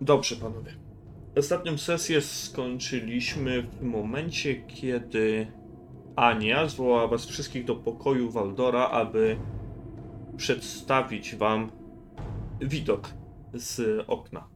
[0.00, 0.74] Dobrze, panowie.
[1.36, 5.52] Ostatnią sesję skończyliśmy w momencie, kiedy
[6.16, 9.36] Ania zwołała was wszystkich do pokoju Waldora, aby
[10.36, 11.70] przedstawić wam
[12.60, 13.10] widok
[13.54, 14.48] z okna.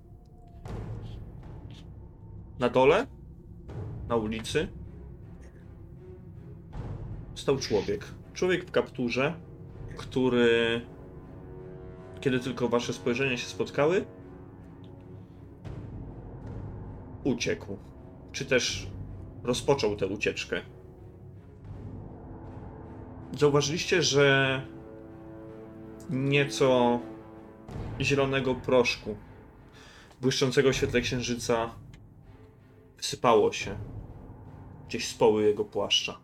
[2.58, 3.06] Na dole,
[4.08, 4.68] na ulicy,
[7.34, 8.04] stał człowiek.
[8.34, 9.34] Człowiek w kapturze,
[9.96, 10.80] który,
[12.20, 14.04] kiedy tylko wasze spojrzenia się spotkały,
[17.32, 17.76] uciekł.
[18.32, 18.86] Czy też
[19.42, 20.60] rozpoczął tę ucieczkę.
[23.38, 24.60] Zauważyliście, że
[26.10, 27.00] nieco
[28.00, 29.16] zielonego proszku,
[30.20, 31.70] błyszczącego w świetle księżyca,
[32.96, 33.78] wysypało się
[34.88, 36.18] gdzieś z poły jego płaszcza.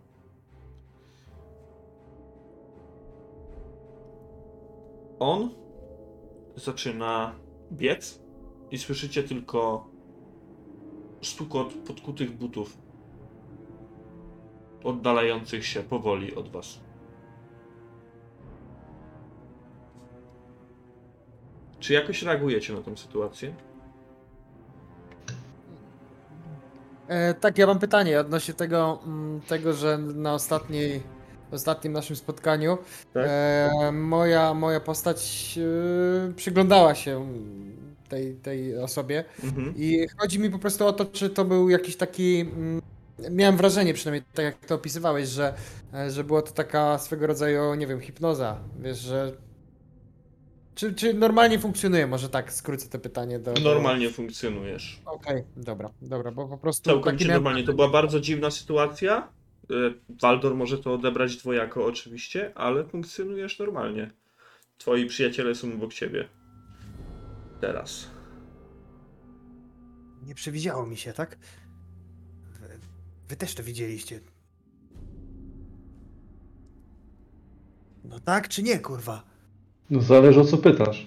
[5.19, 5.51] On
[6.57, 7.35] zaczyna
[7.73, 8.21] biec
[8.71, 9.89] i słyszycie tylko
[11.23, 12.79] stukot podkutych butów
[14.85, 16.81] oddalających się powoli od was.
[21.81, 23.55] Czy jakoś reagujecie na tę sytuację?
[27.09, 31.03] E, tak, ja mam pytanie odnośnie tego, mm, tego że na ostatniej,
[31.53, 32.79] ostatnim naszym spotkaniu
[33.15, 33.27] Tak?
[33.29, 35.59] e, moja, moja postać
[36.29, 37.27] e, przyglądała się
[38.09, 39.75] tej, tej osobie Mhm.
[39.77, 42.41] i chodzi mi po prostu o to, czy to był jakiś taki...
[42.41, 42.83] mm,
[43.31, 45.55] Miałem wrażenie, przynajmniej tak jak to opisywałeś, że,
[45.95, 48.59] e, że była to taka swego rodzaju, nie wiem, hipnoza.
[48.81, 49.33] Wiesz, że.
[50.75, 52.07] Czy, czy normalnie funkcjonuje?
[52.07, 53.53] Może tak skrócę to pytanie do.
[53.53, 55.01] Normalnie funkcjonujesz.
[55.07, 56.91] Okej, dobra, dobra, bo po prostu.
[56.91, 57.67] Całkowicie miałem- normalnie.
[57.67, 59.29] To była bardzo dziwna sytuacja.
[59.71, 59.75] E,
[60.23, 64.11] Waldor może to odebrać dwojako oczywiście, ale funkcjonujesz normalnie.
[64.79, 66.29] Twoi przyjaciele są obok ciebie.
[67.61, 68.07] Teraz.
[70.27, 71.37] Nie przewidziało mi się, tak?
[72.61, 72.69] Wy,
[73.29, 74.21] wy też to widzieliście.
[78.05, 79.23] No tak czy nie, kurwa?
[79.91, 81.07] No zależy o co pytasz.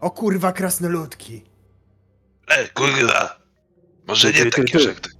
[0.00, 1.42] O kurwa, krasnoludki.
[2.48, 3.40] E, kurwa!
[4.08, 4.84] Może Ty, nie ty, takie ty.
[4.84, 5.10] żarty.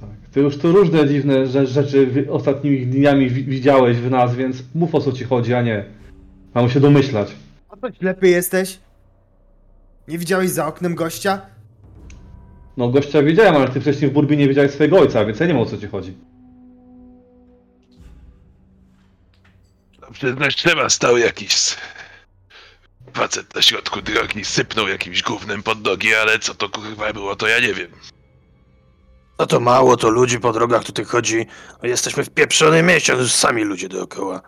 [0.00, 0.10] Tak.
[0.32, 4.94] Ty już tu różne dziwne rze- rzeczy ostatnimi dniami wi- widziałeś w nas, więc mów
[4.94, 5.84] o co ci chodzi, a nie.
[6.54, 7.28] Mam się domyślać.
[7.68, 8.78] A to ślepy jesteś?
[10.08, 11.40] Nie widziałeś za oknem gościa?
[12.76, 15.52] No gościa widziałem, ale ty wcześniej w Burbie nie widziałeś swojego ojca, więc ja nie
[15.52, 16.16] wiem o co ci chodzi.
[20.12, 21.76] Przyznać trzeba, stał jakiś s-
[23.14, 27.48] facet na środku drogi, sypnął jakimś gównem pod nogi, ale co to kurwa było, to
[27.48, 27.90] ja nie wiem.
[29.38, 31.46] No to mało, to ludzi po drogach tutaj chodzi.
[31.82, 34.42] A Jesteśmy w pieprzonym mieście, a tu sami ludzie dookoła.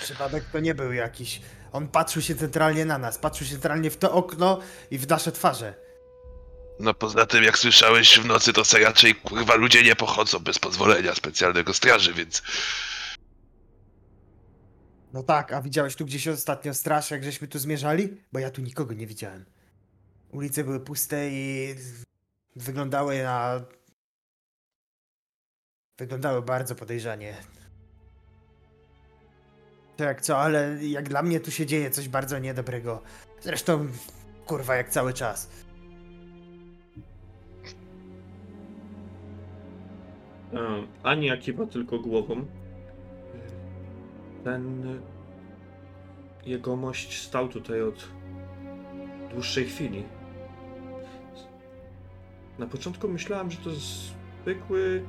[0.00, 1.40] Przypadek to nie był jakiś.
[1.72, 5.32] On patrzył się centralnie na nas, patrzył się centralnie w to okno i w nasze
[5.32, 5.74] twarze.
[6.80, 10.58] No poza tym, jak słyszałeś w nocy, to se raczej kurwa ludzie nie pochodzą bez
[10.58, 12.42] pozwolenia specjalnego straży, więc...
[15.12, 18.22] No tak, a widziałeś tu gdzieś ostatnio straż, jak żeśmy tu zmierzali?
[18.32, 19.44] Bo ja tu nikogo nie widziałem.
[20.32, 21.74] Ulice były puste i
[22.56, 23.60] wyglądały na...
[25.98, 27.36] Wyglądały bardzo podejrzanie.
[29.98, 33.02] To jak co, ale jak dla mnie tu się dzieje coś bardzo niedobrego.
[33.40, 33.86] Zresztą,
[34.46, 35.50] kurwa, jak cały czas.
[41.02, 42.46] Ania kiwa tylko głową.
[44.44, 44.84] Ten
[46.46, 48.08] jegomość stał tutaj od
[49.30, 50.04] dłuższej chwili.
[52.58, 55.04] Na początku myślałem, że to zwykły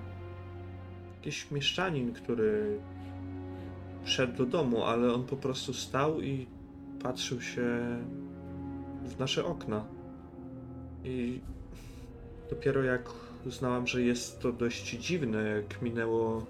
[1.15, 2.79] jakiś mieszczanin, który
[4.09, 6.47] wszedł do domu, ale on po prostu stał i
[7.03, 7.97] patrzył się
[9.03, 9.85] w nasze okna.
[11.03, 11.39] I
[12.49, 13.09] dopiero jak
[13.45, 16.45] uznałam, że jest to dość dziwne, jak minęło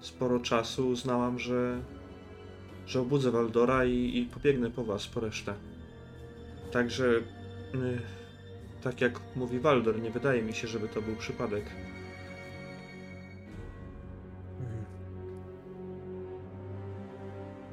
[0.00, 1.80] sporo czasu, uznałam, że,
[2.86, 5.54] że obudzę Waldora i, i pobiegnę po was, po resztę.
[6.72, 7.22] Także, y,
[8.82, 11.64] tak jak mówi Waldor, nie wydaje mi się, żeby to był przypadek.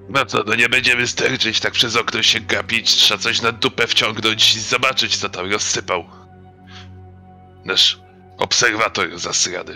[0.09, 3.87] No co, no nie będziemy sterczyć tak przez okno się gapić, trzeba coś na dupę
[3.87, 6.03] wciągnąć i zobaczyć, co tam rozsypał.
[7.65, 8.01] Nasz
[8.37, 9.73] obserwator zasrany.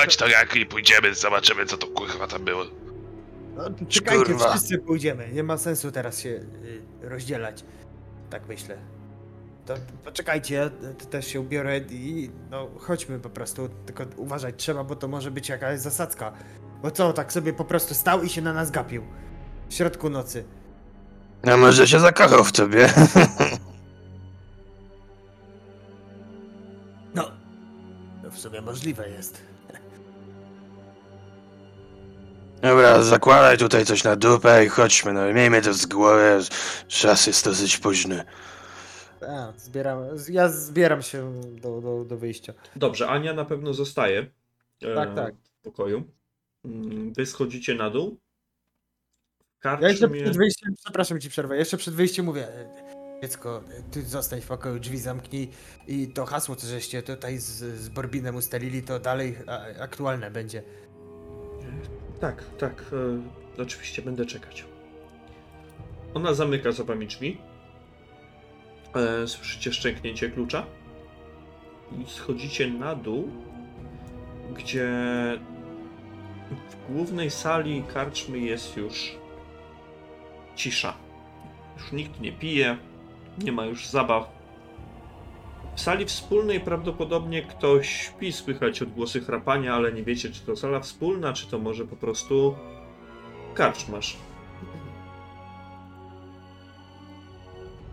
[0.00, 2.64] Chodź to Rakli, pójdziemy, zobaczymy, co to kurwa tam było.
[3.56, 4.50] No, czekajcie, Kurwa.
[4.50, 5.28] wszyscy pójdziemy.
[5.32, 7.64] Nie ma sensu teraz się y, rozdzielać.
[8.30, 8.78] Tak myślę.
[9.66, 10.70] To poczekajcie, ja
[11.10, 13.68] też się ubiorę i no chodźmy po prostu.
[13.86, 16.32] Tylko uważać trzeba, bo to może być jakaś zasadzka.
[16.82, 19.02] Bo co, tak sobie po prostu stał i się na nas gapił
[19.68, 20.44] w środku nocy.
[21.42, 22.88] A może się zakochał w tobie?
[27.14, 27.30] No,
[28.22, 29.42] to w sumie możliwe jest.
[32.62, 36.38] Dobra, zakładaj tutaj coś na dupę i chodźmy, no miejmy to z głowy,
[36.88, 38.24] czas jest dosyć późny.
[39.28, 42.52] A, zbieram, ja zbieram się do, do, do wyjścia.
[42.76, 44.26] Dobrze, Ania na pewno zostaje.
[44.82, 45.34] e, Tak, tak.
[45.34, 46.02] W pokoju.
[46.64, 48.18] Mm, wy schodzicie na dół.
[49.64, 53.82] W Ja jeszcze przed wyjściem, przepraszam ci przerwę, jeszcze przed wyjściem mówię, e, dziecko, e,
[53.90, 55.50] ty zostań w pokoju, drzwi zamknij
[55.88, 57.46] i to hasło, co żeście tutaj z,
[57.80, 59.36] z Borbinem ustalili, to dalej
[59.80, 60.62] aktualne będzie.
[62.20, 62.84] Tak, tak.
[63.58, 64.64] E, oczywiście będę czekać.
[66.14, 67.38] Ona zamyka za wami drzwi.
[68.94, 70.66] E, słyszycie szczęknięcie klucza.
[72.02, 73.28] I schodzicie na dół,
[74.56, 74.88] gdzie
[76.70, 79.23] w głównej sali karczmy jest już
[80.56, 80.94] cisza.
[81.76, 82.76] Już nikt nie pije,
[83.38, 84.34] nie ma już zabaw.
[85.76, 90.80] W sali wspólnej prawdopodobnie ktoś śpi, słychać odgłosy chrapania, ale nie wiecie, czy to sala
[90.80, 92.56] wspólna, czy to może po prostu
[93.54, 94.16] karczmasz.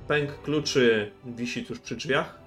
[0.07, 2.39] Pęk kluczy wisi tuż przy drzwiach.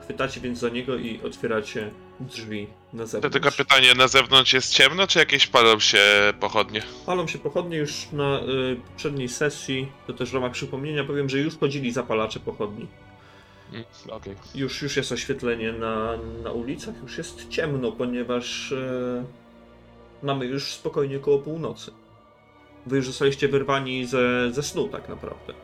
[0.00, 1.90] Chwytacie więc za niego i otwieracie
[2.20, 3.32] drzwi na To zewnątrz.
[3.32, 5.98] tylko pytanie, na zewnątrz jest ciemno, czy jakieś palą się
[6.40, 6.82] pochodnie?
[7.06, 11.38] Palą się pochodnie już na y, poprzedniej sesji, to też w ramach przypomnienia powiem, że
[11.38, 12.86] już chodzili zapalacze pochodni.
[13.72, 14.34] Mm, Okej.
[14.54, 19.24] Już, już jest oświetlenie na, na ulicach, już jest ciemno, ponieważ e,
[20.22, 21.92] mamy już spokojnie koło północy.
[22.86, 25.54] Wy już zostaliście wyrwani ze, ze snu tak naprawdę.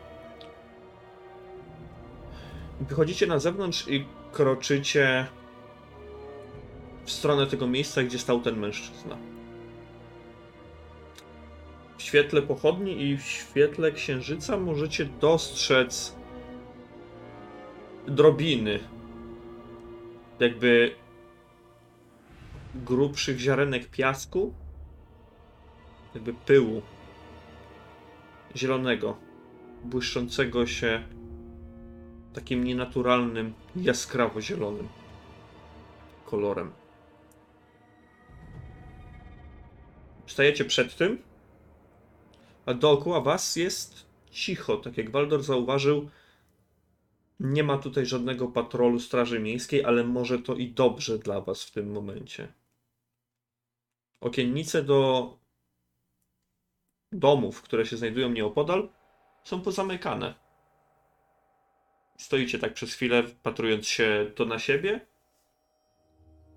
[2.80, 5.26] Wychodzicie na zewnątrz i kroczycie
[7.04, 9.16] w stronę tego miejsca, gdzie stał ten mężczyzna.
[11.98, 16.16] W świetle pochodni i w świetle księżyca możecie dostrzec
[18.06, 18.80] drobiny.
[20.40, 20.94] Jakby
[22.74, 24.54] grubszych ziarenek piasku,
[26.14, 26.82] jakby pyłu
[28.56, 29.16] zielonego,
[29.84, 31.02] błyszczącego się
[32.32, 34.88] takim nienaturalnym, jaskrawo zielonym
[36.24, 36.79] kolorem.
[40.30, 41.22] Stajecie przed tym,
[42.66, 46.10] a dookoła was jest cicho, tak jak Waldor zauważył,
[47.40, 51.70] nie ma tutaj żadnego patrolu Straży Miejskiej, ale może to i dobrze dla Was w
[51.70, 52.52] tym momencie.
[54.20, 55.38] Okiennice do
[57.12, 58.88] domów, które się znajdują nieopodal,
[59.44, 60.34] są pozamykane.
[62.18, 65.06] Stoicie tak przez chwilę, patrując się to na siebie,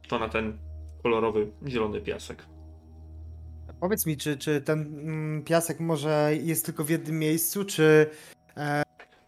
[0.07, 0.57] to na ten
[1.03, 2.52] kolorowy, zielony piasek.
[3.83, 8.09] Powiedz mi, czy, czy ten mm, piasek może jest tylko w jednym miejscu, czy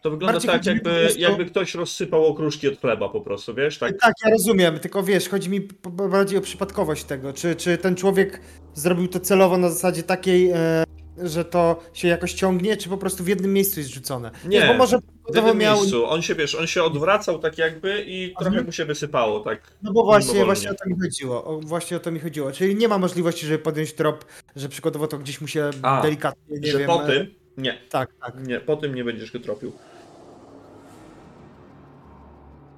[0.01, 3.77] To wygląda tak, jakby, prostu- jakby ktoś rozsypał okruszki od chleba po prostu, wiesz?
[3.77, 5.67] Tak, Tak, ja rozumiem, tylko wiesz, chodzi mi
[6.09, 7.33] bardziej o przypadkowość tego.
[7.33, 8.41] Czy, czy ten człowiek
[8.73, 10.83] zrobił to celowo na zasadzie takiej, e,
[11.23, 14.31] że to się jakoś ciągnie, czy po prostu w jednym miejscu jest rzucone?
[14.45, 14.97] Nie, Wiesz, bo może
[15.31, 15.77] w jednym miał.
[15.77, 16.05] miejscu.
[16.05, 18.65] On się, wiesz, on się odwracał tak jakby i trochę Mhm.
[18.65, 19.73] mu się wysypało, tak.
[19.83, 21.43] No bo właśnie, właśnie o to mi chodziło.
[21.45, 22.51] O, właśnie o to mi chodziło.
[22.51, 24.25] Czyli nie ma możliwości, żeby podjąć trop,
[24.55, 26.87] że przykładowo to gdzieś mu się A, delikatnie, nie że wiem.
[26.87, 28.47] po e, tym, nie, Tak, tak.
[28.47, 29.71] nie, po tym nie będziesz go tropił.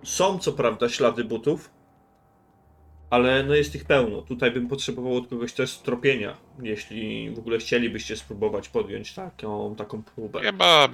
[0.04, 1.70] Są co prawda ślady butów,
[3.10, 4.22] ale no jest ich pełno.
[4.22, 10.04] Tutaj bym potrzebował od kogoś też tropienia, jeśli w ogóle chcielibyście spróbować podjąć taką, taką
[10.04, 10.42] próbę.
[10.42, 10.90] Chyba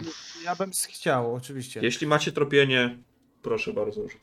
[0.45, 1.79] Ja bym chciał, oczywiście.
[1.83, 2.97] Jeśli macie tropienie,
[3.41, 4.09] proszę bardzo.
[4.09, 4.21] rzut.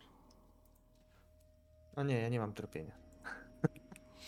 [1.97, 2.93] A nie, ja nie mam tropienia.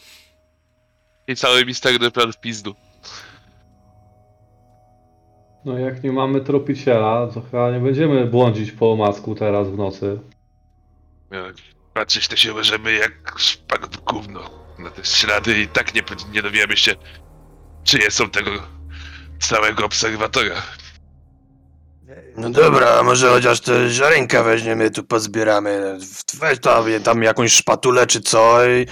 [1.28, 2.75] i cały misterny plan w pizdu.
[5.64, 10.21] No jak nie mamy tropiciela, to chyba nie będziemy błądzić po masku teraz w nocy.
[11.31, 11.57] Jak
[11.94, 16.42] Patrzeć to się możemy jak szpak w gówno na te ślady i tak nie, nie
[16.42, 16.94] dowiemy się,
[17.84, 18.50] czyje są tego
[19.40, 20.62] całego obserwatora.
[22.37, 25.99] No dobra, a może chociaż te ziarenka weźmiemy, tu pozbieramy.
[26.38, 28.87] Weź tam, tam jakąś szpatulę czy co i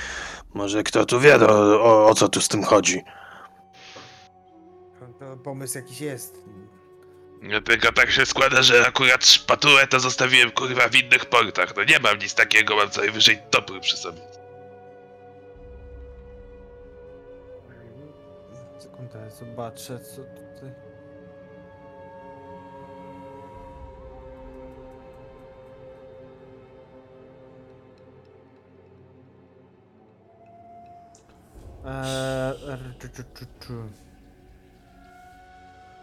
[0.55, 3.03] może kto tu wie, o, o, o co tu z tym chodzi.
[5.19, 6.35] To pomysł jakiś jest.
[7.43, 11.77] No tylko tak się składa, że akurat szpatułę to zostawiłem kurwa w innych portach.
[11.77, 14.21] No nie mam nic takiego, mam co najwyżej topór przy sobie.
[18.79, 20.71] Sekundę, zobaczę co tutaj.
[31.85, 32.55] Eee,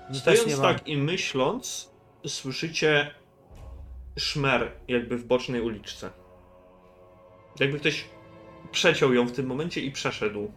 [0.09, 1.91] No Stojąc tak i myśląc,
[2.27, 3.11] słyszycie
[4.17, 6.09] szmer jakby w bocznej uliczce.
[7.59, 8.05] Jakby ktoś
[8.71, 10.51] przeciął ją w tym momencie i przeszedł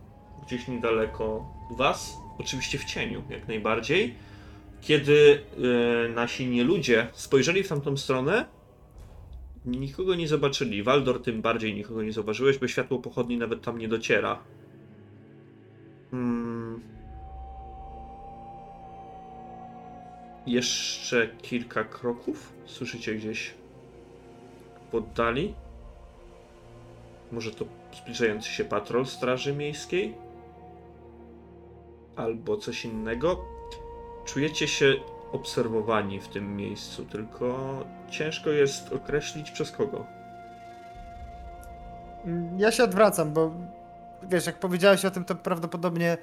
[0.47, 4.15] gdzieś niedaleko was, oczywiście w cieniu, jak najbardziej.
[4.81, 5.45] Kiedy
[6.07, 8.47] e, nasi nieludzie spojrzeli w tamtą stronę,
[9.65, 10.83] nikogo nie zobaczyli.
[10.83, 14.39] Waldor tym bardziej nikogo nie zauważyłeś, bo światło pochodni nawet tam nie dociera.
[16.11, 16.90] Hmm.
[20.47, 22.53] Jeszcze kilka kroków.
[22.67, 23.55] Słyszycie gdzieś
[24.91, 25.55] w oddali?
[27.33, 27.65] Może to
[28.03, 30.15] zbliżający się patrol Straży Miejskiej?
[32.17, 33.45] Albo coś innego?
[34.25, 34.95] Czujecie się
[35.33, 37.79] obserwowani w tym miejscu, tylko
[38.11, 40.07] ciężko jest określić przez kogo.
[42.25, 43.51] Mm, Ja się odwracam, bo
[44.23, 46.19] wiesz, jak powiedziałeś o tym, to prawdopodobnie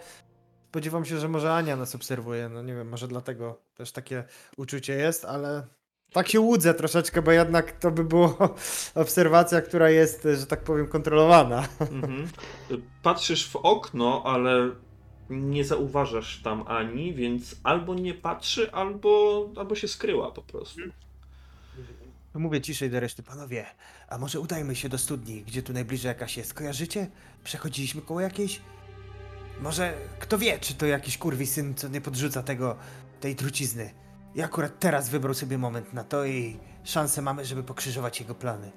[0.70, 2.50] spodziewam się, że może Ania nas obserwuje.
[2.50, 4.24] No nie wiem, może dlatego też takie
[4.58, 5.68] uczucie jest, ale
[6.12, 8.56] tak się łudzę troszeczkę, bo jednak to by było
[8.96, 11.68] obserwacja, która jest, że tak powiem, kontrolowana.
[11.80, 12.28] Mhm.
[13.04, 14.72] Patrzysz w okno, ale
[15.30, 20.82] nie zauważasz tam Ani, więc albo nie patrzy, albo, albo się skryła po prostu.
[22.34, 23.66] To mówię ciszej do reszty, panowie,
[24.10, 26.54] a może udajmy się do studni, gdzie tu najbliżej jakaś jest.
[26.54, 27.08] Kojarzycie?
[27.44, 28.62] Przechodziliśmy koło jakiejś?
[29.62, 32.78] Może, kto wie, czy to jakiś kurwi syn, co nie podrzuca tego,
[33.20, 33.94] tej trucizny.
[34.36, 38.72] I akurat teraz wybrał sobie moment na to i szansę mamy, żeby pokrzyżować jego plany.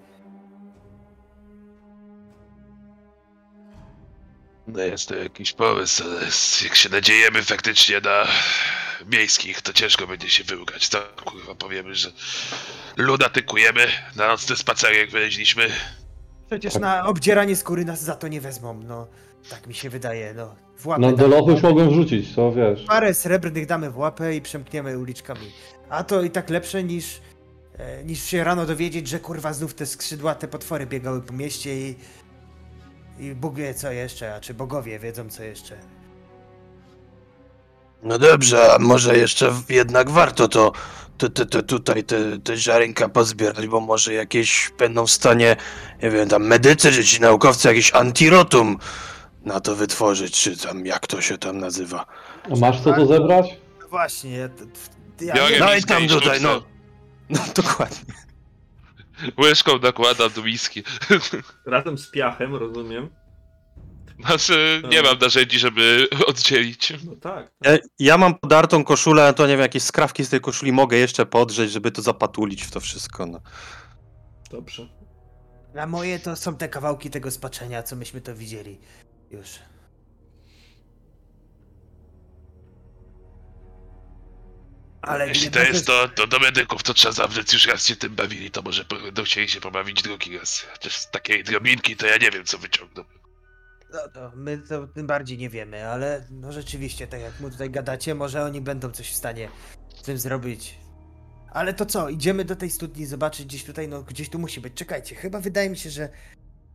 [4.66, 6.20] No jest to jakiś pomysł, ale
[6.64, 8.26] jak się nadziejemy faktycznie na
[9.06, 10.88] miejskich, to ciężko będzie się wyłgać.
[10.88, 12.12] To kurwa powiemy, że
[12.96, 15.70] lunatykujemy, na nocny spacerek wyleźliśmy.
[16.46, 19.06] Przecież na obdzieranie skóry nas za to nie wezmą, no.
[19.50, 20.69] Tak mi się wydaje, no.
[20.80, 22.84] W łapę No do damy- lochu już mogą wrzucić, co wiesz.
[22.84, 25.46] Parę srebrnych damy w łapę i przemkniemy uliczkami.
[25.88, 27.20] A to i tak lepsze niż,
[27.78, 31.94] e, niż się rano dowiedzieć, że kurwa znów te skrzydłate potwory biegały po mieście i,
[33.18, 35.76] i Bóg wie co jeszcze, a czy bogowie wiedzą co jeszcze.
[38.02, 40.72] No dobrze, a może jeszcze w- jednak warto to,
[41.18, 45.56] to, to, to tutaj te, te ziarenka pozbierać, bo może jakieś będą w stanie,
[46.02, 48.78] nie wiem, tam medycy czy ci naukowcy jakieś antirotum
[49.44, 52.06] na to wytworzyć, czy tam jak to się tam nazywa.
[52.52, 53.47] A masz co to zebrać?
[53.80, 54.66] No właśnie, ja, t-
[55.18, 56.62] t- ja, Biorę No i miskę tam tutaj, no.
[57.30, 58.14] No dokładnie.
[59.38, 60.82] Łyżką nakładam do miski.
[61.66, 63.11] Razem z piachem, rozumiem.
[64.25, 66.92] Znaczy, nie mam narzędzi, żeby oddzielić.
[67.04, 67.50] No tak.
[67.64, 71.26] Ja, ja mam podartą koszulę, to nie wiem, jakieś skrawki z tej koszuli mogę jeszcze
[71.26, 73.26] podrzeć, żeby to zapatulić w to wszystko.
[73.26, 73.40] No.
[74.50, 74.88] Dobrze.
[75.80, 78.80] a moje to są te kawałki tego spaczenia, co myśmy to widzieli.
[79.30, 79.58] Już.
[85.02, 88.14] Ale Jeśli to jest to, to do medyków to trzeba zawrzeć, już raz się tym
[88.14, 90.60] bawili, to może będą chcieli się pobawić drugi raz.
[90.72, 93.04] Chociaż z takiej drobinki to ja nie wiem, co wyciągną.
[93.92, 97.70] No to my to tym bardziej nie wiemy, ale no rzeczywiście, tak jak mu tutaj
[97.70, 99.49] gadacie, może oni będą coś w stanie
[99.96, 100.78] z tym zrobić.
[101.50, 104.75] Ale to co, idziemy do tej studni zobaczyć gdzieś tutaj, no gdzieś tu musi być.
[104.75, 106.08] Czekajcie, chyba wydaje mi się, że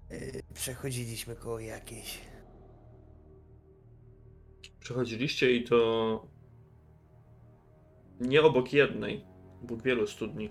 [0.09, 2.19] yy, przechodziliśmy koło jakiejś.
[4.85, 6.27] Przechodziliście i to
[8.19, 9.25] nie obok jednej,
[9.63, 10.49] obok wielu studni.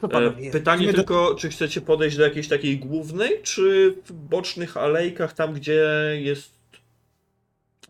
[0.00, 3.94] To E, panowie, pytanie idziemy do- tylko, czy chcecie podejść do jakiejś takiej głównej, czy
[4.04, 5.84] w bocznych alejkach, tam gdzie
[6.20, 6.54] jest...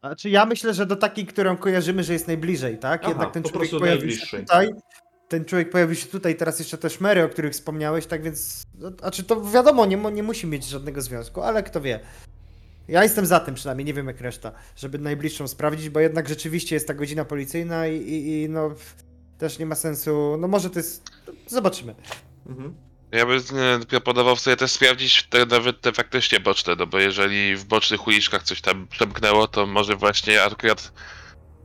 [0.03, 3.01] A czy ja myślę, że do takiej, którą kojarzymy, że jest najbliżej, tak?
[3.03, 4.71] Aha, Jednak ten po człowiek pojawił się tutaj.
[5.29, 8.63] Ten człowiek pojawił się tutaj, teraz jeszcze te szmery, o których wspomniałeś, tak więc.
[8.79, 12.01] No, a czy to wiadomo, nie, nie musi mieć żadnego związku, ale kto wie.
[12.88, 16.76] Ja jestem za tym przynajmniej, nie wiem jak reszta, żeby najbliższą sprawdzić, bo jednak rzeczywiście
[16.76, 18.75] jest ta godzina policyjna i, i, i no
[19.38, 20.37] też nie ma sensu.
[20.38, 21.02] No może to jest.
[21.47, 21.95] Zobaczymy.
[22.47, 22.75] Mhm.
[23.12, 23.40] Ja bym
[23.88, 28.43] proponował sobie też sprawdzić te, nawet te faktycznie boczne, no bo jeżeli w bocznych uliczkach
[28.43, 30.93] coś tam przemknęło, to może właśnie akurat,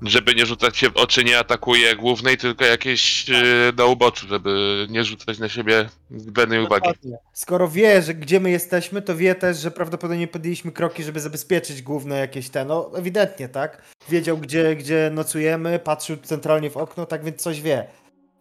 [0.01, 3.37] żeby nie rzucać się w oczy, nie atakuje głównej, tylko jakieś yy,
[3.77, 6.87] na uboczu, żeby nie rzucać na siebie zbędnej uwagi.
[6.87, 7.17] Dokładnie.
[7.33, 11.81] Skoro wie, że gdzie my jesteśmy, to wie też, że prawdopodobnie podjęliśmy kroki, żeby zabezpieczyć
[11.81, 13.81] główne jakieś te, no ewidentnie, tak?
[14.09, 17.87] Wiedział, gdzie, gdzie nocujemy, patrzył centralnie w okno, tak więc coś wie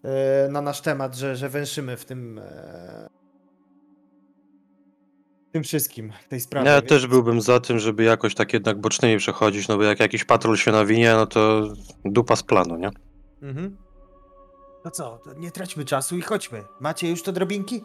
[0.05, 3.20] e, na nasz temat, że, że węszymy w tym e,
[5.53, 6.69] tym wszystkim, tej sprawie.
[6.71, 10.01] Ja więc- też byłbym za tym, żeby jakoś tak jednak bocznymi przechodzić, no bo jak
[10.01, 11.69] jakiś patrol się nawinie, no to
[12.05, 12.91] dupa z planu, nie?
[13.43, 13.77] Mhm.
[14.85, 16.65] No co, to nie traćmy czasu i chodźmy.
[16.81, 17.85] Macie już to drobinki?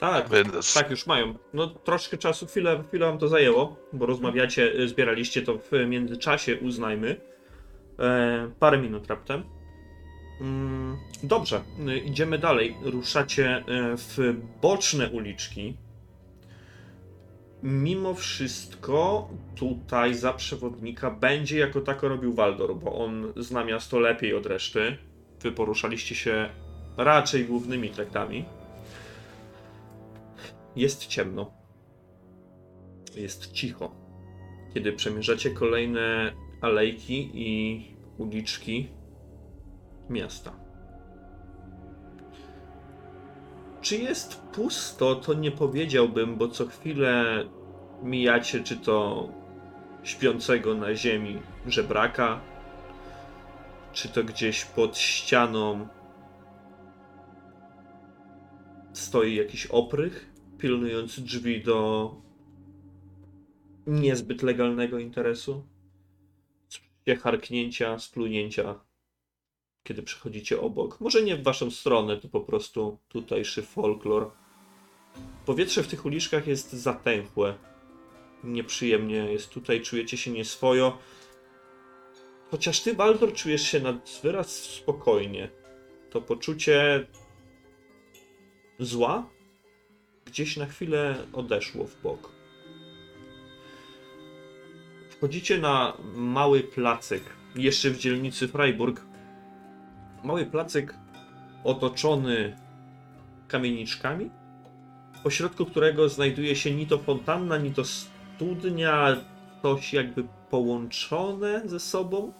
[0.00, 1.34] Tak, Będę- tak, już mają.
[1.54, 6.56] No troszkę czasu, chwilę, chwilę wam to zajęło, bo rozmawiacie, y, zbieraliście to w międzyczasie,
[6.62, 7.20] uznajmy.
[7.98, 9.44] E, parę minut raptem.
[10.40, 12.76] Mm, Dobrze, y, idziemy dalej.
[12.82, 13.62] Ruszacie y,
[13.96, 15.76] w boczne uliczki.
[17.62, 24.34] Mimo wszystko tutaj za przewodnika będzie jako tako robił Waldor, bo on zna miasto lepiej
[24.34, 24.96] od reszty.
[25.40, 26.48] Wy poruszaliście się
[26.96, 28.44] raczej głównymi traktami.
[30.76, 31.50] Jest ciemno.
[33.16, 33.94] Jest cicho.
[34.74, 37.84] Kiedy przemierzacie kolejne alejki i
[38.18, 38.88] uliczki
[40.10, 40.52] miasta.
[43.80, 47.44] Czy jest pusto, to nie powiedziałbym, bo co chwilę
[48.02, 49.28] mijacie czy to
[50.02, 52.40] śpiącego na ziemi żebraka,
[53.92, 55.88] czy to gdzieś pod ścianą
[58.92, 62.14] stoi jakiś oprych pilnujący drzwi do
[63.86, 65.66] niezbyt legalnego interesu.
[67.22, 68.89] Harknięcia, splunięcia
[69.84, 71.00] kiedy przechodzicie obok.
[71.00, 74.30] Może nie w waszą stronę, to po prostu tutejszy folklor.
[75.46, 77.54] Powietrze w tych uliczkach jest zatęchłe.
[78.44, 80.98] Nieprzyjemnie jest tutaj, czujecie się nieswojo.
[82.50, 85.50] Chociaż ty, Baldor, czujesz się nad wyraz spokojnie.
[86.10, 87.06] To poczucie
[88.78, 89.30] zła
[90.24, 92.32] gdzieś na chwilę odeszło w bok.
[95.10, 97.22] Wchodzicie na mały placyk,
[97.56, 99.09] jeszcze w dzielnicy Freiburg,
[100.24, 100.94] mały placyk
[101.64, 102.56] otoczony
[103.48, 104.30] kamieniczkami,
[105.22, 109.16] pośrodku którego znajduje się ni to fontanna, ni to studnia,
[109.62, 112.32] coś jakby połączone ze sobą.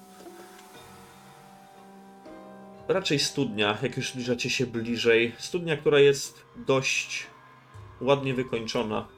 [2.88, 5.32] Raczej studnia, jak już zbliżacie się bliżej.
[5.38, 7.26] Studnia, która jest dość
[8.00, 9.08] ładnie wykończona.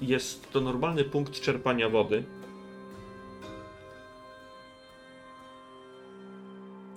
[0.00, 2.37] Jest to normalny punkt czerpania wody.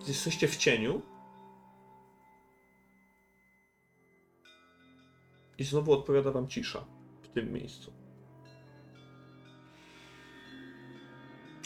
[0.07, 1.01] Jesteście w cieniu.
[5.57, 6.85] I znowu odpowiada wam cisza
[7.21, 7.91] w tym miejscu.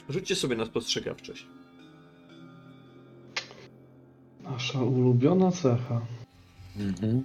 [0.10, 1.48] Rzućcie sobie na spostrzegawczość.
[4.44, 6.02] Nasza ulubiona cecha.
[6.78, 7.24] Mhm.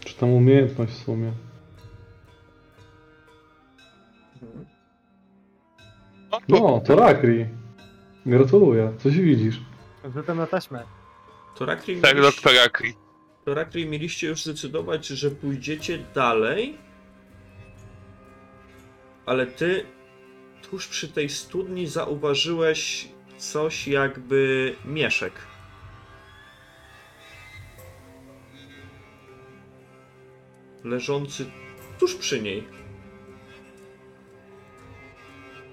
[0.00, 1.32] Czy tam umiejętność w sumie?
[6.48, 7.63] No, to Rakri.
[8.26, 8.92] Gratuluję.
[8.98, 9.60] Coś widzisz.
[10.14, 10.84] Rzutem na taśmę.
[11.54, 12.94] To Rakri, Tak, mieliście, doktor Akri.
[13.44, 16.78] to Rakri mieliście już zdecydować, że pójdziecie dalej.
[19.26, 19.86] Ale ty
[20.70, 23.08] tuż przy tej studni zauważyłeś
[23.38, 25.32] coś jakby mieszek.
[30.84, 31.46] Leżący
[31.98, 32.66] tuż przy niej.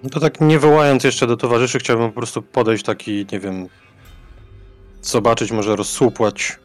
[0.03, 3.67] No to tak nie wołając jeszcze do towarzyszy, chciałbym po prostu podejść taki, nie wiem,
[5.01, 6.59] zobaczyć, może rozsłupłać.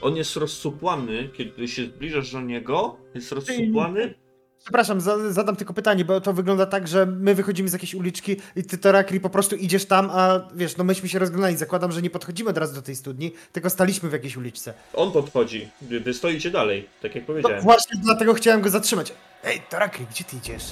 [0.00, 4.14] On jest rozsupłany, kiedy się zbliżasz do niego, jest rozsupłany.
[4.62, 8.36] Przepraszam, za, zadam tylko pytanie, bo to wygląda tak, że my wychodzimy z jakiejś uliczki
[8.56, 11.56] i ty, Torakri, po prostu idziesz tam, a wiesz, no myśmy się rozglądali.
[11.56, 14.74] Zakładam, że nie podchodzimy od razu do tej studni, tylko staliśmy w jakiejś uliczce.
[14.94, 17.60] On podchodzi, wy stoicie dalej, tak jak No powiedziałem.
[17.62, 19.12] właśnie dlatego chciałem go zatrzymać.
[19.44, 20.64] Ej, Torakri, gdzie ty idziesz?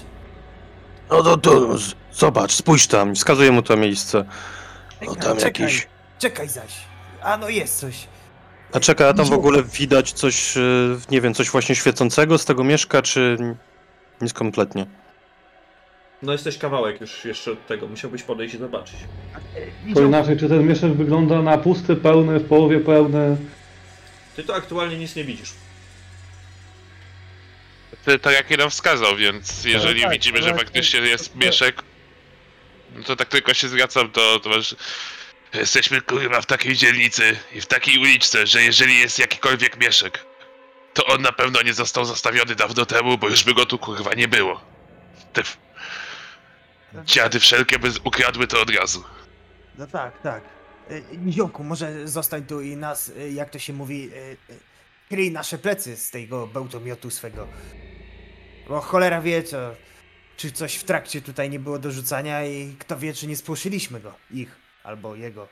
[1.11, 4.25] No to, to z- zobacz, spójrz tam, wskazuję mu to miejsce.
[5.07, 5.87] No tam czekaj, jakiś...
[6.18, 6.73] Czekaj zaś.
[7.23, 7.94] A no jest coś.
[8.73, 10.61] A czekaj, a tam w ogóle widać coś, e,
[11.11, 13.37] nie wiem, coś właśnie świecącego z tego mieszka, czy
[14.20, 14.87] nic kompletnie?
[16.23, 18.96] No jesteś kawałek już jeszcze od tego, musiałbyś podejść i zobaczyć.
[19.94, 23.37] To inaczej, czy ten mieszek wygląda na pusty, pełny, w połowie pełny?
[24.37, 25.53] Ty to aktualnie nic nie widzisz.
[28.23, 31.83] Tak jak nam wskazał, więc jeżeli tak, widzimy, że faktycznie jest mieszek,
[32.95, 34.77] no to tak tylko się zwracam do towarzyszy.
[35.55, 40.25] Jesteśmy kurwa w takiej dzielnicy i w takiej uliczce, że jeżeli jest jakikolwiek mieszek,
[40.95, 44.15] to on na pewno nie został zostawiony dawno temu, bo już by go tu kurwa
[44.15, 44.61] nie było.
[45.33, 45.43] Te
[47.05, 49.05] dziady wszelkie by ukradły to od razu.
[49.79, 50.43] No tak, tak.
[50.91, 54.37] E, Niziołku, może zostań tu i nas, e, jak to się mówi, e, e,
[55.09, 57.49] kryj nasze plecy z tego bełtomiotu swego.
[58.71, 59.57] Bo cholera wie, co,
[60.37, 64.01] czy coś w trakcie tutaj nie było do rzucania i kto wie, czy nie spłoszyliśmy
[64.01, 65.49] go, ich, albo jego.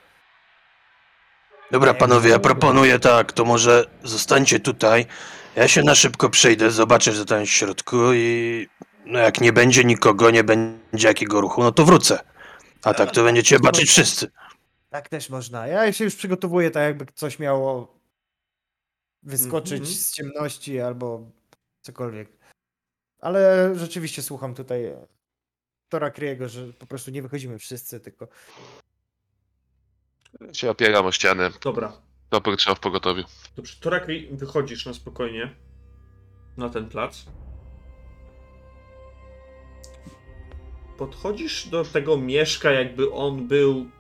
[1.70, 5.06] Dobra, panowie, ja proponuję tak, to może zostańcie tutaj.
[5.56, 8.66] Ja się na szybko przejdę, zobaczę, że tam jest w środku i
[9.06, 12.18] no jak nie będzie nikogo, nie będzie jakiego ruchu, no to wrócę.
[12.84, 14.30] A tak to będziecie baczyć wszyscy.
[14.90, 15.66] Tak też można.
[15.66, 17.98] Ja się już przygotowuję, tak jakby coś miało
[19.22, 19.94] wyskoczyć Mhm.
[19.96, 21.30] z ciemności albo
[21.80, 22.37] cokolwiek.
[23.20, 24.92] Ale rzeczywiście słucham tutaj.
[25.88, 28.28] Tora Kryego, że po prostu nie wychodzimy wszyscy, tylko
[30.52, 31.50] Się opieram o ścianę.
[31.64, 31.92] Dobra,
[32.30, 33.24] Topór trzeba w pogotowiu.
[33.56, 33.76] dobrze.
[33.80, 35.54] Torakli, wychodzisz na spokojnie
[36.56, 37.24] na ten plac.
[40.98, 43.90] Podchodzisz do tego mieszka, jakby on był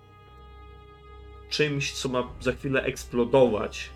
[1.48, 3.90] czymś, co ma za chwilę eksplodować.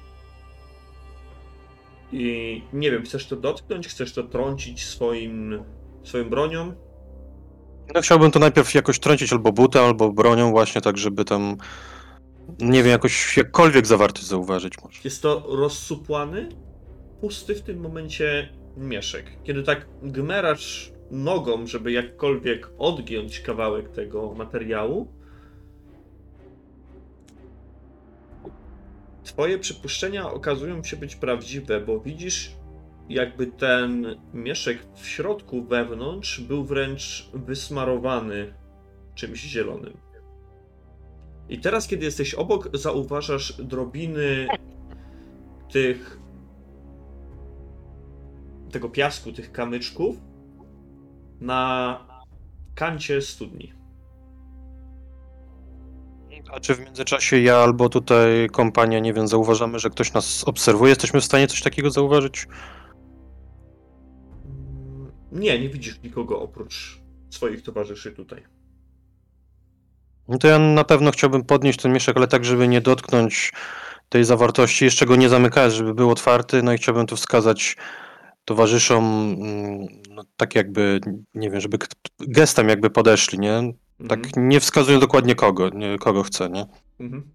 [2.12, 5.64] I nie wiem, chcesz to dotknąć, chcesz to trącić swoim,
[6.04, 6.74] swoją bronią?
[7.94, 11.56] No chciałbym to najpierw jakoś trącić albo butem, albo bronią właśnie, tak żeby tam,
[12.58, 15.00] nie wiem, jakoś jakkolwiek zawartość zauważyć może.
[15.04, 16.48] Jest to rozsupłany,
[17.20, 19.26] pusty w tym momencie mieszek.
[19.44, 25.21] Kiedy tak gmerasz nogą, żeby jakkolwiek odgiąć kawałek tego materiału,
[29.24, 32.56] twoje przypuszczenia okazują się być prawdziwe, bo widzisz,
[33.08, 38.54] jakby ten mieszek w środku, wewnątrz, był wręcz wysmarowany
[39.14, 39.96] czymś zielonym.
[41.48, 44.46] I teraz, kiedy jesteś obok, zauważasz drobiny
[45.72, 46.18] tych.
[48.70, 50.16] tego piasku, tych kamyczków
[51.40, 51.98] na
[52.74, 53.81] kancie studni.
[56.52, 60.88] A czy w międzyczasie ja albo tutaj kompania, nie wiem, zauważamy, że ktoś nas obserwuje?
[60.90, 62.46] Jesteśmy w stanie coś takiego zauważyć?
[64.44, 68.42] Mm, Nie, nie widzisz nikogo oprócz swoich towarzyszy tutaj.
[70.28, 73.52] No to ja na pewno chciałbym podnieść ten mieszek, ale tak, żeby nie dotknąć
[74.08, 77.76] tej zawartości, jeszcze go nie zamykając, żeby był otwarty, no i chciałbym tu wskazać
[78.44, 79.04] towarzyszom,
[79.40, 81.00] mm, no, tak jakby,
[81.34, 81.78] nie wiem, żeby
[82.20, 83.72] gestem jakby podeszli, nie?
[84.08, 84.48] Tak Mhm.
[84.48, 86.66] nie wskazują dokładnie kogo, nie, kogo chce, nie?
[87.00, 87.30] Mhm.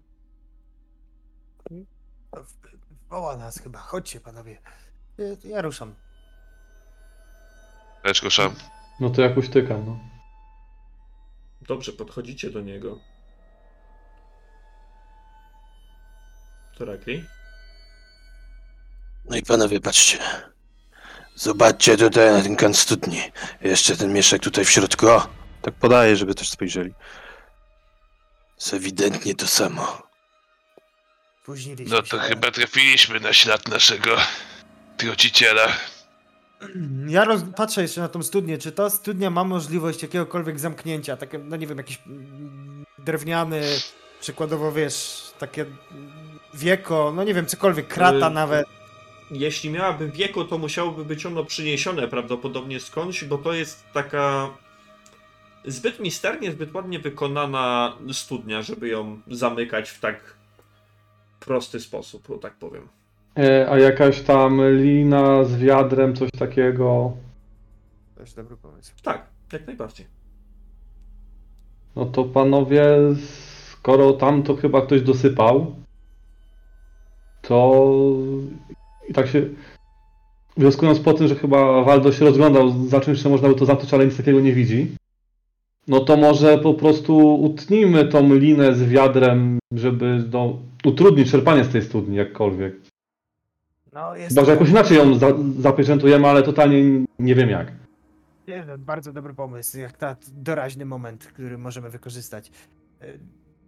[3.10, 3.78] woła nas chyba.
[3.78, 4.58] Chodźcie panowie.
[5.18, 5.94] Ja, ja ruszam.
[8.04, 8.54] Lecz ruszam.
[9.00, 9.98] No to jakoś tykam, no.
[11.62, 12.98] Dobrze, podchodzicie do niego.
[16.78, 17.24] Torakli?
[19.24, 20.18] No i panowie, patrzcie.
[21.34, 23.20] Zobaczcie tutaj na ten kant studni.
[23.60, 25.08] Jeszcze ten mieszek tutaj w środku.
[25.08, 25.37] O!
[25.62, 26.94] Tak podaję, żeby też spojrzeli.
[28.56, 30.02] Jest ewidentnie to samo.
[31.42, 34.16] Spóźniliśmy No to chyba trafiliśmy na ślad naszego
[34.96, 35.68] trociciela.
[37.06, 37.42] Ja roz...
[37.56, 38.58] patrzę jeszcze na tą studnię.
[38.58, 41.16] Czy ta studnia ma możliwość jakiegokolwiek zamknięcia?
[41.16, 43.62] Takie, no nie wiem, jakiś mm, drewniany,
[44.20, 45.66] przykładowo wiesz, takie
[46.54, 48.66] wieko, no nie wiem, cokolwiek, krata Y, nawet.
[49.30, 54.48] Jeśli miałaby wieko, to musiałoby być ono przyniesione prawdopodobnie skądś, bo to jest taka
[55.68, 60.36] zbyt misternie, zbyt ładnie wykonana studnia, żeby ją zamykać w tak
[61.40, 62.88] prosty sposób, o tak powiem.
[63.38, 67.12] E, a jakaś tam lina z wiadrem, coś takiego.
[68.14, 68.92] To jest dobry pomysł.
[69.02, 70.06] Tak, jak najbardziej.
[71.96, 72.84] No to panowie,
[73.72, 75.74] skoro tam to chyba ktoś dosypał,
[77.42, 77.84] to
[79.08, 79.42] i tak się
[80.56, 83.94] wnioskując po tym, że chyba Waldo się rozglądał za czymś, że można by to zacząć,
[83.94, 84.96] ale nic takiego nie widzi,
[85.88, 91.68] no to może po prostu utnijmy tą linę z wiadrem, żeby no, utrudnić czerpanie z
[91.68, 92.76] tej studni jakkolwiek.
[93.92, 95.26] No, jest Chyba, że jakoś inaczej ją za,
[95.58, 97.72] zapieczętujemy, ale totalnie nie wiem jak.
[98.48, 102.50] Nie, no, bardzo dobry pomysł, jak na doraźny moment, który możemy wykorzystać.
[103.02, 103.18] Y,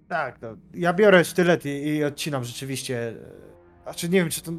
[0.09, 3.09] Tak, no, ja biorę sztylet i, i odcinam rzeczywiście.
[3.09, 4.53] y, Znaczy nie wiem, czy to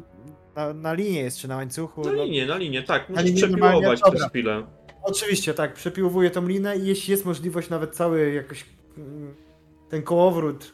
[0.56, 2.04] na, na linie jest, czy na łańcuchu.
[2.04, 4.62] Na no, linię, na linię, tak, możesz linie przepiłować przez chwilę.
[5.02, 8.64] Oczywiście, tak, przepiłowuję tą linę i jeśli jest możliwość nawet cały jakoś
[8.98, 9.34] mm,
[9.88, 10.72] ten kołowrót,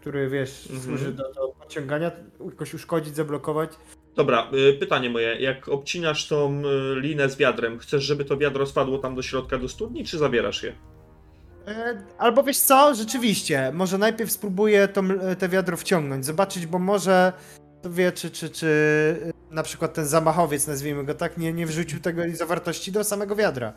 [0.00, 0.82] który wiesz, Mhm.
[0.82, 2.10] służy do, do podciągania,
[2.44, 3.70] jakoś uszkodzić, zablokować.
[4.16, 5.40] Dobra, y, pytanie moje.
[5.40, 6.62] Jak obcinasz tą
[6.96, 10.18] y, linę z wiadrem, chcesz, żeby to wiadro spadło tam do środka do studni, czy
[10.18, 10.72] zabierasz je?
[11.68, 15.02] E, Albo wiesz co, rzeczywiście, może najpierw spróbuję to,
[15.38, 17.32] te wiadro wciągnąć, zobaczyć, bo może
[17.82, 21.66] to wie, czy, czy, czy y, na przykład ten zamachowiec, nazwijmy go tak, nie, nie
[21.66, 23.72] wrzucił tego zawartości do samego wiadra.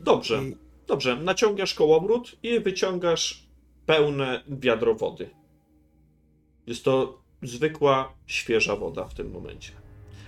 [0.00, 1.16] Dobrze, I, dobrze.
[1.16, 3.46] Naciągasz kołowrót i wyciągasz
[3.86, 5.30] pełne wiadro wody.
[6.66, 9.72] Jest to zwykła, świeża woda w tym momencie.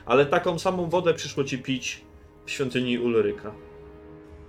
[0.07, 2.05] Ale taką samą wodę przyszło ci pić
[2.46, 3.55] w świątyni Ulryka.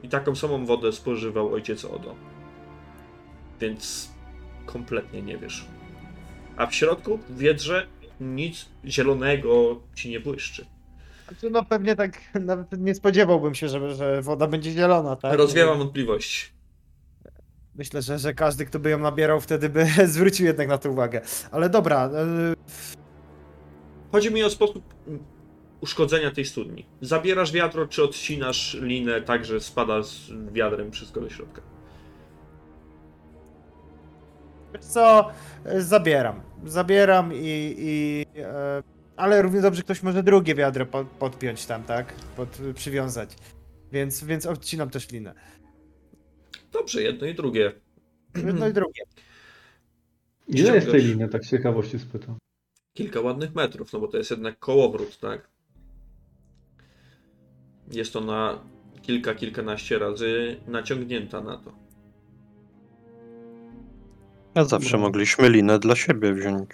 [0.04, 2.16] I taką samą wodę spożywał ojciec Odo.
[3.60, 4.12] Więc
[4.66, 5.66] kompletnie nie wiesz.
[6.58, 7.88] A w środku, w wiedrze,
[8.20, 10.66] nic zielonego ci nie błyszczy.
[11.28, 15.34] Znaczy, no pewnie tak, nawet nie spodziewałbym się, że, że woda będzie zielona, tak?
[15.38, 16.56] Rozwiewam wątpliwości.
[17.76, 21.22] Myślę, że, że każdy, kto by ją nabierał, wtedy by zwrócił jednak na to uwagę.
[21.52, 22.10] Ale dobra,
[22.52, 22.56] y,
[24.12, 24.94] Chodzi mi o sposób
[25.82, 26.86] uszkodzenia tej studni.
[27.02, 31.62] Zabierasz wiadro, czy odcinasz linę tak, że spada z wiadrem wszystko do środka?
[34.74, 35.30] Wiesz co,
[35.66, 36.42] e, zabieram.
[36.66, 37.76] Zabieram i...
[37.78, 38.84] i e,
[39.16, 42.14] ale równie dobrze ktoś może drugie wiadro pod, podpiąć tam, tak?
[42.14, 43.36] Pod, przywiązać.
[43.92, 45.34] Więc, więc odcinam też linę.
[46.72, 47.72] Dobrze, jedno i drugie.
[48.36, 49.04] Jedno i drugie.
[50.48, 52.38] Ile jest tej liny, tak z ciekawości spytam.
[52.94, 55.50] Kilka ładnych metrów, no bo to jest jednak kołowrót, tak?
[57.92, 58.64] Jest to na
[59.02, 61.85] kilka, kilkanaście razy naciągnięta na to.
[64.56, 65.04] A zawsze No.
[65.04, 66.70] mogliśmy linę dla siebie wziąć.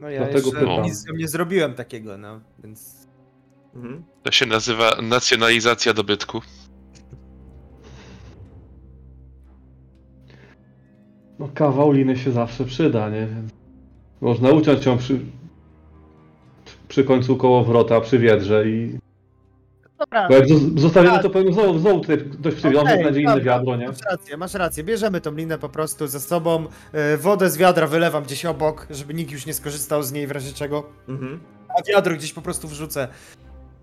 [0.00, 0.82] No ja Dlatego jeszcze pytam.
[0.84, 3.06] nic z nie zrobiłem takiego, no, więc...
[3.74, 4.04] Mhm.
[4.22, 6.40] To się nazywa nacjonalizacja dobytku.
[11.38, 13.26] No kawał liny się zawsze przyda, nie?
[13.26, 13.52] Więc
[14.20, 15.20] można uciąć ją przy,
[16.88, 18.98] przy końcu kołowrota, przy wiedrze i...
[19.98, 21.22] Dobra, Bo jak zo- zostawimy Tak.
[21.22, 23.86] to pewnie znowu, znowu tutaj ktoś przywiąże, Okej, znajdzie inne dobra, wiadro, nie?
[23.88, 24.84] Masz rację, masz rację.
[24.84, 26.66] Bierzemy tą linę po prostu ze sobą.
[26.92, 30.30] e, Wodę z wiadra wylewam gdzieś obok, żeby nikt już nie skorzystał z niej w
[30.30, 30.86] razie czego.
[31.08, 31.40] Mhm.
[31.68, 33.08] A wiadro gdzieś po prostu wrzucę.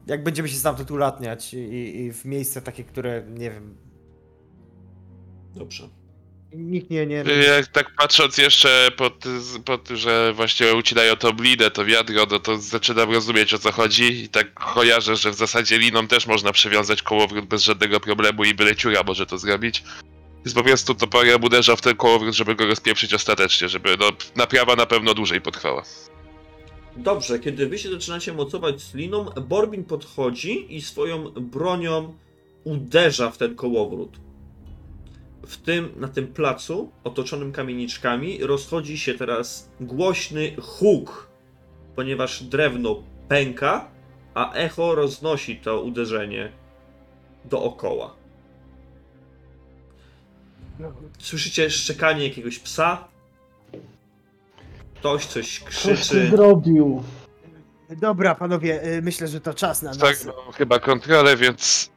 [0.08, 1.58] Jak będziemy się stamtąd ulatniać i,
[2.02, 3.76] i w miejsce takie, które, nie wiem,
[5.56, 5.90] Dobrze.
[6.56, 7.24] Nikt nie, nie...
[7.58, 9.24] Jak tak patrząc jeszcze pod,
[9.66, 14.24] pod że właśnie ucinają tą linę, to wiadro, no to zaczynam rozumieć o co chodzi
[14.24, 18.54] i tak kojarzę, że w zasadzie liną też można przywiązać kołowrót bez żadnego problemu i
[18.54, 19.84] byle ciura może to zrobić.
[20.46, 24.76] Więc po prostu toporem uderzał w ten kołowrót, żeby go rozpieprzyć ostatecznie, żeby no, naprawa
[24.76, 25.84] na pewno dłużej potrwała.
[26.98, 32.18] Dobrze, kiedy wy się zaczynacie mocować z liną, Borbin podchodzi i swoją bronią
[32.64, 34.23] uderza w ten kołowrót.
[35.48, 41.30] W tym, na tym placu, otoczonym kamieniczkami, rozchodzi się teraz głośny huk,
[41.96, 43.92] ponieważ drewno pęka,
[44.34, 46.52] a echo roznosi to uderzenie
[47.46, 48.16] dookoła.
[51.20, 53.08] Słyszycie szczekanie jakiegoś psa?
[54.96, 56.28] Ktoś coś krzyczy.
[56.30, 57.04] zrobił.
[57.90, 59.98] Dobra, panowie, e, myślę, że to czas na nas.
[59.98, 61.92] Tak, no, chyba kontrolę, więc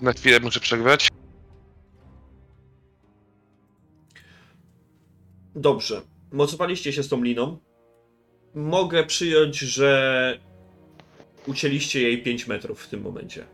[0.00, 1.08] na chwilę muszę przerwać.
[5.56, 6.02] Dobrze.
[6.32, 7.58] Mocowaliście się z tą liną.
[8.54, 10.38] Mogę przyjąć, że
[11.46, 13.44] ucięliście jej 5 metrów w tym momencie.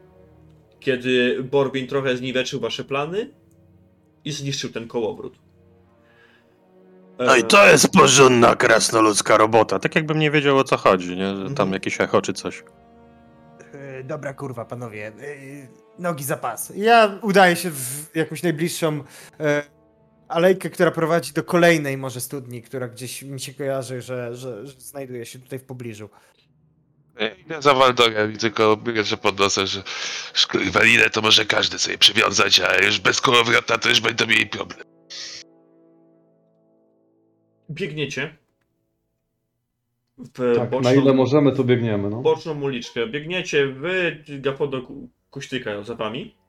[0.80, 3.30] Kiedy Borbin trochę zniweczył wasze plany
[4.24, 5.38] i zniszczył ten kołowrót.
[7.18, 9.78] No i E, to jest porządna krasnoludzka robota.
[9.78, 11.26] Tak jakbym nie wiedział o co chodzi, nie?
[11.26, 11.54] Że Mhm.
[11.54, 12.64] tam jakieś echo czy coś.
[13.72, 15.06] E, Dobra, kurwa, panowie.
[15.06, 15.12] e,
[15.98, 16.72] Nogi za pas.
[16.76, 19.04] Ja udaję się w jakąś najbliższą
[19.40, 19.62] e,
[20.30, 24.80] alejkę, która prowadzi do kolejnej może studni, która gdzieś mi się kojarzy, że, że, że
[24.80, 26.08] znajduje się tutaj w pobliżu.
[27.20, 29.82] Ja Idę za Waldorem i tylko bierze pod nosem, że
[30.50, 34.46] kurwa linę to może każdy sobie przywiązać, a już bez kołowrota to już będą mieli
[34.46, 34.80] problem.
[37.70, 38.36] Biegniecie.
[40.18, 42.22] W Tak, boczną, na ile możemy, to biegniemy, no.
[42.22, 43.06] boczną uliczkę.
[43.06, 46.39] Biegniecie wy, Gapodo ku- kuśtykają za wami.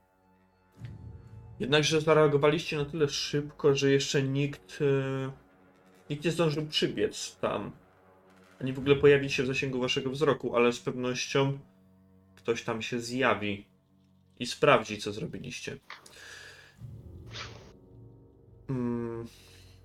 [1.61, 5.31] Jednakże zareagowaliście na tyle szybko, że jeszcze nikt, e,
[6.09, 7.71] nikt nie zdążył przybiec tam.
[8.61, 11.59] Ani w ogóle pojawić się w zasięgu waszego wzroku, ale z pewnością
[12.35, 13.65] ktoś tam się zjawi
[14.39, 15.77] i sprawdzi, co zrobiliście.
[18.69, 19.27] Mm,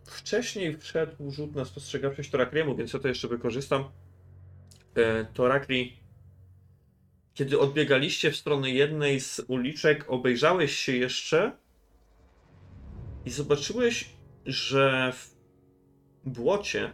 [0.07, 3.85] Wcześniej wszedł rzut na spostrzegawczość Torakriemu, więc ja to jeszcze wykorzystam.
[4.95, 5.97] E, Torakri,
[7.35, 11.66] kiedy odbiegaliście w stronę jednej z uliczek, obejrzałeś się jeszcze
[13.27, 15.37] i zobaczyłeś, że w
[16.25, 16.93] błocie,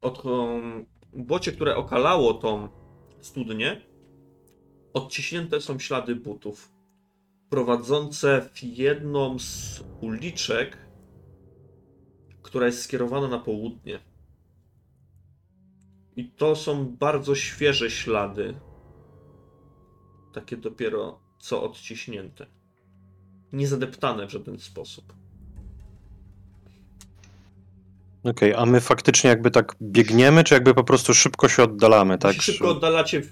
[0.00, 0.22] od
[1.12, 2.68] błocie, które okalało tą
[3.20, 3.80] studnię,
[4.94, 6.72] odciśnięte są ślady butów
[7.50, 10.78] prowadzące w jedną z uliczek,
[12.42, 13.98] która jest skierowana na południe.
[16.16, 18.60] I to są bardzo świeże ślady.
[20.32, 22.46] Takie dopiero co odciśnięte.
[23.56, 25.12] Nie zadeptane w żaden sposób.
[28.24, 32.34] Okej, a my faktycznie jakby tak biegniemy, czy jakby po prostu szybko się oddalamy, Tak,
[32.34, 33.30] się szybko oddalacie w,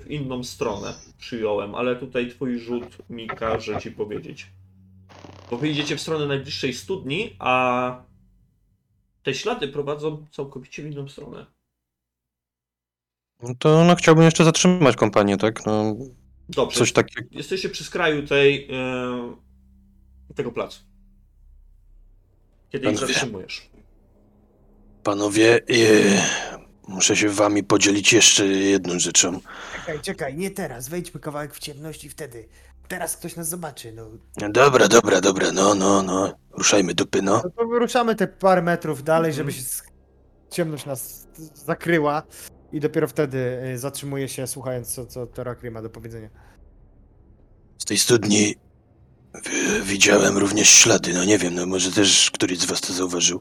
[0.00, 4.46] w inną stronę, przyjąłem, ale tutaj twój rzut mi każe ci powiedzieć.
[5.50, 8.02] Bo wy idziecie w stronę najbliższej studni, a
[9.22, 11.46] te ślady prowadzą całkowicie w inną stronę.
[13.42, 15.66] No to no, chciałbym jeszcze zatrzymać kompanię, tak?
[15.66, 15.96] No,
[16.48, 16.78] Dobrze.
[16.78, 17.28] coś takiego.
[17.30, 19.45] Jesteście przy skraju tej, e,
[20.34, 20.80] tego placu.
[22.70, 23.70] Kiedy ich zatrzymujesz.
[25.02, 25.62] Panowie, e,
[26.88, 29.40] muszę się wami podzielić jeszcze jedną rzeczą.
[29.80, 30.88] Czekaj, czekaj, nie teraz.
[30.88, 32.48] Wejdźmy kawałek w ciemność i wtedy.
[32.88, 34.10] Teraz ktoś nas zobaczy, no.
[34.50, 36.32] Dobra, dobra, dobra, no, no, no.
[36.50, 37.40] Ruszajmy dupy, no.
[37.44, 39.66] No to wyruszamy te parę metrów dalej, żeby Mhm.
[39.66, 39.72] się
[40.50, 42.22] ciemność nas zakryła
[42.72, 43.38] i dopiero wtedy
[43.74, 46.28] y, zatrzymuje się słuchając co, co Torakri ma do powiedzenia.
[47.78, 48.54] Z tej studni
[49.82, 53.40] widziałem również ślady, no nie wiem, no może też któryś z was to zauważył.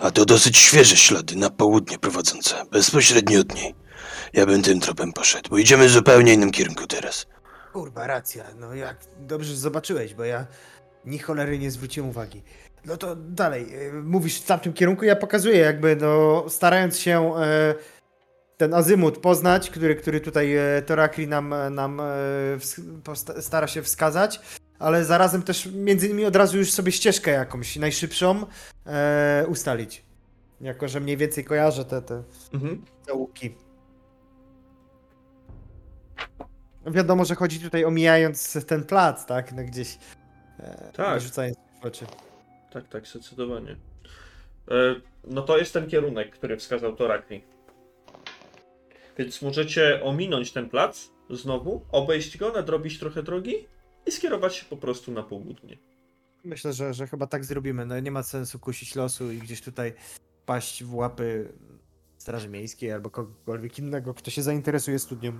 [0.00, 3.74] A to dosyć świeże ślady na południe prowadzące, bezpośrednio od niej.
[4.32, 7.26] Ja bym tym tropem poszedł, bo idziemy w zupełnie innym kierunku teraz.
[7.72, 10.46] Kurwa, racja, no jak dobrze zobaczyłeś, bo ja
[11.04, 12.42] ni cholery nie zwróciłem uwagi.
[12.84, 17.74] No to dalej, y, mówisz w tamtym kierunku, ja pokazuję jakby, no starając się e,
[18.56, 22.04] ten azymut poznać, który, który tutaj e, Torakri nam, nam e,
[22.58, 24.40] ws- posta- stara się wskazać,
[24.82, 28.46] ale zarazem też między innymi od razu już sobie ścieżkę jakąś najszybszą
[28.86, 30.02] e, ustalić.
[30.60, 32.22] Jako, że mniej więcej kojarzę te, te
[32.54, 32.84] Mhm.
[33.06, 33.54] załuki.
[36.86, 39.52] Wiadomo, że chodzi tutaj omijając ten plac, tak?
[39.52, 39.98] No gdzieś.
[40.58, 41.20] E, Tak.
[41.20, 42.06] Rzucając w oczy.
[42.72, 43.76] Tak, tak, zdecydowanie.
[44.70, 44.74] E,
[45.24, 47.44] No to jest ten kierunek, który wskazał Torakli.
[49.18, 53.54] Więc możecie ominąć ten plac znowu, obejść go, nadrobić trochę drogi
[54.06, 55.78] i skierować się po prostu na południe.
[56.44, 57.86] Myślę, że, że chyba tak zrobimy.
[57.86, 59.94] No nie ma sensu kusić losu i gdzieś tutaj
[60.46, 61.52] paść w łapy
[62.18, 65.32] Straży Miejskiej albo kogokolwiek innego, kto się zainteresuje studnią.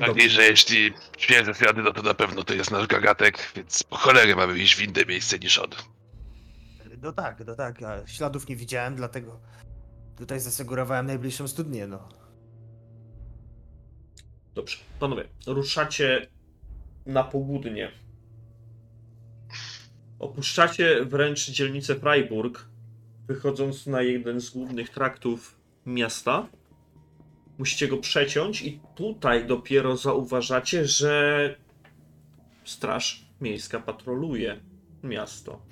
[0.00, 3.82] Tak, i że jeśli świeże ślady, no to na pewno to jest nasz gagatek, więc
[3.82, 5.70] po cholerę mamy iść w inne miejsce niż on.
[7.02, 7.82] No tak, no tak.
[7.82, 9.40] A śladów nie widziałem, dlatego
[10.16, 12.08] tutaj zasugerowałem najbliższą studnię, no.
[14.54, 16.26] Dobrze, panowie, ruszacie
[17.06, 17.90] na południe.
[20.18, 22.68] Opuszczacie wręcz dzielnicę Freiburg,
[23.26, 26.48] wychodząc na jeden z głównych traktów miasta.
[27.58, 31.56] Musicie go przeciąć i tutaj dopiero zauważacie, że
[32.64, 34.60] Straż Miejska patroluje
[35.02, 35.62] miasto.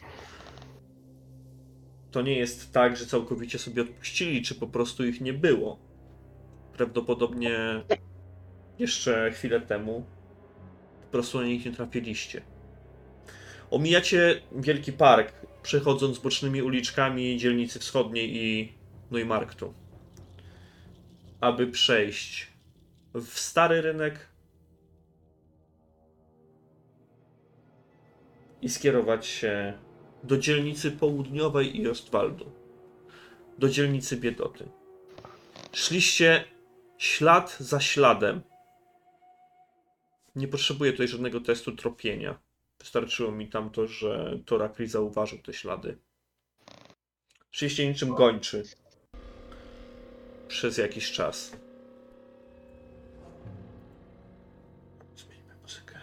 [2.10, 5.78] To nie jest tak, że całkowicie sobie odpuścili, czy po prostu ich nie było.
[6.72, 7.84] Prawdopodobnie
[8.78, 10.04] jeszcze chwilę temu
[11.10, 12.42] po prostu na nich nie trafiliście.
[13.70, 18.72] Omijacie wielki park, przechodząc bocznymi uliczkami dzielnicy wschodniej i
[19.10, 19.74] Neumarktu,
[21.40, 22.46] aby przejść
[23.14, 24.28] w stary rynek
[28.62, 29.78] i skierować się
[30.24, 32.52] do dzielnicy południowej i Ostwaldu,
[33.58, 34.68] do dzielnicy Biedoty.
[35.72, 36.44] Szliście
[36.98, 38.40] ślad za śladem.
[40.36, 42.38] Nie potrzebuję tutaj żadnego testu tropienia.
[42.80, 45.98] Wystarczyło mi tam to, że Torakli zauważył te ślady.
[47.50, 48.62] Szliście niczym gończy.
[50.48, 51.56] Przez jakiś czas.
[55.16, 56.00] Zmieńmy muzykę.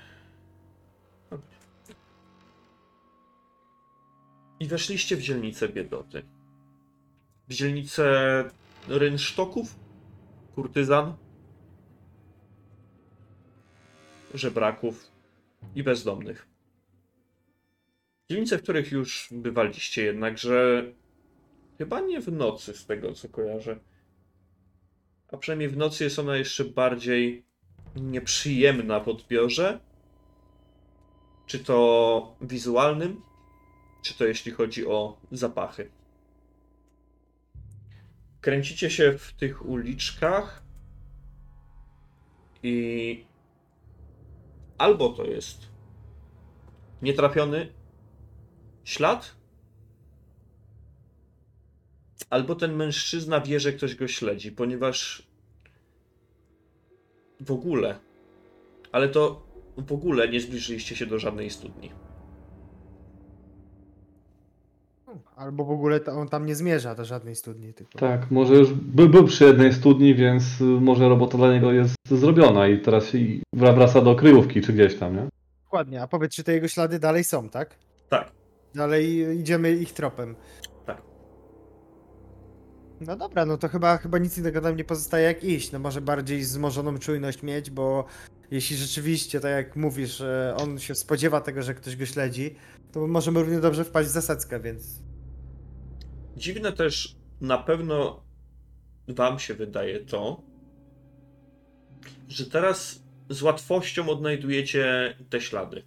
[4.59, 6.23] I weszliście w dzielnicę Biedoty.
[7.47, 8.03] W dzielnicę
[8.87, 9.75] rynsztoków,
[10.55, 11.15] kurtyzan,
[14.33, 15.11] żebraków
[15.75, 16.47] i bezdomnych.
[18.29, 20.91] Dzielnice, w których już bywaliście, jednakże
[21.77, 23.79] chyba nie w nocy, z tego co kojarzę.
[25.27, 27.45] A przynajmniej w nocy jest ona jeszcze bardziej
[27.95, 29.79] nieprzyjemna w odbiorze.
[31.45, 33.21] Czy to wizualnym,
[34.01, 35.91] czy to jeśli chodzi o zapachy.
[38.41, 40.63] Kręcicie się w tych uliczkach
[42.63, 43.25] i
[44.77, 45.67] albo to jest
[47.01, 47.73] nietrafiony
[48.83, 49.35] ślad,
[52.29, 55.27] albo ten mężczyzna wie, że ktoś go śledzi, ponieważ
[57.39, 57.99] w ogóle,
[58.91, 61.91] ale to w ogóle nie zbliżyliście się do żadnej studni.
[65.35, 67.73] Albo w ogóle to on tam nie zmierza do żadnej studni.
[67.73, 67.99] Tylko...
[67.99, 71.95] Tak, może już by, był przy jednej studni, więc y, może robota dla niego jest
[72.11, 73.11] zrobiona i teraz
[73.53, 75.27] wraca do kryjówki czy gdzieś tam, nie?
[75.63, 77.75] Dokładnie, a powiedz, czy te jego ślady dalej są, tak?
[78.09, 78.31] Tak,
[78.75, 80.35] Dalej idziemy ich tropem.
[80.85, 81.01] Tak.
[83.01, 85.71] No dobra, no to chyba, chyba nic innego nam nie pozostaje jak iść.
[85.71, 88.05] No może bardziej wzmożoną czujność mieć, bo
[88.51, 92.55] jeśli rzeczywiście, tak jak mówisz, że on się spodziewa tego, że ktoś go śledzi,
[92.91, 94.83] to możemy równie dobrze wpaść w zasadzkę, więc
[96.37, 98.23] Dziwne też na pewno
[99.07, 100.43] wam się wydaje to,
[102.29, 105.83] że teraz z łatwością odnajdujecie te ślady.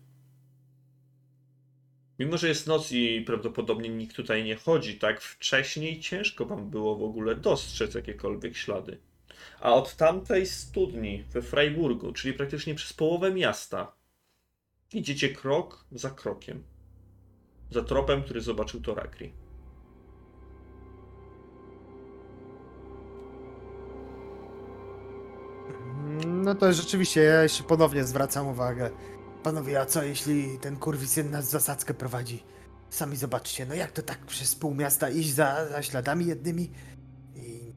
[2.19, 6.97] Mimo, że jest noc i prawdopodobnie nikt tutaj nie chodzi, tak wcześniej ciężko wam było
[6.97, 8.99] w ogóle dostrzec jakiekolwiek ślady.
[9.61, 13.93] A od tamtej studni we Freiburgu, czyli praktycznie przez połowę miasta,
[14.93, 16.65] idziecie krok za krokiem.
[17.71, 19.40] za tropem, który zobaczył Torakri.
[26.27, 28.91] No to rzeczywiście, ja jeszcze ponownie zwracam uwagę.
[29.43, 32.43] Panowie, a co jeśli ten kurwisyn nas w zasadzkę prowadzi?
[32.91, 36.71] Sami zobaczcie, no jak to tak przez pół miasta iść za, za śladami jednymi?
[37.37, 37.73] I...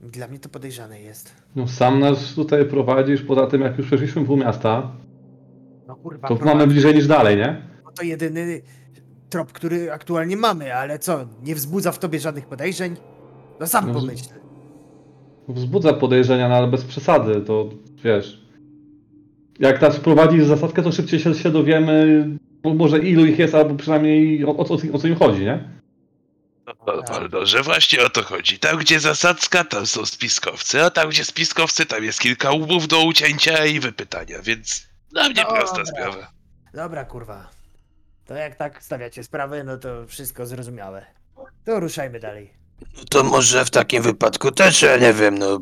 [0.00, 1.32] Dla mnie to podejrzane jest.
[1.56, 4.92] No sam nas tutaj prowadzisz, poza tym jak już przeszliśmy pół miasta,
[5.86, 6.58] No kurwa, to prowadzi.
[6.58, 7.62] mamy bliżej niż dalej, nie?
[7.84, 8.62] No to jedyny
[9.30, 12.96] trop, który aktualnie mamy, ale co, nie wzbudza w tobie żadnych podejrzeń?
[13.60, 14.24] No sam No, pomyśl.
[15.48, 17.70] Wzbudza podejrzenia, no ale bez przesady, to
[18.04, 18.40] wiesz.
[19.58, 22.26] Jak nas prowadzi w zasadkę, to szybciej się, się dowiemy,
[22.64, 25.68] może ilu ich jest, albo przynajmniej o, o, co- o co im chodzi, nie?
[26.86, 28.58] No, Waldo, że właśnie o to chodzi.
[28.58, 33.04] Tam, gdzie zasadzka, tam są spiskowcy, a tam, gdzie spiskowcy, tam jest kilka łbów do
[33.04, 35.56] ucięcia i wypytania, więc dla mnie Dobra.
[35.58, 36.30] prosta sprawa.
[36.74, 37.50] Dobra, kurwa.
[38.26, 41.06] To jak tak stawiacie sprawę, no to wszystko zrozumiałe.
[41.64, 42.50] To ruszajmy dalej.
[42.80, 45.60] No to może w takim wypadku też, ja nie wiem, no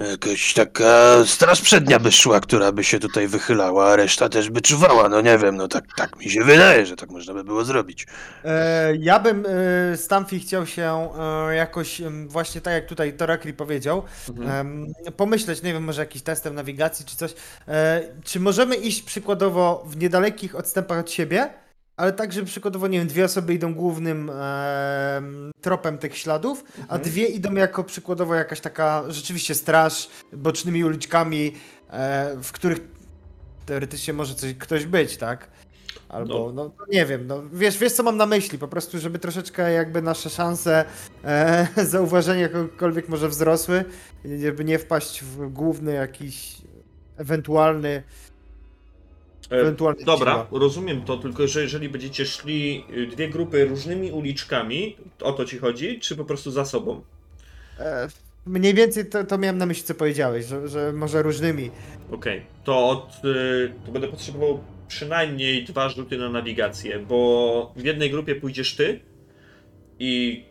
[0.00, 4.60] jakaś taka straż przednia by szła, która by się tutaj wychylała, a reszta też by
[4.60, 7.64] czuwała, no nie wiem, no tak, tak mi się wydaje, że tak można by było
[7.64, 8.06] zrobić.
[8.44, 9.46] E, ja bym
[9.92, 14.02] e, Stamfi chciał się e, jakoś właśnie tak jak tutaj Torakri powiedział,
[14.46, 17.34] em, pomyśleć, nie wiem, może jakiś testem nawigacji czy coś.
[17.68, 21.50] E, czy możemy iść przykładowo w niedalekich odstępach od siebie,
[21.96, 26.98] ale tak, że przykładowo, nie wiem, dwie osoby idą głównym em, tropem tych śladów, a
[26.98, 31.52] dwie idą jako przykładowo jakaś taka rzeczywiście straż bocznymi uliczkami,
[31.90, 32.78] e, w których
[33.66, 35.48] teoretycznie może coś, ktoś być, tak?
[36.08, 39.18] Albo, no, no nie wiem, no wiesz, wiesz co mam na myśli, po prostu, żeby
[39.18, 40.84] troszeczkę jakby nasze szanse
[41.24, 43.84] e, zauważenia kogokolwiek może wzrosły,
[44.40, 46.56] żeby nie wpaść w główny jakiś
[47.16, 48.02] ewentualny,
[49.54, 50.60] E, ewentualny Dobra, siła.
[50.60, 56.00] rozumiem to, tylko że jeżeli będziecie szli dwie grupy różnymi uliczkami, o to ci chodzi,
[56.00, 57.02] czy po prostu za sobą?
[57.78, 58.08] E,
[58.46, 61.70] mniej więcej to, to miałem na myśli, co powiedziałeś, że, że może różnymi.
[62.10, 68.10] Okej, to od, y, to będę potrzebował przynajmniej dwa rzuty na nawigację, bo w jednej
[68.10, 69.00] grupie pójdziesz ty
[69.98, 70.44] i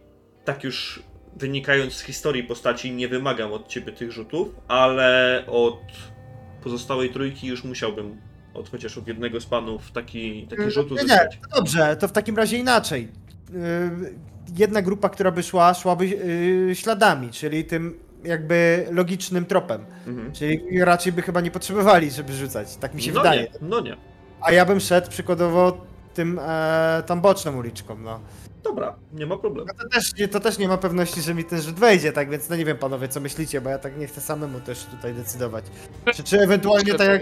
[0.46, 1.04] tak już
[1.36, 5.80] wynikając z historii postaci nie wymagam od ciebie tych rzutów, ale od
[6.64, 8.18] pozostałej trójki już musiałbym
[8.54, 12.38] od chociaż od jednego z panów taki, taki rzut nie, nie, dobrze, to w takim
[12.38, 13.08] razie inaczej.
[13.56, 13.92] E,
[14.58, 16.20] jedna grupa, która by szła, szłaby
[16.72, 19.86] e, śladami, czyli tym jakby logicznym tropem.
[20.08, 20.32] Mhm.
[20.32, 23.42] Czyli raczej by chyba nie potrzebowali, żeby rzucać, tak mi się no wydaje.
[23.42, 23.98] Nie, no nie.
[24.42, 28.20] A ja bym szedł przykładowo tym e, tam boczną uliczką, no.
[28.64, 29.68] Dobra, nie ma problemu.
[29.68, 32.30] no to, też, nie- to też nie ma pewności, że mi ten rzut wejdzie, tak
[32.30, 35.14] więc no nie wiem panowie, co myślicie, bo ja tak nie chcę samemu też tutaj
[35.14, 35.66] decydować.
[36.16, 37.22] Czy, czy ewentualnie tak jak...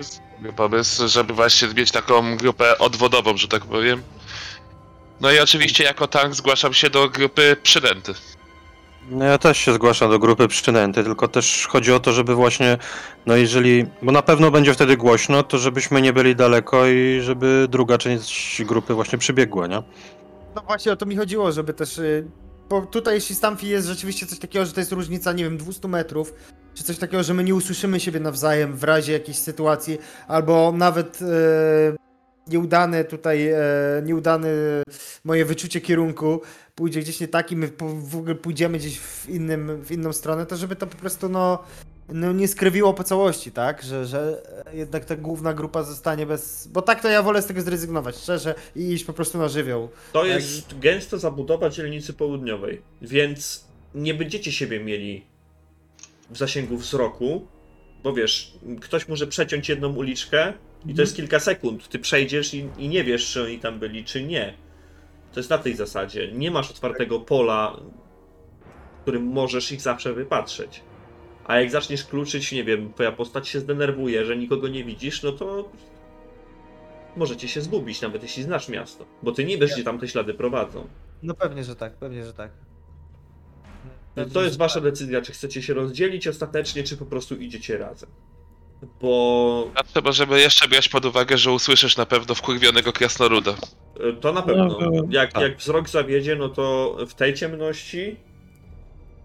[0.55, 4.01] Pomysł, żeby właśnie mieć taką grupę odwodową, że tak powiem.
[5.21, 8.13] No i oczywiście jako tank zgłaszam się do grupy przynęty.
[9.09, 12.77] No ja też się zgłaszam do grupy przynęty, tylko też chodzi o to, żeby właśnie,
[13.25, 17.67] no jeżeli, bo na pewno będzie wtedy głośno, to żebyśmy nie byli daleko i żeby
[17.69, 19.83] druga część grupy właśnie przybiegła, nie?
[20.55, 21.97] No właśnie o to mi chodziło, żeby też...
[21.97, 22.27] y,
[22.69, 25.87] Bo tutaj jeśli Stamfi jest rzeczywiście coś takiego, że to jest różnica, nie wiem, 200
[25.87, 26.33] metrów,
[26.73, 29.97] czy coś takiego, że my nie usłyszymy siebie nawzajem w razie jakiejś sytuacji,
[30.27, 31.25] albo nawet e,
[32.47, 33.57] nieudane tutaj, e,
[34.03, 34.47] nieudane
[35.23, 36.41] moje wyczucie kierunku
[36.75, 37.71] pójdzie gdzieś nie tak i my
[38.03, 41.63] w ogóle pójdziemy gdzieś w, innym, w inną stronę, to żeby to po prostu no,
[42.09, 43.83] no nie skrywiło po całości, tak?
[43.83, 44.41] Że, że
[44.73, 46.67] jednak ta główna grupa zostanie bez...
[46.67, 49.89] Bo tak to ja wolę z tego zrezygnować, szczerze, i iść po prostu na żywioł.
[50.13, 50.29] To Tak.
[50.31, 55.25] jest gęsta zabudowa dzielnicy południowej, więc nie będziecie siebie mieli
[56.29, 57.47] w zasięgu wzroku,
[58.03, 60.53] bo wiesz, ktoś może przeciąć jedną uliczkę
[60.85, 61.89] i to jest kilka sekund.
[61.89, 64.53] Ty przejdziesz i, i nie wiesz, czy oni tam byli, czy nie.
[65.33, 66.31] To jest na tej zasadzie.
[66.31, 67.77] Nie masz otwartego pola,
[68.97, 70.81] w którym możesz ich zawsze wypatrzeć.
[71.51, 75.31] A jak zaczniesz kluczyć, nie wiem, twoja postać się zdenerwuje, że nikogo nie widzisz, no
[75.31, 75.69] to
[77.17, 79.05] możecie się zgubić, nawet jeśli znasz miasto.
[79.23, 80.87] Bo ty nie wiesz, gdzie tam te ślady prowadzą.
[81.23, 82.51] No pewnie, że tak, pewnie, że tak.
[84.15, 88.09] No to jest wasza decyzja, czy chcecie się rozdzielić ostatecznie, czy po prostu idziecie razem.
[89.01, 93.51] Bo A trzeba, żeby jeszcze brać pod uwagę, że usłyszysz na pewno wkurwionego krasnoluda.
[94.09, 94.77] e, to na pewno.
[94.79, 95.43] No, Jak, tak.
[95.43, 98.15] jak wzrok zawiedzie, no to w tej ciemności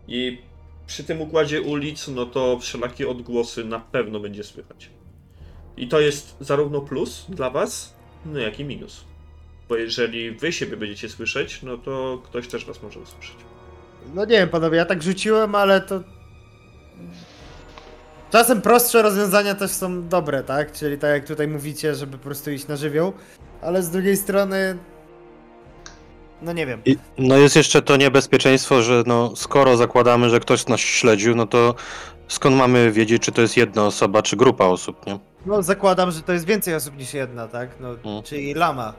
[0.09, 0.39] i
[0.87, 4.91] przy tym układzie ulic, no to wszelakie odgłosy na pewno będzie słychać.
[5.77, 7.95] I to jest zarówno plus dla was,
[8.27, 9.05] no jak i minus.
[9.69, 13.37] Bo jeżeli wy siebie będziecie słyszeć, no to ktoś też was może usłyszeć.
[14.15, 16.01] No nie wiem, panowie, ja tak rzuciłem, ale to...
[18.31, 20.73] Czasem prostsze rozwiązania też są dobre, tak?
[20.73, 23.13] Czyli tak jak tutaj mówicie, żeby po prostu iść na żywioł,
[23.63, 24.79] ale z drugiej strony...
[26.43, 26.81] No nie wiem.
[26.85, 31.47] I, no jest jeszcze to niebezpieczeństwo, że no skoro zakładamy, że ktoś nas śledził, no
[31.47, 31.75] to
[32.29, 35.19] skąd mamy wiedzieć, czy to jest jedna osoba, czy grupa osób, nie?
[35.47, 37.71] No zakładam, że to jest więcej osób niż jedna, tak?
[37.81, 38.23] No, Mm.
[38.23, 38.93] czyli lama.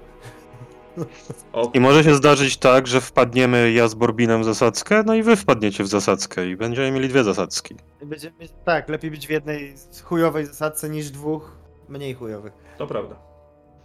[1.73, 5.35] I może się zdarzyć tak, że wpadniemy ja z Borbinem w zasadzkę, no i wy
[5.35, 7.75] wpadniecie w zasadzkę i będziemy mieli dwie zasadzki.
[8.05, 8.35] Będziemy
[8.65, 9.73] tak, lepiej być w jednej
[10.03, 11.51] chujowej zasadce niż dwóch
[11.89, 12.53] mniej chujowych.
[12.77, 13.15] to prawda.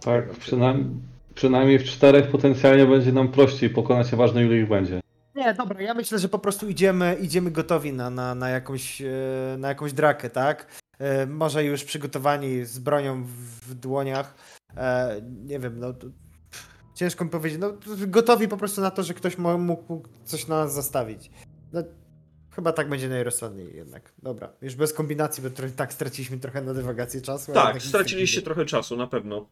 [0.05, 0.85] Tak, przynajmniej,
[1.35, 5.01] przynajmniej w czterech potencjalnie będzie nam prościej pokonać, ważne ile ich będzie.
[5.35, 9.07] Nie, dobra, ja myślę, że po prostu idziemy, idziemy gotowi na, na, na, jakąś, e,
[9.57, 10.67] na jakąś drakę, tak?
[10.99, 14.35] E, Może już przygotowani z bronią w, dłoniach.
[14.77, 16.07] E, Nie wiem, no to,
[16.95, 17.59] ciężko mi powiedzieć.
[17.59, 17.73] No,
[18.07, 21.31] gotowi po prostu na to, że ktoś mógł coś na nas zastawić.
[21.73, 21.83] No,
[22.55, 24.13] chyba tak będzie najrozsądniej jednak.
[24.23, 27.53] Dobra, już bez kombinacji, bo trochę, tak straciliśmy trochę na dywagację czasu.
[27.53, 29.49] Tak, straciliście trochę czasu, na pewno.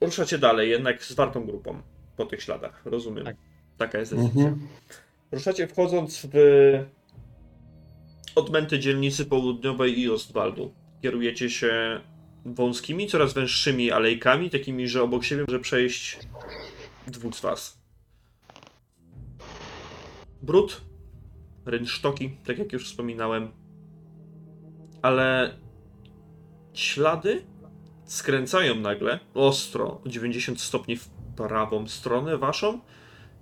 [0.00, 1.82] Ruszacie dalej, jednak z wartą grupą
[2.16, 3.24] po tych śladach, rozumiem.
[3.24, 3.36] Tak.
[3.78, 4.48] Taka jest decyzja.
[4.48, 4.68] Mhm.
[5.32, 6.36] Ruszacie wchodząc w
[8.34, 10.74] odmęty dzielnicy południowej i Ostwaldu.
[11.02, 12.00] Kierujecie się
[12.44, 16.18] wąskimi, coraz węższymi alejkami, takimi, że obok siebie może przejść
[17.06, 17.78] dwóch z was.
[20.42, 20.80] Brud,
[21.66, 23.52] rynsztoki, tak jak już wspominałem,
[25.02, 25.58] ale
[26.74, 27.44] ślady
[28.06, 32.80] skręcają nagle ostro o 90 stopni w prawą stronę waszą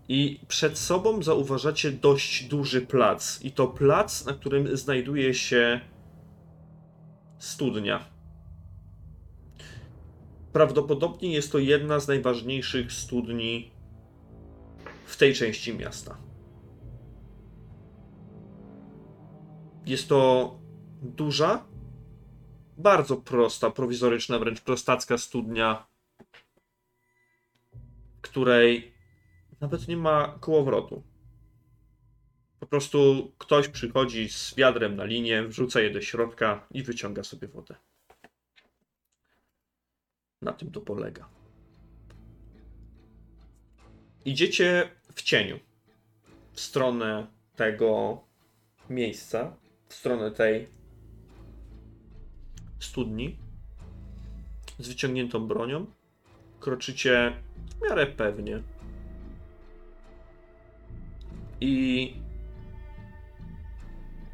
[0.08, 3.40] i przed sobą zauważacie dość duży plac.
[3.42, 5.80] I to plac, na którym znajduje się
[7.38, 8.04] studnia.
[10.52, 13.70] Prawdopodobnie jest to jedna z najważniejszych studni
[15.06, 16.16] w tej części miasta.
[19.86, 20.50] Jest to
[21.02, 21.64] duża,
[22.76, 25.86] bardzo prosta, prowizoryczna, wręcz prostacka studnia,
[28.20, 28.94] której
[29.60, 31.02] nawet nie ma kołowrotu.
[32.60, 37.48] Po prostu ktoś przychodzi z wiadrem na linię, wrzuca je do środka i wyciąga sobie
[37.48, 37.74] wodę.
[40.42, 41.28] Na tym to polega.
[44.24, 45.60] Idziecie w cieniu
[46.52, 48.20] w stronę tego
[48.90, 49.56] miejsca,
[49.88, 50.68] w stronę tej
[52.84, 53.38] studni
[54.78, 55.86] z wyciągniętą bronią.
[56.60, 57.32] Kroczycie
[57.80, 58.62] w miarę pewnie.
[61.60, 62.14] I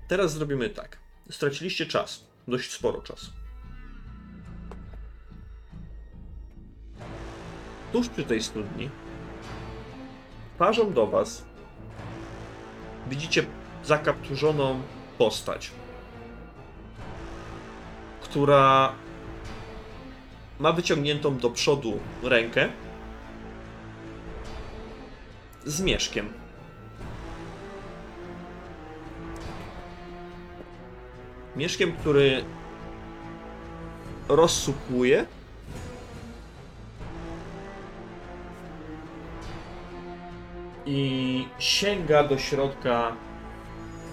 [0.09, 0.98] teraz zrobimy tak.
[1.30, 3.30] Straciliście czas, dość sporo czasu.
[7.92, 8.90] Tuż przy tej studni
[10.59, 11.44] parzą do was
[13.09, 13.46] widzicie
[13.84, 14.82] zakapturzoną
[15.18, 15.70] postać,
[18.31, 18.93] która
[20.59, 22.68] ma wyciągniętą do przodu rękę
[25.64, 26.33] z mieszkiem.
[31.57, 32.45] Mieszkiem, który
[34.28, 35.26] rozsupłuje.
[40.87, 43.12] I sięga do środka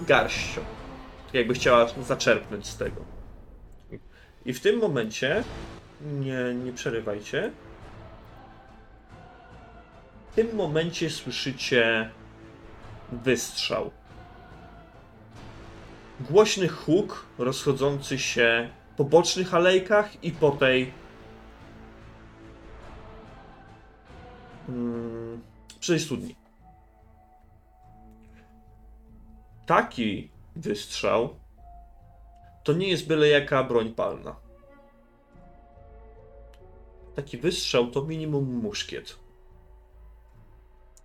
[0.01, 0.61] garścią.
[1.25, 3.16] Tak jakby chciała zaczerpnąć z tego.
[4.47, 5.43] I w tym momencie,
[6.01, 7.51] nie, nie przerywajcie,
[10.31, 12.09] w tym momencie słyszycie
[13.11, 13.91] wystrzał.
[16.19, 20.93] Głośny huk rozchodzący się po bocznych alejkach i po tej.
[24.69, 25.41] Mm,
[25.79, 26.35] przy studni.
[29.65, 31.35] Taki wystrzał
[32.67, 34.35] to nie jest byle jaka broń palna.
[37.15, 39.19] Taki wystrzał to minimum muszkiet.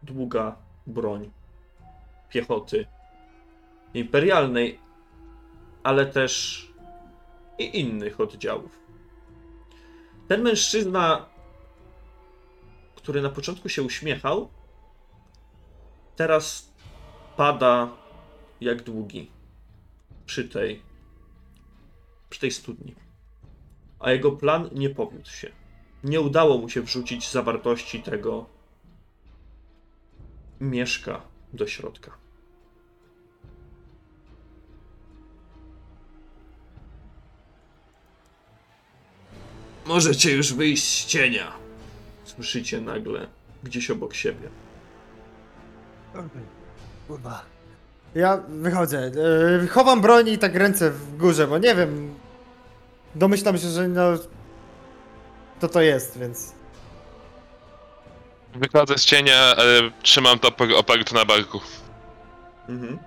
[0.03, 0.57] Długa
[0.87, 1.31] broń
[2.29, 2.87] piechoty
[3.95, 4.79] imperialnej,
[5.83, 6.67] ale też
[7.59, 8.79] i innych oddziałów.
[10.29, 11.27] Ten mężczyzna,
[12.95, 14.49] który na początku się uśmiechał,
[16.17, 16.73] teraz
[17.37, 17.89] pada
[18.61, 19.31] jak długi
[20.27, 20.92] przy tej,
[22.33, 22.95] przy tej studni.
[24.01, 25.53] A jego plan nie powiódł się.
[26.05, 28.47] Nie udało mu się wrzucić zawartości tego
[30.61, 31.21] mieszka
[31.53, 32.11] do środka.
[39.87, 41.53] Możecie już wyjść z cienia.
[42.25, 43.27] Słyszycie nagle
[43.65, 44.49] gdzieś obok siebie.
[47.09, 47.45] Kurwa.
[48.15, 49.11] Ja wychodzę.
[49.61, 52.22] Yy, chowam broń i tak ręce w górze, bo nie wiem.
[53.15, 54.03] Domyślam się, że no.
[55.61, 56.53] To to jest, więc.
[58.55, 61.61] Wychodzę z cienia, ale trzymam topór oparty na barku.
[62.69, 62.99] Mhm.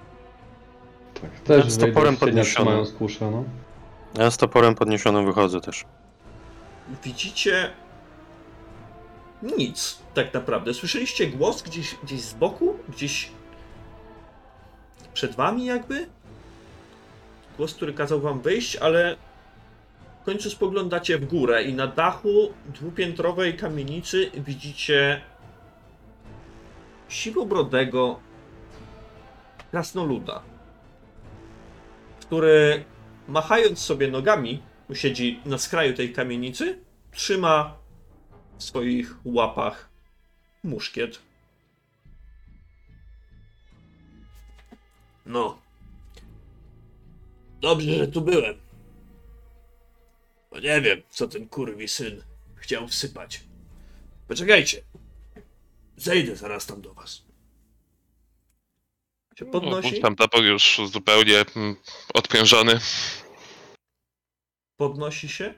[1.22, 2.86] Tak, też z toporem podniesionym.
[3.00, 3.44] kuszę, no.
[4.18, 5.86] Ja z toporem podniesionym wychodzę też.
[7.04, 7.72] Widzicie
[9.58, 10.74] nic tak naprawdę.
[10.74, 13.30] Słyszeliście głos gdzieś, gdzieś z boku, gdzieś
[15.14, 16.10] przed wami jakby?
[17.58, 19.16] Głos, który kazał wam wyjść, ale
[20.26, 25.22] końcu spoglądacie w górę i na dachu dwupiętrowej kamienicy widzicie
[27.10, 28.20] siwobrodego
[29.72, 30.42] krasnoluda,
[32.20, 32.84] który
[33.28, 34.62] machając sobie nogami,
[34.94, 36.80] siedzi na skraju tej kamienicy,
[37.12, 37.78] trzyma
[38.58, 39.90] w swoich łapach
[40.64, 41.22] muszkiet.
[45.26, 45.58] No.
[47.62, 48.65] Dobrze, że tu byłem.
[50.56, 52.24] Bo nie wiem, co ten kurwi syn
[52.56, 53.44] chciał wsypać.
[54.28, 54.82] Poczekajcie.
[55.98, 57.22] Zejdę zaraz tam do was.
[59.40, 61.76] Się podnosi, Tam topór już zupełnie mm,
[62.14, 62.80] odprężony.
[64.78, 65.54] podnosi się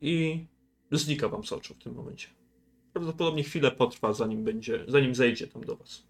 [0.00, 0.46] i
[0.90, 2.28] znika wam z oczu w tym momencie.
[2.92, 6.02] Prawdopodobnie chwilę potrwa, zanim będzie, zanim zejdzie tam do was.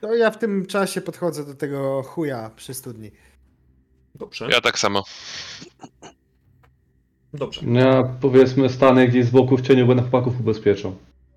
[0.00, 3.10] To ja w tym czasie podchodzę do tego chuja przy studni.
[4.14, 4.48] Dobrze.
[4.50, 5.04] Ja tak samo.
[7.34, 7.60] Dobrze.
[7.64, 10.96] No Ja powiedzmy stanę gdzieś z boku w cieniu, będę chłopaków ubezpieczał.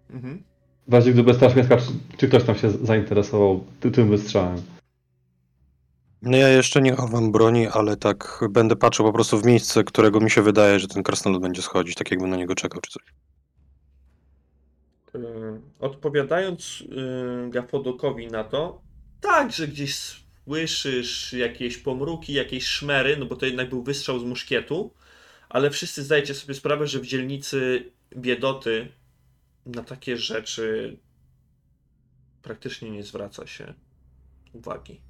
[0.09, 0.43] Mhm.
[0.87, 1.77] W razie gdyby Straż Miejska,
[2.17, 4.61] czy, ktoś tam się zainteresował ty, tym wystrzałem.
[6.21, 10.19] No ja jeszcze nie chowam broni, ale tak będę patrzył po prostu w miejsce, którego
[10.19, 13.03] mi się wydaje, że ten krasnolud będzie schodzić, tak jakbym na niego czekał czy coś.
[15.13, 18.81] Yy, Odpowiadając yy, Gafodokowi na to,
[19.21, 19.95] tak, że gdzieś
[20.45, 24.91] słyszysz jakieś pomruki, jakieś szmery, no bo to jednak był wystrzał z muszkietu,
[25.53, 28.87] ale wszyscy zdajecie sobie sprawę, że w dzielnicy biedoty
[29.65, 30.97] na takie rzeczy
[32.41, 33.73] praktycznie nie zwraca się
[34.53, 35.01] uwagi.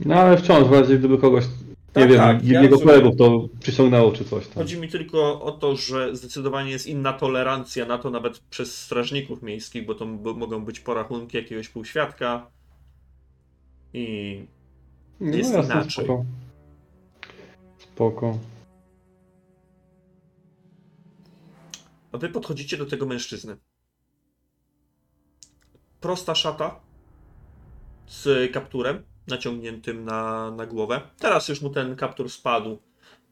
[0.00, 1.44] No ale wciąż, w razie gdyby kogoś,
[1.96, 2.94] nie Tak, wiem, tak, ja jego rozumiem.
[2.96, 4.54] kolegów to przyciągnęło czy coś tam.
[4.54, 9.42] Chodzi mi tylko o to, że zdecydowanie jest inna tolerancja na to nawet przez strażników
[9.42, 12.50] miejskich, bo to mogą być porachunki jakiegoś półświadka
[13.92, 14.40] i
[15.20, 16.04] Nie, jest no inaczej.
[16.04, 16.24] Spoko.
[17.96, 18.38] Spoko.
[22.12, 23.56] A wy podchodzicie do tego mężczyzny.
[26.00, 26.80] Prosta szata
[28.08, 31.00] z kapturem naciągniętym na, na głowę.
[31.18, 32.78] Teraz już mu ten kaptur spadł.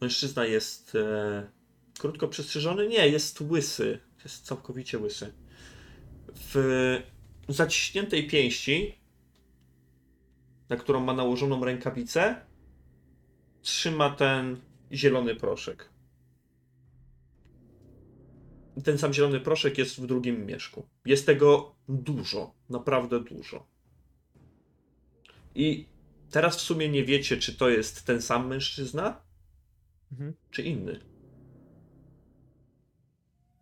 [0.01, 1.51] Mężczyzna jest e,
[1.99, 2.89] krótko przystrzyżony.
[2.89, 4.01] Nie, jest łysy.
[4.25, 5.33] Jest całkowicie łysy.
[6.35, 7.03] W
[7.49, 8.99] zaciśniętej pięści,
[10.69, 12.54] na którą ma nałożoną rękawicę,
[13.65, 14.61] trzyma ten
[14.93, 15.89] zielony proszek.
[18.85, 20.87] Ten sam zielony proszek jest w drugim mieszku.
[21.05, 23.67] Jest tego dużo, naprawdę dużo.
[25.55, 25.87] I
[26.31, 29.23] teraz w sumie nie wiecie, czy to jest ten sam mężczyzna,
[30.13, 30.35] Mhm.
[30.51, 31.01] czy inny.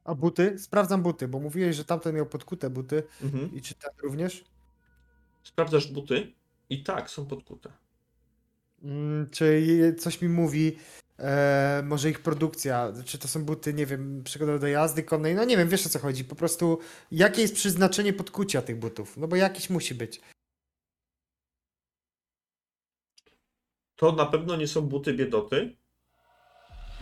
[0.04, 0.58] A buty?
[0.58, 3.02] Sprawdzam buty, bo mówiłeś, że tamten miał podkute buty.
[3.22, 3.54] Mhm.
[3.54, 4.44] I czy ten również?
[5.42, 6.32] Sprawdzasz buty
[6.70, 7.72] i tak, są podkute.
[8.84, 10.76] Mm, czy coś mi mówi,
[11.18, 15.44] e, może ich produkcja, czy to są buty, nie wiem, przygotowane do jazdy konnej, no
[15.44, 16.78] nie wiem, wiesz o co chodzi, po prostu
[17.10, 20.20] jakie jest przeznaczenie podkucia tych butów, no bo jakiś musi być.
[23.96, 25.76] To na pewno nie są buty biedoty.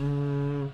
[0.01, 0.71] Mm.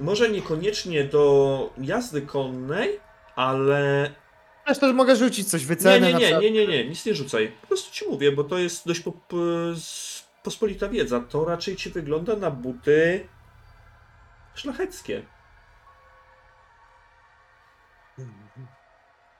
[0.00, 3.00] Może niekoniecznie do jazdy konnej,
[3.36, 4.10] ale
[4.70, 6.42] Zresztą mogę rzucić coś, Nie, wycenę nie, na nie, przykład.
[6.42, 7.52] nie, nie, nie, nic nie rzucaj.
[7.60, 9.36] Po prostu ci mówię, bo to jest dość po, po,
[9.72, 11.20] s- pospolita wiedza.
[11.20, 13.28] To raczej ci wygląda na buty
[14.54, 15.22] szlacheckie.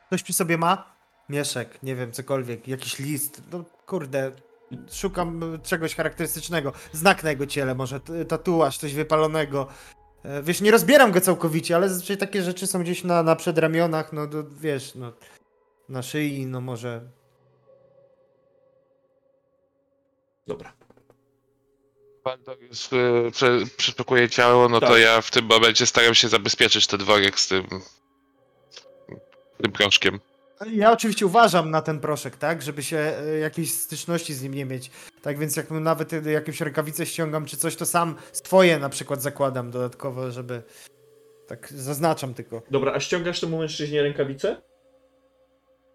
[0.07, 0.93] Ktoś przy sobie ma?
[1.29, 4.33] Mieszek, nie wiem, cokolwiek, jakiś list, no kurde,
[4.93, 9.67] szukam e, czegoś charakterystycznego, znak na jego ciele, może t- tatuaż, coś wypalonego.
[10.25, 14.13] E, Wiesz, nie rozbieram go całkowicie, ale zazwyczaj takie rzeczy są gdzieś na, na przedramionach,
[14.13, 15.13] no to, wiesz, no,
[15.89, 17.01] na szyi, no może
[20.47, 20.73] Dobra.
[22.25, 25.01] Waldor już y, prze, przeszukuje ciało, no to Tak.
[25.01, 27.67] ja w tym momencie staram się zabezpieczyć ten worek z tym,
[29.63, 30.21] tym proszkiem.
[30.67, 34.65] Ja oczywiście uważam na ten proszek, tak, żeby się e, jakiejś styczności z nim nie
[34.65, 34.91] mieć.
[35.23, 39.23] Tak więc jak nawet e, jakieś rękawice ściągam czy coś, to sam swoje na przykład
[39.23, 40.63] zakładam dodatkowo, żeby
[41.47, 42.63] tak zaznaczam tylko.
[42.71, 44.63] Dobra, a ściągasz temu mężczyźnie rękawice?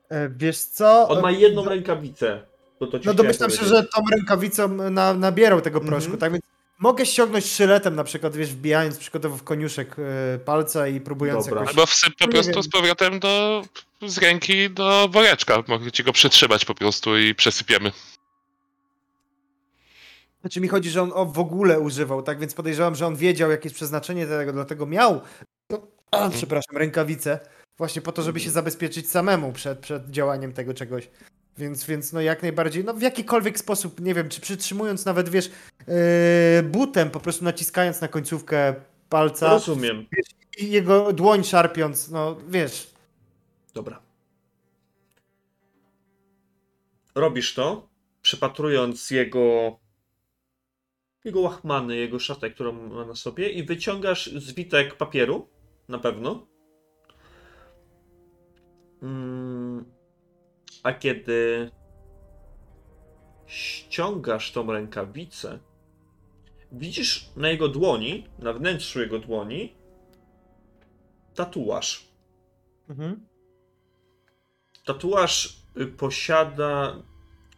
[0.10, 1.08] E, Wiesz co?
[1.10, 2.42] On ma E, jedną no- rękawicę.
[2.92, 6.20] To ci No domyślam się, że tą rękawicą na, nabierał tego proszku, Mhm.
[6.20, 6.44] tak więc
[6.80, 11.62] mogę ściągnąć sztyletem na przykład, wiesz, wbijając przykładowo w koniuszek e, palca i próbując Dobra.
[11.62, 11.76] jakoś...
[11.76, 13.62] Albo wsyp po prostu z powrotem do,
[14.10, 15.64] z ręki do woreczka.
[15.68, 17.92] Mogę ci go przytrzymać po prostu i przesypiemy.
[20.42, 23.52] Znaczy mi chodzi, że on o, w ogóle używał, tak więc podejrzewam, że on wiedział
[23.52, 25.22] jakie jest przeznaczenie tego, dlatego miał,
[25.70, 27.40] no, a, przepraszam, rękawice,
[27.78, 31.10] właśnie po to, żeby się zabezpieczyć samemu przed, przed działaniem tego czegoś.
[31.58, 35.52] Więc, więc no jak najbardziej, no w jakikolwiek sposób, nie wiem, czy przytrzymując nawet, wiesz,
[35.88, 35.94] yy,
[36.64, 38.76] butem, po prostu naciskając na końcówkę
[39.10, 40.06] palca Rozumiem.
[40.58, 42.95] i jego dłoń szarpiąc, no wiesz,
[43.76, 44.02] Dobra.
[47.16, 47.90] Robisz to,
[48.22, 49.80] przypatrując jego
[51.26, 55.50] jego łachmany, jego szatę, którą ma na sobie i wyciągasz zwitek papieru,
[55.88, 56.48] na pewno.
[59.02, 59.86] Mm,
[60.84, 61.72] A kiedy
[63.46, 65.60] ściągasz tą rękawicę,
[66.72, 69.76] widzisz na jego dłoni, na wnętrzu jego dłoni,
[71.36, 72.08] tatuaż.
[72.90, 73.35] mhm.
[74.86, 76.96] Tatuaż y, posiada.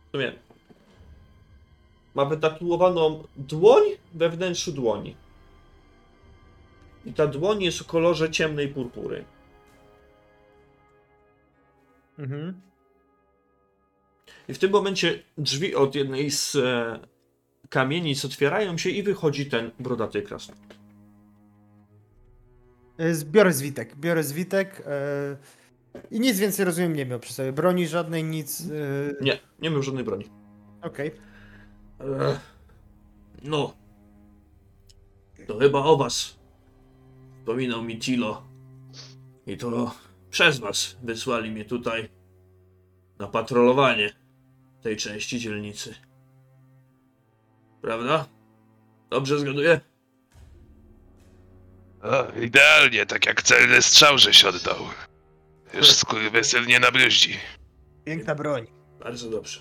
[0.08, 0.34] W sumie.
[2.16, 5.16] Ma wytatuowaną dłoń we wnętrzu dłoni.
[7.06, 9.26] I ta dłoń jest o kolorze ciemnej purpury.
[12.20, 12.62] Mhm.
[14.48, 17.00] I w tym momencie drzwi od jednej z e,
[17.70, 20.76] kamienic otwierają się i wychodzi ten brodaty krasnolud.
[22.98, 25.38] E, Biorę zwitek, biorę zwitek e,
[26.12, 29.84] i nic więcej rozumiem nie miał przy sobie, broni żadnej, nic, e, Nie, nie miał
[29.84, 30.26] żadnej broni.
[30.82, 31.08] okej.
[32.00, 32.40] Ech,
[33.44, 33.74] No.
[35.48, 36.38] To chyba o was.
[37.40, 38.44] Wspominał mi Tilo.
[39.48, 39.96] I to
[40.30, 42.10] przez was wysłali mnie tutaj
[43.20, 44.14] na patrolowanie
[44.82, 45.96] tej części dzielnicy.
[47.82, 48.26] Prawda?
[49.10, 49.80] Dobrze zgaduję?
[52.02, 54.76] O, idealnie, tak jak celny strzał, żeś oddał.
[55.74, 57.38] Już skurwysyn nie nabruździ.
[58.06, 58.68] Piękna broń.
[59.00, 59.60] Bardzo dobrze.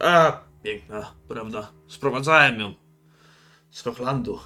[0.00, 1.72] A, piękna, prawda?
[1.88, 2.74] Sprowadzałem ją
[3.70, 4.40] z Hochlandu.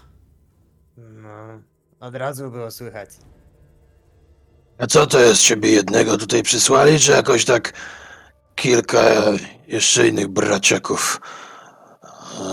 [0.97, 1.63] No,
[2.01, 3.11] od razu było słychać.
[4.79, 7.73] A co to jest ciebie jednego tutaj przysłali, czy jakoś tak
[8.55, 9.03] kilka
[9.67, 11.21] jeszcze innych braciaków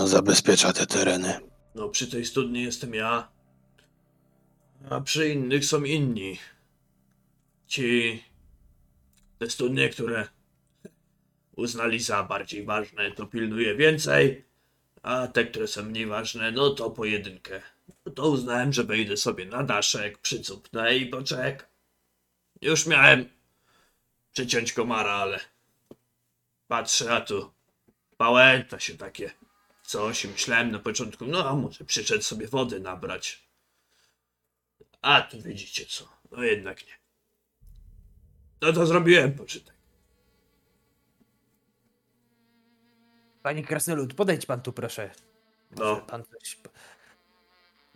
[0.04, 1.40] zabezpiecza te tereny?
[1.74, 3.28] No, przy tej studni jestem ja,
[4.90, 6.38] a przy innych są inni.
[7.66, 8.24] Ci.
[9.38, 10.28] te studnie, które
[11.56, 14.44] uznali za bardziej ważne, to pilnuje więcej,
[15.02, 17.62] a te, które są mniej ważne, no to pojedynkę.
[18.06, 21.68] No to uznałem, że wejdę sobie na daszek, przycupnę i poczekam.
[22.62, 23.28] Już miałem
[24.32, 25.40] przyciąć komara, ale
[26.68, 27.52] patrzę, a tu
[28.16, 29.30] pałęta się takie
[29.82, 33.48] coś myślałem na początku, no a może przyszedł sobie wody nabrać.
[35.02, 37.05] A tu widzicie co, no jednak nie.
[38.62, 39.76] No to zrobiłem poczytek.
[43.42, 45.10] Panie Krasnolud, podejdź pan tu proszę.
[45.70, 46.00] Może No.
[46.00, 46.58] Pan coś...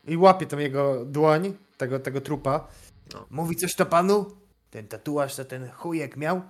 [0.04, 2.68] I łapie tą jego dłoń, tego, tego trupa.
[3.14, 3.26] No.
[3.30, 4.40] Mówi coś to panu?
[4.70, 6.42] Ten tatuaż, co ten chujek miał?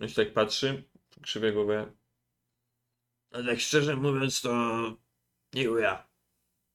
[0.00, 0.84] No i tak patrzy,
[1.22, 1.92] krzywie głowę.
[3.32, 4.50] A tak szczerze mówiąc to
[5.54, 6.06] nie ja.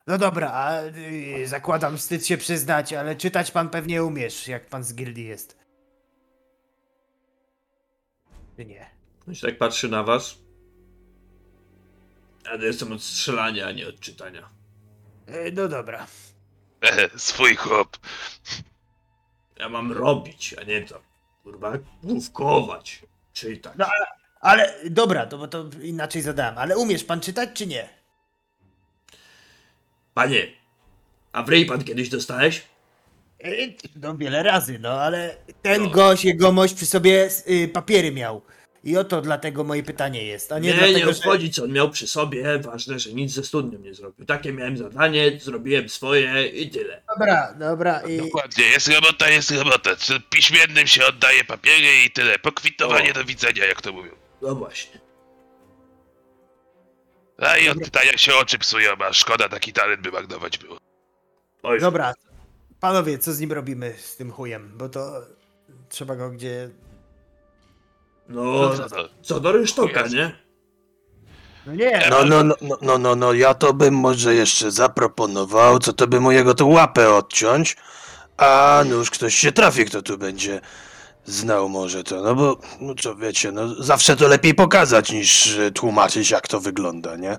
[0.08, 4.84] No dobra, a y, zakładam wstyd się przyznać, ale czytać pan pewnie umiesz, jak pan
[4.84, 5.61] z gildii jest.
[8.56, 8.90] Czy nie?
[9.28, 10.38] No i tak patrzy na was.
[12.46, 14.50] Ale jestem od strzelania, a nie od czytania.
[15.28, 16.08] E, No dobra.
[16.82, 17.98] Ehe, swój chłop.
[19.60, 21.02] Ja mam robić, a nie to,
[21.44, 21.74] kurwa,
[22.04, 23.74] główkować, czytać.
[23.78, 23.86] No,
[24.40, 26.58] Ale dobra, to bo to inaczej zadałem.
[26.58, 27.90] Ale umiesz pan czytać, czy nie?
[30.14, 30.48] Panie,
[31.32, 32.71] a w pan kiedyś dostałeś?
[33.96, 35.90] No wiele razy, no ale ten No.
[35.90, 38.42] gość, jegomość przy sobie y, papiery miał.
[38.84, 41.18] I oto dlatego moje pytanie jest, a nie, Nie, nie, dlatego, że...
[41.20, 42.60] obchodzi, co on miał przy sobie.
[42.60, 44.26] Ważne, że nic ze studnią nie zrobił.
[44.26, 47.02] Takie miałem zadanie, zrobiłem swoje i tyle.
[47.20, 48.18] Dobra, dobra i...
[48.18, 49.96] Dokładnie, jest robota, jest robota.
[49.96, 52.40] Czy Piśmiennym się oddaje papiery i tyle.
[52.40, 53.14] Pokwitowanie O.
[53.14, 54.12] do widzenia, jak to mówią.
[54.42, 55.00] No właśnie.
[57.38, 60.78] A i od pytania się oczy psują, a szkoda taki talent by marnować było.
[61.64, 62.14] Oj, Dobra,
[62.82, 64.72] panowie, co z nim robimy, z tym chujem?
[64.78, 65.22] Bo to
[65.90, 66.70] trzeba go gdzie...
[68.30, 70.36] no, No, no, co do rynsztoka, nie?
[71.66, 75.80] No nie, No, no, no, no, no, no, no, ja to bym może jeszcze zaproponował,
[75.80, 77.78] co to by mu jego tą łapę odciąć,
[78.38, 80.62] a nuż ktoś się trafi, kto tu będzie
[81.26, 85.72] znał może to, no bo, no co wiecie, no zawsze to lepiej pokazać niż e,
[85.72, 87.38] tłumaczyć jak to wygląda, nie?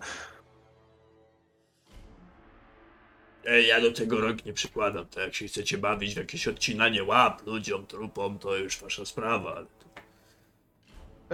[3.47, 5.07] Ej, ja do tego rąk nie przykładam.
[5.07, 9.57] To jak się chcecie bawić w jakieś odcinanie łap ludziom, trupom, to już wasza sprawa.
[9.57, 9.83] Ale to...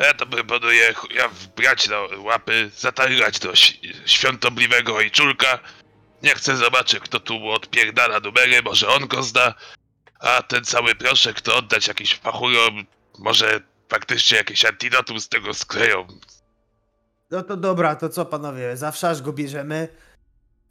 [0.02, 5.58] Ja to proponuję ja wbrać na łapy, zatargać do ś- świątobliwego ojczulka.
[6.22, 9.54] Nie chcę zobaczyć, kto tu mu odpierdala numery, może on go zda.
[10.20, 12.86] A ten cały proszek to oddać jakimś fachurom.
[13.18, 16.06] Może faktycznie jakieś antidotum z tego skleją.
[17.30, 19.88] No to dobra, to co panowie, zawsze aż go bierzemy.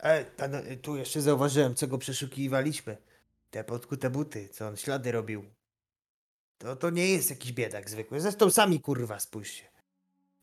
[0.03, 2.97] E, e, tu jeszcze zauważyłem, co go przeszukiwaliśmy.
[3.49, 5.43] Te podkute buty, co on ślady robił.
[6.57, 8.21] To, to nie jest jakiś biedak zwykły.
[8.21, 9.63] Zresztą sami kurwa spójrzcie.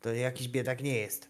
[0.01, 1.29] To jakiś biedak nie jest.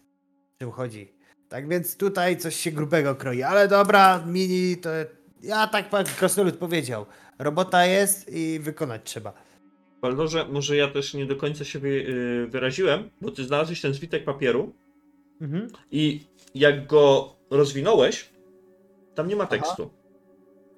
[0.59, 1.13] Czym chodzi?
[1.49, 3.43] Tak więc tutaj coś się grubego kroi.
[3.43, 4.89] Ale dobra, mini to...
[5.41, 7.05] Ja tak pan Krasnolud powiedział.
[7.39, 9.33] Robota jest i wykonać trzeba.
[10.01, 14.23] Baldorze, może ja też nie do końca się yy, wyraziłem, bo ty znalazłeś ten zwitek
[14.25, 14.73] papieru
[15.41, 15.67] Mhm.
[15.91, 18.29] i jak go rozwinąłeś,
[19.15, 19.89] tam nie ma tekstu.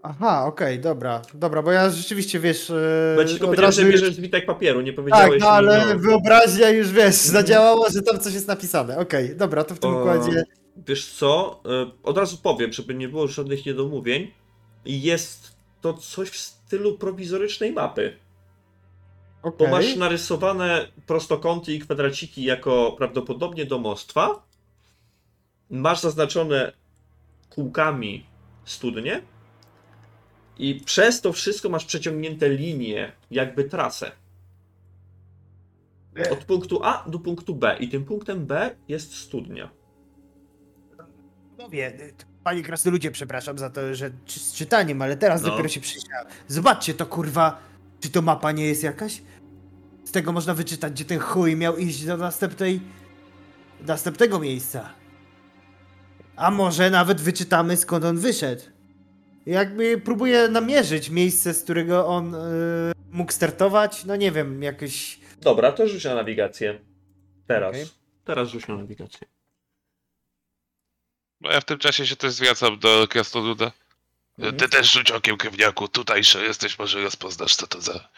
[0.04, 3.86] Aha, okej, dobra, dobra, bo ja rzeczywiście, wiesz, e, Bo ja ci tylko powiedziałem, że
[3.86, 6.00] bierzesz zwitek papieru, nie Tak, powiedziałeś no ale no.
[6.00, 8.98] wyobraźnia już, wiesz, zadziałała, że tam coś jest napisane.
[8.98, 10.44] Okej, dobra, to w tym O, układzie...
[10.88, 11.62] Wiesz co,
[12.00, 14.32] y, od razu powiem, żeby nie było żadnych niedomówień.
[14.86, 18.18] Jest to coś w stylu prowizorycznej mapy.
[19.44, 19.68] Bo Okej.
[19.72, 24.47] masz narysowane prostokąty i kwadraciki jako prawdopodobnie domostwa.
[25.70, 26.72] Masz zaznaczone
[27.50, 28.26] kółkami
[28.66, 29.22] studnie.
[30.58, 34.12] I przez to wszystko masz przeciągnięte linie, jakby trasę.
[36.32, 37.78] Od punktu A do punktu B.
[37.80, 39.70] I tym punktem B jest studnia.
[41.58, 41.98] Panowie,
[42.44, 45.50] panie krasnoludzie, przepraszam za to, że czy, z czytaniem, ale teraz No.
[45.50, 46.28] dopiero się przyjrzałem.
[46.48, 47.60] Zobaczcie to kurwa,
[48.00, 49.22] czy to mapa nie jest jakaś?
[50.04, 52.82] Z tego można wyczytać, gdzie ten chuj miał iść do następnej,
[53.88, 54.90] następnego miejsca.
[56.38, 58.64] A może nawet wyczytamy skąd on wyszedł.
[59.46, 65.20] Jakby próbuję namierzyć miejsce, z którego on y, mógł startować, no nie wiem, jakoś...
[65.42, 66.80] Dobra, to rzuć na nawigację.
[67.48, 67.70] Teraz.
[67.70, 67.88] Okej.
[68.26, 69.28] Teraz rzuć na nawigację.
[71.42, 73.72] No ja w tym czasie się też zwracam do Krasnoluda.
[74.58, 78.10] Ty też rzuć okiem krewniaku, tutejszy jesteś, może rozpoznasz co to za...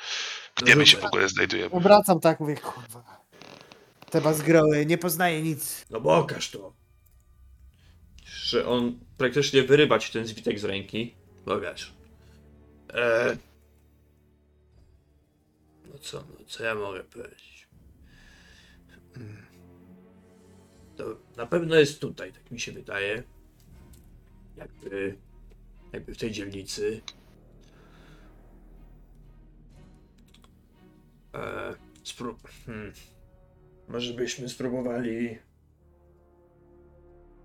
[0.55, 1.71] Gdzie my się w ogóle znajdujemy.
[1.71, 3.21] Obracam tak, mówię, kurwa.
[4.09, 5.85] Te bazgroły, nie poznaje nic.
[5.89, 6.78] No pokaż to.
[8.49, 11.15] Że on praktycznie wyrywa ci ten zwitek z ręki.
[11.45, 11.93] Pokaż.
[12.93, 13.37] Eee.
[15.91, 17.67] No co, no co ja mogę powiedzieć?
[19.13, 19.45] Hmm.
[20.97, 23.23] To na pewno jest tutaj, tak mi się wydaje.
[24.57, 25.17] Jakby,
[25.93, 27.01] jakby w tej dzielnicy.
[31.33, 32.35] Eee, spró-
[32.65, 32.93] hmm.
[33.87, 35.37] Może byśmy spróbowali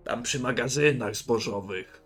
[0.05, 2.03] tam przy magazynach zbożowych.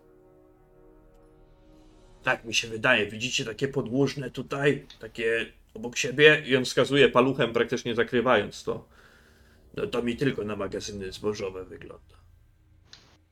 [2.23, 3.07] Tak mi się wydaje.
[3.07, 8.85] Widzicie takie podłużne tutaj, takie obok siebie i on wskazuje paluchem praktycznie zakrywając to.
[9.73, 12.15] No to mi tylko na magazyny zbożowe wygląda.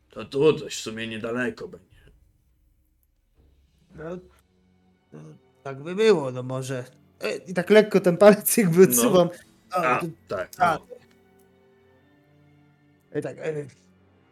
[0.09, 1.88] To tu coś w sumie niedaleko będzie.
[3.95, 4.18] No,
[5.13, 5.20] no
[5.63, 6.84] tak by było, no może.
[7.22, 8.84] E, I tak lekko ten palec jakby No.
[8.91, 9.30] odsuwam.
[9.74, 10.49] O, A, to, tak.
[10.57, 10.88] a, No.
[13.11, 13.65] e, tak e,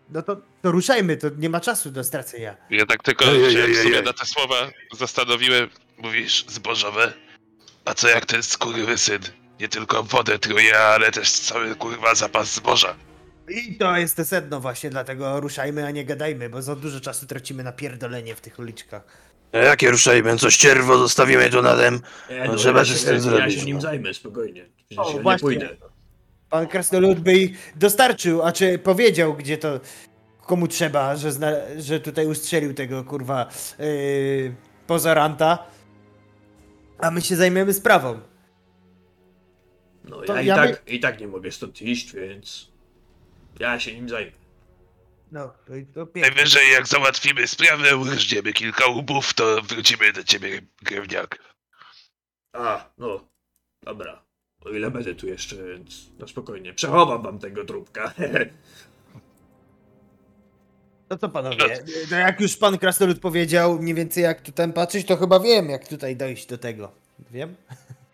[0.10, 2.58] no to, to ruszajmy, to nie ma czasu do stracenia.
[2.70, 4.04] Ja tak tylko Ej, się ej, w sumie ej.
[4.04, 5.70] na te słowa zastanowiłem.
[5.98, 7.14] Mówisz zbożowe?
[7.86, 9.20] A co jak ten skurwysyn?
[9.60, 12.96] Nie tylko wodę truje, ale też cały kurwa zapas zboża.
[13.50, 17.26] I to jest te sedno właśnie, dlatego ruszajmy, a nie gadajmy, bo za dużo czasu
[17.28, 19.04] tracimy na pierdolenie w tych uliczkach.
[19.54, 20.38] A jakie ruszajmy?
[20.38, 22.02] Co ścierwo zostawimy tu na dem?
[22.30, 23.82] E, No, trzeba ja się, z tym ja zrobić, się nim no.
[23.82, 24.66] zajmę, spokojnie.
[24.78, 25.42] Przecież O, ja nie właśnie.
[25.42, 25.70] pójdę.
[26.50, 29.80] Pan Krasnolud by ich dostarczył, a czy powiedział, gdzie to,
[30.42, 34.56] komu trzeba, że, zna, że tutaj ustrzelił tego kurwa yy,
[34.88, 35.66] pozoranta,
[37.00, 38.20] a my się zajmiemy sprawą.
[40.04, 42.72] No To ja, i, ja tak, i tak nie mogę stąd iść, więc
[43.60, 44.32] ja się nim zajmę.
[45.32, 46.22] No, to, to pięknie.
[46.22, 51.40] Najwyżej jak załatwimy sprawę, urżniemy kilka łbów, to wrócimy do ciebie, krewniak.
[52.54, 53.28] A, no,
[53.84, 54.25] dobra.
[54.66, 56.74] O ile będę tu jeszcze, więc no spokojnie.
[56.74, 58.14] Przechowam wam tego trupka.
[61.10, 65.08] No to panowie, no jak już pan Krasnolud powiedział mniej więcej jak tu tam patrzeć,
[65.08, 66.92] to chyba wiem jak tutaj dojść do tego.
[67.32, 67.56] Wiem?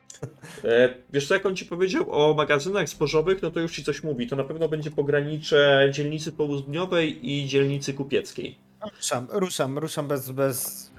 [0.64, 4.04] e, wiesz co, jak on ci powiedział o magazynach zbożowych, no to już ci coś
[4.04, 4.28] mówi.
[4.28, 8.58] To na pewno będzie pogranicze dzielnicy południowej i dzielnicy kupieckiej.
[8.96, 10.92] Ruszam, ruszam, ruszam bez, bez,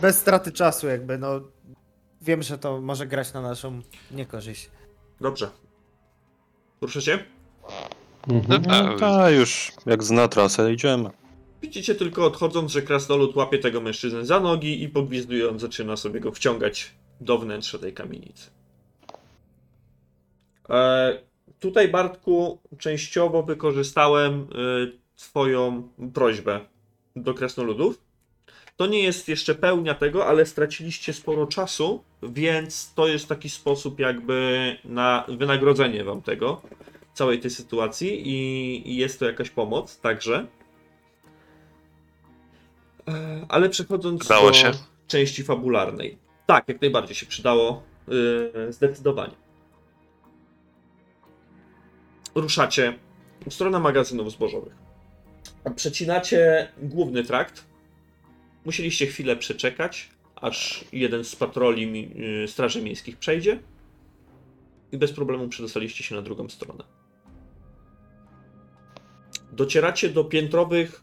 [0.00, 1.40] bez straty czasu jakby, no.
[2.24, 4.70] Wiem, że to może grać na naszą niekorzyść.
[5.20, 5.50] Dobrze.
[6.80, 7.24] Ruszycie?
[8.28, 8.62] Mhm.
[8.66, 11.10] No ta już, jak zna trasę, idziemy.
[11.62, 16.32] Widzicie tylko odchodząc, że krasnolud łapie tego mężczyznę za nogi i pogwizdując zaczyna sobie go
[16.32, 18.50] wciągać do wnętrza tej kamienicy.
[20.70, 21.18] E,
[21.60, 24.46] tutaj, Bartku, częściowo wykorzystałem e,
[25.16, 26.60] Twoją prośbę
[27.16, 28.03] do krasnoludów.
[28.76, 33.98] To nie jest jeszcze pełnia tego, ale straciliście sporo czasu, więc to jest taki sposób
[33.98, 36.62] jakby na wynagrodzenie Wam tego,
[37.14, 40.46] całej tej sytuacji i, i jest to jakaś pomoc także.
[43.08, 44.70] E, Ale przechodząc do się?
[45.06, 46.18] części fabularnej.
[46.46, 47.82] Tak, jak najbardziej się przydało.
[48.08, 49.34] Yy, zdecydowanie.
[52.34, 52.98] Ruszacie
[53.48, 54.74] w stronę magazynów zbożowych.
[55.76, 57.64] Przecinacie główny trakt.
[58.64, 63.60] Musieliście chwilę przeczekać, aż jeden z patroli yy, Straży Miejskich przejdzie.
[64.92, 66.84] I bez problemu przedostaliście się na drugą stronę.
[69.52, 71.02] Docieracie do piętrowych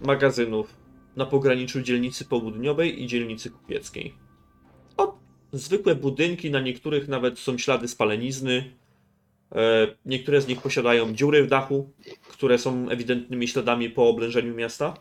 [0.00, 0.76] magazynów
[1.16, 4.14] na pograniczu dzielnicy południowej i dzielnicy kupieckiej.
[4.96, 5.18] O,
[5.52, 8.72] zwykłe budynki, na niektórych nawet są ślady spalenizny.
[9.52, 11.92] E, niektóre z nich posiadają dziury w dachu,
[12.28, 14.94] które są ewidentnymi śladami po oblężeniu miasta.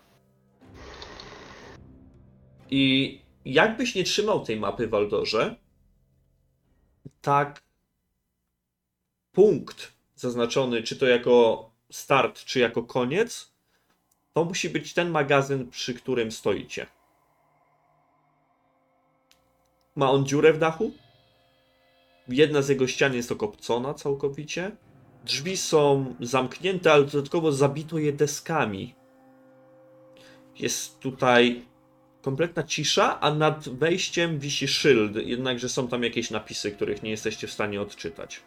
[2.71, 5.55] I jakbyś nie trzymał tej mapy, Waldorze,
[7.21, 7.63] tak
[9.31, 13.51] punkt zaznaczony, czy to jako start, czy jako koniec,
[14.33, 16.85] to musi być ten magazyn, przy którym stoicie.
[19.95, 20.91] Ma on dziurę w dachu.
[22.27, 24.71] Jedna z jego ścian jest okopcona całkowicie.
[25.25, 28.95] Drzwi są zamknięte, ale dodatkowo zabito je deskami.
[30.59, 31.65] Jest tutaj
[32.21, 37.47] kompletna cisza, a nad wejściem wisi szyld, jednakże są tam jakieś napisy, których nie jesteście
[37.47, 38.41] w stanie odczytać.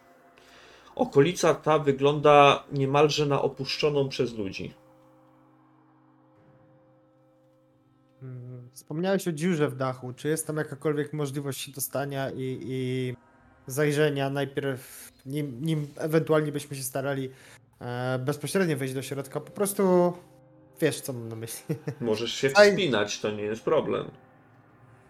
[0.95, 4.73] Okolica ta wygląda niemalże na opuszczoną przez ludzi.
[8.21, 10.13] Mm, Wspomniałeś o dziurze w dachu.
[10.13, 13.13] Czy jest tam jakakolwiek możliwość dostania i, i
[13.67, 17.29] zajrzenia najpierw, nim, nim ewentualnie byśmy się starali
[17.81, 19.39] e, bezpośrednio wejść do środka?
[19.39, 20.13] Po prostu
[20.81, 21.75] wiesz, co mam na myśli.
[22.01, 24.05] Możesz się wspinać, to nie jest problem.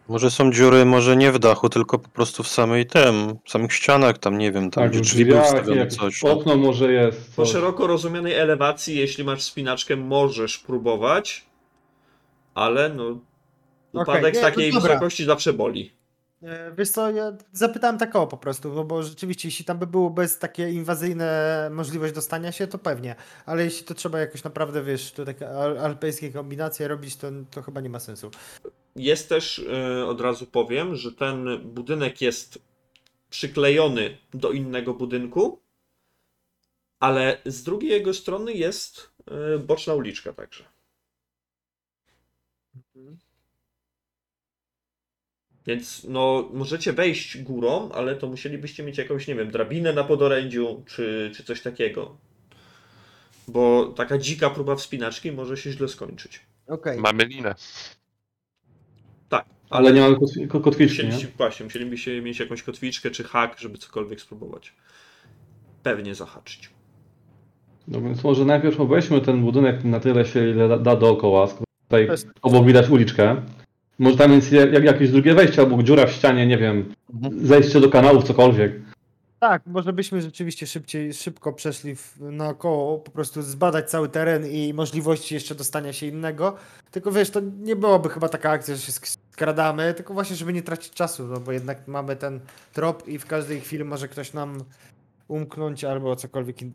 [0.07, 3.73] Może są dziury, może nie w dachu, tylko po prostu w samej tem, w samych
[3.73, 6.23] ścianach, tam nie wiem, tam Tak, gdzie w drzwi były wstawione, coś.
[6.23, 6.31] no.
[6.31, 7.35] okno może jest.
[7.35, 7.51] Po Coś.
[7.51, 11.45] szeroko rozumianej elewacji, jeśli masz wspinaczkę, możesz próbować,
[12.53, 13.19] ale no.
[13.93, 15.91] Upadek nie, z takiej no wysokości zawsze boli.
[16.43, 19.87] E, Wiesz co, ja zapytałem tak o po prostu, no bo rzeczywiście, jeśli tam by
[19.87, 23.15] było bez takie inwazyjne możliwość dostania się, to pewnie,
[23.45, 27.61] ale jeśli to trzeba jakoś naprawdę, wiesz, to takie al- alpejskie kombinacje robić, to, to
[27.61, 28.31] chyba nie ma sensu.
[28.95, 32.59] Jest też, yy, od razu powiem, że ten budynek jest
[33.29, 35.59] przyklejony do innego budynku,
[36.99, 40.63] ale z drugiej jego strony jest yy, boczna uliczka także.
[45.67, 50.83] Więc no, możecie wejść górą, ale to musielibyście mieć jakąś, nie wiem, drabinę na podorędziu,
[50.85, 52.17] czy, czy coś takiego.
[53.47, 56.39] Bo taka dzika próba wspinaczki może się źle skończyć.
[56.67, 56.99] Okej.
[56.99, 57.55] Mamy linę.
[59.29, 61.17] Tak, Ale nie mamy kotwi- ko- kotwiczki, nie?
[61.37, 64.73] Właśnie, musielibyście mieć jakąś kotwiczkę czy hak, żeby cokolwiek spróbować.
[65.83, 66.69] Pewnie zahaczyć.
[67.87, 71.47] No więc może najpierw obejrzmy ten budynek na tyle się, ile da, da dookoła.
[71.47, 72.09] skoro Tutaj
[72.41, 73.41] obok widać uliczkę.
[73.99, 77.47] Może tam jest jak, jakieś drugie wejście, albo dziura w ścianie, nie wiem, Mhm.
[77.47, 78.71] zejście do kanałów, cokolwiek.
[79.39, 84.73] Tak, może byśmy rzeczywiście szybciej, szybko przeszli w, naokoło, po prostu zbadać cały teren i
[84.73, 86.55] możliwości jeszcze dostania się innego.
[86.91, 90.53] Tylko wiesz, to nie byłoby chyba taka akcja, że się sk- skradamy, tylko właśnie, żeby
[90.53, 92.39] nie tracić czasu, no bo jednak mamy ten
[92.73, 94.57] trop i w każdej chwili może ktoś nam
[95.27, 96.73] umknąć albo cokolwiek in-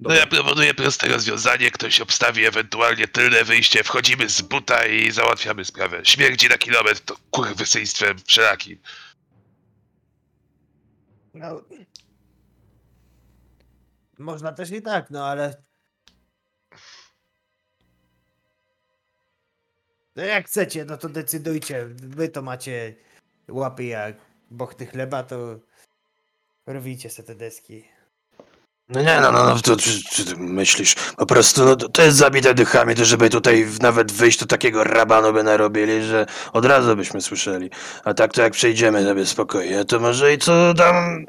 [0.00, 0.08] gorszego.
[0.08, 5.64] No ja proponuję proste rozwiązanie, ktoś obstawi ewentualnie tylne wyjście, wchodzimy z buta i załatwiamy
[5.64, 6.00] sprawę.
[6.04, 8.78] Śmierdzi na kilometr to kurwysyństwem wszelakim.
[11.34, 11.62] No.
[14.18, 15.62] Można też i tak, no ale.
[20.16, 21.86] No jak chcecie, no to decydujcie.
[21.86, 22.94] Wy to macie
[23.48, 24.16] łapy jak
[24.50, 25.60] bochty chleba, to
[26.66, 27.84] robicie se te deski.
[28.90, 30.94] No nie, no, no, no to czy, czy ty myślisz?
[31.16, 34.84] Po prostu, no to, to jest zabite dychami, to żeby tutaj nawet wyjść, to takiego
[34.84, 37.70] rabanu by narobili, że od razu byśmy słyszeli.
[38.04, 41.26] A tak to jak przejdziemy sobie spokojnie, to może i co tam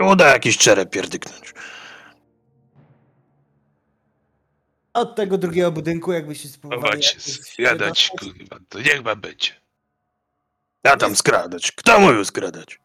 [0.00, 1.54] uda jakiś czerep pierdyknąć.
[4.94, 7.02] Od tego drugiego budynku, jakbyście spróbowali.
[7.56, 9.60] Zjadać, dostać, kurwa, to niech ma być.
[10.84, 11.72] Ja tam skradać.
[11.72, 12.80] Kto mówił skradać?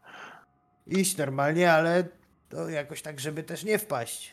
[0.86, 2.04] Iść normalnie, ale
[2.50, 4.30] to jakoś tak, żeby też nie wpaść.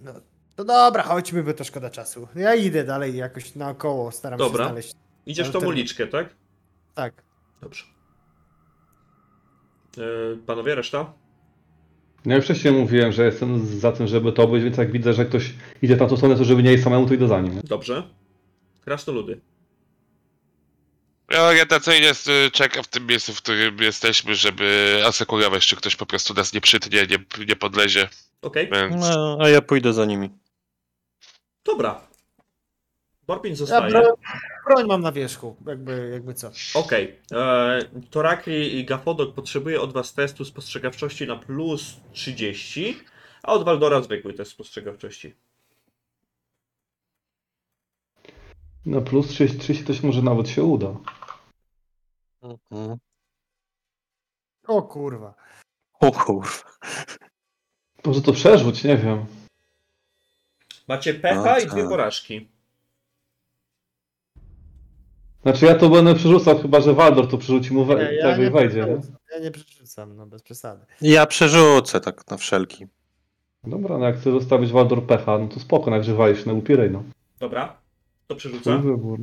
[0.00, 0.12] No,
[0.56, 2.28] to dobra, chodźmy, bo to szkoda czasu.
[2.34, 4.64] Ja idę dalej jakoś naokoło, staram Dobra.
[4.64, 4.94] się znaleźć.
[5.26, 6.34] Idziesz tą uliczkę, tak?
[6.94, 7.22] Tak.
[7.60, 7.84] Dobrze.
[9.98, 11.12] E, panowie, reszta?
[12.24, 15.24] No ja wcześniej mówiłem, że jestem za tym, żeby to być, więc jak widzę, że
[15.24, 17.60] ktoś idzie w tamtą stronę, to żeby nie iść samemu, to idę za nim.
[17.64, 18.02] Dobrze.
[18.84, 19.40] Krasnoludy.
[21.30, 22.10] Ja orientacyjnie
[22.46, 26.52] y, czekam w tym miejscu, w którym jesteśmy, żeby asekurować, czy ktoś po prostu nas
[26.52, 28.08] nie przytnie, nie, nie podlezie.
[28.42, 30.30] Okej, Więc No, a ja pójdę za nimi.
[31.64, 32.00] dobra.
[33.26, 33.90] Borbin Ja zostaje.
[33.90, 34.04] broń,
[34.66, 36.50] broń mam na wierzchu, jakby, jakby co.
[36.74, 37.18] Okej.
[37.32, 37.78] E,
[38.10, 42.98] Torakri i Gafodok potrzebuje od was testu spostrzegawczości na plus 30,
[43.42, 45.34] a od Waldora zwykły test spostrzegawczości.
[48.86, 50.94] Na plus 30, 30 to się może nawet się uda.
[52.42, 52.96] Mhm.
[54.66, 55.34] O kurwa.
[56.00, 56.48] O kurwa.
[58.04, 59.26] Może to przerzuć, nie wiem.
[60.88, 62.48] Macie pecha No i dwie porażki.
[65.42, 68.42] Znaczy ja to będę przerzucał, chyba że Waldor to przerzuci mu we, Nie, ja tego
[68.42, 68.84] nie i wejdzie, nie?
[68.84, 69.16] przerzucam.
[69.32, 70.86] Ja nie przerzucam, no bez przesady.
[71.00, 72.86] Ja przerzucę tak na wszelki.
[73.64, 77.02] Dobra, no jak chcesz zostawić Waldor pecha, no to spoko, nagrzewaje się na upirej, no.
[77.38, 77.76] Dobra.
[78.26, 78.78] To przerzuca.
[78.78, 79.18] Twój wybór.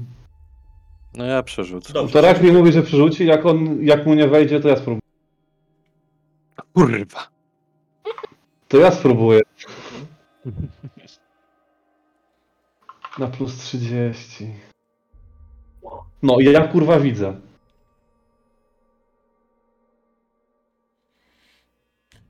[1.17, 1.93] No ja przerzucę.
[1.93, 2.13] Dobrze.
[2.13, 5.01] To Rak mi mówi, że przerzuci, jak on, jak mu nie wejdzie, to ja spróbuję.
[6.73, 7.27] Kurwa.
[8.67, 9.41] To ja spróbuję.
[13.19, 14.47] Na plus 30.
[16.23, 17.41] No i ja kurwa widzę.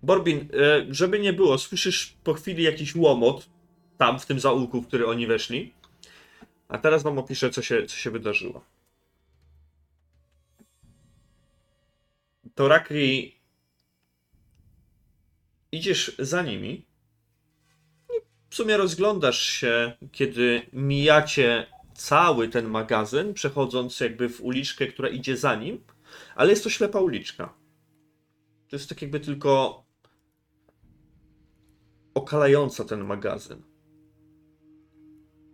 [0.04, 3.50] Borbin, e, żeby nie było, słyszysz po chwili jakiś łomot
[3.98, 5.74] tam w tym zaułku, w który oni weszli.
[6.68, 8.77] A teraz wam opiszę, co się, co się wydarzyło.
[12.58, 13.40] Torakri,
[15.72, 16.88] idziesz za nimi.
[18.10, 25.10] I w sumie rozglądasz się, kiedy mijacie cały ten magazyn, przechodząc jakby w uliczkę, która
[25.10, 25.84] idzie za nim,
[26.36, 27.54] ale jest to ślepa uliczka.
[28.70, 29.84] To jest tak jakby tylko
[32.14, 33.62] okalająca ten magazyn.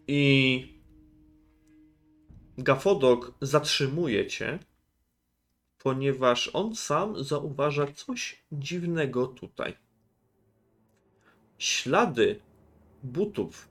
[0.08, 0.82] I
[2.58, 4.60] Gafodok zatrzymuje cię,
[5.84, 9.78] ponieważ on sam zauważa coś dziwnego tutaj.
[11.58, 12.40] Ślady
[13.04, 13.70] butów,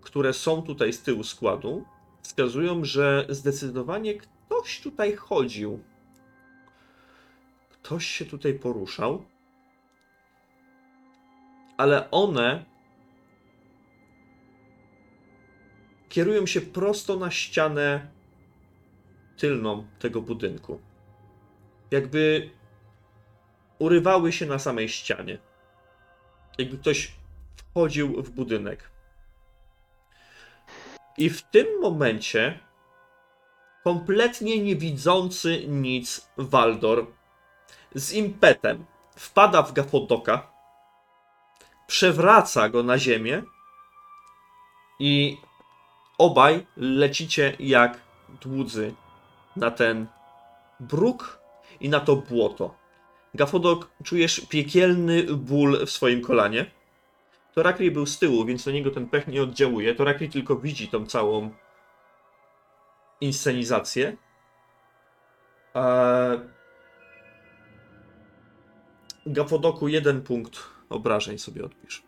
[0.00, 1.84] które są tutaj z tyłu składu,
[2.22, 5.82] wskazują, że zdecydowanie ktoś tutaj chodził.
[7.70, 9.22] Ktoś się tutaj poruszał
[11.78, 12.64] ale one
[16.08, 18.10] kierują się prosto na ścianę
[19.36, 20.80] tylną tego budynku.
[21.90, 22.50] Jakby
[23.78, 25.38] urywały się na samej ścianie.
[26.58, 27.12] Jakby ktoś
[27.56, 28.90] wchodził w budynek.
[31.18, 32.58] I w tym momencie
[33.84, 37.06] kompletnie nie widzący nic Waldor
[37.94, 38.84] z impetem
[39.16, 40.50] wpada w Gafodoka
[41.86, 43.42] przewraca go na ziemię
[45.00, 45.36] i
[46.18, 48.00] obaj lecicie jak
[48.40, 48.94] dłudzy
[49.56, 50.06] na ten
[50.80, 51.38] bruk
[51.80, 52.74] i na to błoto.
[53.34, 56.70] Gafodok, czujesz piekielny ból w swoim kolanie.
[57.54, 59.94] Torakli był z tyłu, więc na niego ten pech nie oddziałuje.
[59.94, 61.50] Torakli tylko widzi tą całą
[63.20, 64.16] inscenizację.
[65.74, 66.40] Eee...
[69.26, 72.02] Gafodoku jeden punkt obrażeń sobie odpisz.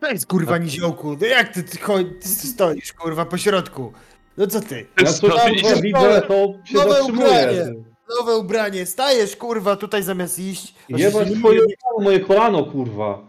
[0.00, 1.78] Weź kurwa niziołku, no jak ty, ty,
[2.22, 3.92] ty stoisz kurwa po środku?
[4.36, 4.86] No co ty?
[5.02, 5.80] Ja idziesz?
[5.80, 7.74] widzę, to się Nowe zatrzymuję.
[8.08, 10.74] Nowe ubranie, stajesz kurwa tutaj zamiast iść.
[10.88, 11.60] Jebać twoje
[12.00, 13.28] moje kolano, kurwa.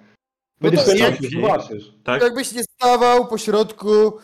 [0.62, 1.94] Będziesz to no jak- zobaczysz.
[2.04, 2.22] Tak?
[2.22, 4.20] Jakbyś nie stawał po środku...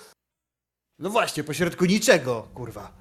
[0.99, 2.91] No właśnie, po środku niczego, kurwa.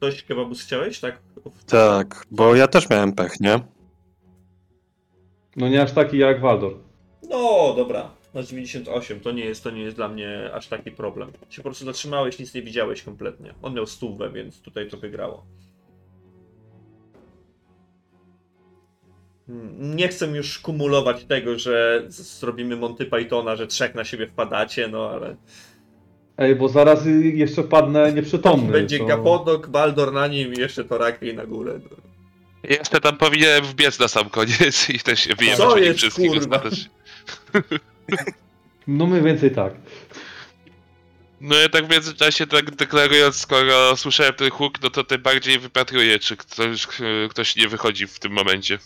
[0.00, 1.18] Coś kebabus chciałeś, tak?
[1.66, 3.60] Tak, bo ja też miałem pech, nie?
[5.56, 6.74] No nie aż taki jak Waldor.
[7.28, 8.10] No, dobra.
[8.34, 11.32] Masz 98, to nie jest, to nie jest dla mnie aż taki problem.
[11.50, 13.54] Się po prostu zatrzymałeś, nic nie widziałeś kompletnie.
[13.62, 15.44] On miał stówę, więc tutaj to wygrało.
[19.78, 25.10] Nie chcę już kumulować tego, że zrobimy Monty Pythona, że trzech na siebie wpadacie, no
[25.10, 25.36] ale
[26.38, 28.72] Ej, bo zaraz y, jeszcze padnę nieprzytomny.
[28.72, 29.04] będzie to...
[29.04, 31.80] Gapodok, Baldor na nim i jeszcze Torakli na górę.
[31.90, 31.96] No.
[32.62, 36.32] jeszcze tam powinienem wbiec na sam koniec i też się wyjebać Co jest, wszystkich.
[38.86, 39.74] No mniej więcej tak.
[41.40, 45.58] No ja tak w międzyczasie tak deklarując, skoro słyszałem ten huk, no to tym bardziej
[45.58, 46.86] wypatruję, czy ktoś,
[47.30, 48.78] ktoś nie wychodzi w tym momencie.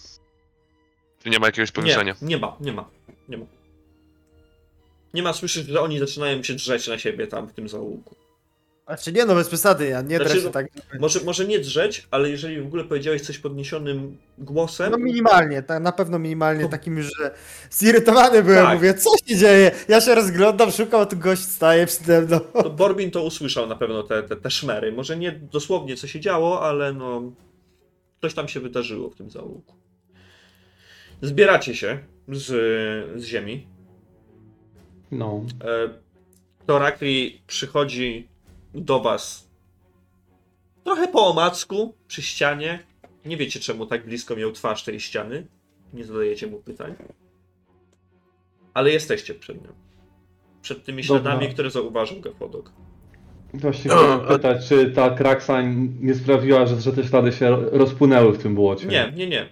[1.26, 2.14] Czy nie ma jakiegoś poruszenia.
[2.22, 2.88] Nie, nie ma, nie ma,
[3.28, 3.46] nie ma.
[5.14, 8.14] Nie ma, słyszysz, że oni zaczynają się drzeć na siebie tam w tym zaułku.
[8.86, 10.66] Znaczy nie no, bez przesady, ja nie Znaczy, drę się no- tak.
[11.00, 15.82] Może, może nie drzeć, ale jeżeli w ogóle powiedziałeś coś podniesionym głosem, No minimalnie, tak,
[15.82, 17.30] na pewno minimalnie takim już, że
[17.70, 18.74] zirytowany byłem, Tak.
[18.74, 19.70] mówię, co się dzieje?
[19.88, 22.40] Ja się rozglądam, szukam, a tu gość staje przede mną.
[22.40, 24.92] to Borbin to usłyszał na pewno te, te, te szmery.
[24.92, 27.22] Może nie dosłownie co się działo, ale no
[28.20, 29.85] coś tam się wydarzyło w tym zaułku.
[31.22, 31.98] Zbieracie się
[32.28, 32.44] z,
[33.20, 33.66] z ziemi.
[35.10, 35.42] No.
[35.64, 35.88] E,
[36.66, 38.28] Torakli przychodzi
[38.74, 39.46] do was
[40.84, 42.78] trochę po omacku przy ścianie.
[43.24, 45.46] Nie wiecie czemu tak blisko miał twarz tej ściany.
[45.92, 46.94] Nie zadajecie mu pytań.
[48.74, 49.70] Ale jesteście przed nią.
[50.62, 51.22] Przed tymi Dobra.
[51.22, 52.72] śladami, które zauważył Gefodok.
[53.54, 55.62] Właśnie chciałem pytać, czy ta kraksa
[56.00, 58.86] nie sprawiła, że, że te ślady się rozpłynęły w tym błocie?
[58.86, 59.48] Nie, nie, nie.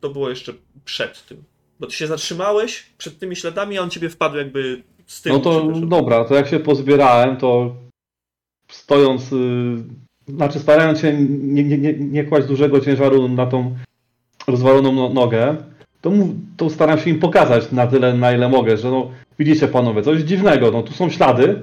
[0.00, 0.52] To było jeszcze
[0.84, 1.44] przed tym.
[1.80, 5.36] Bo ty się zatrzymałeś przed tymi śladami, a on ciebie wpadł jakby z tyłu.
[5.36, 7.74] No to dobra, to jak się pozbierałem, to
[8.70, 9.76] stojąc, y,
[10.28, 13.76] znaczy starając się nie, nie, nie, nie kłaść dużego ciężaru na tą
[14.46, 15.56] rozwaloną no, nogę,
[16.00, 19.68] to, mów, to staram się im pokazać na tyle, na ile mogę, że no widzicie
[19.68, 21.62] panowie, coś dziwnego, no tu są ślady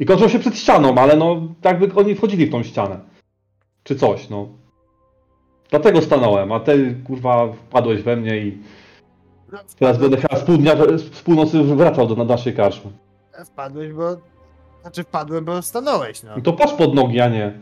[0.00, 2.98] i kończą się przed ścianą, ale no jakby oni wchodzili w tą ścianę.
[3.84, 4.48] Czy coś, no.
[5.74, 8.58] Dlatego stanąłem, a ty kurwa wpadłeś we mnie i
[9.78, 12.90] teraz będę chyba z, pół dnia, z północy wracał do naszej karczmy.
[13.46, 14.16] Wpadłeś, bo...
[14.82, 16.36] Znaczy wpadłem, bo stanąłeś, no.
[16.36, 17.58] I to patrz pod nogi, a nie.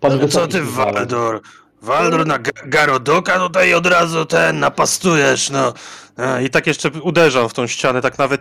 [0.00, 0.62] Patrz Ale co wysoki ty.
[0.62, 1.40] Waldor?
[1.82, 5.72] Waldor na Ga- Garodoka tutaj od razu ten napastujesz, no.
[6.16, 8.40] A, I tak jeszcze uderzam w tą ścianę, tak nawet,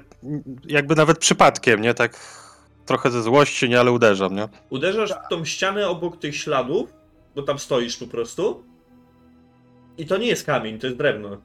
[0.65, 1.93] jakby nawet przypadkiem, nie?
[1.93, 2.19] Tak
[2.85, 3.79] trochę ze złości, nie?
[3.79, 4.47] Ale uderzam, nie?
[4.69, 6.93] Uderzasz w tą ścianę obok tych śladów,
[7.35, 8.63] bo tam stoisz po prostu.
[9.99, 11.37] I to nie jest kamień, to jest drewno.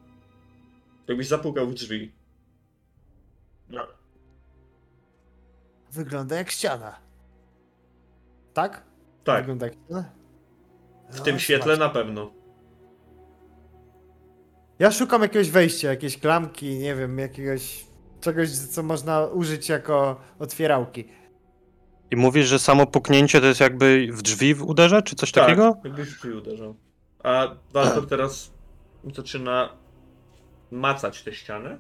[1.08, 2.12] Jakbyś zapukał w drzwi.
[5.92, 6.98] Wygląda jak ściana.
[8.54, 8.82] Tak?
[9.24, 10.04] Tak, Wygląda jak ściana?
[11.10, 12.30] w No, tym świetle na pewno.
[14.78, 17.86] Ja szukam jakiegoś wejścia, jakiejś klamki, nie wiem, jakiegoś
[18.20, 21.04] czegoś, co można użyć jako otwierałki.
[22.10, 25.72] I mówisz, że samo puknięcie to jest jakby w drzwi uderza, czy coś takiego?
[25.72, 26.76] Tak, jakbyś w drzwi uderzał.
[27.24, 28.52] A Walter teraz
[29.14, 29.76] zaczyna
[30.70, 31.78] macać tę ścianę.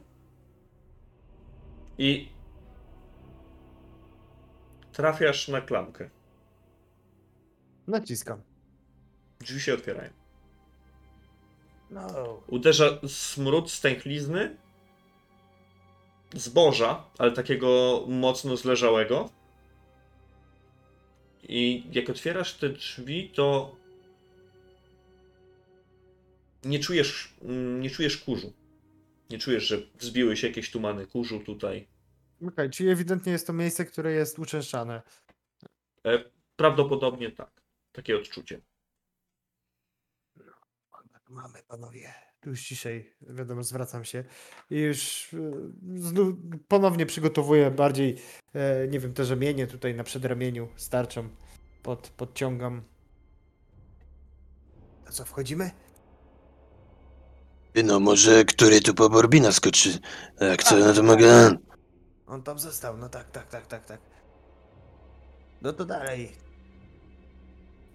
[1.98, 2.28] I
[4.92, 6.10] trafiasz na klamkę.
[7.86, 8.42] Naciskam.
[9.40, 10.10] Drzwi się otwierają.
[11.90, 12.06] No.
[12.46, 14.56] Uderza smród stęchlizny,
[16.34, 19.30] zboża, ale takiego mocno zleżałego.
[21.42, 23.76] I jak otwierasz te drzwi, to
[26.64, 28.52] nie czujesz, mm, nie czujesz kurzu.
[29.30, 31.88] Nie czujesz, że wzbiły się jakieś tumany kurzu tutaj.
[32.48, 35.02] Okej, czyli ewidentnie jest to miejsce, które jest uczęszczane.
[36.06, 36.24] E,
[36.56, 37.62] prawdopodobnie tak.
[37.92, 38.60] Takie odczucie.
[41.28, 42.14] Mamy, panowie.
[42.46, 44.24] Już ciszej, wiadomo, zwracam się.
[44.70, 45.38] I już e,
[45.96, 46.34] znów
[46.68, 48.16] ponownie przygotowuję bardziej,
[48.54, 51.28] e, nie wiem, te rzemienie tutaj na przedramieniu starczą.
[51.82, 52.82] Pod, podciągam.
[55.06, 55.70] A co, wchodzimy?
[57.82, 59.98] No może który tu po Borbina skoczy?
[60.40, 61.56] Jak co, no to mogę...
[62.26, 64.00] On tam został, no tak, tak, tak, tak, tak.
[65.62, 66.32] No to dalej.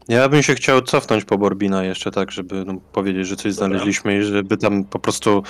[0.07, 3.67] Ja bym się chciał cofnąć po Borbina jeszcze tak, żeby no, powiedzieć, że coś Dobra.
[3.67, 5.43] znaleźliśmy i żeby tam po prostu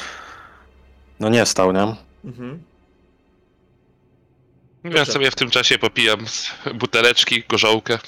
[1.20, 1.96] no nie stał, nie?
[2.26, 2.64] Mhm.
[4.84, 5.06] Ja Dobrze.
[5.06, 8.00] sobie w tym czasie popijam z buteleczki, gorzołkę.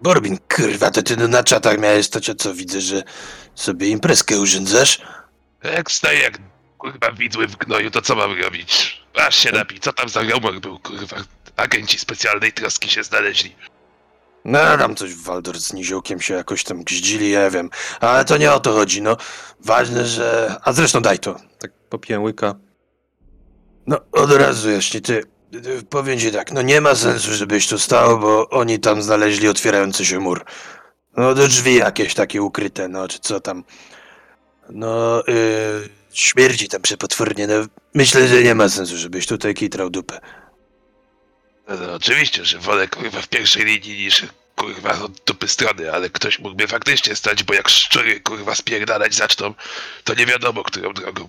[0.00, 3.02] Borbin, kurwa, to ty no na czatach miałeś to, co widzę, że
[3.56, 5.02] sobie imprezkę urządzasz?
[5.62, 6.38] Jak staję jak
[6.78, 9.02] kurwa widły w gnoju, to co mam robić?
[9.26, 11.16] Aż się napij, co tam za rumor był, kurwa?
[11.56, 13.56] Agenci specjalnej troski się znaleźli.
[14.44, 17.70] No tam coś Waldor z niziołkiem się jakoś tam gździli, ja wiem.
[18.00, 19.16] Ale to nie o to chodzi, no.
[19.60, 20.56] Ważne, że...
[20.62, 21.36] A zresztą daj to.
[21.58, 22.54] Tak popiję łyka.
[23.86, 27.78] No, od razu jaśnie, ty, ty, powiem ci tak, no nie ma sensu, żebyś tu
[27.78, 30.44] stał, bo oni tam znaleźli otwierający się mur.
[31.16, 33.64] No, do drzwi jakieś takie ukryte, no, czy co tam.
[34.70, 37.54] No, yy, śmierdzi tam przepotwornie, no.
[37.94, 40.20] Myślę, że nie ma sensu, żebyś tutaj kitrał dupę.
[41.68, 44.22] No, no, oczywiście, że wolę kurwa w pierwszej linii niż
[44.56, 49.54] kurwa od dupy strony, ale ktoś mógłby faktycznie stać, bo jak szczury kurwa spierdalać zaczną,
[50.04, 51.28] to nie wiadomo którą drogą.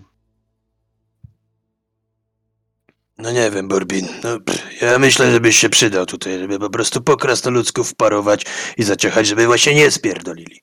[3.18, 4.08] No nie wiem, Borbin.
[4.24, 8.46] No, pff, ja myślę, żebyś się przydał tutaj, żeby po prostu po krasnoludzków wparować
[8.78, 10.60] i zaciechać, żeby właśnie nie spierdolili.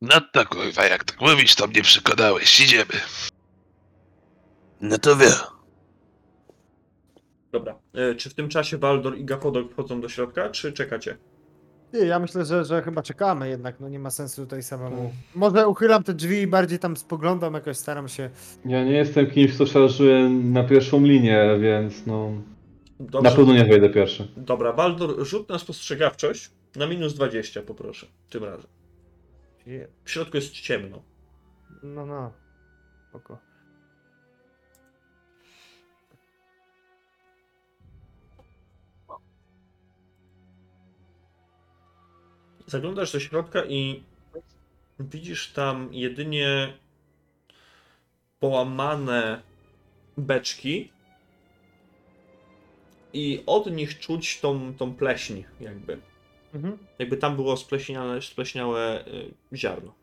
[0.00, 2.60] No to kurwa, jak tak mówisz, to mnie przekonałeś.
[2.60, 3.00] Idziemy.
[4.80, 5.30] No to wie.
[7.52, 7.78] Dobra.
[7.94, 11.18] E, czy w tym czasie Baldor i Gapodok wchodzą do środka, czy czekacie?
[11.92, 15.12] Ty, ja myślę, że, że chyba czekamy jednak, no nie ma sensu tutaj samemu.
[15.34, 18.30] Może uchylam te drzwi i bardziej tam spoglądam, jakoś staram się.
[18.64, 22.32] Ja nie jestem kimś, kto szarżuje na pierwszą linię, więc no...
[23.00, 23.30] Dobrze.
[23.30, 24.28] Na pewno nie wejdę pierwszy.
[24.36, 28.06] Dobra, Baldor, rzut na spostrzegawczość na minus 20, poproszę.
[28.30, 28.70] Tym razem.
[30.04, 31.02] W środku jest ciemno.
[31.82, 32.32] No, no.
[33.08, 33.38] Spoko.
[42.66, 44.02] Zaglądasz do środka i
[45.00, 46.72] widzisz tam jedynie
[48.40, 49.42] połamane
[50.16, 50.92] beczki
[53.12, 55.98] i od nich czuć tą, tą pleśń jakby.
[56.54, 56.78] Mhm.
[56.98, 59.94] Jakby tam było spleśniałe, spleśniałe y, ziarno.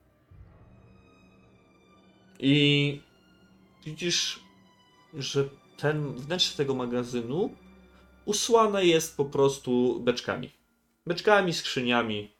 [2.40, 3.02] I
[3.85, 4.40] widzisz,
[5.14, 7.56] że ten wnętrze tego magazynu
[8.26, 10.49] usłane jest po prostu beczkami.
[11.06, 12.32] Beczkami, skrzyniami,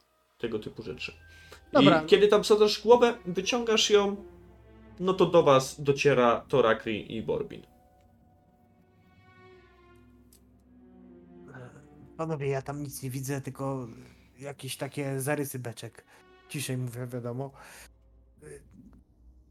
[0.44, 1.14] tego typu rzeczy.
[1.72, 2.02] Dobra.
[2.02, 4.16] I kiedy tam wsadzasz głowę, wyciągasz ją,
[5.00, 7.66] no to do was dociera Torakri i Borbin.
[12.18, 13.88] Panowie, ja tam nic nie widzę, tylko
[14.40, 16.06] jakieś takie zarysy beczek.
[16.50, 17.52] Ciszej mówię, wiadomo.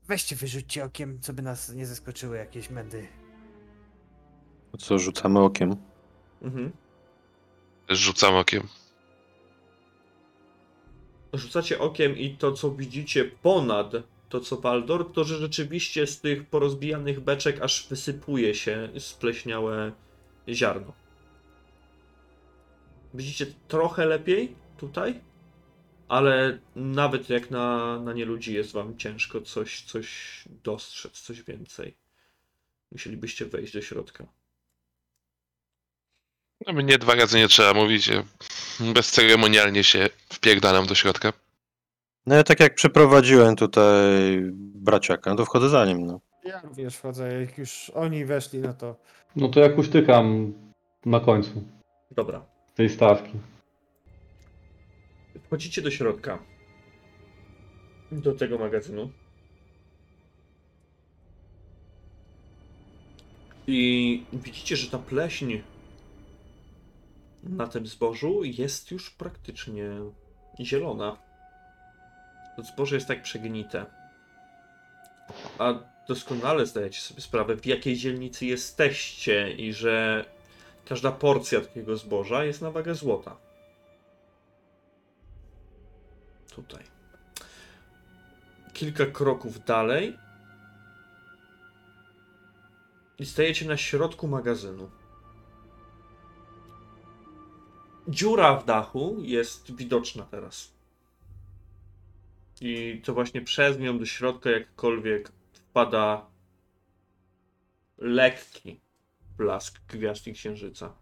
[0.09, 3.09] Weźcie, wyrzućcie okiem, co by nas nie zaskoczyły jakieś mędy.
[4.79, 5.77] Co, rzucamy okiem?
[6.43, 6.73] Mhm.
[7.89, 8.69] Rzucam okiem.
[11.33, 13.93] Rzucacie okiem i to, co widzicie ponad
[14.29, 19.93] to, co Baldor, to że rzeczywiście z tych porozbijanych beczek aż wysypuje się spleśniałe
[20.49, 20.93] ziarno.
[23.15, 25.21] Widzicie trochę lepiej tutaj,
[26.09, 30.09] ale nawet jak na, na nieludzi jest wam ciężko coś, coś
[30.65, 31.95] dostrzec, coś więcej.
[32.93, 34.27] Musielibyście wejść do środka.
[36.67, 38.11] No mnie dwa razy nie trzeba mówić.
[38.81, 41.33] Bezceremonialnie się wpierdalam do środka.
[42.27, 43.93] No ja tak jak przeprowadziłem tutaj
[44.75, 46.21] braciaka, no to wchodzę za nim, no.
[46.45, 48.97] Ja również wchodzę, jak już oni weszli, no to...
[49.37, 50.53] No to ja kuśtykam
[51.07, 51.65] na końcu
[52.11, 52.45] Dobra.
[52.75, 53.33] tej stawki.
[55.47, 56.39] Wchodzicie do środka.
[58.13, 59.11] Do tego magazynu.
[63.67, 65.59] I widzicie, że ta pleśń
[67.43, 69.85] na tym zbożu jest już praktycznie
[70.61, 71.17] zielona.
[72.57, 73.87] To zboże jest tak przegnite.
[75.59, 75.75] A
[76.09, 80.25] doskonale zdajecie sobie sprawę, w jakiej dzielnicy jesteście i że
[80.85, 83.37] każda porcja takiego zboża jest na wagę złota.
[86.55, 86.85] Tutaj.
[88.73, 90.19] Kilka kroków dalej.
[93.19, 94.91] I stajecie na środku magazynu.
[98.09, 100.73] Dziura w dachu jest widoczna teraz.
[102.61, 106.27] I to właśnie przez nią do środka jakkolwiek wpada
[107.99, 108.81] lekki
[109.39, 110.95] blask gwiazd i księżyca.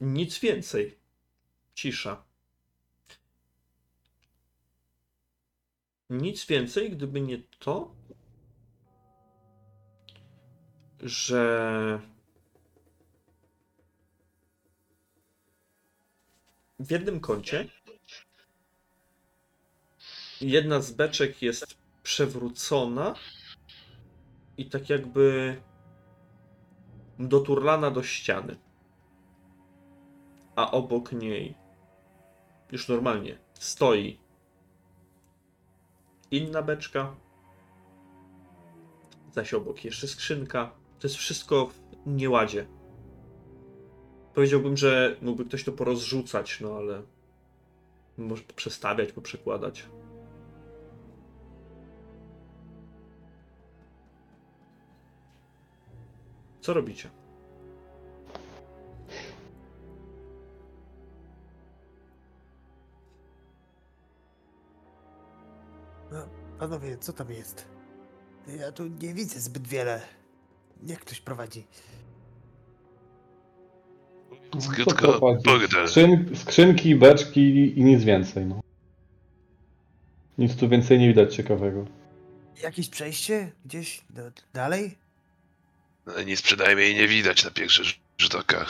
[0.00, 0.98] Nic więcej.
[1.74, 2.24] Cisza.
[6.10, 7.94] Nic więcej, gdyby nie to,
[11.04, 12.00] że
[16.78, 17.68] w jednym kącie
[20.40, 23.14] jedna z beczek jest przewrócona
[24.56, 25.56] i tak jakby
[27.18, 28.56] doturlana do ściany
[30.56, 31.54] a obok niej
[32.72, 34.18] już normalnie stoi
[36.30, 37.14] inna beczka,
[39.32, 40.83] zaś obok jeszcze skrzynka.
[41.04, 42.66] To jest wszystko w nieładzie.
[44.34, 47.02] Powiedziałbym, że mógłby ktoś to porozrzucać, no ale
[48.18, 49.86] może poprzestawiać, poprzekładać.
[56.60, 57.10] Co robicie?
[66.58, 67.68] Panowie, co tam jest?
[68.58, 70.23] Ja tu nie widzę zbyt wiele.
[70.82, 71.66] Niech ktoś prowadzi.
[75.44, 75.88] Burdel.
[75.88, 78.46] Skrzyn, skrzynki, beczki i nic więcej.
[78.46, 78.60] No.
[80.38, 81.84] Nic tu więcej nie widać ciekawego.
[82.62, 83.52] Jakieś przejście?
[83.64, 84.22] Gdzieś do,
[84.54, 84.98] dalej?
[86.06, 88.66] No, nic przynajmniej nie widać na pierwszy rz- rzut oka.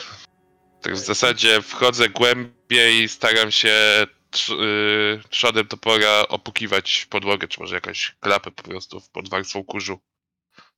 [0.81, 4.07] Tak w zasadzie wchodzę głębiej i staram się
[4.49, 9.99] yy, trzodem topora opukiwać podłogę, czy może jakąś klapę po prostu pod warstwą kurzu.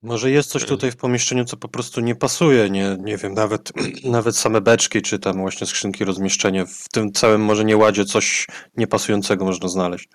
[0.07, 3.73] Może jest coś tutaj w pomieszczeniu, co po prostu nie pasuje, nie, nie wiem, nawet,
[4.05, 6.67] nawet same beczki, czy tam właśnie skrzynki, rozmieszczenie.
[6.67, 8.47] W tym całym może nieładzie coś
[8.77, 10.09] niepasującego można znaleźć.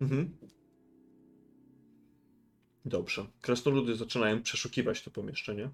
[0.00, 0.36] Mhm.
[2.84, 3.26] Dobrze.
[3.40, 5.70] Krasnoludy zaczynają przeszukiwać to pomieszczenie.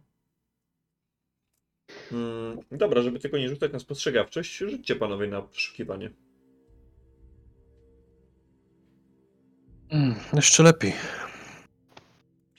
[2.12, 6.10] Mm, dobra, żeby tylko nie rzucać na spostrzegawczość, rzućcie panowie na przeszukiwanie.
[9.90, 10.92] Mm, jeszcze lepiej.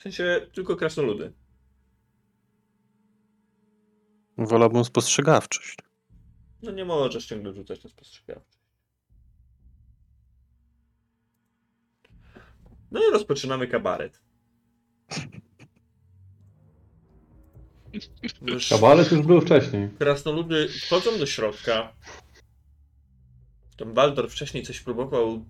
[0.06, 1.32] W sensie tylko krasnoludy.
[4.38, 5.78] Wolałbym spostrzegawczość.
[6.62, 8.64] No nie możesz ciągle rzucać na spostrzegawczość.
[12.90, 14.22] No i rozpoczynamy kabaret.
[18.70, 19.90] Kabaret już był wcześniej.
[19.98, 21.92] Krasnoludy wchodzą do środka.
[23.76, 25.44] Ten Baldor wcześniej coś próbował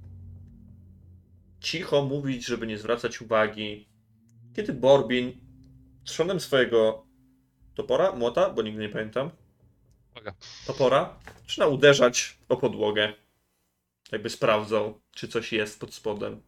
[1.60, 3.95] cicho mówić, żeby nie zwracać uwagi.
[4.56, 5.32] Kiedy Borbin
[6.04, 7.06] trzonem swojego
[7.74, 9.30] topora, młota, bo nigdy nie pamiętam,
[10.14, 10.34] Topora.
[10.66, 13.12] topora, zaczyna uderzać o podłogę.
[14.12, 16.42] Jakby sprawdzał, czy coś jest pod spodem.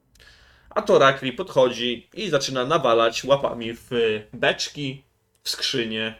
[0.71, 3.91] A to Rakri podchodzi i zaczyna nawalać łapami w
[4.33, 5.05] beczki,
[5.43, 6.15] w skrzynie.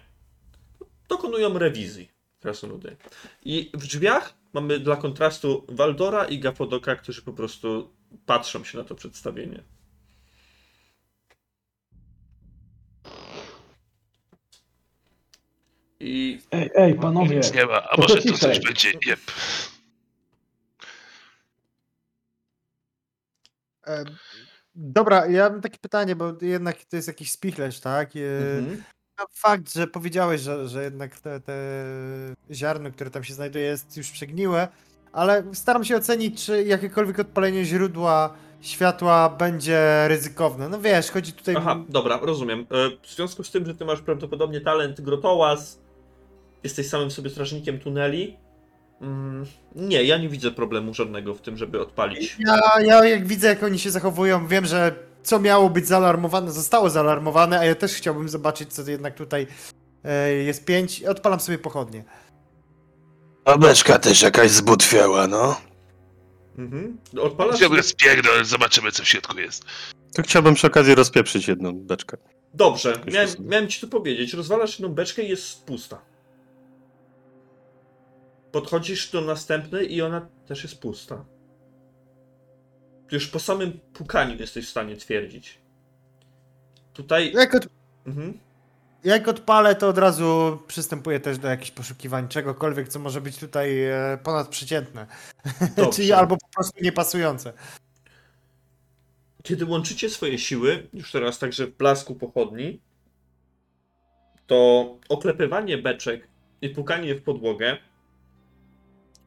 [1.09, 2.09] Dokonują rewizji
[2.40, 2.97] krasnoludy.
[3.44, 7.90] I w drzwiach mamy dla kontrastu Waldora i Gapodoka, którzy po prostu
[8.27, 9.62] patrzą się na to przedstawienie.
[16.00, 17.36] I Ej, ej, panowie.
[17.36, 19.20] Nic nie ma, a może tu coś będzie, jeb.
[23.86, 24.04] E,
[24.74, 28.16] dobra, ja mam takie pytanie, bo jednak to jest jakiś spichlerz, tak?
[28.16, 28.82] E, mhm.
[29.18, 31.54] no, fakt, że powiedziałeś, że, że jednak te, te
[32.52, 34.68] ziarno, które tam się znajduje, jest już przegniłe,
[35.12, 40.68] ale staram się ocenić, czy jakiekolwiek odpalenie źródła światła będzie ryzykowne.
[40.68, 41.54] No wiesz, chodzi tutaj...
[41.58, 42.60] Aha, dobra, rozumiem.
[42.60, 42.64] E,
[43.02, 45.80] W związku z tym, że ty masz prawdopodobnie talent grotołaz,
[46.64, 48.36] jesteś samym sobie strażnikiem tuneli.
[49.01, 52.36] Mm, nie, ja nie widzę problemu żadnego w tym, żeby odpalić.
[52.39, 56.90] Ja, ja jak widzę, jak oni się zachowują, wiem, że co miało być zaalarmowane, zostało
[56.90, 59.47] zaalarmowane, a ja też chciałbym zobaczyć, co jednak tutaj
[60.05, 61.02] e, jest pięć.
[61.02, 62.05] Odpalam sobie pochodnie.
[63.44, 65.60] A beczka też jakaś zbutwiała, no.
[66.59, 66.98] Mhm.
[67.20, 67.60] Odpalasz.
[67.60, 69.64] Dobra, spierdol, zobaczymy co w środku jest.
[70.14, 72.16] To chciałbym przy okazji rozpieprzyć jedną beczkę.
[72.55, 74.32] Dobrze, miałem, miałem ci to powiedzieć.
[74.32, 76.01] Rozwalasz jedną beczkę i jest pusta.
[78.52, 81.24] Podchodzisz do następnej i ona też jest pusta.
[83.12, 85.58] Już po samym pukaniu jesteś w stanie twierdzić.
[86.92, 87.32] Tutaj.
[87.32, 87.68] Jak, od,
[88.06, 88.38] Mhm.
[89.04, 93.84] jak odpalę, to od razu przystępuję też do jakichś poszukiwań, czegokolwiek, co może być tutaj
[93.84, 95.06] e, ponadprzeciętne.
[95.94, 97.52] Czyli albo po prostu niepasujące.
[99.42, 102.80] Kiedy łączycie swoje siły, już teraz także w blasku pochodni,
[104.46, 106.28] to oklepywanie beczek
[106.62, 107.76] i pukanie w podłogę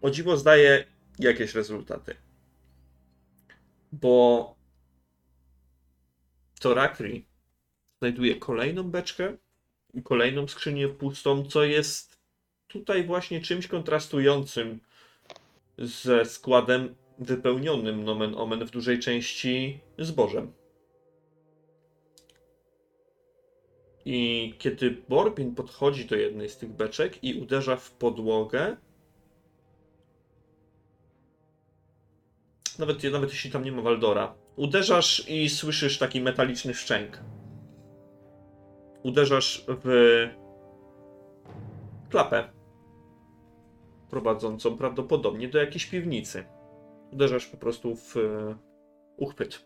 [0.02, 0.86] o dziwo zdaje
[1.19, 2.15] jakieś rezultaty.
[3.91, 4.56] Bo
[6.60, 7.26] Torakri
[7.99, 9.38] znajduje kolejną beczkę
[9.94, 12.19] i kolejną skrzynię pustą, co jest
[12.68, 14.80] tutaj właśnie czymś kontrastującym
[15.78, 20.53] ze składem wypełnionym nomen omen w dużej części zbożem.
[24.06, 28.78] I kiedy Borbin podchodzi do jednej z tych beczek i uderza w podłogę,
[32.80, 37.19] nawet, nawet jeśli tam nie ma Waldora, uderzasz i słyszysz taki metaliczny szczęk.
[39.03, 40.27] Uderzasz w
[42.10, 42.49] klapę
[44.10, 46.43] prowadzącą prawdopodobnie do jakiejś piwnicy.
[47.11, 48.56] Uderzasz po prostu w e,
[49.18, 49.65] uchwyt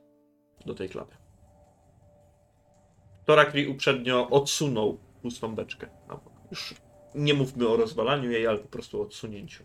[0.66, 1.16] do tej klapy.
[3.26, 5.88] Torakli uprzednio odsunął pustą beczkę.
[6.08, 6.22] bok.
[6.52, 6.76] Już
[7.16, 9.64] nie mówmy o rozwalaniu jej, ale po prostu odsunięciu.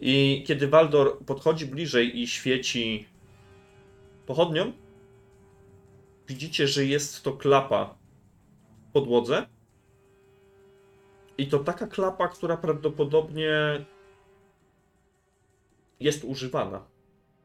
[0.00, 3.08] I kiedy Waldor podchodzi bliżej i świeci
[4.26, 4.72] pochodnią,
[6.28, 7.98] widzicie, że jest to klapa
[8.88, 9.46] w podłodze.
[11.38, 13.50] I to taka klapa, która prawdopodobnie
[16.00, 16.84] jest używana.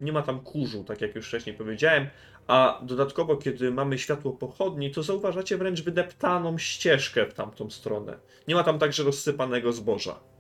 [0.02, 2.08] Nie ma tam kurzu, tak jak już wcześniej powiedziałem,
[2.48, 8.20] a dodatkowo, kiedy mamy światło pochodni, to zauważacie wręcz wydeptaną ścieżkę w tamtą stronę.
[8.48, 10.33] Nie ma tam także rozsypanego zboża.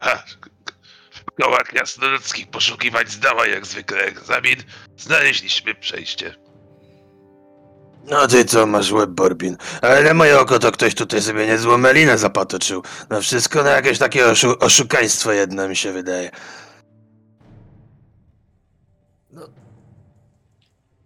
[0.00, 0.22] Ha,
[1.10, 4.56] W kołach jasnoludzkich poszukiwać zdała jak zwykle egzamin.
[4.96, 6.34] Znaleźliśmy przejście.
[8.04, 9.56] No ty co masz łeb, Borbin?
[9.82, 12.82] Ale na moje oko to ktoś tutaj sobie niezłą melinę zapatoczył.
[13.10, 16.30] No wszystko na jakieś takie oszu oszukaństwo jedno mi się wydaje.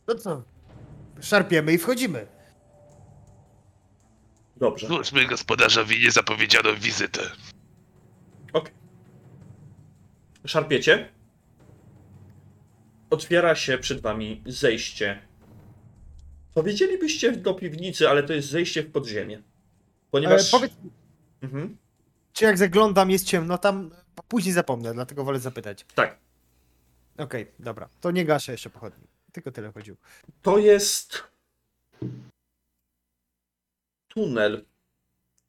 [0.08, 0.42] No co?
[1.20, 2.26] Szarpiemy i wchodzimy.
[4.56, 4.86] Dobrze.
[4.86, 7.20] Służby gospodarzowi nie zapowiedziano wizytę.
[10.46, 11.08] Szarpiecie.
[13.10, 15.22] Otwiera się przed wami zejście.
[16.54, 19.42] Powiedzielibyście do piwnicy, ale to jest zejście w podziemie.
[20.10, 20.50] Ponieważ.
[20.50, 20.72] powiedz,
[21.42, 21.76] Mhm.
[22.32, 23.90] czy jak zaglądam jest ciemno, tam
[24.28, 25.84] później zapomnę, dlatego wolę zapytać.
[25.94, 26.18] Tak.
[27.18, 27.88] Okej, dobra.
[28.00, 29.06] To nie gaszę jeszcze pochodni.
[29.32, 29.96] Tylko tyle chodziło.
[30.42, 31.22] To jest
[34.08, 34.64] tunel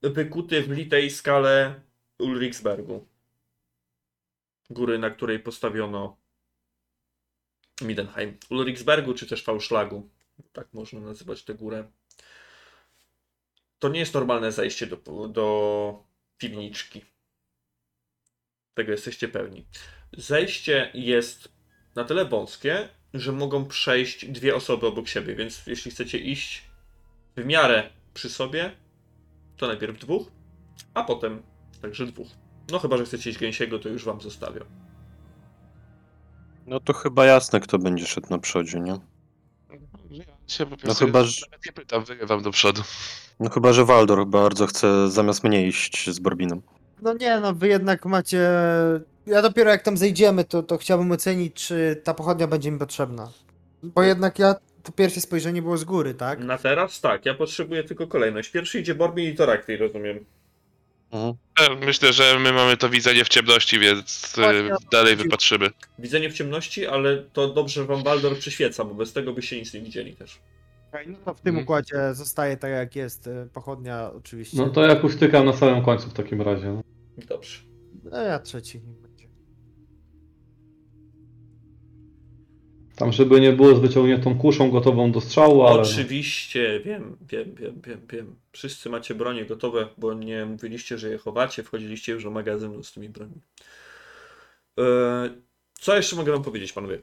[0.03, 1.81] wykuty w litej skale
[2.19, 3.05] Ulriksbergu.
[4.69, 6.17] Góry, na której postawiono
[7.81, 8.37] Midenheim.
[8.49, 10.09] Ulriksbergu czy też Fauschlagu.
[10.53, 11.91] Tak można nazywać tę górę.
[13.79, 16.03] To nie jest normalne zejście do, do
[16.37, 17.05] piwniczki.
[18.73, 19.65] Tego jesteście pewni.
[20.13, 21.51] Zejście jest
[21.95, 26.63] na tyle wąskie, że mogą przejść dwie osoby obok siebie, więc jeśli chcecie iść
[27.35, 28.71] w miarę przy sobie,
[29.57, 30.31] to najpierw dwóch,
[30.93, 31.43] a potem
[31.81, 32.27] także dwóch.
[32.71, 34.61] No chyba, że chcecie iść gęsiego, to już wam zostawię.
[36.67, 38.97] No to chyba jasne, kto będzie szedł na przodzie, nie?
[40.11, 42.81] Ja się po No prostu chyba, że, nawet nie pytam, wyrywam do przodu.
[43.39, 46.61] no chyba, że Waldor bardzo chce zamiast mnie iść z Borbinem.
[47.01, 48.49] No nie, no wy jednak macie...
[49.25, 53.31] Ja dopiero jak tam zejdziemy, to, to chciałbym ocenić, czy ta pochodnia będzie mi potrzebna.
[53.83, 54.55] Bo jednak ja...
[54.83, 56.39] To pierwsze spojrzenie było z góry, tak?
[56.39, 58.49] Na teraz tak, ja potrzebuję tylko kolejność.
[58.49, 60.25] Pierwszy idzie Borbin i Torakty, rozumiem.
[61.11, 61.33] Mhm.
[61.81, 65.69] E, Myślę, że my mamy to widzenie w ciemności, więc e, Właśnie, dalej wypatrzymy.
[65.99, 69.81] Widzenie w ciemności, ale to dobrze wam Baldor przyświeca, bo bez tego byście nic nie
[69.81, 70.39] widzieli też.
[70.89, 71.63] Okej, no to w tym Mhm.
[71.63, 73.27] układzie zostaje tak jak jest.
[73.27, 74.57] e, Pochodnia oczywiście.
[74.57, 76.67] No to ja kustykam na samym końcu w takim razie.
[76.73, 76.81] No.
[77.27, 77.59] Dobrze.
[78.11, 79.08] No ja trzeci niech
[82.99, 85.81] Tam, żeby nie było z wyciągniętą kuszą gotową do strzału, ale...
[85.81, 88.35] Oczywiście, wiem, wiem, wiem, wiem, wiem.
[88.51, 92.93] Wszyscy macie bronie gotowe, bo nie mówiliście, że je chowacie, wchodziliście już do magazynu z
[92.93, 93.41] tymi broni.
[94.79, 95.29] E,
[95.73, 96.99] co jeszcze mogę wam powiedzieć, panowie?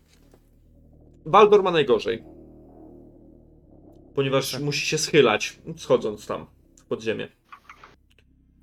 [1.26, 2.24] Baldor ma najgorzej.
[4.14, 6.46] Ponieważ musi się schylać, schodząc tam
[6.76, 7.28] w podziemie.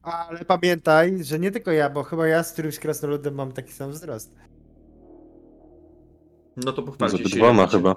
[0.01, 3.91] Ale pamiętaj, że nie tylko ja, bo chyba ja z którymś krasnoludem mam taki sam
[3.91, 4.35] wzrost.
[6.57, 7.23] No to pochwalcie się.
[7.23, 7.77] obydwoma ile macie.
[7.77, 7.95] chyba.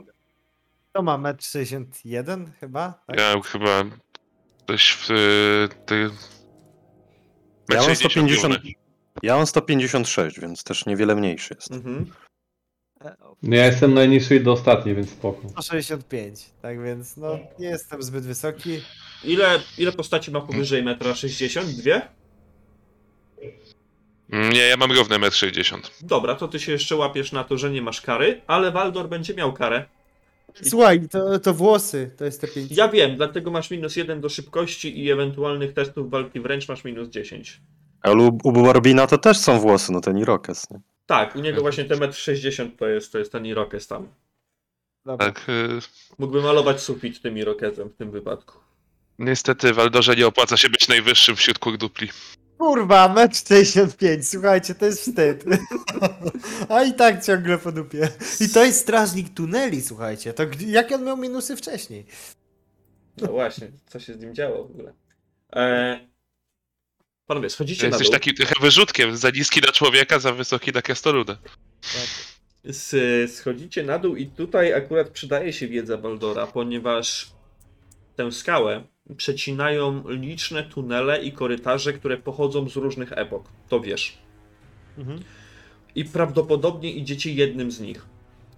[0.92, 2.94] To ma 1,61 m chyba?
[3.06, 3.18] Tak?
[3.18, 3.84] Ja chyba
[4.66, 5.14] coś w e,
[5.86, 6.10] ty...
[7.70, 8.72] Ja mam 1,60 150, równy.
[9.22, 11.72] ja mam 156, więc też niewiele mniejszy jest.
[11.72, 12.10] Mhm.
[13.42, 15.48] No Ja jestem najniższy i do ostatniej, więc spoko.
[15.48, 18.80] 165, tak więc no nie jestem zbyt wysoki.
[19.24, 21.66] Ile, ile postaci ma powyżej 1,60 m?
[21.76, 22.02] Dwie?
[24.30, 25.82] Mm, Nie, ja mam równe 1,60 m.
[26.00, 29.34] Dobra, to ty się jeszcze łapiesz na to, że nie masz kary, ale Baldor będzie
[29.34, 29.84] miał karę.
[30.62, 32.72] Słuchaj, to, to włosy, to jest te 5.
[32.72, 37.08] Ja wiem, dlatego masz minus 1 do szybkości i ewentualnych testów walki wręcz masz minus
[37.08, 37.60] 10.
[38.02, 40.80] Ale u, u Borbina to też są włosy, no ten Irokes, nie?
[41.06, 44.08] Tak, u niego właśnie te 1,60 m to jest, to jest ten Irokes tam.
[45.04, 45.26] Dobra.
[45.26, 45.46] Tak.
[45.48, 45.68] e,
[46.18, 48.58] Mógłby malować sufit tym Irokezem w tym wypadku.
[49.18, 52.08] Niestety, Waldorze, nie opłaca się być najwyższym wśród kurdupli.
[52.58, 55.44] Kurwa, mecz 65, słuchajcie, to jest wstyd.
[56.68, 58.08] A i tak ciągle po dupie.
[58.40, 60.32] I to jest strażnik tuneli, słuchajcie.
[60.32, 62.06] To gdzie- jakie on miał minusy wcześniej?
[63.20, 64.94] No właśnie, co się z nim działo w ogóle.
[65.56, 66.00] E...
[67.26, 68.12] Panowie, schodzicie na Jesteś dół.
[68.12, 71.38] takim trochę wyrzutkiem, za niski na człowieka, za wysoki na krasnoluda.
[72.64, 72.96] S-
[73.34, 77.30] schodzicie na dół i tutaj akurat przydaje się wiedza Baldora, ponieważ
[78.16, 78.84] tę skałę
[79.16, 83.44] przecinają liczne tunele i korytarze, które pochodzą z różnych epok.
[83.68, 84.18] To wiesz.
[84.98, 85.20] Mhm.
[85.94, 88.06] I prawdopodobnie idziecie jednym z nich.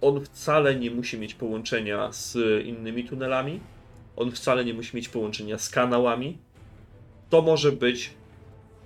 [0.01, 3.59] On wcale nie musi mieć połączenia z innymi tunelami.
[4.15, 6.37] On wcale nie musi mieć połączenia z kanałami.
[7.29, 8.13] To może być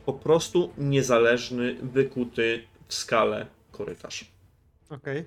[0.05, 4.25] po prostu niezależny, wykuty w skale korytarz.
[4.89, 5.25] Okej.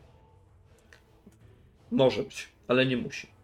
[1.90, 3.35] Może być, ale nie musi.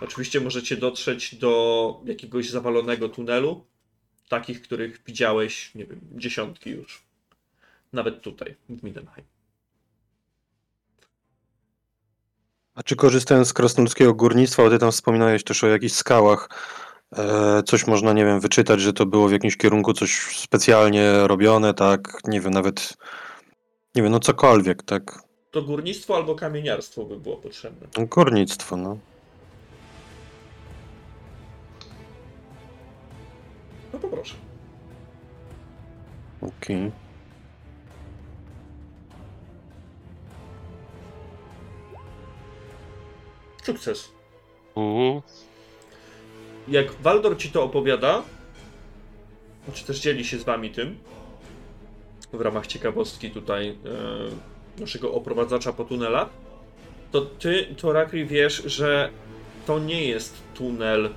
[0.00, 3.64] Oczywiście możecie dotrzeć do jakiegoś zawalonego tunelu,
[4.28, 7.02] takich, których widziałeś, nie wiem, dziesiątki już.
[7.92, 9.26] Nawet tutaj, w Midenheim.
[12.74, 16.48] A czy korzystając z krasnoludzkiego górnictwa, bo ty tam wspominałeś też o jakichś skałach,
[17.12, 21.74] e, coś można, nie wiem, wyczytać, że to było w jakimś kierunku coś specjalnie robione,
[21.74, 22.18] tak?
[22.24, 22.96] Nie wiem, nawet
[23.94, 25.22] Nie wiem, no cokolwiek, tak?
[25.50, 28.06] To górnictwo albo kamieniarstwo by było potrzebne.
[28.06, 28.98] Górnictwo, no.
[34.10, 34.34] Poproszę.
[36.40, 36.90] Okej.
[43.62, 44.12] Sukces.
[44.74, 45.22] Uuu.
[46.68, 48.22] Jak Waldor ci to opowiada,
[49.74, 50.98] czy też dzieli się z wami tym,
[52.32, 56.28] w ramach ciekawostki tutaj e, naszego oprowadzacza po tunelach,
[57.12, 59.10] to ty, Torakri, wiesz, że
[59.66, 61.10] to nie jest tunel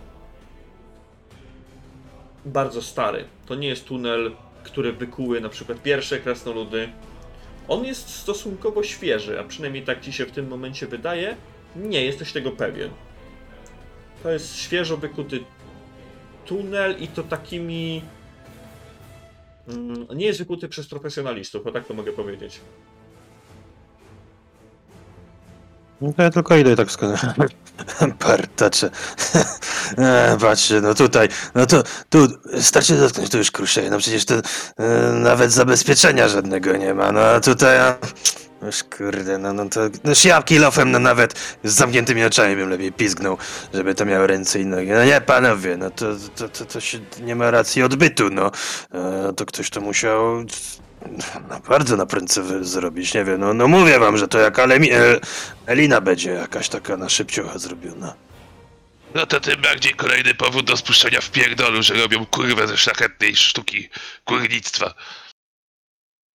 [2.45, 3.26] bardzo stary.
[3.45, 4.32] To nie jest tunel,
[4.64, 6.90] który wykuły na przykład pierwsze krasnoludy.
[7.68, 11.36] On jest stosunkowo świeży, a przynajmniej tak ci się w tym momencie wydaje.
[11.76, 12.90] Nie jesteś tego pewien.
[14.24, 15.40] To jest świeżo wykuty
[16.45, 18.02] tunel i to takimi.
[19.68, 22.60] Mm, nie jest wykuty przez profesjonalistów, bo tak to mogę powiedzieć.
[26.03, 27.19] No to ja tylko idę i tak skąd.
[28.19, 28.89] Partacze.
[29.97, 32.27] E, Patrzcie, no tutaj, no to tu,
[32.61, 34.41] starczy dotknąć, tu już kruszeje, no przecież to e,
[35.11, 37.95] nawet zabezpieczenia żadnego nie ma, no a tutaj, a,
[38.65, 42.91] już kurde, no, no to, no szjapki lofem, no nawet z zamkniętymi oczami bym lepiej
[42.91, 43.38] pizgnął,
[43.73, 44.89] żeby to miało ręce i nogi.
[44.89, 46.05] No nie, panowie, no to,
[46.35, 48.51] to, to, to się nie ma racji odbytu, no,
[48.93, 50.43] e, to ktoś to musiał
[51.49, 54.59] no, bardzo na prędce wy- zrobić, nie wiem, no, no mówię wam, że to jak
[54.59, 55.19] Alemi, e,
[55.65, 58.13] Elina będzie jakaś taka na szybciocha zrobiona.
[59.15, 63.35] No to tym bardziej kolejny powód do spuszczenia w pierdolu, że robią kurwę ze szlachetnej
[63.35, 63.89] sztuki
[64.27, 64.93] górnictwa.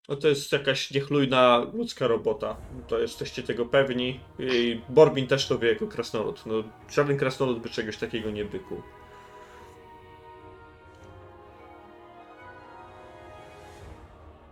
[0.08, 2.56] No to jest jakaś niechlujna ludzka robota.
[2.88, 4.20] To jesteście tego pewni.
[4.38, 6.46] I Borbin też to wie jako krasnolud.
[6.46, 6.54] No,
[6.90, 8.82] żaden krasnolud by czegoś takiego nie wykuł.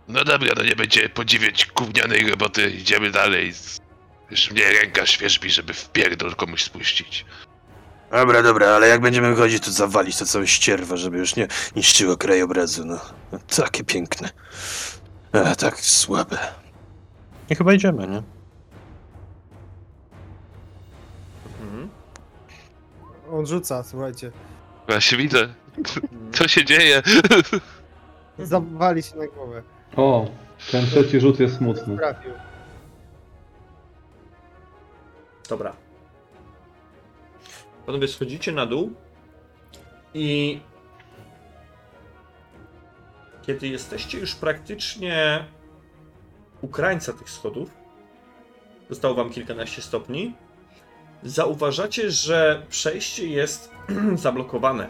[0.07, 3.53] No dobra, no nie będziemy podziwiać gównianej roboty, idziemy dalej.
[4.31, 7.25] Już mnie ręka świeżbi, żeby w pierdol komuś spuścić.
[8.11, 12.17] Dobra, dobra, ale jak będziemy wychodzić, to zawalić to całe ścierwa, żeby już nie niszczyło
[12.17, 12.99] krajobrazu, no.
[13.31, 14.29] no takie piękne.
[15.31, 16.37] A, tak słabe.
[17.49, 18.23] I chyba idziemy, nie?
[21.61, 21.89] Mhm.
[23.31, 24.31] On rzuca, słuchajcie.
[24.87, 25.53] Właśnie widzę.
[26.33, 27.03] Co się dzieje?
[28.39, 29.63] Zawali się na głowę.
[29.95, 30.27] O,
[30.71, 31.97] ten trzeci rzut jest smutny.
[31.97, 32.31] Trafił.
[35.49, 35.73] Dobra.
[37.85, 38.93] Panowie, schodzicie na dół
[40.13, 40.59] i
[43.41, 45.45] kiedy jesteście już praktycznie
[46.61, 47.77] u krańca tych schodów,
[48.89, 50.33] zostało wam kilkanaście stopni,
[51.23, 53.71] zauważacie, że przejście jest
[54.15, 54.89] zablokowane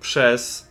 [0.00, 0.67] przez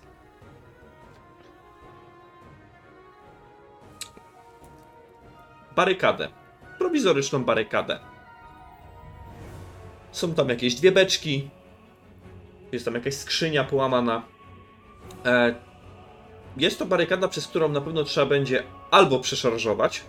[5.77, 6.27] barykadę.
[6.77, 7.99] Prowizoryczną barykadę.
[10.11, 11.49] Są tam jakieś dwie beczki.
[12.71, 14.23] Jest tam jakaś skrzynia połamana.
[15.25, 15.55] E,
[16.57, 20.03] jest to barykada, przez którą na pewno trzeba będzie albo przeszarżować,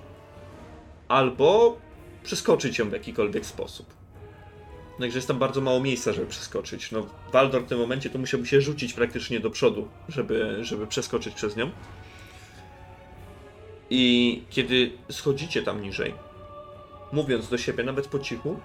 [1.08, 1.78] albo
[2.22, 3.86] przeskoczyć ją w jakikolwiek sposób.
[5.00, 6.92] Także jest tam bardzo mało miejsca, żeby przeskoczyć.
[6.92, 11.34] No, Waldor w tym momencie to musiałby się rzucić praktycznie do przodu, żeby, żeby przeskoczyć
[11.34, 11.70] przez nią.
[13.90, 16.14] I kiedy schodzicie tam niżej,
[17.12, 18.60] mówiąc do siebie nawet po cichu,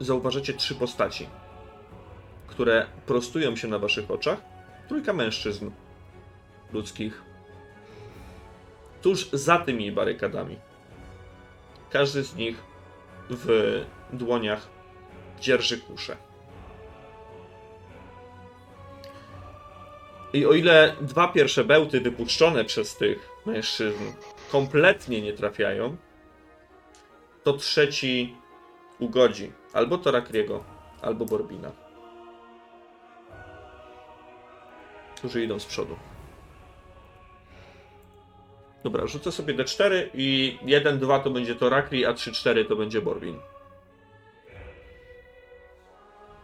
[0.00, 1.26] zauważacie trzy postaci,
[2.46, 4.38] które prostują się na waszych oczach.
[4.88, 5.70] Trójka mężczyzn
[6.72, 7.22] ludzkich.
[9.02, 10.56] Tuż za tymi barykadami.
[11.90, 12.56] Każdy z nich
[13.30, 13.46] w
[14.12, 14.68] dłoniach
[15.40, 16.16] dzierży kuszę.
[20.34, 24.04] I o ile dwa pierwsze bełty wypuszczone przez tych mężczyzn
[24.52, 25.96] kompletnie nie trafiają,
[27.42, 28.36] to trzeci
[28.98, 30.64] ugodzi albo Torakriego,
[31.02, 31.72] albo Borbina.
[35.16, 35.96] Którzy idą z przodu.
[38.84, 43.02] Dobra, rzucę sobie D4 i 1, 2 to będzie Torakri, a 3, 4 to będzie
[43.02, 43.38] Borbin.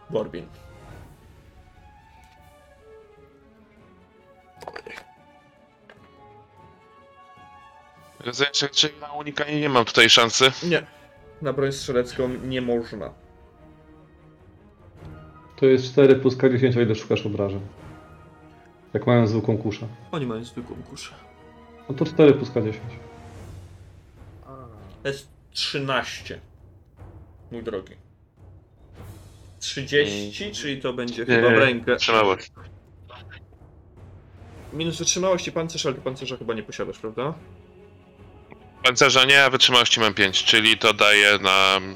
[0.09, 0.47] Borbin.
[8.25, 10.51] Rozumiem, że raczej na unikanie nie mam tutaj szansy.
[10.63, 10.87] Nie.
[11.41, 13.13] Na broń strzelecką nie można.
[15.55, 17.61] To jest 4 plus K10, o ile szukasz obrażeń.
[18.93, 19.87] Jak mają zwykłą kuszę.
[20.11, 21.15] Oni mają zwykłą kuszę.
[21.89, 22.73] No to 4 plus K10.
[25.03, 26.39] To jest 13.
[27.51, 27.95] Mój drogi.
[29.59, 31.95] 30, czyli to będzie chyba w rękę.
[31.95, 32.51] Trzymałość.
[34.73, 37.33] Minus wytrzymałość i pancerz, ale pancerza chyba nie posiadasz, prawda?
[38.83, 41.95] Pancerza nie, a wytrzymałości mam 5, czyli to daje nam...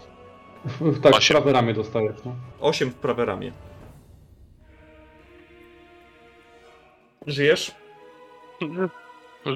[0.66, 1.36] W- w- Tak, w Osiem.
[1.38, 2.36] prawe ramię dostajesz, no.
[2.60, 3.52] 8 w prawe ramię.
[7.28, 7.72] Żyjesz?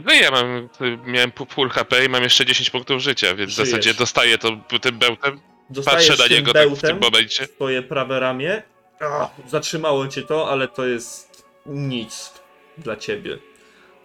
[0.09, 0.69] Żyję, mam,
[1.05, 3.69] miałem pół- full HP i mam jeszcze 10 punktów życia, więc w Żyjesz.
[3.69, 4.49] zasadzie dostaję to
[4.81, 5.39] tym bełtem.
[5.69, 7.47] Dostajesz Patrzę na tym niego tak w tym momencie.
[7.47, 8.63] w Twoje prawe ramię.
[8.99, 12.38] Ach, zatrzymało cię to, ale to jest nic
[12.79, 13.37] dla ciebie.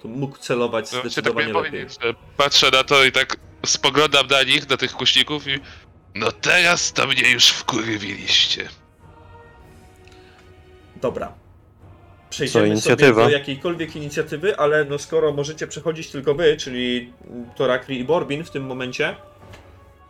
[0.03, 1.87] To mógł celować No, tak zdecydowanie miałem lepiej.
[2.03, 3.37] że patrzę na to i tak
[3.67, 5.61] spoglądam na nich, na tych kuśników i...
[6.15, 8.69] No teraz to mnie już wkurwiliście.
[10.97, 11.35] Dobra.
[12.31, 13.15] Przejdziemy inicjatywa?
[13.15, 17.13] sobie do jakiejkolwiek inicjatywy, ale no skoro możecie przechodzić tylko wy, czyli
[17.57, 19.17] Torakri i Borbin w tym momencie,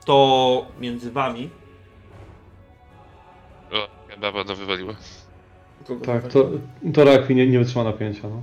[0.07, 1.51] to między wami...
[3.73, 4.95] O, chyba będę wywaliła.
[5.87, 6.51] Kogo Tak, to,
[6.95, 8.43] to Rakwi nie, nie wytrzyma napięcia, no.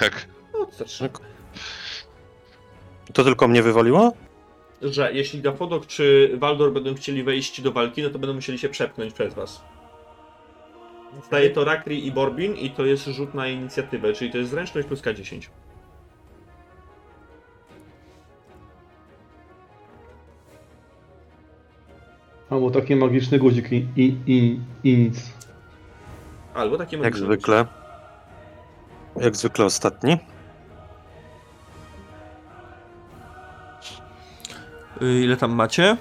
[0.00, 0.26] Tak.
[0.52, 1.08] No, znaczy,
[3.12, 4.12] To tylko mnie wywaliło?
[4.82, 8.68] że jeśli Gafodok czy Waldor będą chcieli wejść do walki, no to będą musieli się
[8.68, 9.64] przepchnąć przez was.
[11.22, 14.88] Staje to Rakri i Borbin i to jest rzut na inicjatywę, czyli to jest zręczność
[14.88, 15.40] plus K10.
[22.50, 25.35] Albo taki magiczny guzik i, i, i, i nic.
[26.56, 27.24] Albo takie Jak może być.
[27.26, 27.66] zwykle.
[29.16, 30.18] Jak zwykle ostatni.
[35.02, 35.96] Y, Ile tam macie?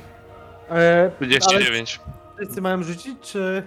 [0.70, 2.00] E, 39.
[2.38, 3.64] wszyscy mają rzucić, czy...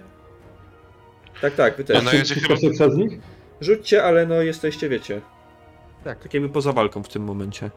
[1.41, 2.03] Tak, tak, wy No, też.
[2.03, 2.55] na razie chyba...
[2.55, 3.19] Ktoś przez nich?
[3.61, 5.21] Rzućcie, ale no jesteście, wiecie.
[6.03, 6.19] Tak.
[6.23, 7.71] Tak jakby poza walką w tym momencie.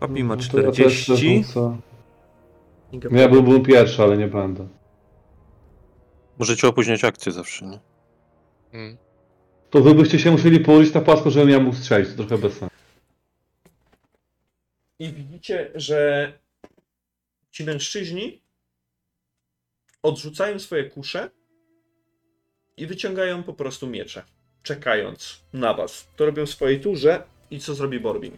[0.00, 1.42] Papi ma No to ja też 40.
[1.44, 1.76] rzucę.
[2.92, 4.68] i No ja byłbym pierwszy, ale nie będę.
[6.38, 7.78] Możecie opóźniać akcję zawsze, nie?
[8.72, 8.96] Mm.
[9.70, 12.52] To wy byście się musieli położyć na płasko, żebym ja mógł strzelić, to trochę bez
[12.52, 12.76] sensu.
[14.98, 16.32] I widzicie, że
[17.50, 18.42] ci mężczyźni
[20.02, 21.30] odrzucają swoje kusze
[22.76, 24.22] i wyciągają po prostu miecze,
[24.62, 26.08] czekając na was.
[26.16, 28.36] To robią w swojej turze i co zrobi Borbin?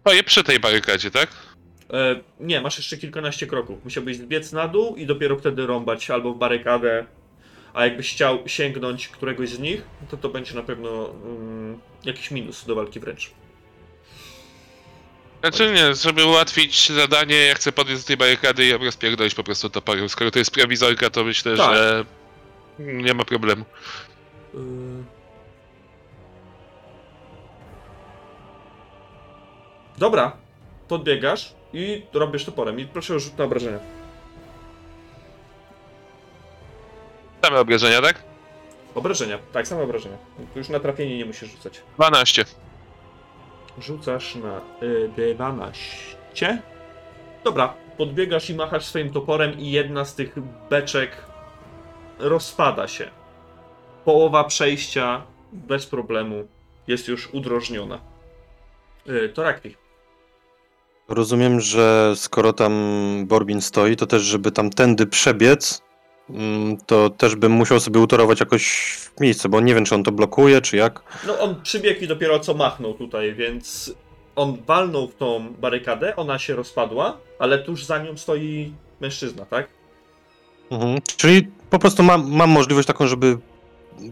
[0.00, 1.47] Stoję przy tej barykadzie, tak?
[1.92, 3.84] E, nie, masz jeszcze kilkanaście kroków.
[3.84, 7.06] Musiałbyś zbiec na dół i dopiero wtedy rąbać albo w barykadę,
[7.74, 12.64] a jakbyś chciał sięgnąć któregoś z nich, to to będzie na pewno mm, jakiś minus
[12.64, 13.30] do walki wręcz.
[15.40, 19.70] Znaczy nie, żeby ułatwić zadanie, ja chcę podejść do tej barykady i rozpierdolić po prostu
[19.70, 20.08] toporem.
[20.08, 21.74] Skoro to jest prowizorka, to myślę, Tak.
[21.74, 22.04] że
[22.78, 23.64] nie ma problemu.
[29.98, 30.36] Dobra,
[30.88, 32.80] podbiegasz i robisz toporem.
[32.80, 33.78] I proszę o rzut na obrażenia.
[37.44, 38.22] Same obrażenia, tak?
[38.94, 40.16] Obrażenia, tak, same obrażenia.
[40.52, 41.82] Tu już na trafienie nie musisz rzucać.
[41.94, 42.44] 12.
[43.78, 46.62] Rzucasz na y, 12.
[47.44, 50.34] Dobra, podbiegasz i machasz swoim toporem i jedna z tych
[50.70, 51.24] beczek
[52.18, 53.10] rozpada się.
[54.04, 56.48] Połowa przejścia bez problemu
[56.86, 58.00] jest już udrożniona.
[59.08, 59.87] Y, to Rakwi.
[61.08, 62.72] Rozumiem, że skoro tam
[63.26, 65.82] Borbin stoi, to też, żeby tam tędy przebiec,
[66.30, 70.12] mm, to też bym musiał sobie utorować jakoś miejsce, bo nie wiem, czy on to
[70.12, 71.02] blokuje, czy jak.
[71.26, 73.94] No on przybiegł i dopiero co machnął tutaj, więc
[74.36, 79.68] on walnął w tą barykadę, ona się rozpadła, ale tuż za nią stoi mężczyzna, tak?
[80.70, 80.98] Mhm.
[81.16, 83.38] Czyli po prostu mam, mam możliwość taką, żeby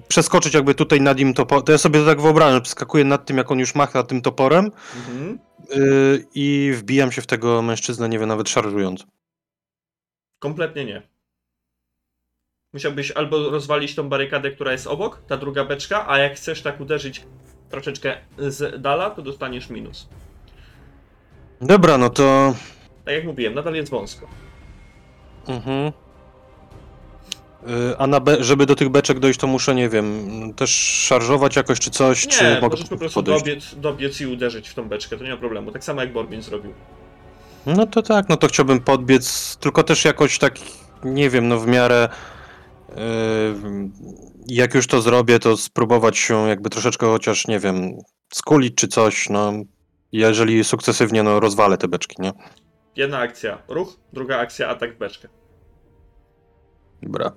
[0.08, 1.64] przeskoczyć jakby tutaj nad nim toporem.
[1.64, 4.22] To ja sobie to tak wyobrażam, że przeskakuję nad tym, jak on już macha tym
[4.22, 5.38] toporem Mhm.
[5.70, 9.06] yy, i wbijam się w tego mężczyznę, nie wiem, nawet szarżując.
[10.38, 11.02] Kompletnie nie.
[12.72, 16.80] Musiałbyś albo rozwalić tą barykadę, która jest obok, ta druga beczka, a jak chcesz tak
[16.80, 17.24] uderzyć
[17.70, 20.08] troszeczkę z dala, to dostaniesz minus.
[21.60, 22.54] Dobra, no to...
[23.04, 24.26] Tak jak mówiłem, nadal jest wąsko.
[25.48, 25.92] Mhm.
[27.66, 30.70] Yy, A na be- żeby do tych beczek dojść, to muszę, nie wiem, też
[31.06, 33.44] szarżować jakoś czy coś, czy Nie, mogę możesz po prostu podejść?
[33.44, 35.72] dobiec, dobiec i uderzyć w tą beczkę, to nie ma problemu.
[35.72, 36.72] Tak samo jak Borbin zrobił.
[37.66, 40.54] No to tak, no to chciałbym podbiec, tylko też jakoś tak,
[41.04, 42.08] nie wiem, no w miarę
[42.88, 42.96] yy,
[44.46, 47.92] jak już to zrobię, to spróbować się jakby troszeczkę chociaż, nie wiem,
[48.34, 49.52] skulić czy coś, no
[50.12, 52.32] jeżeli sukcesywnie, no rozwalę te beczki, nie?
[52.96, 55.28] Jedna akcja ruch, druga akcja atak w beczkę.
[57.02, 57.32] Dobra.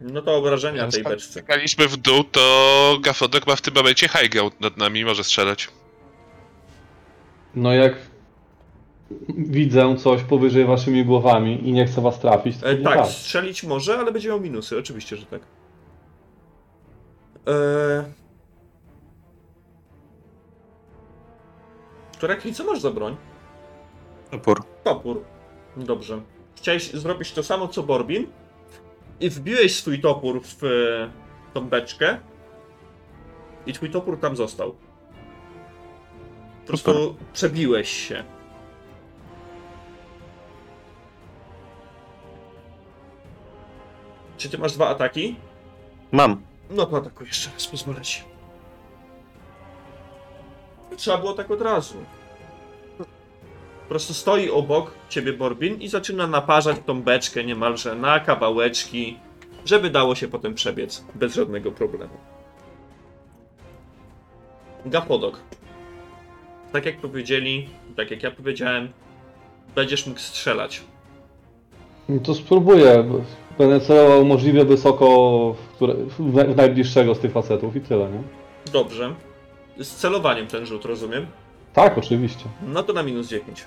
[0.00, 1.32] No to obrażenia tej beczce.
[1.32, 5.68] Skakaliśmy w dół, to Gafodok ma w tym momencie high ground nad nami, może strzelać.
[7.54, 7.96] No jak
[9.28, 13.06] widzę coś powyżej waszymi głowami i nie chcę was trafić, to E, nie tak, tak.
[13.06, 15.42] strzelić może, ale będzie miał minusy, oczywiście, że tak.
[17.48, 18.04] E...
[22.20, 23.16] Torakli, co masz za broń?
[24.30, 24.62] Topór.
[24.84, 25.24] Topór.
[25.76, 26.20] Dobrze.
[26.56, 28.26] Chciałeś zrobić to samo co Borbin
[29.20, 31.10] i wbiłeś swój topór w e,
[31.54, 32.18] tą beczkę
[33.66, 34.76] i twój topór tam został.
[36.60, 38.24] Po prostu przebiłeś się.
[44.36, 45.36] Czy ty masz dwa ataki?
[46.12, 46.42] Mam.
[46.70, 48.22] No to atakuj jeszcze raz, pozwolę ci.
[50.96, 51.96] Trzeba było tak od razu.
[53.88, 59.18] Po prostu stoi obok ciebie Borbin i zaczyna naparzać tą beczkę niemalże na kawałeczki,
[59.64, 62.12] żeby dało się potem przebiec bez żadnego problemu.
[64.86, 65.40] Gapodok.
[66.72, 68.88] Tak jak powiedzieli, tak jak ja powiedziałem,
[69.74, 70.80] będziesz mógł strzelać.
[72.08, 73.04] No to spróbuję.
[73.58, 75.06] Będę celował możliwie wysoko
[75.52, 78.22] w, które, w, najbliższego z tych facetów i tyle, nie?
[78.72, 79.14] Dobrze.
[79.78, 81.26] Z celowaniem ten rzut, rozumiem?
[81.72, 82.44] Tak, oczywiście.
[82.66, 83.64] No to na minus 10.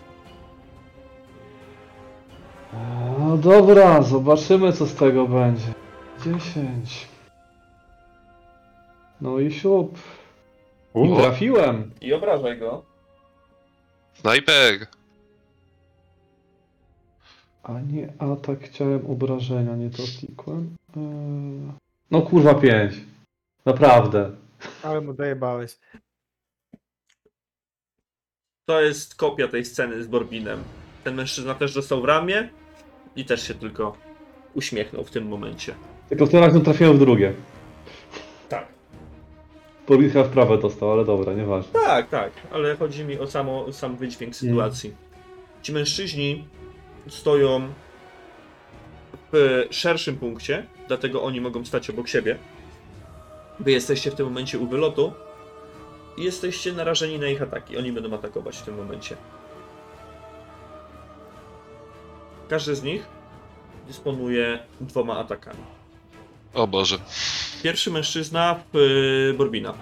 [3.19, 5.73] No dobra, zobaczymy co z tego będzie.
[6.25, 7.07] 10.
[9.21, 9.97] No i siup.
[10.95, 11.15] I O.
[11.21, 11.91] trafiłem.
[12.01, 12.85] I obrażaj go.
[14.13, 14.87] Snajper!
[17.63, 20.75] A nie atak, chciałem obrażenia, nie to klikłem.
[20.97, 21.71] Eee...
[22.11, 22.93] No kurwa 5.
[23.65, 24.31] Naprawdę.
[24.83, 25.77] Ale mu dojebałeś.
[28.65, 30.63] To jest kopia tej sceny z Borbinem.
[31.03, 32.49] Ten mężczyzna też dostał w ramię
[33.15, 33.97] i też się tylko
[34.53, 35.75] uśmiechnął w tym momencie.
[36.09, 37.33] Tylko tym razem trafiłem w drugie.
[38.49, 38.67] Tak.
[39.87, 41.79] Chyba w prawe dostał, ale dobra, nieważne.
[41.79, 44.93] Tak, tak, ale chodzi mi o samo, sam wydźwięk sytuacji.
[45.61, 46.47] Ci mężczyźni
[47.07, 47.67] stoją
[49.31, 52.37] w szerszym punkcie, dlatego oni mogą stać obok siebie.
[53.59, 55.13] Wy jesteście w tym momencie u wylotu
[56.17, 57.77] i jesteście narażeni na ich ataki.
[57.77, 59.15] Oni będą atakować w tym momencie.
[62.51, 63.05] Każdy z nich
[63.87, 65.63] dysponuje dwoma atakami.
[66.53, 66.97] O Boże.
[67.63, 69.73] Pierwszy mężczyzna w y, Borbina.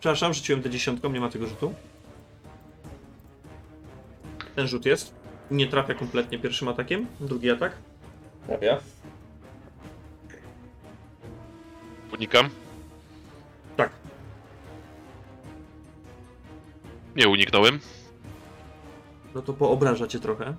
[0.00, 1.74] Przepraszam, rzuciłem tę dziesiątką, nie ma tego rzutu.
[4.56, 5.14] Ten rzut jest.
[5.50, 7.06] Nie trafia kompletnie pierwszym atakiem.
[7.20, 7.72] Drugi atak.
[8.46, 8.78] Trafia.
[12.12, 12.50] Unikam?
[13.76, 13.90] Tak.
[17.16, 17.80] Nie uniknąłem.
[19.34, 20.54] No to poobraża cię trochę.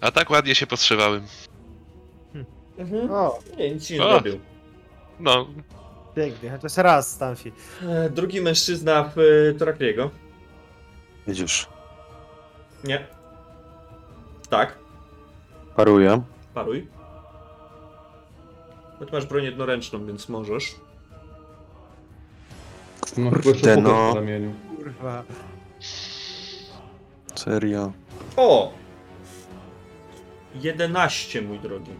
[0.00, 1.22] A tak ładnie się podszywałem.
[2.78, 3.10] Mhm.
[3.10, 4.40] O, Nie, nic ci nie zrobił.
[5.20, 5.46] No,
[6.16, 7.52] pięknie, chociaż raz, Stanfi.
[7.82, 10.10] E, drugi mężczyzna w y, Torakliego.
[11.26, 11.66] Widzisz.
[12.84, 13.06] Nie.
[14.50, 14.78] Tak.
[15.76, 16.22] Paruję.
[16.54, 16.86] Paruj.
[19.00, 20.74] No ty masz broń jednoręczną, więc możesz.
[23.16, 24.14] No Kurde, no.
[24.14, 24.67] no.
[24.88, 25.24] Kurwa.
[27.34, 27.92] Serio.
[28.36, 28.72] O!
[30.54, 31.90] 11, mój drogi.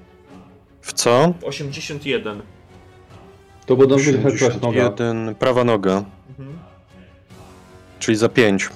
[0.80, 1.34] W co?
[1.42, 2.42] 81.
[3.66, 4.06] To wiedzieć
[4.40, 4.86] jak noga.
[4.86, 5.34] 81.
[5.34, 6.04] Prawa noga.
[6.28, 6.58] Mhm.
[7.98, 8.68] Czyli za 5.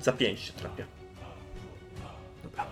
[0.00, 0.84] Za 5 się trafia.
[2.44, 2.64] Dobra.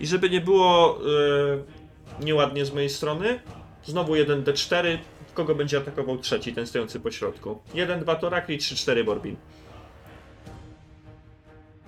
[0.00, 3.40] I żeby nie było yy, nieładnie z mojej strony,
[3.84, 4.98] znowu 1d4.
[5.34, 7.58] Kogo będzie atakował trzeci, ten stojący po środku?
[7.74, 9.36] 1, 2 Torakli, 3, 4 Borbin.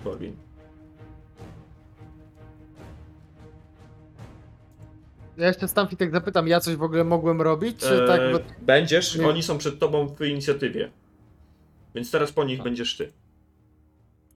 [0.03, 0.35] Borbin.
[5.37, 8.21] Ja jeszcze Stanfi tak zapytam, ja coś w ogóle mogłem robić, czy Eee, tak?
[8.31, 8.39] Bo...
[8.61, 9.27] Będziesz, Nie.
[9.27, 10.91] oni są przed tobą w inicjatywie.
[11.95, 13.11] Więc teraz po nich będziesz ty.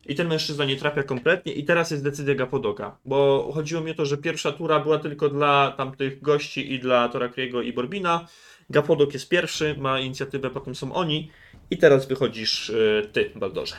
[0.06, 2.98] I ten mężczyzna nie trafia kompletnie i teraz jest decyzja Gapodoka.
[3.06, 7.10] Bo chodziło mi o to, że pierwsza tura była tylko dla tamtych gości i dla
[7.10, 8.28] Torakriego i Borbina.
[8.70, 11.32] Gapodok jest pierwszy, ma inicjatywę, potem są oni.
[11.72, 13.76] I teraz wychodzisz y, ty, Baldorze.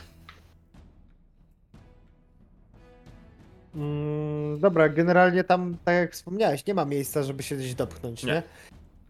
[3.75, 8.33] Mm, dobra, generalnie tam, tak jak wspomniałeś, nie ma miejsca, żeby się gdzieś dopchnąć, nie?
[8.33, 8.43] Nie.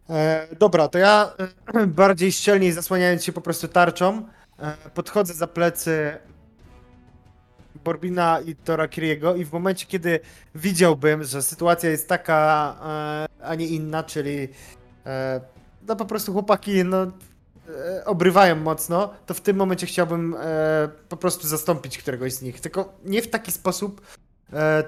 [0.09, 1.33] E, dobra, to ja
[1.73, 4.25] e, bardziej szczelniej zasłaniając się po prostu tarczą,
[4.59, 6.17] e, podchodzę za plecy
[7.83, 10.19] Borbina i Torakiriego i w momencie, kiedy
[10.55, 12.75] widziałbym, że sytuacja jest taka,
[13.41, 14.47] e, a nie inna, czyli
[15.05, 15.41] e,
[15.87, 21.17] no po prostu chłopaki, no e, obrywają mocno, to w tym momencie chciałbym e, po
[21.17, 22.61] prostu zastąpić któregoś z nich.
[22.61, 24.01] Tylko nie w taki sposób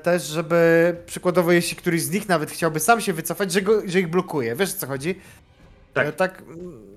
[0.03, 3.99] też, żeby przykładowo, jeśli któryś z nich nawet chciałby sam się wycofać, że, go, że
[3.99, 4.55] ich blokuje.
[4.55, 5.21] Wiesz o co chodzi?
[5.93, 6.15] Tak.
[6.15, 6.95] Tak mm,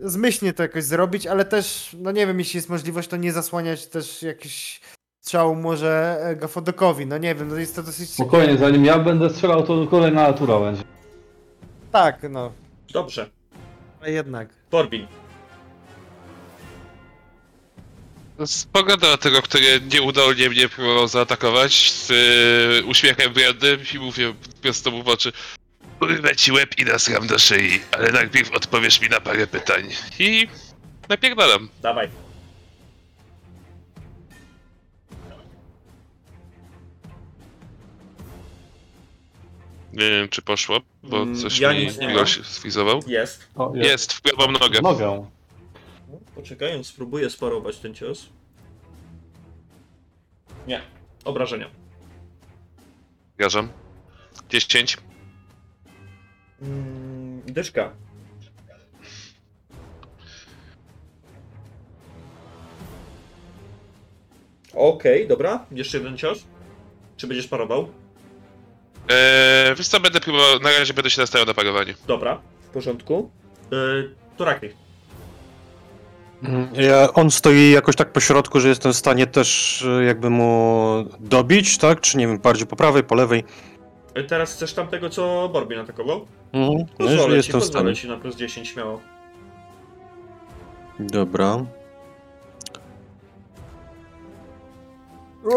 [0.00, 3.86] zmyślnie to jakoś zrobić, ale też, no nie wiem, jeśli jest możliwość, to nie zasłaniać
[3.86, 4.80] też jakiś
[5.24, 7.06] strzał może e, Gafodokowi.
[7.06, 8.10] No nie wiem, no jest to dosyć...
[8.10, 10.82] Spokojnie, zanim ja będę strzelał, to kolejna natura będzie.
[11.92, 12.52] Tak, no.
[12.92, 13.30] Dobrze.
[14.00, 14.48] Ale jednak.
[14.70, 15.06] Borbin.
[18.46, 24.90] Spoglądam na tego, który nieudolnie mnie próbował zaatakować z yy, uśmiechem wrednym i mówię prosto
[24.90, 25.32] mu w oczy
[26.00, 29.84] Urwę ci łeb i nasram do szyi, ale najpierw odpowiesz mi na parę pytań.
[30.18, 30.48] I
[31.08, 31.68] napierdalam.
[31.82, 32.23] Dawaj.
[39.94, 42.16] Nie wiem, czy poszło, bo Mm, coś ja mi nic nie mam.
[42.16, 43.00] gość sfrizował.
[43.06, 43.48] Jest.
[43.54, 44.80] O, Jest, w prawą nogę.
[44.82, 45.26] Nogę.
[46.34, 48.26] Poczekaj, on spróbuje sparować ten cios.
[50.66, 50.80] Nie.
[51.24, 51.70] Obrażenia.
[53.38, 53.68] Garzam.
[54.50, 54.96] 10.
[56.62, 57.92] Mm, dyszka.
[64.74, 65.66] Okej, dobra.
[65.70, 66.44] Jeszcze jeden cios.
[67.16, 67.88] Czy będziesz parował?
[69.08, 71.94] Eee, wiesz co, będę próbował, na razie będę się nastawiał na parowanie.
[72.06, 73.30] Dobra, w porządku.
[73.70, 74.66] Yy, to Raki.
[76.44, 80.30] Mm, Ja, on stoi jakoś tak po środku, że jestem w stanie też e, jakby
[80.30, 82.00] mu dobić, tak?
[82.00, 83.44] Czy nie wiem, bardziej po prawej, po lewej.
[84.16, 86.26] Yy, Teraz chcesz tamtego, co Borbin atakował?
[86.52, 86.78] Mhm.
[86.78, 87.96] No, Pozwolę jeżeli ci, jestem w pozwolę stanie.
[87.96, 89.00] ci na plus 10 śmiało.
[91.00, 91.64] Dobra.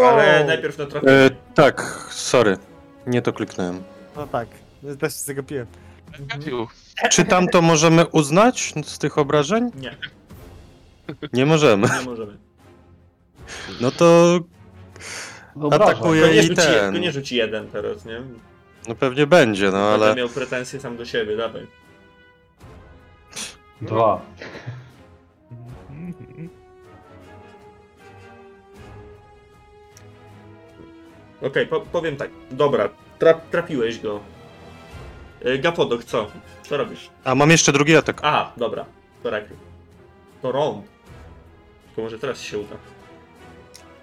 [0.05, 1.13] Ale najpierw na trafienie.
[1.13, 2.57] E, tak, sorry.
[3.07, 3.83] Nie to kliknąłem.
[4.15, 4.47] No tak,
[4.99, 5.67] też się zagapiłem.
[6.29, 6.67] Trafił.
[7.11, 9.71] Czy tam to możemy uznać z tych obrażeń?
[9.75, 9.97] Nie,
[11.33, 11.87] Nie możemy.
[11.99, 12.37] nie możemy.
[13.81, 14.39] No to.
[15.71, 16.21] Atakuje.
[16.21, 16.99] Tylko nie, i rzuci, ten.
[17.01, 18.21] nie rzuci jeden teraz, nie?
[18.87, 20.15] no pewnie będzie, no Będę ale...
[20.15, 21.67] miał pretensje sam do siebie, dawaj.
[23.81, 24.21] Dwa.
[31.41, 32.29] Okej, po, powiem tak.
[32.51, 32.89] Dobra,
[33.19, 34.19] tra, trafiłeś go.
[35.43, 36.27] Yy, Gapodok, co?
[36.69, 37.09] Co robisz?
[37.23, 38.19] A mam jeszcze drugi atak.
[38.23, 38.85] Aha, dobra.
[39.23, 39.29] To.
[40.41, 40.85] To rąb.
[41.85, 42.75] Tylko może teraz się uda.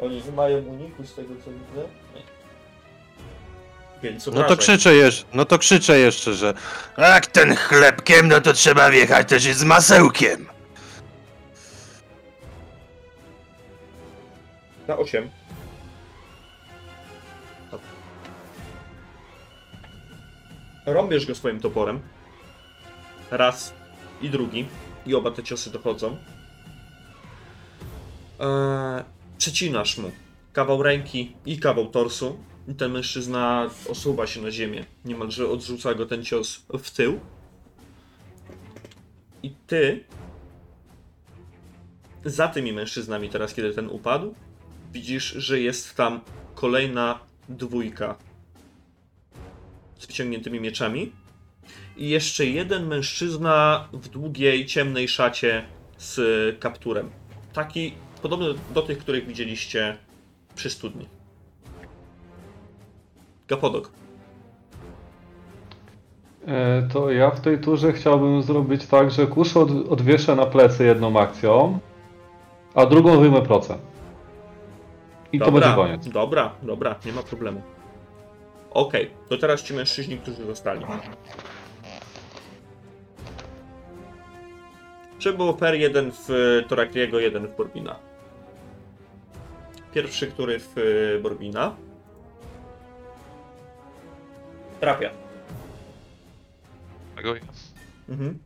[0.00, 1.88] Oni nie mają uniku z tego co widzę.
[2.14, 2.22] Nie.
[4.02, 6.54] Więc No to krzyczę jeszcze, no to krzyczę jeszcze, że...
[6.98, 10.46] Jak ten chlebkiem, no to trzeba wjechać też i z masełkiem.
[14.88, 15.30] Na 8.
[20.86, 22.00] Rąbiesz go swoim toporem.
[23.30, 23.74] Raz
[24.22, 24.66] i drugi.
[25.06, 26.16] I oba te ciosy dochodzą.
[28.40, 29.04] Eee,
[29.38, 30.10] przecinasz mu
[30.52, 32.38] kawał ręki i kawał torsu.
[32.68, 34.84] I ten mężczyzna osuwa się na ziemię.
[35.04, 37.20] Niemalże odrzuca go ten cios w tył.
[39.42, 40.04] I ty
[42.24, 44.34] za tymi mężczyznami teraz, kiedy ten upadł,
[44.92, 46.20] widzisz, że jest tam
[46.54, 48.16] kolejna dwójka
[50.04, 51.12] z wyciągniętymi mieczami
[51.96, 55.64] i jeszcze jeden mężczyzna w długiej, ciemnej szacie
[55.98, 56.20] z
[56.60, 57.10] kapturem.
[57.52, 59.96] Taki podobny do tych, których widzieliście
[60.54, 61.08] przy studni.
[63.48, 63.90] Gapodok.
[66.46, 70.84] E, To ja w tej turze chciałbym zrobić tak, że kuszę od, odwieszę na plecy
[70.84, 71.78] jedną akcją,
[72.74, 73.82] a drugą wyjmę procent.
[75.32, 76.08] I to będzie koniec.
[76.08, 77.62] Dobra, dobra, nie ma problemu.
[78.74, 80.84] Okej, to teraz ci mężczyźni, którzy zostali.
[85.18, 86.28] Czy było per jeden w
[86.68, 87.98] Torakliego, jeden w Borbina?
[89.94, 91.76] Pierwszy, który w y, Borbina.
[94.80, 95.10] Trafia.
[97.16, 97.34] Tego
[98.08, 98.38] Mhm.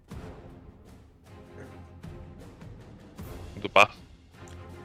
[3.57, 3.87] dupa.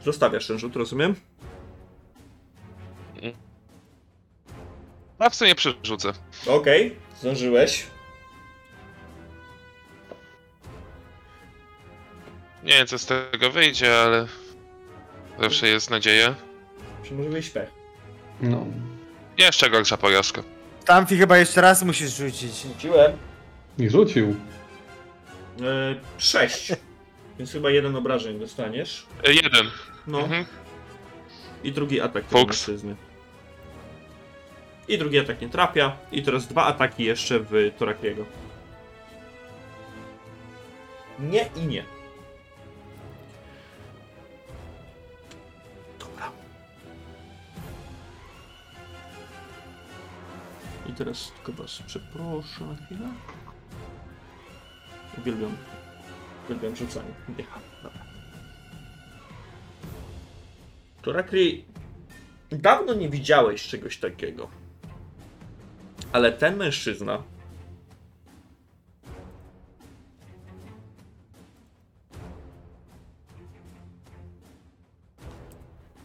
[0.04, 1.16] Zostawiasz ten rzut, rozumiem?
[5.24, 6.14] A w sumie przerzucę.
[6.48, 7.86] Okej, zdążyłeś.
[12.64, 14.28] Nie wiem, co z tego wyjdzie, ale
[15.42, 16.36] zawsze jest nadzieja.
[17.04, 17.70] Czy może być pech?
[18.42, 18.66] No.
[19.38, 20.44] Jeszcze gorsza porażka.
[20.86, 22.62] Tamfi chyba jeszcze raz musisz rzucić.
[22.62, 23.12] Rzuciłem.
[23.78, 24.36] I rzucił.
[25.62, 26.72] E, sześć.
[27.40, 29.06] Więc chyba jeden obrażeń dostaniesz.
[29.28, 29.72] E, Jeden.
[30.08, 30.20] No.
[30.20, 30.46] Mhm.
[31.64, 32.48] I drugi atak tego Fuks.
[32.68, 32.96] mężczyzny.
[34.88, 35.98] I drugi atak nie trafia.
[36.12, 38.26] I teraz dwa ataki jeszcze w Torakiego.
[41.20, 41.84] Nie i nie.
[46.00, 46.32] Dobra.
[50.90, 53.10] I teraz tylko was przeproszę na chwilę.
[55.18, 55.58] Uwielbiam.
[56.46, 57.12] Uwielbiam rzucanie.
[57.30, 57.60] Dycha.
[57.84, 58.02] Dobra.
[61.02, 61.66] Torakri,
[62.52, 64.63] dawno nie widziałeś czegoś takiego.
[66.14, 67.24] Ale ten mężczyzna.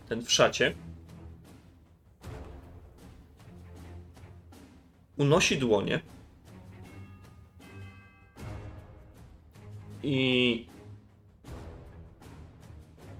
[0.08, 0.74] Ten w szacie,
[5.16, 6.00] unosi dłonie.
[10.02, 10.66] I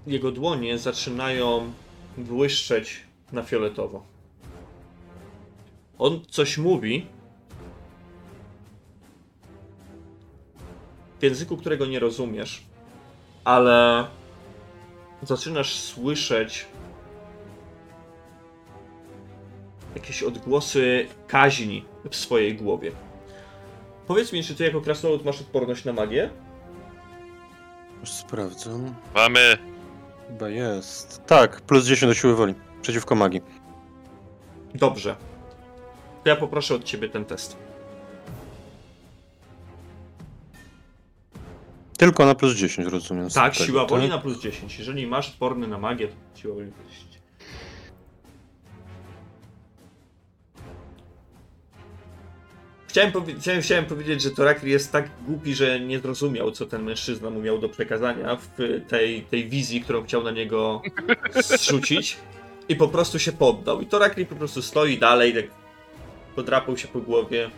[0.07, 1.73] jego dłonie zaczynają
[2.17, 2.99] błyszczeć
[3.31, 4.08] na fioletowo.
[5.99, 7.07] On coś mówi
[11.19, 12.63] w języku, którego nie rozumiesz,
[13.43, 14.07] ale
[15.23, 16.67] zaczynasz słyszeć
[19.95, 22.91] jakieś odgłosy kaźni w swojej głowie.
[24.07, 26.29] Powiedz mi, czy ty jako krasnolud masz odporność na magię?
[27.99, 28.95] Już sprawdzam.
[29.15, 29.57] Mamy.
[30.27, 31.25] Chyba jest.
[31.25, 32.53] Tak, plus 10 do siły woli.
[32.81, 33.41] Przeciwko magii.
[34.75, 35.15] Dobrze.
[36.23, 37.57] To ja poproszę od ciebie ten test.
[41.97, 43.29] Tylko na plus 10 rozumiem.
[43.29, 44.11] Tak, tego, siła woli tak?
[44.11, 44.79] na plus 10.
[44.79, 47.09] Jeżeli masz odporny na magię, to siła woli plus 10.
[52.87, 56.83] Chciałem, powie- chciałem, chciałem powiedzieć, że Torakri jest tak głupi, że nie zrozumiał, co ten
[56.83, 58.47] mężczyzna mu miał do przekazania w
[58.87, 60.81] tej, tej wizji, którą chciał na niego
[61.59, 62.17] zrzucić.
[62.69, 63.81] I po prostu się poddał.
[63.81, 65.58] I Torakri po prostu stoi dalej, tak
[66.39, 67.49] podrapał się po głowie.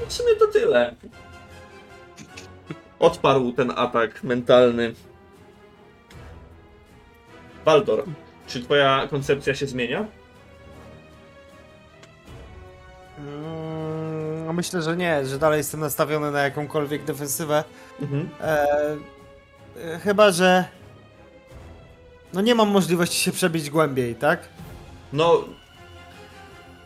[0.00, 0.94] No w sumie to tyle.
[2.98, 4.94] Odparł ten atak mentalny.
[7.64, 8.04] Baldor,
[8.46, 10.06] czy twoja koncepcja się zmienia?
[13.18, 17.64] Mm, no myślę, że nie, że dalej jestem nastawiony na jakąkolwiek defensywę.
[18.00, 18.28] Mhm.
[18.40, 18.66] E,
[19.94, 20.64] e, chyba, że.
[22.32, 24.48] No nie mam możliwości się przebić głębiej, tak?
[25.12, 25.44] No,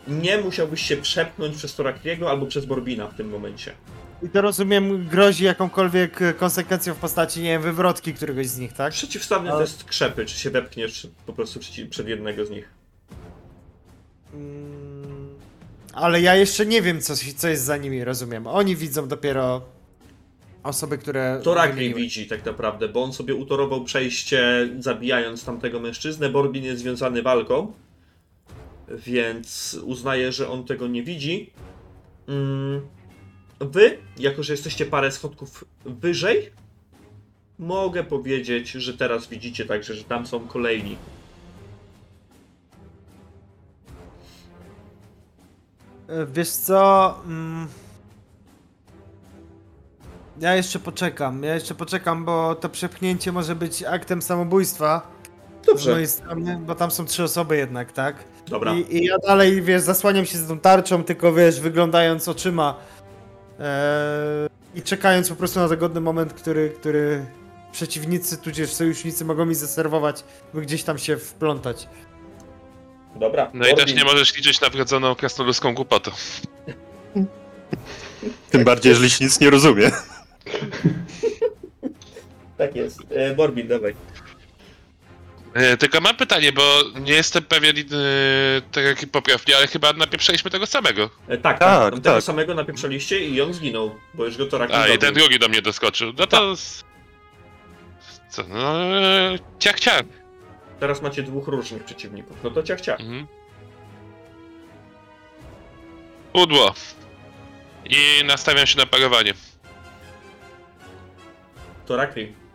[0.08, 3.72] nie musiałbyś się przepchnąć przez Torakriego albo przez Borbina w tym momencie.
[4.22, 8.72] I to rozumiem, grozi jakąkolwiek e, konsekwencją w postaci, nie wiem, wywrotki któregoś z nich,
[8.72, 8.92] tak?
[8.92, 11.60] Przeciwstawny Ale- test krzepy, czy się wepchniesz po prostu
[11.90, 12.68] przed jednego z nich.
[14.34, 15.28] Mm,
[15.92, 18.46] Ale ja jeszcze nie wiem, co, co jest za nimi, rozumiem.
[18.46, 19.62] Oni widzą dopiero
[20.62, 21.40] osoby, które.
[21.44, 22.02] Torakri wymieniłem.
[22.02, 26.28] widzi tak naprawdę, bo on sobie utorował przejście, zabijając tamtego mężczyznę.
[26.28, 27.72] Borbin jest związany walką,
[28.88, 31.50] więc uznaje, że on tego nie widzi.
[32.28, 32.80] Mm,
[33.60, 36.50] Wy, jako że jesteście parę schodków wyżej,
[37.58, 40.96] mogę powiedzieć, że teraz widzicie także, że tam są kolejni.
[46.08, 47.14] E, Wiesz co?
[47.26, 47.68] Mm,
[50.40, 51.42] Ja jeszcze poczekam.
[51.42, 55.10] Ja jeszcze poczekam, bo to przepchnięcie może być aktem samobójstwa.
[55.62, 58.24] Z Dobrze, mojej strony, bo tam są trzy osoby jednak, tak?
[58.48, 58.74] Dobra.
[58.74, 62.76] I, I ja dalej, wiesz, zasłaniam się z tą tarczą, tylko wiesz, wyglądając oczyma
[63.60, 63.66] eee,
[64.74, 67.26] i czekając po prostu na zagodny moment, który, który
[67.72, 70.24] przeciwnicy, tudzież sojusznicy mogą mi zaserwować,
[70.54, 71.88] by gdzieś tam się wplątać.
[73.16, 73.50] Dobra.
[73.54, 76.10] No i też nie możesz liczyć na wrodzoną krasnoludzką głupotę.
[78.50, 79.90] Tym bardziej, jeżeli się nic nie rozumie.
[82.58, 83.00] Tak jest.
[83.10, 83.94] E, Borbin, dawaj.
[85.56, 86.62] E, tylko mam pytanie, bo
[87.00, 87.82] nie jestem pewien, e,
[88.72, 91.10] tak jak poprawnie, ale chyba napieprzaliśmy tego samego.
[91.28, 92.22] E, tak, tak, Tak, Tego tak.
[92.22, 95.62] samego napieprzaliście i on zginął, bo już go Torakri A, i ten drugi do mnie
[95.62, 96.12] doskoczył.
[96.18, 96.52] No to...
[96.52, 96.84] s-
[98.30, 98.84] Co, no...
[98.96, 100.02] e, Ciach, ciach.
[100.80, 102.36] Teraz macie dwóch różnych przeciwników.
[102.44, 103.00] No to ciach, ciach.
[103.00, 103.26] Mhm.
[106.32, 106.74] Udło.
[107.84, 109.34] I nastawiam się na parowanie.
[111.86, 112.22] Torakri.
[112.24, 112.45] I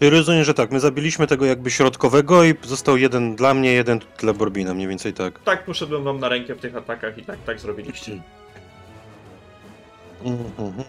[0.00, 4.32] rozumiem, że tak, my zabiliśmy tego jakby środkowego i został jeden dla mnie, jeden dla
[4.32, 5.38] Borbina, mniej więcej tak.
[5.38, 8.22] Tak, poszedłem wam na rękę w tych atakach i tak, tak zrobiliście.
[10.24, 10.84] Mhm.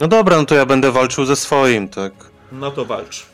[0.00, 2.12] No dobra, no to ja będę walczył ze swoim, tak.
[2.52, 3.26] No to walcz.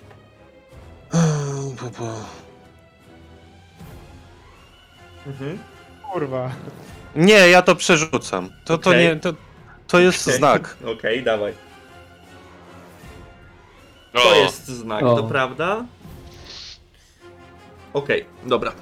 [5.27, 5.59] Mhm.
[6.13, 6.51] Kurwa.
[7.17, 8.51] Nie, ja to przerzucam.
[8.65, 9.33] To, to nie, to,
[9.87, 10.39] to jest Okej.
[10.39, 10.77] znak.
[10.87, 11.66] Okej, dawaj.
[14.17, 15.17] O, To jest znak, O.
[15.17, 15.85] to prawda?
[17.93, 18.73] Okej, dobra.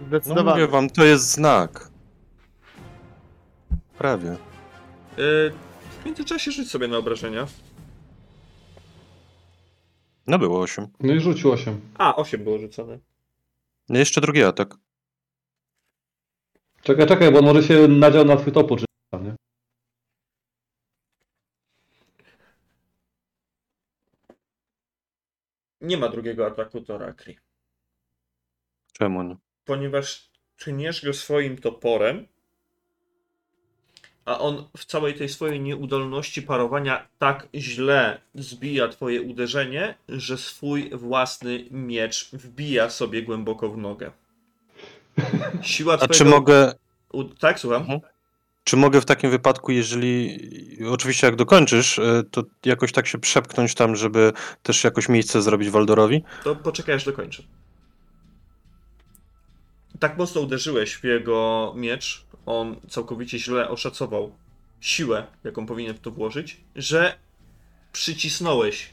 [0.00, 0.50] No Zdecydowanie.
[0.50, 1.88] mówię wam, to jest znak.
[3.98, 4.28] Prawie.
[4.30, 4.36] Yy,
[6.02, 7.46] w międzyczasie rzuć sobie na obrażenia.
[10.26, 10.88] No było 8.
[11.00, 11.80] No i rzucił 8.
[11.98, 12.98] A, 8 było rzucone.
[13.88, 14.74] No jeszcze drugi atak.
[16.82, 19.34] Czekaj, czekaj, bo on może się nadział na twój topór, czy tam, nie?
[25.84, 27.38] Nie ma drugiego ataku Torakri.
[28.92, 29.36] Czemu nie?
[29.64, 32.26] Ponieważ tniesz go swoim toporem
[34.24, 40.90] a on w całej tej swojej nieudolności parowania tak źle zbija twoje uderzenie, że swój
[40.90, 44.10] własny miecz wbija sobie głęboko w nogę.
[45.62, 46.14] Siła A twojego...
[46.14, 46.74] czy mogę,
[47.12, 47.24] U...
[47.24, 47.82] Tak, słucham?
[47.82, 48.00] Mhm.
[48.64, 50.38] Czy mogę w takim wypadku, jeżeli
[50.90, 54.32] oczywiście jak dokończysz, y, to jakoś tak się przepchnąć tam, żeby
[54.62, 56.24] też jakoś miejsce zrobić Waldorowi?
[56.44, 57.42] To poczekaj aż dokończę.
[59.98, 64.32] Tak mocno uderzyłeś w jego miecz, on całkowicie źle oszacował
[64.80, 67.18] siłę, jaką powinien w to włożyć, że
[67.92, 68.90] przycisnąłeś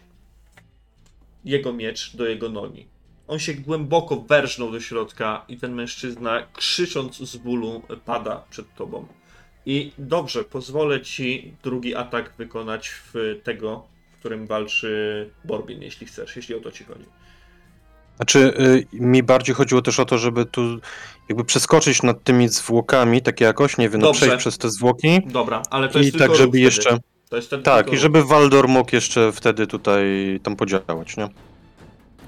[1.45, 2.87] jego miecz do jego nogi.
[3.27, 9.07] On się głęboko werżnął do środka i ten mężczyzna, krzycząc z bólu, pada przed tobą.
[9.65, 13.83] I dobrze, pozwolę ci drugi atak wykonać w tego,
[14.15, 17.05] w którym walczy Borbin, jeśli chcesz, jeśli o to ci chodzi.
[18.15, 20.79] Znaczy, y, mi bardziej chodziło też o to, żeby tu
[21.29, 24.19] jakby przeskoczyć nad tymi zwłokami, tak jakoś, nie wiem, no Dobrze.
[24.19, 26.89] przejść przez te zwłoki Dobra, ale to i jest tak, tylko żeby ruch jeszcze...
[26.89, 27.01] Wtedy.
[27.29, 30.05] To jest ten Tak, tylko i żeby Waldor mógł jeszcze wtedy tutaj
[30.43, 31.29] tam podziałać, nie?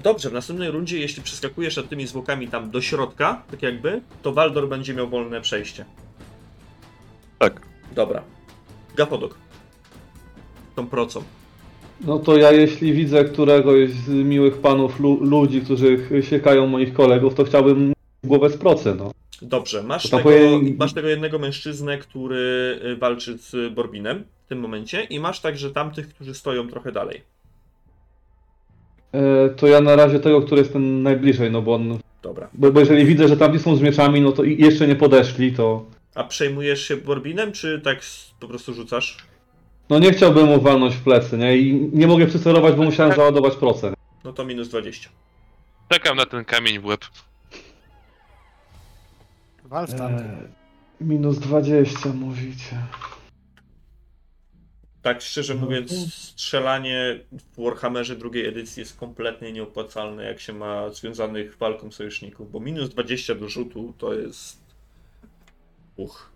[0.02, 4.32] Dobrze, w następnej rundzie, jeśli przeskakujesz nad tymi zwłokami tam do środka, tak jakby, to
[4.32, 5.84] Waldor będzie miał wolne przejście.
[7.38, 7.60] Tak.
[7.94, 8.22] Dobra.
[8.96, 9.38] Gapodok.
[10.76, 11.22] Tą procą.
[12.00, 17.34] No to ja jeśli widzę któregoś z miłych panów lu ludzi, którzy siekają moich kolegów,
[17.34, 17.92] to chciałbym
[18.24, 19.10] głowę z procy, no.
[19.42, 24.60] Dobrze, masz tego, powinien- masz tego jednego mężczyznę, który y, walczy z Borbinem w tym
[24.60, 27.22] momencie i masz także tamtych, którzy stoją trochę dalej.
[29.12, 31.98] E, to ja na razie tego, który jest ten najbliżej, no bo on...
[32.22, 32.48] Dobra.
[32.54, 35.84] Bo, bo jeżeli widzę, że tamci są z mieczami, no to jeszcze nie podeszli, to...
[36.14, 37.98] A przejmujesz się Borbinem, czy tak
[38.40, 39.16] po prostu rzucasz?
[39.90, 41.58] No nie chciałbym mu walnąć w plecy, nie?
[41.58, 43.94] I nie mogę przycelować, bo musiałem załadować procę.
[44.24, 45.10] No to minus 20.
[45.88, 47.00] Czekam na ten kamień w łeb.
[49.64, 50.26] Wal w tamtym.
[50.26, 50.48] E,
[51.00, 52.76] minus 20 mówicie.
[55.02, 60.90] Tak szczerze No mówiąc, strzelanie w Warhammerze drugiej edycji jest kompletnie nieopłacalne, jak się ma
[60.90, 64.63] związanych walką sojuszników, bo minus 20 do rzutu to jest...
[65.96, 66.30] Uch.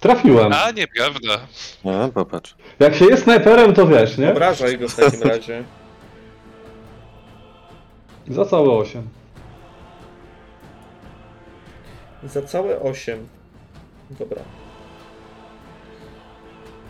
[0.00, 0.52] Trafiłem.
[0.52, 1.40] A, nieprawda.
[1.84, 2.54] Nie, popatrz.
[2.78, 4.30] Jak się jest snajperem, to wiesz, nie?
[4.32, 5.64] Obrażaj go w takim razie.
[8.28, 9.08] Za całe 8.
[12.24, 13.28] Za całe 8.
[14.10, 14.42] Dobra.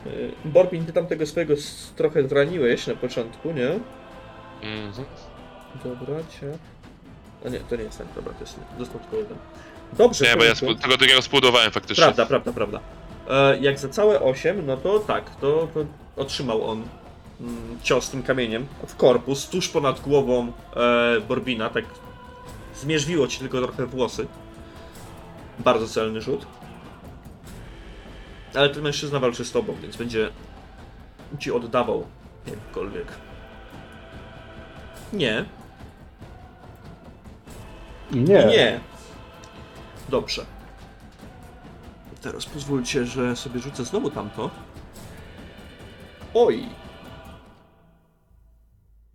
[0.07, 3.69] Y, Borbin, ty tam tego swojego s- trochę zraniłeś na początku, nie?
[4.63, 5.07] Mhm.
[5.85, 6.59] Dobra, cię.
[7.47, 9.39] A nie, to nie jest tak, dobra, to jest dostał tylko jeden.
[9.93, 12.05] Dobrze, Nie, bo ja spu- tego drugiego spudowałem faktycznie.
[12.05, 12.81] Prawda, prawda, prawda.
[13.31, 15.85] E, jak za całe 8, no to tak, to, to
[16.17, 16.83] otrzymał on
[17.41, 21.85] mm, cios tym kamieniem w korpus, tuż ponad głową e, Borbina, tak
[22.77, 24.27] zmierzwiło ci tylko trochę włosy.
[25.59, 26.47] Bardzo celny rzut.
[28.55, 30.31] Ale ten mężczyzna walczy z tobą, więc będzie
[31.39, 32.07] ci oddawał
[32.47, 33.07] jakkolwiek.
[35.13, 35.45] Nie,
[38.13, 38.45] Nie.
[38.45, 38.81] nie.
[40.11, 40.47] Dobrze.
[42.23, 44.51] Teraz pozwólcie, że sobie rzucę znowu tamto.
[46.35, 46.65] Oj!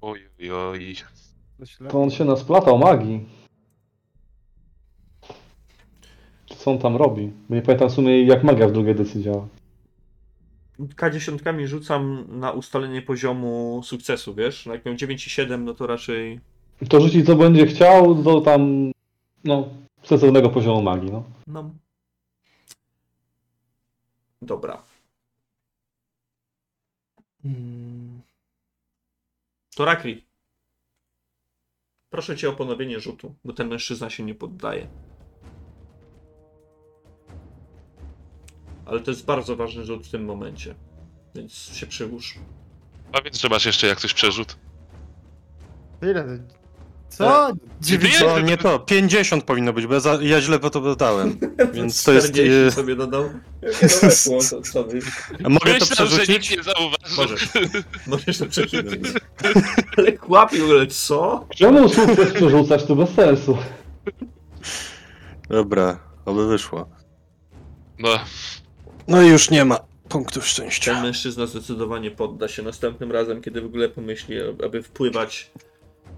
[0.01, 0.95] Oj, oj, oj.
[1.89, 3.25] To on się nasplatał magii.
[6.57, 7.31] Co on tam robi?
[7.49, 9.47] Bo nie pamiętam w sumie jak magia w drugiej edycji działa.
[10.79, 14.65] K10 rzucam na ustalenie poziomu sukcesu, wiesz?
[14.65, 16.39] No Jak miał 9,7, no to raczej.
[16.89, 18.91] To rzucić co będzie chciał do tam,
[19.43, 19.69] no,
[20.05, 21.23] sensownego poziomu magii, no.
[21.47, 21.71] No.
[24.41, 24.83] Dobra.
[27.45, 28.21] Mm.
[29.75, 30.25] To Rakri.
[32.09, 34.87] Proszę cię o ponowienie rzutu, bo ten mężczyzna się nie poddaje.
[38.85, 40.75] Ale to jest bardzo ważny rzut w tym momencie.
[41.35, 42.39] Więc się przyłóż.
[43.11, 44.57] A więc, że masz jeszcze jak coś przerzut.
[46.01, 46.39] Ile?
[47.09, 47.51] Co?
[47.81, 51.37] Dziewięć- To nie to, 50 powinno być, bo ja, za, ja źle po to dodałem.
[51.73, 53.29] Więc to jest, 40 e, sobie dodał.
[53.61, 54.99] Jak to weszło, to co wy?
[55.49, 56.51] Mogę to że nikt przerzucić?
[56.57, 57.15] nie zauważy.
[57.17, 57.49] Możesz.
[58.07, 59.01] Możesz to przerzucić.
[59.97, 61.47] Ale chłopie, w ogóle co?
[61.55, 62.83] Czemu sukces przerzucać?
[62.85, 63.57] To bez sensu.
[65.49, 66.89] Dobra, oby wyszło.
[67.99, 68.09] No,
[69.07, 69.79] No i już nie ma
[70.09, 71.01] punktów Ten szczęścia.
[71.01, 75.51] mężczyzna zdecydowanie podda się następnym razem, kiedy w ogóle pomyśli, aby wpływać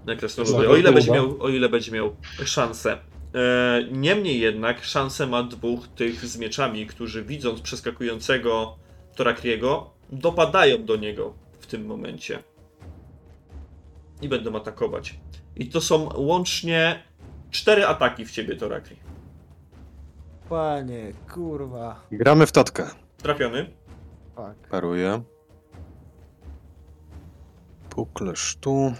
[0.08, 0.68] na krasnoludy.
[0.68, 2.98] O ile będzie miał, o ile będzie miał szansę.
[3.34, 8.76] E, niemniej jednak szansę ma dwóch tych z mieczami, którzy widząc przeskakującego
[9.14, 12.38] Torakriego, dopadają do niego w tym momencie.
[14.22, 15.14] I będą atakować.
[15.56, 17.02] I to są łącznie
[17.50, 18.96] cztery ataki w ciebie, Torakri.
[20.48, 22.00] Panie, kurwa.
[22.12, 22.90] Gramy w totkę.
[23.22, 23.70] Trafiony.
[24.36, 24.68] Fuck.
[24.70, 25.22] Paruję.
[27.90, 28.92] Puklerz tu.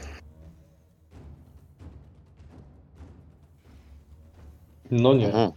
[4.91, 5.27] No nie.
[5.27, 5.51] Mhm.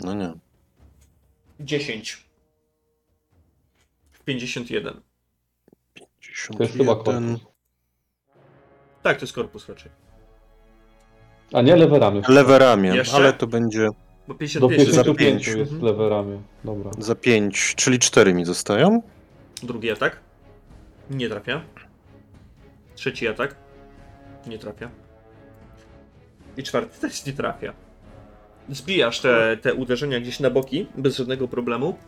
[0.00, 0.32] No nie.
[1.60, 2.28] 10.
[4.12, 5.00] W 51.
[6.56, 7.36] To jest chyba 51.
[7.38, 7.54] korpus.
[9.02, 9.92] Tak, to jest korpus raczej.
[11.52, 12.22] A nie lewe ramię.
[12.28, 13.16] Lewe ramię, Jeszcze?
[13.16, 13.88] ale to będzie
[14.28, 15.46] Bo Do 55 jest za 55 pięć.
[15.58, 15.82] jest Mhm.
[15.92, 16.42] lewe ramię.
[16.64, 16.90] Dobra.
[16.98, 19.02] za 5, czyli 4 mi zostają.
[19.62, 20.20] Drugi atak.
[21.10, 21.62] Nie trafia.
[22.94, 23.56] Trzeci atak.
[24.46, 24.90] Nie trafia.
[26.56, 27.72] I czwarty też nie trafia.
[28.68, 31.98] Zbijasz te, te uderzenia gdzieś na boki, bez żadnego problemu.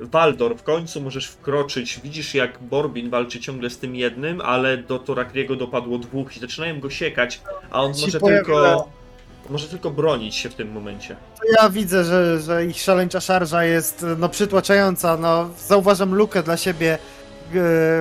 [0.00, 2.00] Waldor, w końcu możesz wkroczyć.
[2.04, 6.80] Widzisz, jak Borbin walczy ciągle z tym jednym, ale do Torakriego dopadło dwóch i zaczynają
[6.80, 7.40] go siekać,
[7.70, 8.88] a on może tylko.
[9.50, 11.16] Może tylko bronić się w tym momencie.
[11.60, 15.16] Ja widzę, że, że ich szaleńcza szarża jest no, przytłaczająca.
[15.16, 16.98] No, zauważam lukę dla siebie, e,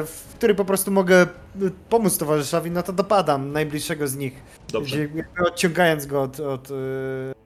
[0.06, 1.28] w której po prostu mogę
[1.90, 4.44] pomóc towarzyszowi, no to dopadam najbliższego z nich.
[4.72, 4.98] Dobrze.
[5.48, 6.74] Odciągając go od, od e,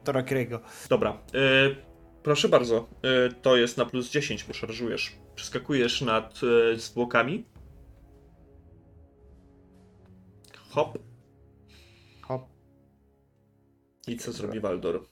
[0.03, 0.60] Torakriego.
[0.90, 1.18] Dobra.
[1.36, 1.76] y,
[2.23, 2.88] proszę bardzo.
[3.30, 5.15] y, to jest na plus 10, bo szarżujesz.
[5.36, 6.41] Przeskakujesz nad
[6.73, 7.45] y, zwłokami.
[10.69, 10.98] Hop.
[12.22, 12.48] Hop.
[14.07, 15.06] I co zrobi Waldor?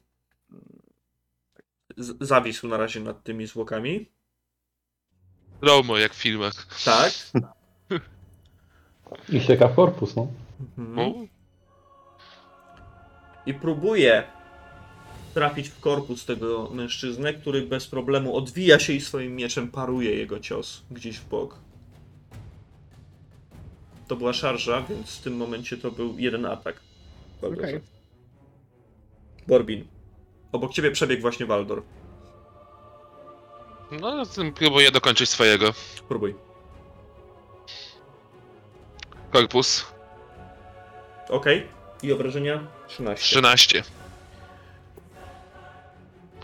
[1.97, 4.11] Z- zawisł na razie nad tymi zwłokami.
[5.61, 6.83] Romo, jak w filmach.
[6.85, 7.11] Tak.
[9.29, 10.27] I sieka w korpus, no.
[10.77, 10.99] Mhm.
[10.99, 11.13] O,
[13.45, 14.23] I próbuje
[15.33, 20.39] trafić w korpus tego mężczyznę, który bez problemu odwija się i swoim mieczem paruje jego
[20.39, 21.55] cios gdzieś w bok.
[24.07, 26.79] To była szarża, więc w tym momencie to był jeden atak.
[27.41, 27.81] Okej.
[29.47, 29.87] Borbin.
[30.51, 31.83] Obok ciebie przebiegł właśnie Waldor.
[34.01, 35.73] No, tym próbuję dokończyć swojego.
[36.07, 36.46] Próbuj.
[39.31, 39.85] Korpus.
[41.29, 41.45] Ok.
[42.03, 43.25] I obrażenia 13.
[43.25, 43.83] 13.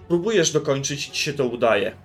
[0.07, 1.95] Próbujesz dokończyć i ci się to udaje.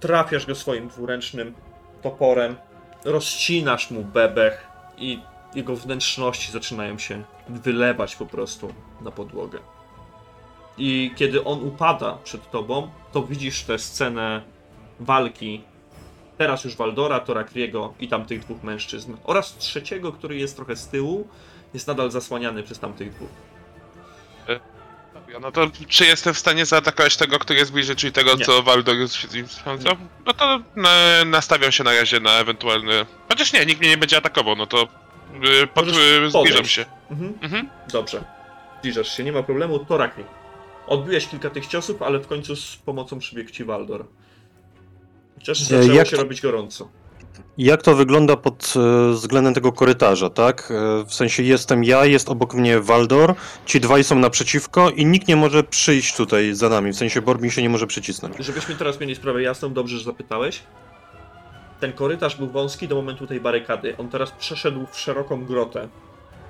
[0.00, 1.54] Trafiasz go swoim dwuręcznym
[2.02, 2.56] toporem,
[3.04, 4.66] rozcinasz mu bebech
[4.98, 5.20] i
[5.54, 9.58] jego wnętrzności zaczynają się wylewać po prostu na podłogę.
[10.78, 14.42] I kiedy on upada przed tobą, to widzisz tę scenę
[15.00, 15.62] walki
[16.38, 21.28] teraz już Waldora, Torakriego i tamtych dwóch mężczyzn oraz trzeciego, który jest trochę z tyłu,
[21.74, 23.28] jest nadal zasłaniany przez tamtych dwóch.
[25.40, 28.44] No to czy jestem w stanie zaatakować tego, który jest bliżej, czyli tego, Nie.
[28.44, 29.46] co Waldor jest się z nim?
[30.26, 30.90] No to na,
[31.24, 33.06] nastawiam się na razie na ewentualny...
[33.28, 34.88] Chociaż nie, nikt mnie nie będzie atakował, no to
[35.42, 36.70] yy, pod, yy, zbliżam podejść.
[36.72, 36.84] się.
[37.10, 37.34] Mhm.
[37.42, 37.68] Mhm.
[37.92, 38.24] Dobrze.
[38.80, 39.78] Zbliżasz się, nie ma problemu.
[39.78, 40.24] Torakli.
[40.86, 44.04] Odbiłeś kilka tych ciosów, ale w końcu z pomocą przybiegł ci Waldor.
[45.46, 46.88] Chociaż zaczęło jak się to- robić gorąco.
[47.58, 50.72] Jak to wygląda pod e, względem tego korytarza, tak?
[51.00, 53.34] E, w sensie jestem ja, jest obok mnie Waldor,
[53.66, 57.50] ci dwaj są naprzeciwko i nikt nie może przyjść tutaj za nami, w sensie Borbin
[57.50, 58.36] się nie może przycisnąć.
[58.38, 60.62] Żebyśmy teraz mieli sprawę jasną, dobrze, że zapytałeś.
[61.80, 63.96] Ten korytarz był wąski do momentu tej barykady.
[63.98, 65.88] On teraz przeszedł w szeroką grotę.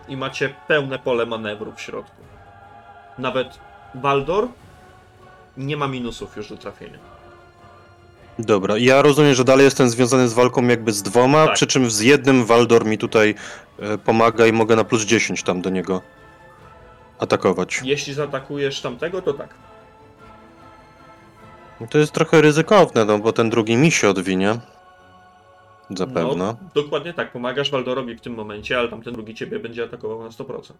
[0.08, 2.22] I macie pełne pole manewru w środku.
[3.18, 3.58] Nawet
[3.94, 4.48] Waldor
[5.56, 7.15] nie ma minusów już do trafienia.
[8.38, 11.54] Dobra, ja rozumiem, że dalej jestem związany z walką jakby z dwoma, Tak.
[11.54, 13.34] przy czym z jednym Waldor mi tutaj
[13.78, 16.02] e, pomaga i mogę na plus 10 tam do niego
[17.18, 17.80] atakować.
[17.84, 19.54] Jeśli zaatakujesz tamtego, to tak.
[21.90, 24.58] To jest trochę ryzykowne, no bo ten drugi mi się odwinie.
[25.90, 26.36] Zapewne.
[26.36, 27.32] No, dokładnie tak.
[27.32, 30.72] Pomagasz Waldorowi w tym momencie, ale tamten drugi ciebie będzie atakował na 100%.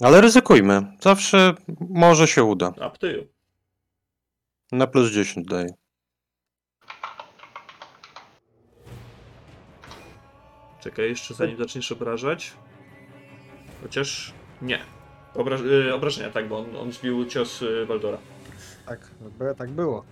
[0.00, 0.82] Ale ryzykujmy.
[1.00, 1.54] Zawsze
[1.90, 2.72] może się uda.
[3.02, 3.35] You.
[4.72, 5.66] Na plus 10 daję.
[10.80, 12.52] Czekaj, jeszcze zanim zaczniesz obrażać.
[13.82, 14.32] Chociaż
[14.62, 14.78] nie.
[15.34, 15.56] Obra
[15.88, 18.18] y, obrażenia, tak, bo on, on zbił cios y, Waldora.
[18.86, 20.04] Tak, by- tak było.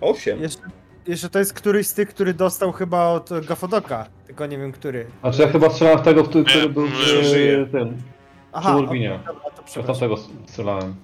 [0.00, 0.40] 8.
[0.42, 0.62] Jeszcze,
[1.06, 5.06] jeszcze to jest któryś z tych, który dostał chyba od Gafodoka, tylko nie wiem który.
[5.20, 7.66] Znaczy ja chyba strzelałem w tego, który, który był przy żyje.
[7.66, 8.02] tym.
[8.52, 9.20] Aha, Urbinie.
[9.26, 10.08] dobra, to Ja przepraszam.
[10.08, 10.16] tamtego
[10.46, 10.94] strzelałem.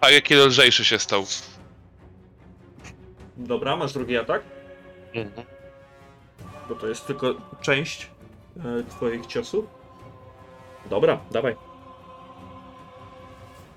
[0.00, 1.24] A jaki lżejszy się stał.
[3.36, 4.42] Dobra, masz drugi atak,
[5.14, 5.46] Mhm.
[6.68, 8.10] bo to jest tylko część
[8.56, 9.64] y, twoich ciosów.
[10.90, 11.56] Dobra, dawaj.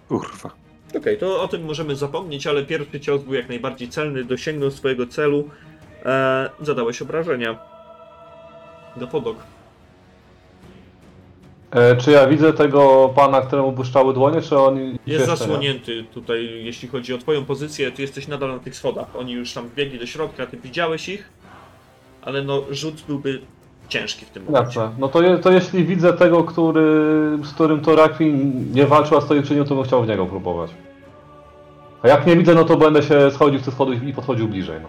[0.07, 0.49] Kurwa.
[0.97, 5.07] Okej, to o tym możemy zapomnieć, ale pierwszy cios był jak najbardziej celny, dosięgnął swojego
[5.07, 5.49] celu.
[6.05, 7.59] E, zadałeś obrażenia.
[8.97, 9.37] Gapodok.
[11.71, 15.37] E, czy ja widzę tego pana, któremu błyszczały dłonie, czy on Jest jeszcze nie?
[15.37, 19.15] zasłonięty tutaj, jeśli chodzi o twoją pozycję, ty jesteś nadal na tych schodach.
[19.15, 21.29] Oni już tam wbiegli do środka, ty widziałeś ich,
[22.21, 23.41] ale no rzut byłby
[23.89, 24.79] ciężki w tym momencie.
[24.79, 24.95] Jasne.
[24.99, 26.83] No to, je, to jeśli widzę tego, który,
[27.43, 30.25] z którym to Rakwin nie walczył, a stoi przy nim, to bym chciał w niego
[30.25, 30.71] próbować.
[32.03, 34.79] A jak nie widzę, no to będę się schodził z tych schodów i podchodził bliżej,
[34.81, 34.87] no.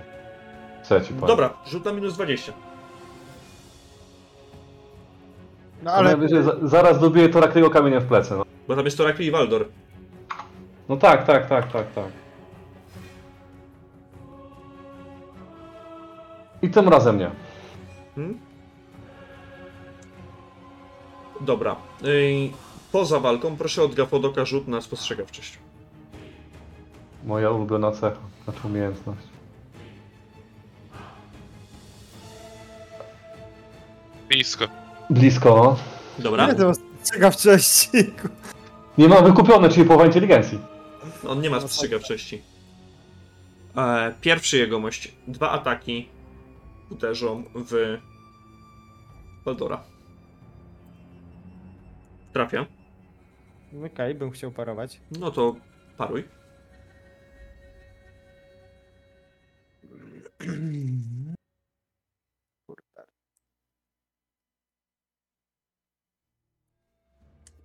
[0.88, 1.20] Powiem.
[1.26, 2.52] Dobra, rzut na minus 20.
[5.82, 6.10] No Ale...
[6.10, 8.44] Najwyżej za, zaraz dobiję to Rakliego kamieniem w plecy, no.
[8.68, 9.68] Bo tam jest Torakli i Waldor.
[10.88, 12.08] No tak, tak, tak, tak, tak.
[16.62, 17.30] I tym razem nie.
[18.14, 18.38] Hmm?
[21.40, 21.76] Dobra.
[22.04, 22.52] Ej,
[22.92, 25.58] poza walką proszę od Gafodoka rzut na spostrzegawczość.
[27.24, 29.26] Moja ulubiona cecha, znaczy umiejętność.
[34.28, 34.81] Blisko.
[35.12, 35.76] Blisko.
[36.18, 36.46] Dobra.
[36.46, 37.98] nie to spostrzegawczości.
[38.98, 40.58] Nie mam wykupione, czyli połowa inteligencji.
[41.28, 42.42] On nie ma spostrzegawczości.
[43.76, 45.12] E, pierwszy jegomość.
[45.28, 46.08] Dwa ataki
[46.90, 47.98] uderzą w
[49.44, 49.82] Waldora.
[52.32, 52.66] Trafia.
[53.86, 55.00] Okej, bym chciał parować.
[55.18, 55.54] No to
[55.96, 56.24] paruj.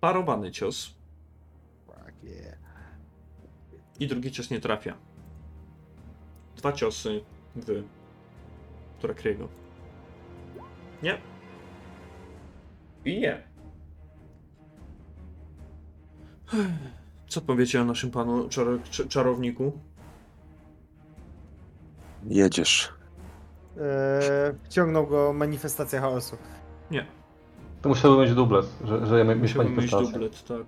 [0.00, 0.94] Parowany cios.
[4.00, 4.94] I drugi cios nie trafia.
[6.56, 7.20] Dwa ciosy
[7.56, 7.84] w
[9.00, 9.48] Torakriego.
[11.02, 11.18] Nie.
[13.04, 13.42] I nie.
[17.28, 19.72] Co powiecie o naszym panu czar cz- czarowniku?
[22.24, 22.92] Jedziesz.
[23.76, 26.36] Eee, wciągnął go manifestacja chaosu.
[26.90, 27.06] Nie.
[27.82, 30.12] To musiałby mieć dublet, że, że ja mieć mieć manifestację.
[30.12, 30.66] dublet, tak.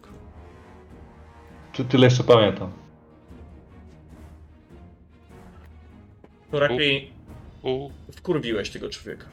[1.73, 2.73] Czy tyle jeszcze pamiętam?
[6.51, 7.11] Torakri,
[7.62, 7.91] U.
[8.12, 9.27] wkurwiłeś tego człowieka.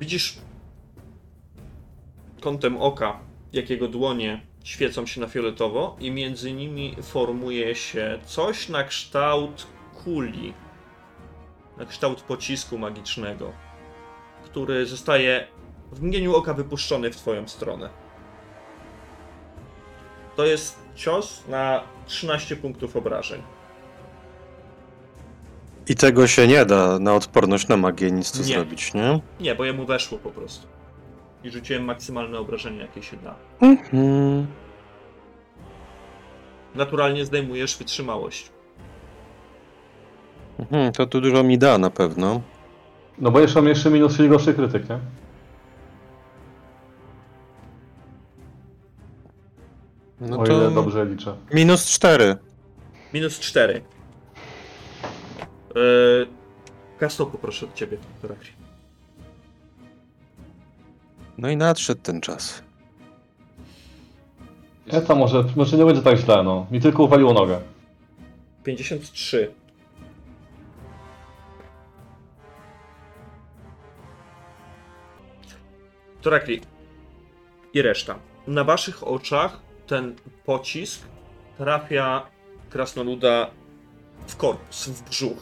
[0.00, 0.38] Widzisz
[2.40, 3.20] kątem oka,
[3.52, 9.66] jak jego dłonie świecą się na fioletowo i między nimi formuje się coś na kształt
[10.04, 10.54] kuli,
[11.76, 13.52] na kształt pocisku magicznego,
[14.50, 15.46] który zostaje
[15.92, 17.88] w mgnieniu oka wypuszczony w twoją stronę.
[20.36, 23.42] To jest cios na 13 punktów obrażeń.
[25.88, 28.44] I tego się nie da na odporność na magię nic tu Nie.
[28.44, 29.20] zrobić, nie?
[29.40, 30.66] Nie, bo jemu weszło po prostu.
[31.44, 33.34] I rzuciłem maksymalne obrażenie, jakie się da.
[33.60, 34.46] Mhm.
[36.74, 38.50] Naturalnie zdejmujesz wytrzymałość.
[40.58, 42.40] Mhm, to tu dużo mi da na pewno.
[43.20, 44.98] No bo jeszcze mam jeszcze minus, czyli gorszy krytyk, nie?
[50.20, 51.36] No o ile to dobrze liczę.
[51.54, 52.36] minus 4.
[53.14, 53.82] Minus 4.
[55.74, 56.26] Yy,
[56.98, 58.50] Kastopu proszę od ciebie, Torakri.
[61.38, 62.62] No i nadszedł ten czas.
[64.86, 66.66] Ja to może, może nie będzie tak źle, no.
[66.70, 67.60] Mi tylko uwaliło nogę.
[68.64, 69.50] 53.
[76.28, 76.60] Torakli
[77.74, 78.18] i reszta.
[78.46, 80.14] Na waszych oczach ten
[80.44, 81.02] pocisk
[81.58, 82.26] trafia
[82.70, 83.50] krasnoluda
[84.26, 85.38] w korpus, w brzuch.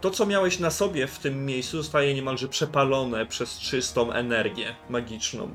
[0.00, 5.54] To, co miałeś na sobie w tym miejscu, zostaje niemalże przepalone przez czystą energię magiczną.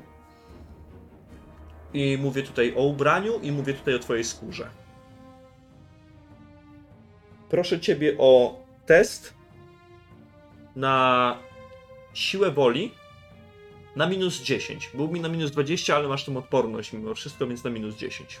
[1.94, 4.70] I mówię tutaj o ubraniu, i mówię tutaj o twojej skórze.
[7.50, 9.34] Proszę ciebie o test
[10.76, 11.36] na
[12.14, 12.99] siłę woli
[13.96, 14.90] na minus 10.
[14.94, 18.40] Był mi na minus 20, ale masz tą odporność mimo wszystko, więc na minus 10.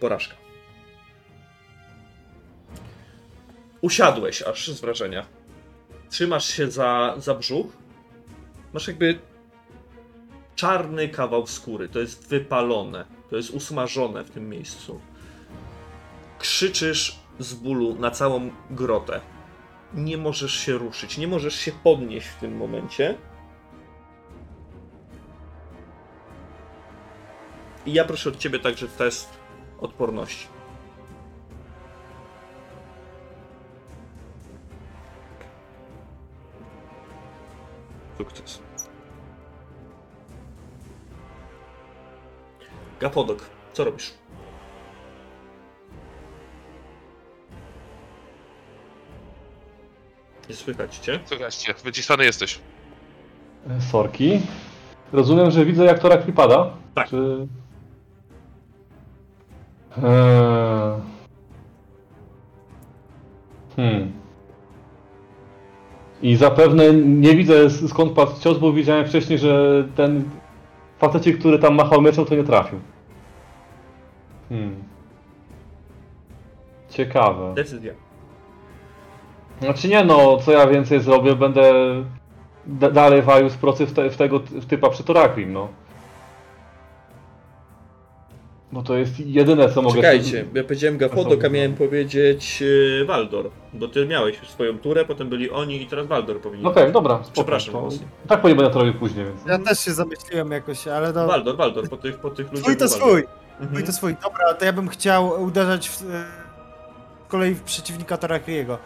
[0.00, 0.34] Porażka.
[3.80, 5.26] Usiadłeś aż z wrażenia.
[6.10, 7.66] Trzymasz się za, za brzuch.
[8.72, 9.18] Masz jakby
[10.56, 11.88] czarny kawał skóry.
[11.88, 13.04] To jest wypalone.
[13.30, 15.00] To jest usmażone w tym miejscu.
[16.38, 19.20] Krzyczysz z bólu na całą grotę.
[19.94, 23.18] Nie możesz się ruszyć, nie możesz się podnieść w tym momencie.
[27.86, 29.28] I ja proszę od ciebie także test
[29.80, 30.46] odporności.
[38.18, 38.62] Sukces.
[43.00, 44.14] Gapodok, co robisz?
[50.48, 51.20] Nie słychać cię?
[51.24, 52.60] Słuchaj cię, wyciszony jesteś.
[53.70, 54.40] E, Sorki.
[55.12, 56.70] Rozumiem, że widzę jak to rakli pada?
[56.94, 57.08] Tak.
[57.08, 57.46] Czy...
[59.96, 61.00] Eee...
[63.76, 64.12] Hmm.
[66.22, 70.24] I zapewne nie widzę skąd padł cios, bo widziałem wcześniej, że ten
[70.98, 72.80] facecik, który tam machał mieczem, to nie trafił.
[74.48, 74.84] Hmm.
[76.90, 77.54] Ciekawe.
[77.54, 78.07] Decyzja.
[79.60, 81.72] Znaczy nie no, co ja więcej zrobię, będę
[82.66, 85.68] da- dalej walił z procy w, te, w tego w typa przy Toraklim, no.
[88.72, 89.96] Bo to jest jedyne co mogę...
[89.96, 91.50] Czekajcie, ja powiedziałem Gafodok, a Osobno.
[91.50, 92.62] miałem powiedzieć
[93.02, 93.50] e, Waldor.
[93.74, 96.66] Bo ty miałeś swoją turę, potem byli oni i teraz Waldor powinien.
[96.66, 97.32] Okej, dobra, spoko.
[97.32, 98.06] Przepraszam to, mocno.
[98.28, 99.46] Tak powinien będę to robił później, więc...
[99.46, 101.26] Ja też się zamyśliłem jakoś, ale no...
[101.26, 102.64] Waldor, Waldor, po tych, po tych ludziach.
[102.64, 103.24] Swój to swój!
[103.60, 103.70] Mhm.
[103.70, 104.16] Swój to swój.
[104.22, 106.24] Dobra, to ja bym chciał uderzać w, e,
[107.26, 108.78] z kolei w przeciwnika Torakriego.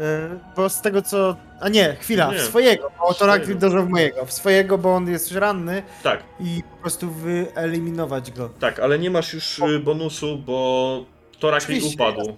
[0.00, 1.36] E, Bo z tego co...
[1.60, 3.14] A nie, chwila, Nie, w swojego, bo
[3.54, 4.26] uderzył w mojego.
[4.26, 8.48] W swojego, bo on jest już ranny Tak, i po prostu wyeliminować go.
[8.48, 11.04] tak, ale nie masz już y, bonusu, bo
[11.40, 12.36] Torakli upadł.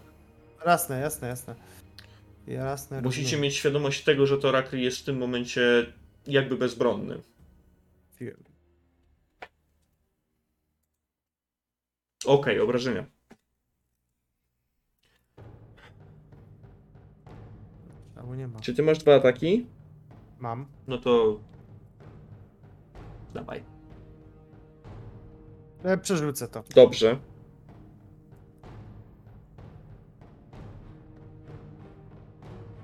[0.66, 1.54] Jasne, jasne, jasne.
[2.46, 3.42] Jasne, Musicie rozumiem.
[3.42, 5.86] mieć świadomość tego, że Torakli jest w tym momencie
[6.26, 7.18] jakby bezbronny.
[12.26, 13.04] Okej, obrażenia.
[18.34, 18.60] Nie ma.
[18.60, 19.66] Czy ty masz dwa ataki?
[20.38, 20.66] Mam.
[20.88, 21.40] No to...
[23.34, 23.62] Dawaj.
[25.84, 26.62] E, Przerzucę to.
[26.74, 27.18] Dobrze.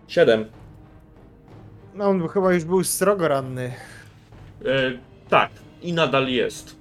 [0.09, 0.45] Siedem.
[1.95, 3.73] No on chyba już był srogo ranny.
[4.65, 4.99] E,
[5.29, 5.51] tak,
[5.83, 6.77] i nadal jest.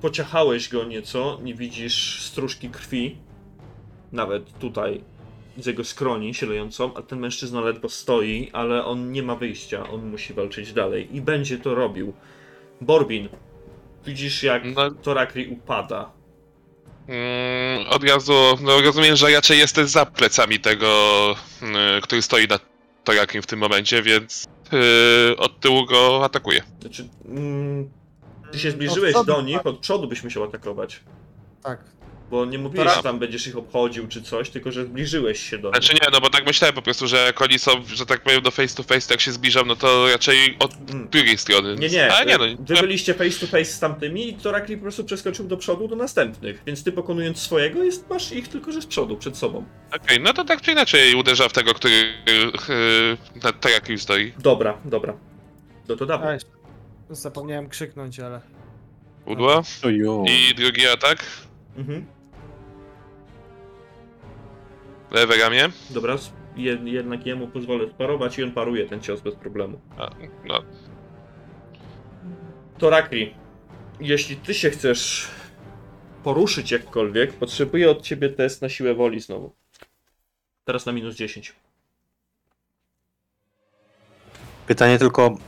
[0.00, 3.18] Pociachałeś go nieco, nie widzisz stróżki krwi.
[4.12, 5.04] Nawet tutaj
[5.58, 10.06] z jego skroni sielejącą, a ten mężczyzna ledwo stoi, ale on nie ma wyjścia, on
[10.06, 12.12] musi walczyć dalej i będzie to robił.
[12.80, 13.28] Borbin,
[14.06, 14.90] widzisz jak No.
[14.90, 16.12] Torakri upada.
[17.08, 20.86] Mm, od razu, no rozumiem, że raczej jesteś za plecami tego,
[21.62, 22.62] y, który stoi nad
[23.04, 24.46] torakiem w tym momencie, więc
[25.32, 26.62] y, od tyłu go atakuję.
[26.80, 27.90] Znaczy, mm,
[28.52, 31.00] ty się zbliżyłeś do nich, od przodu byś musiał atakować.
[31.62, 31.95] Tak.
[32.30, 32.96] Bo nie mówiłeś, Dobra.
[32.96, 35.76] że tam będziesz ich obchodził czy coś, tylko że zbliżyłeś się do nich.
[35.76, 38.42] Znaczy nie, no bo tak myślałem po prostu, że jak oni są, że tak powiem,
[38.42, 41.08] do face to face, tak się zbliżam, no to raczej od Mm.
[41.08, 41.76] drugiej strony.
[41.76, 42.12] Nie, nie.
[42.12, 42.44] Ale nie, no.
[42.58, 45.96] Wy byliście face to face z tamtymi i Torakli po prostu przeskoczył do przodu do
[45.96, 46.62] następnych.
[46.66, 49.64] Więc ty pokonując swojego, jest, masz ich tylko że z przodu, przed sobą.
[50.02, 54.32] Okej, no to tak czy inaczej uderza w tego, który yy, nad torakiem stoi.
[54.38, 55.16] Dobra, dobra.
[55.88, 56.38] No to dawaj.
[57.10, 58.40] Zapomniałem krzyknąć, ale...
[59.26, 59.62] Udło.
[59.84, 60.24] Ojo.
[60.28, 61.24] I drugi atak.
[61.76, 62.06] Mhm.
[65.10, 65.68] Lewe ramię.
[65.90, 66.16] Dobra,
[66.56, 69.80] jed, jednak jemu pozwolę sparować i on paruje ten cios bez problemu.
[69.98, 70.10] A,
[70.44, 70.62] no,
[72.78, 73.34] Torakli,
[74.00, 75.28] jeśli ty się chcesz
[76.24, 79.52] poruszyć jakkolwiek, potrzebuję od ciebie test na siłę woli znowu.
[80.64, 81.52] Teraz na minus 10.
[84.66, 85.38] Pytanie tylko,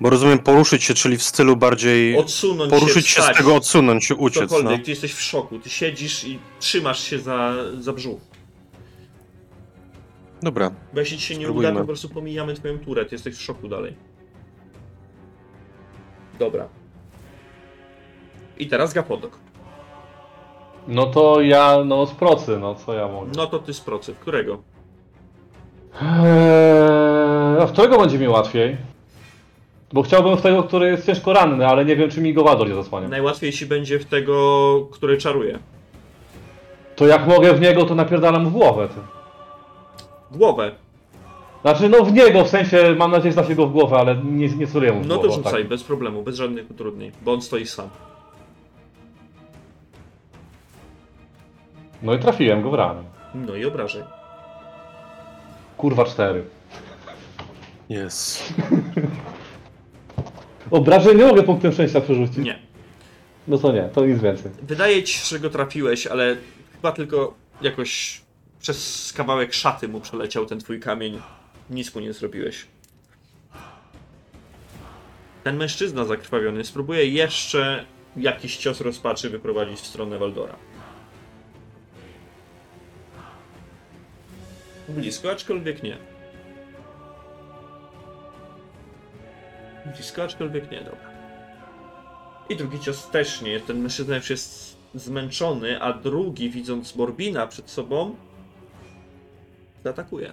[0.00, 4.04] bo rozumiem poruszyć się, czyli w stylu bardziej Odsunąć poruszyć się, się z tego, odsunąć
[4.04, 4.48] się, uciec, no.
[4.48, 8.29] Cokolwiek, ty jesteś w szoku, ty siedzisz i trzymasz się za, za brzuch.
[10.42, 11.68] Dobra, Bo jeśli ci się nie Spróbujmy.
[11.68, 13.94] uda, to po prostu pomijamy twoją turę, ty jesteś w szoku dalej.
[16.38, 16.68] Dobra.
[18.58, 19.38] I teraz Gapodok.
[20.88, 23.30] No to ja, no z procy, no co ja mogę.
[23.36, 24.58] No to ty z procy, którego?
[26.02, 28.76] Eee, a w którego będzie mi łatwiej?
[29.92, 32.68] Bo chciałbym w tego, który jest ciężko ranny, ale nie wiem, czy mi go Wador
[32.68, 33.08] nie zasłania.
[33.08, 35.58] Najłatwiej ci będzie w tego, który czaruje.
[36.96, 38.88] To jak mogę w niego, to napierdalam w głowę.
[38.88, 39.19] Ty.
[40.30, 40.72] Głowę.
[41.62, 44.48] Znaczy, no w niego, w sensie, mam nadzieję, że trafię go w głowę, ale nie,
[44.48, 45.28] nie celuję mu w No głowę.
[45.28, 45.68] to rzucaj, tak.
[45.68, 47.88] bez problemu, bez żadnych utrudnień, bo on stoi sam.
[52.02, 53.02] No i trafiłem go w ramię.
[53.34, 54.02] No i obrażaj.
[55.76, 56.44] Kurwa, cztery.
[57.88, 58.42] jest.
[60.70, 62.36] Obrażeń nie mogę punktem szczęścia przerzucić.
[62.38, 62.58] Nie.
[63.48, 64.52] No to nie, to nic więcej.
[64.62, 66.36] Wydaje ci się, że go trafiłeś, ale
[66.72, 68.22] chyba tylko jakoś
[68.60, 71.20] przez kawałek szaty mu przeleciał ten twój kamień.
[71.70, 72.66] Nic mu nie zrobiłeś.
[75.44, 77.84] Ten mężczyzna zakrwawiony spróbuje jeszcze
[78.16, 80.56] jakiś cios rozpaczy wyprowadzić w stronę Waldora.
[84.88, 85.96] Blisko, aczkolwiek nie.
[89.86, 91.10] Blisko, aczkolwiek nie, dobra.
[92.48, 93.60] I drugi cios też nie.
[93.60, 98.16] Ten mężczyzna już jest zmęczony, a drugi, widząc Morbina przed sobą,
[99.84, 100.32] zaatakuje.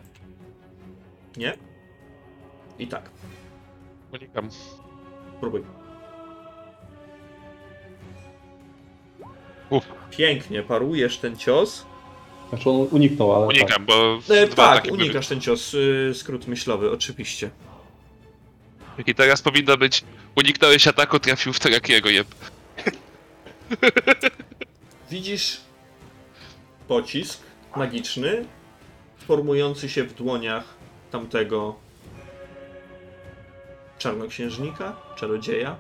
[1.38, 1.58] Nie?
[2.80, 3.10] I tak,
[4.14, 4.50] Unikam.
[5.40, 5.64] próbuj.
[9.70, 9.86] Uf.
[10.12, 11.86] Pięknie, parujesz ten cios.
[12.50, 13.48] Znaczy on uniknął, ale.
[13.48, 13.56] Tak.
[13.56, 14.20] Unikam, bo...
[14.30, 17.50] E, tak, unikasz ten cios, y, skrót myślowy, oczywiście.
[19.08, 20.04] I teraz powinno być...
[20.36, 22.28] Uniknąłeś ataku, trafił w Terakiego, jeb.
[25.12, 25.62] Widzisz
[26.88, 27.42] pocisk
[27.76, 28.46] magiczny,
[29.28, 30.64] formujący się w dłoniach
[31.12, 31.76] tamtego
[33.98, 35.76] czarnoksiężnika, czarodzieja.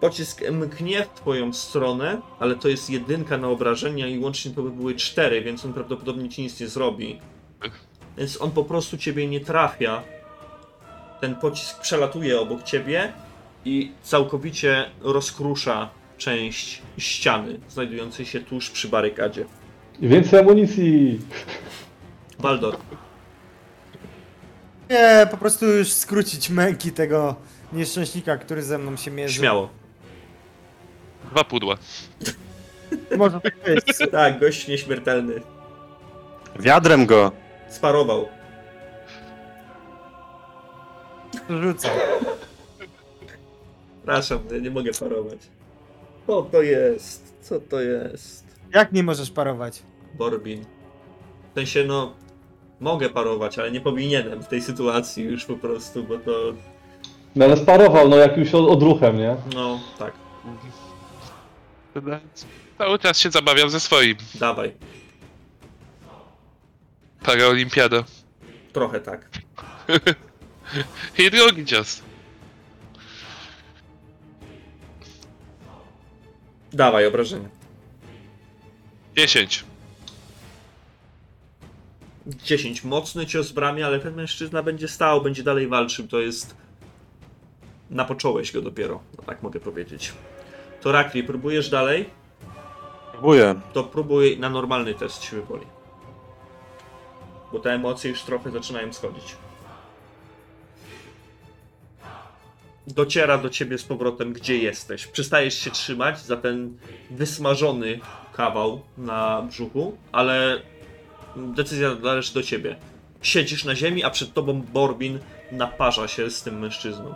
[0.00, 4.70] Pocisk mknie w twoją stronę, ale to jest jedynka na obrażenia i łącznie to by
[4.70, 7.20] były cztery, więc on prawdopodobnie ci nic nie zrobi.
[8.16, 10.02] Więc on po prostu ciebie nie trafia.
[11.20, 13.12] Ten pocisk przelatuje obok ciebie
[13.64, 15.88] i całkowicie rozkrusza
[16.18, 19.44] część ściany znajdującej się tuż przy barykadzie.
[20.00, 21.20] Więcej amunicji!
[22.38, 22.76] Waldor,
[24.90, 27.34] Nie, po prostu już skrócić męki tego
[27.72, 29.34] nieszczęśnika, który ze mną się mierzy.
[29.38, 29.68] śmiało.
[31.30, 31.76] Dwa pudła.
[33.16, 33.84] Może tak być.
[34.12, 35.40] Tak, gość nieśmiertelny.
[36.60, 37.32] Wiadrem go.
[37.68, 38.28] Sparował.
[41.50, 41.90] Rzucam.
[43.96, 45.38] Przepraszam, ja nie mogę parować.
[46.26, 47.34] Co to jest?
[47.40, 48.44] Co to jest?
[48.74, 49.82] Jak nie możesz parować?
[50.14, 50.64] Borbin.
[51.50, 52.14] W sensie, no,
[52.80, 56.32] mogę parować, ale nie powinienem w tej sytuacji już po prostu, bo to,
[57.36, 59.36] No ale sparował, no jakimś od- odruchem, nie?
[59.54, 60.12] no, tak,
[62.78, 64.16] Cały czas się zabawiam ze swoim.
[64.34, 64.72] dawaj.
[67.24, 68.04] Paraolimpiada.
[68.72, 69.28] Trochę tak.
[71.18, 72.02] I drugi cios.
[76.72, 77.48] Dawaj, obrażenia.
[79.14, 79.64] 10.
[82.26, 82.84] 10.
[82.84, 86.08] Mocny cios w ramię, ale ten mężczyzna będzie stał, będzie dalej walczył.
[86.08, 86.54] To jest.
[87.90, 90.12] Napocząłeś go dopiero, no tak mogę powiedzieć.
[90.80, 92.10] To Rakli, próbujesz dalej?
[93.12, 93.54] Próbuję.
[93.72, 95.66] To próbuj na normalny test siły woli.
[97.52, 99.36] Bo te emocje już trochę zaczynają schodzić.
[102.86, 105.06] Dociera do ciebie z powrotem, gdzie jesteś.
[105.06, 106.78] Przestajesz się trzymać za ten
[107.10, 108.00] wysmażony
[108.36, 110.60] kawał na brzuchu, ale
[111.36, 112.76] decyzja należy do ciebie.
[113.22, 115.18] Siedzisz na ziemi, a przed tobą Borbin
[115.52, 117.14] naparza się z tym mężczyzną.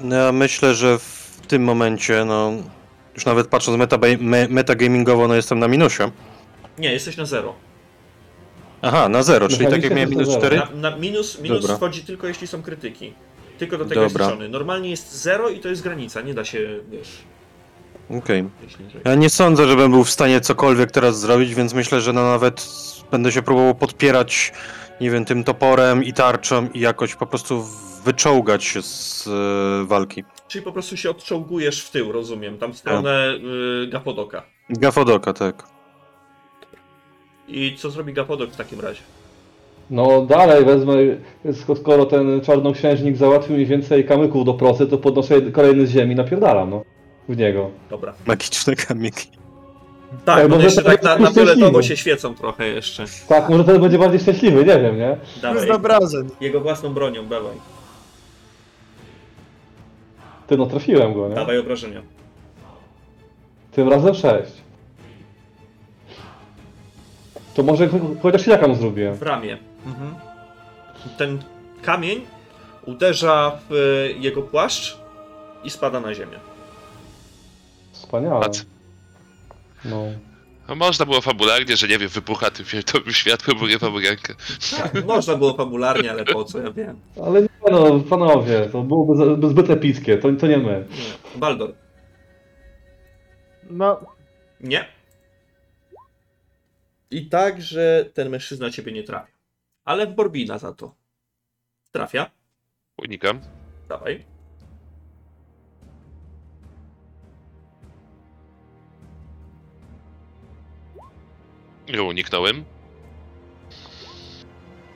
[0.00, 2.52] No, Ja myślę, że w tym momencie, no...
[3.14, 6.02] Już nawet patrząc meta, me, metagamingowo, no jestem na minusie.
[6.78, 7.54] Nie, jesteś na zero.
[8.82, 10.38] Aha, na zero, czyli tak jak miałem minus zero.
[10.40, 10.56] 4?
[10.56, 11.76] Na, na minus minus Dobra.
[11.76, 13.12] wchodzi tylko jeśli są krytyki.
[13.58, 14.24] Tylko do tego Dobra.
[14.24, 14.48] jest liczony.
[14.48, 17.08] Normalnie jest 0 i to jest granica, nie da się, wiesz,
[18.18, 18.44] Okej.
[19.04, 22.68] Ja nie sądzę, żebym był w stanie cokolwiek teraz zrobić, więc myślę, że no nawet
[23.10, 24.52] będę się próbował podpierać,
[25.00, 27.64] nie wiem, tym toporem i tarczą i jakoś po prostu
[28.04, 30.24] wyczołgać się z e, walki.
[30.48, 33.34] Czyli po prostu się odczołgujesz w tył, rozumiem, tam w stronę
[33.84, 34.42] y, Gapodoka.
[34.70, 35.64] Gafodoka, tak.
[37.48, 39.00] I co zrobi Gapodok w takim razie?
[39.90, 40.92] No dalej wezmę,
[41.44, 46.14] sk- skoro ten czarnoksiężnik załatwił mi więcej kamyków do procy, to podnoszę kolejny z ziemi
[46.14, 46.82] napierdalam, no.
[47.28, 47.70] W niego.
[47.90, 48.12] Dobra.
[48.26, 49.28] Magiczne kamyki.
[50.24, 51.82] Tak, Ej, one może jeszcze to tak na, będzie na fioletowo szczęśliwy.
[51.82, 53.04] się świecą trochę jeszcze.
[53.28, 55.16] Tak, może teraz będzie bardziej szczęśliwy, nie wiem, nie?
[55.42, 55.70] Dawaj.
[55.70, 56.28] obrażeń.
[56.40, 57.56] Jego własną bronią, dawaj.
[60.46, 61.34] Ty no trafiłem go, nie?
[61.34, 62.02] Dawaj obrażenia.
[63.72, 64.52] Tym razem 6.
[67.54, 69.14] To może ch- chociaż jaka mu zrobiłem?
[69.14, 69.58] W ramię.
[69.86, 70.14] Mhm.
[71.18, 71.42] Ten
[71.82, 72.20] kamień
[72.86, 74.98] uderza w y, jego płaszcz
[75.64, 76.38] i spada na ziemię.
[78.10, 78.40] Wspaniale.
[78.40, 78.66] Patrz.
[79.84, 80.04] No.
[80.68, 84.34] No można było fabularnie, że nie wiem, wybucha tym fioletowym światłem, bo nie mam rękę.
[84.78, 87.00] Tak, można było fabularnie, ale po co, ja wiem.
[87.24, 90.86] Ale nie no, panowie, to byłoby zbyt epickie, to, to nie my.
[90.90, 91.40] Nie.
[91.40, 91.74] Baldor.
[93.70, 94.00] No,
[94.60, 94.84] Nie.
[97.10, 99.32] I tak, że ten mężczyzna ciebie nie trafia.
[99.84, 100.94] Ale w Borbina za to.
[101.92, 102.30] Trafia.
[102.98, 103.40] Unikam.
[103.88, 104.24] Dawaj.
[111.92, 112.64] I uniknąłem.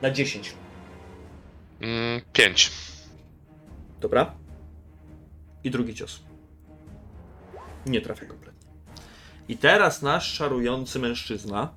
[0.01, 0.55] Na 10.
[1.81, 2.71] Mm, 5.
[4.01, 4.35] Dobra.
[5.63, 6.23] I drugi cios.
[7.85, 8.69] Nie trafia kompletnie.
[9.47, 11.73] I teraz nasz czarujący mężczyzna,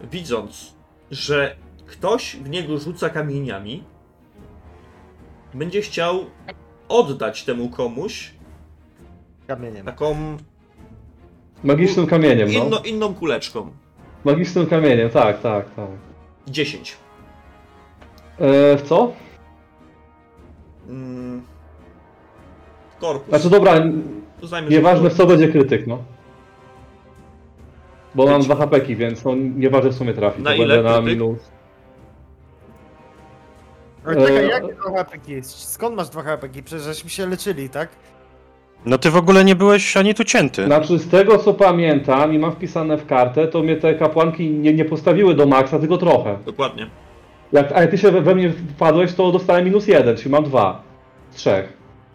[0.00, 0.74] widząc,
[1.10, 3.84] że ktoś w niego rzuca kamieniami,
[5.54, 6.24] będzie chciał
[6.88, 8.34] oddać temu komuś
[9.46, 9.86] kamieniem.
[9.86, 10.36] taką
[11.64, 12.64] Magicznym kamieniem, no.
[12.64, 13.70] inno, inną kuleczką.
[14.24, 15.86] Magicznym kamieniem, tak, tak, tak.
[16.48, 16.96] 10.
[18.38, 19.12] E, w co?
[20.88, 21.42] Mm.
[23.00, 23.28] Korpus.
[23.28, 23.72] Znaczy dobra,
[24.42, 25.18] Uznajmy, że nieważne w korpus.
[25.18, 25.98] co będzie krytyk, no.
[28.14, 28.42] Bo mam.
[28.42, 30.42] 2 hapeki, więc no nieważne w sumie trafi.
[30.42, 31.18] Na to ile będę na krytyk?
[31.18, 31.38] minus.
[34.06, 35.68] Ale czekaj, Eee, jakie dwa HP jest?
[35.72, 36.48] Skąd masz dwa HP?
[36.48, 37.88] Przecież żeśmy się leczyli, tak?
[38.86, 40.64] No ty w ogóle nie byłeś ani tu cięty.
[40.64, 44.74] Znaczy z tego co pamiętam i mam wpisane w kartę, to mnie te kapłanki nie,
[44.74, 46.38] nie postawiły do maksa, tylko trochę.
[46.46, 46.90] Dokładnie.
[47.52, 50.44] Jak, a jak ty się we, we mnie wpadłeś, to dostałem minus jeden, czyli mam
[50.44, 50.82] dwa.
[51.30, 51.72] Z trzech.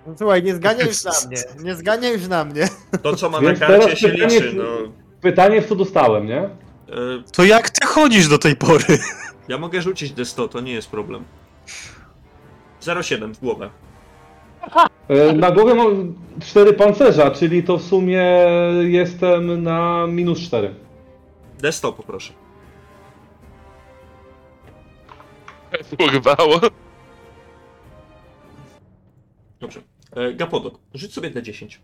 [0.08, 1.38] No, słuchaj, nie zganiaj już na mnie.
[1.64, 2.68] Nie zganiaj już na mnie.
[3.04, 4.50] To, co ma na Więc karcie, teraz się pytanie, liczy.
[4.52, 4.64] czy- No.
[5.22, 6.40] Pytanie w co dostałem, nie?
[6.40, 6.50] E,
[7.36, 8.84] To jak ty chodzisz do tej pory?
[9.48, 11.24] ja mogę rzucić D100, to nie jest problem.
[12.82, 13.70] 0,7 w głowę.
[15.08, 18.24] E, Na głowie mam cztery pancerza, czyli to w sumie
[18.82, 20.76] jestem na minus cztery.
[21.62, 22.34] D100 poproszę.
[26.00, 26.60] Urwało.
[29.60, 29.82] Dobrze.
[30.16, 31.78] E, Gapodok, rzuć sobie D10.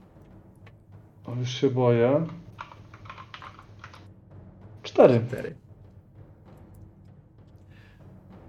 [1.25, 2.25] O, już się boję.
[4.83, 5.21] Cztery.
[5.29, 5.55] 4.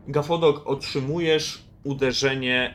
[0.09, 2.75] Gafodok, otrzymujesz uderzenie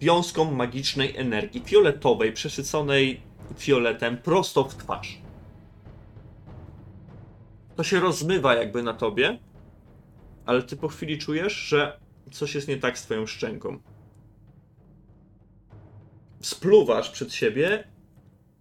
[0.00, 3.20] wiązką magicznej energii fioletowej, przesyconej
[3.56, 5.18] fioletem prosto w twarz.
[7.76, 9.38] To się rozmywa jakby na tobie,
[10.46, 13.78] ale ty po chwili czujesz, że coś jest nie tak z twoją szczęką.
[16.40, 17.84] Spluwasz przed siebie,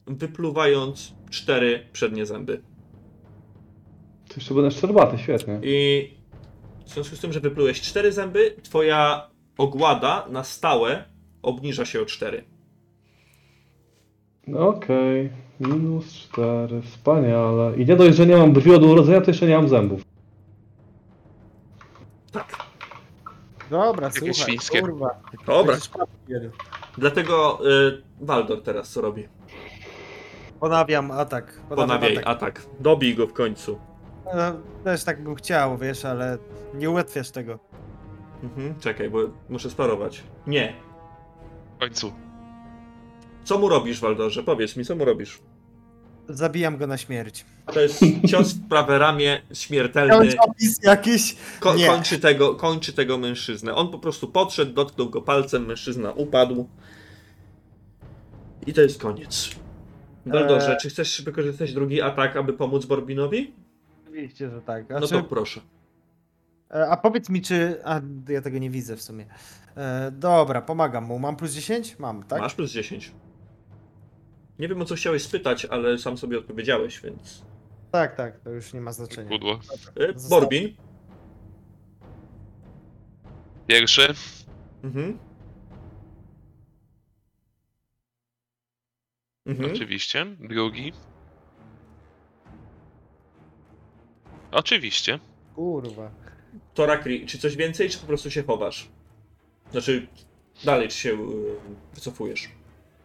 [0.08, 2.62] wypluwając cztery przednie zęby.
[4.28, 5.60] To jeszcze będę szczerbaty, świetnie.
[5.64, 6.10] I
[6.86, 12.06] w związku z tym, że wyplułeś cztery zęby, twoja ogłada na stałe obniża się o
[12.06, 12.44] 4.
[14.48, 17.76] No Okej, minus cztery, wspaniale.
[17.78, 20.02] I nie dość, że nie mam brwi od urodzenia, to jeszcze nie mam zębów.
[22.32, 22.56] Tak.
[23.70, 24.82] Dobra, Jakie słuchaj, świńskie.
[24.82, 25.20] kurwa.
[25.48, 25.64] Dobra.
[25.74, 26.52] Będziesz papier.
[26.98, 29.28] Dlatego y, Waldor teraz co robi?
[30.60, 31.62] Ponawiam atak.
[31.70, 32.28] Ponawiam Ponawiaj atak.
[32.28, 32.66] atak.
[32.80, 33.80] Dobij go w końcu.
[34.26, 34.42] No,
[34.84, 36.38] też tak bym chciał, wiesz, ale
[36.74, 37.60] nie ułatwiasz tego.
[38.44, 40.24] Mhm, czekaj, bo muszę sparować.
[40.48, 40.74] Nie.
[41.78, 42.14] W końcu.
[43.44, 44.44] Co mu robisz, Waldorze?
[44.44, 45.40] Powiedz mi, co mu robisz?
[46.30, 47.46] Zabijam go na śmierć.
[47.74, 50.34] To jest cios w prawe ramię śmiertelny.
[50.40, 51.36] Opis jakiś?
[51.60, 51.88] Ko- Nie.
[51.88, 53.76] kończy, tego, kończy tego mężczyznę.
[53.76, 56.68] On po prostu podszedł, dotknął go palcem, mężczyzna upadł.
[58.68, 59.50] I to jest koniec.
[60.26, 60.78] Waldorze, Eee.
[60.82, 63.54] czy chcesz wykorzystać drugi atak, aby pomóc Borbinowi?
[64.04, 64.90] Oczywiście, że tak.
[64.90, 65.62] No Znaczy, to proszę.
[66.72, 67.82] E, A powiedz mi, czy...
[67.86, 69.26] A, ja tego nie widzę w sumie.
[69.78, 71.20] E, dobra, pomagam mu.
[71.20, 72.00] Mam plus 10?
[72.00, 72.42] Mam, tak?
[72.42, 73.12] Masz plus 10.
[74.60, 77.42] Nie wiem o co chciałeś spytać, ale sam sobie odpowiedziałeś, więc.
[77.92, 79.30] Tak, tak, to już nie ma znaczenia.
[79.30, 79.54] Pudło.
[79.96, 80.74] E, Zostaw- Borbin.
[83.68, 84.14] Pierwszy.
[84.84, 85.18] Mhm.
[89.46, 89.72] Mhm.
[89.72, 90.26] Oczywiście.
[90.40, 90.94] Drugi.
[94.52, 95.20] Oczywiście.
[95.56, 96.12] Kurwa.
[97.28, 98.88] Czy coś więcej, czy po prostu się chowasz?
[99.72, 100.08] Znaczy,
[100.64, 101.16] dalej, czy się y,
[101.96, 102.50] wycofujesz?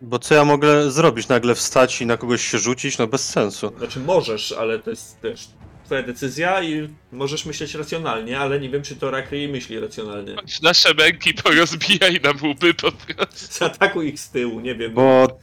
[0.00, 1.28] Bo co ja mogę zrobić?
[1.28, 2.98] Nagle wstać i na kogoś się rzucić?
[2.98, 3.72] No bez sensu.
[3.78, 5.48] Znaczy, możesz, ale to jest też
[5.84, 10.36] twoja decyzja i możesz myśleć racjonalnie, ale nie wiem, czy Torakri myśli racjonalnie.
[10.62, 13.54] Nasze męki porozbijaj nam łby po prostu.
[13.58, 14.94] Zaatakuj ich z tyłu, nie wiem.
[14.94, 15.38] Bo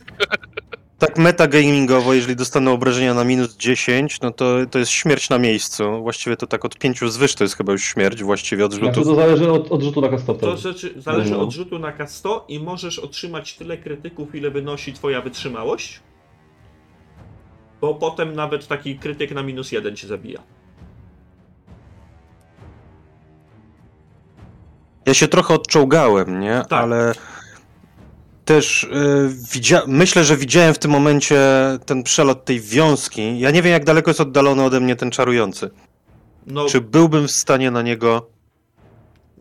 [0.99, 6.01] tak metagamingowo, jeżeli dostanę obrażenia na minus 10, no to, to jest śmierć na miejscu.
[6.01, 9.03] Właściwie to tak od 5 zwyż to jest chyba już śmierć właściwie od rzutu.
[9.03, 10.39] to zależy od, od rzutu na kastopę.
[10.39, 11.41] To rzeczy, zależy No.
[11.41, 15.99] od rzutu na K100 i możesz otrzymać tyle krytyków, ile wynosi twoja wytrzymałość.
[17.81, 20.39] Bo potem nawet taki krytyk na minus jeden cię zabija.
[25.05, 26.61] Ja się trochę odczołgałem, nie?
[26.69, 26.83] Tak.
[26.83, 27.13] Ale
[28.49, 28.87] też y,
[29.53, 31.39] widzia- myślę, że widziałem w tym momencie
[31.85, 33.39] ten przelot tej wiązki.
[33.39, 35.69] Ja nie wiem, jak daleko jest oddalony ode mnie ten czarujący.
[36.47, 38.29] No, Czy byłbym w stanie na niego.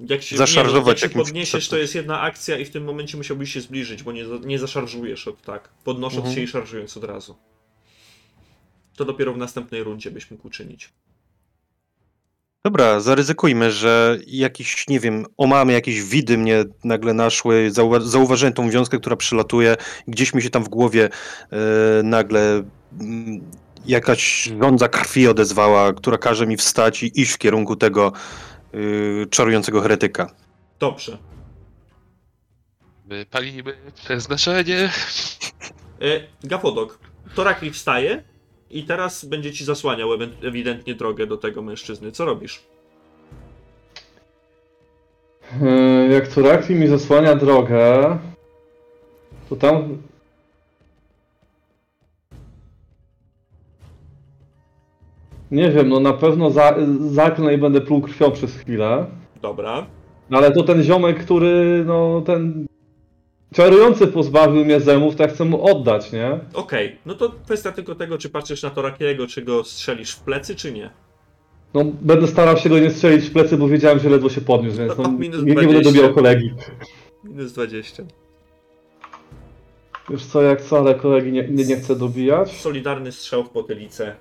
[0.08, 1.76] jak się, zaszarżować nie, jak się jakimś podniesiesz, przedtem?
[1.76, 5.28] to jest jedna akcja i w tym momencie musiałbyś się zbliżyć, bo nie, nie zaszarżujesz
[5.28, 6.34] od tak, podnosząc Mhm.
[6.34, 7.36] się i szarżując od razu.
[8.96, 10.88] To dopiero w następnej rundzie byś mógł uczynić.
[12.64, 17.70] Dobra, zaryzykujmy, że jakiś, nie wiem, omamy, jakieś widy mnie nagle naszły.
[17.70, 19.76] Zauwa- zauważyłem tą wiązkę, która przylatuje.
[20.08, 21.08] Gdzieś mi się tam w głowie
[21.52, 21.56] e,
[22.02, 22.62] nagle
[23.00, 23.50] mm,
[23.86, 28.12] jakaś rządza krwi odezwała, która każe mi wstać i iść w kierunku tego
[28.74, 30.30] y, czarującego heretyka.
[30.78, 31.18] Dobrze.
[33.06, 34.90] Wypalimy przeznaczenie.
[36.00, 36.98] E, Gapodok.
[37.34, 38.22] Torakli wstaje
[38.70, 40.08] i teraz będzie ci zasłaniał
[40.42, 42.12] ewidentnie drogę do tego mężczyzny.
[42.12, 42.60] Co robisz?
[45.60, 48.18] Yy, Jak Turakli mi zasłania drogę,
[49.48, 49.98] to tam...
[55.50, 56.74] Nie wiem, no na pewno za,
[57.10, 59.06] zaklnę i będę pluł krwią przez chwilę.
[59.42, 59.86] Dobra.
[60.30, 62.66] No ale to ten ziomek, który, no ten...
[63.54, 66.38] Czarujący pozbawił mnie zemów, ja chcę mu oddać, nie?
[66.54, 70.56] Okej, no to kwestia tylko tego, czy patrzysz na Torakiego, czy go strzelisz w plecy,
[70.56, 70.90] czy nie.
[71.74, 74.78] No będę starał się go nie strzelić w plecy, bo wiedziałem, że ledwo się podniósł,
[74.78, 75.90] więc no, Minus nie, nie będę 20.
[75.90, 76.54] dobijał kolegi.
[77.24, 78.02] Minus 20.
[80.10, 82.56] Już co jak co, ale kolegi nie, nie, nie chcę dobijać.
[82.56, 84.16] Solidarny strzał w potylicę.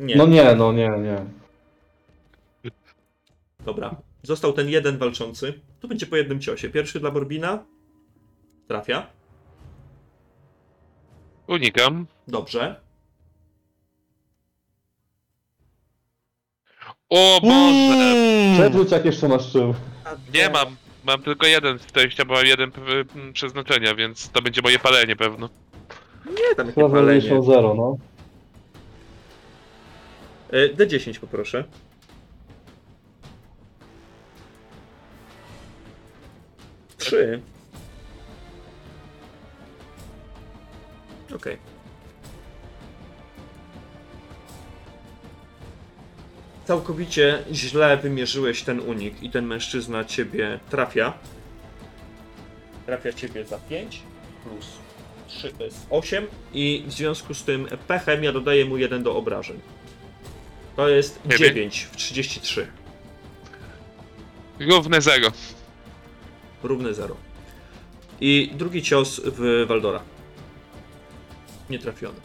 [0.00, 0.16] Nie.
[0.16, 1.24] No nie, no nie, nie.
[3.64, 3.96] Dobra.
[4.22, 5.60] Został ten jeden walczący.
[5.80, 6.68] To będzie po jednym ciosie.
[6.68, 7.64] Pierwszy dla Borbina.
[8.68, 9.06] Trafia.
[11.46, 12.06] Unikam.
[12.28, 12.80] Dobrze.
[17.08, 18.14] O Boże!
[18.54, 19.74] Przewróć jak jeszcze masz czym.
[20.34, 20.76] Nie mam.
[21.04, 25.16] Mam tylko jeden szczęścia, bo mam jeden p- p- przeznaczenia, więc to będzie moje palenie
[25.16, 25.48] pewno.
[26.26, 27.20] Nie, tam jakie Chyba palenie.
[27.20, 27.96] zaliczą zero, no.
[30.50, 31.64] E, D10 poproszę.
[36.98, 37.40] Trzy.
[41.36, 41.56] Okej.
[46.64, 51.12] Całkowicie źle wymierzyłeś ten unik i ten mężczyzna ciebie trafia.
[52.86, 54.02] Trafia ciebie za 5
[54.44, 54.66] plus
[55.28, 59.16] 3 to jest 8 i w związku z tym pechem ja dodaję mu 1 do
[59.16, 59.60] obrażeń.
[60.76, 61.54] To jest Dziewięć.
[61.54, 62.66] 9 w 33.
[64.60, 65.32] Równe zero.
[66.62, 67.16] Równe 0.
[68.20, 70.15] I drugi cios w Waldora.
[71.70, 72.20] Nietrafiony.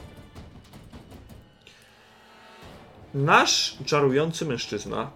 [3.14, 5.12] Nasz czarujący mężczyzna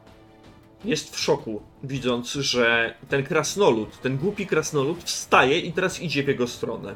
[0.85, 6.27] jest w szoku, widząc, że ten krasnolud, ten głupi krasnolud wstaje i teraz idzie w
[6.27, 6.95] jego stronę.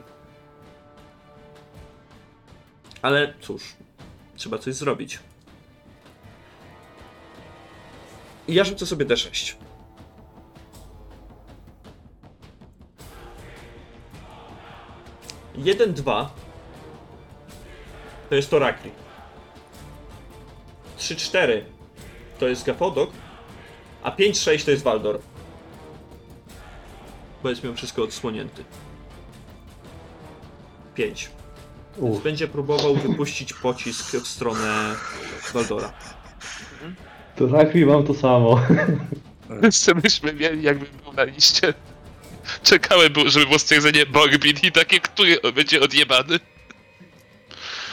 [3.01, 3.75] Ale cóż,
[4.35, 5.19] trzeba coś zrobić.
[8.47, 9.55] I ja rzucę sobie D6.
[15.55, 16.31] Jeden, dwa
[18.29, 18.91] to jest Torakli.
[20.97, 21.61] 3-4
[22.39, 23.09] to jest Gafodok,
[24.03, 25.19] a 5-6 to jest Waldor.
[27.43, 28.63] Bo jest miał wszystko odsłonięty.
[30.95, 31.29] 5.
[32.01, 34.95] Więc będzie próbował wypuścić pocisk w stronę
[35.53, 35.93] Waldora.
[37.35, 38.61] To tak mi mam to samo.
[39.63, 41.73] Jeszcze myśmy mieli, jakby był na liście.
[42.63, 46.39] Czekałem, żeby było stwierdzenie Borbin i takie, który będzie odjebany.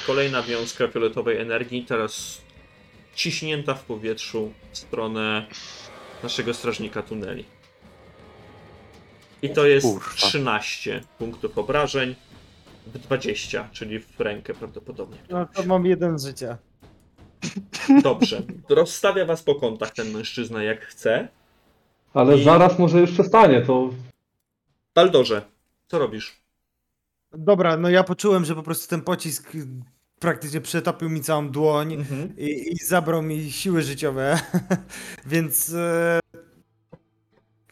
[0.06, 2.40] Kolejna wiązka fioletowej energii, teraz
[3.14, 5.46] ciśnięta w powietrzu w stronę
[6.22, 7.44] naszego strażnika tuneli.
[9.42, 10.10] I to jest Kurwa.
[10.16, 12.14] 13 punktów obrażeń
[12.86, 15.18] w 20, czyli w rękę prawdopodobnie.
[15.30, 16.58] No to mam jeden z życia.
[18.02, 18.42] Dobrze.
[18.68, 21.28] Rozstawia was po kątach ten mężczyzna jak chce.
[22.14, 23.90] Ale I- zaraz może już przestanie, to...
[24.94, 25.42] Baldorze,
[25.88, 26.40] co robisz?
[27.32, 29.52] Dobra, no ja poczułem, że po prostu ten pocisk
[30.20, 32.36] praktycznie przetopił mi całą dłoń Mhm.
[32.38, 34.40] i, i zabrał mi siły życiowe,
[35.26, 36.20] więc e,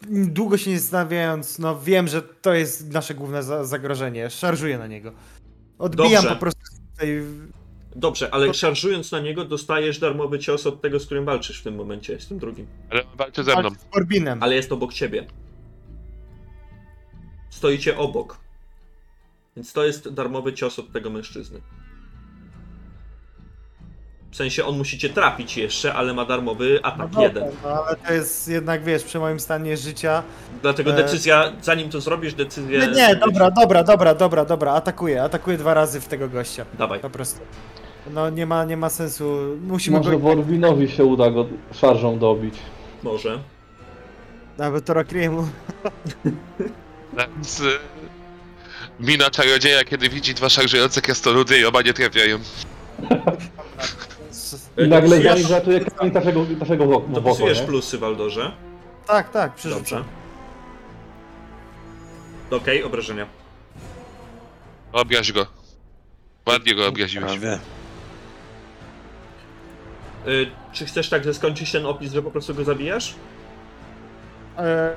[0.09, 4.29] długo się nie zastanawiając, no wiem, że to jest nasze główne za zagrożenie.
[4.29, 5.11] Szarżuję na niego.
[5.79, 6.29] Odbijam Dobrze.
[6.29, 7.23] po prostu tutaj.
[7.95, 11.75] Dobrze, ale szarżując na niego dostajesz darmowy cios od tego, z którym walczysz w tym
[11.75, 12.67] momencie, z tym drugim.
[12.89, 13.69] Ale walczy ze mną.
[13.69, 14.43] Z Corbinem.
[14.43, 15.27] Ale jest obok ciebie.
[17.49, 18.37] Stoicie obok.
[19.55, 21.61] Więc to jest darmowy cios od tego mężczyzny.
[24.35, 27.43] W sensie on musi cię trafić jeszcze, ale ma darmowy No atak dobra, jeden.
[27.63, 30.23] no, ale to jest jednak, wiesz, przy moim stanie życia.
[30.61, 32.79] Dlatego e- decyzja, zanim to zrobisz, decyzję.
[32.79, 36.65] Nie, nie, dobra, dobra, dobra, dobra, dobra, atakuję, atakuję dwa razy w tego gościa.
[36.77, 36.99] Dawaj.
[36.99, 37.39] Po prostu.
[38.13, 39.57] No nie ma, nie ma sensu.
[39.61, 40.87] Musimy Może go.
[40.87, 42.55] Się uda go szarżą dobić.
[43.03, 43.39] Może.
[44.57, 45.47] Nawet Torakriemu.
[47.41, 47.61] Z...
[48.99, 52.39] Mina czarodzieja, kiedy widzi dwa szarżujące krasnoludy i oba nie trafiają.
[54.77, 57.65] I nagle Dopisujesz- zanim zaczuje kamień naszego, naszego w oko, w oko Dopisujesz nie?
[57.67, 58.51] plusy, Waldorze.
[59.07, 60.03] Tak, tak, przerzucam.
[62.49, 62.63] Dobrze.
[62.63, 63.25] Okej, obrażenia.
[64.93, 65.45] Obraź go.
[66.47, 67.31] Ładnie go obraziłeś.
[67.31, 67.59] Prawie.
[70.27, 73.15] Y, czy chcesz tak skończyć ten opis, że po prostu go zabijasz?
[74.57, 74.95] E,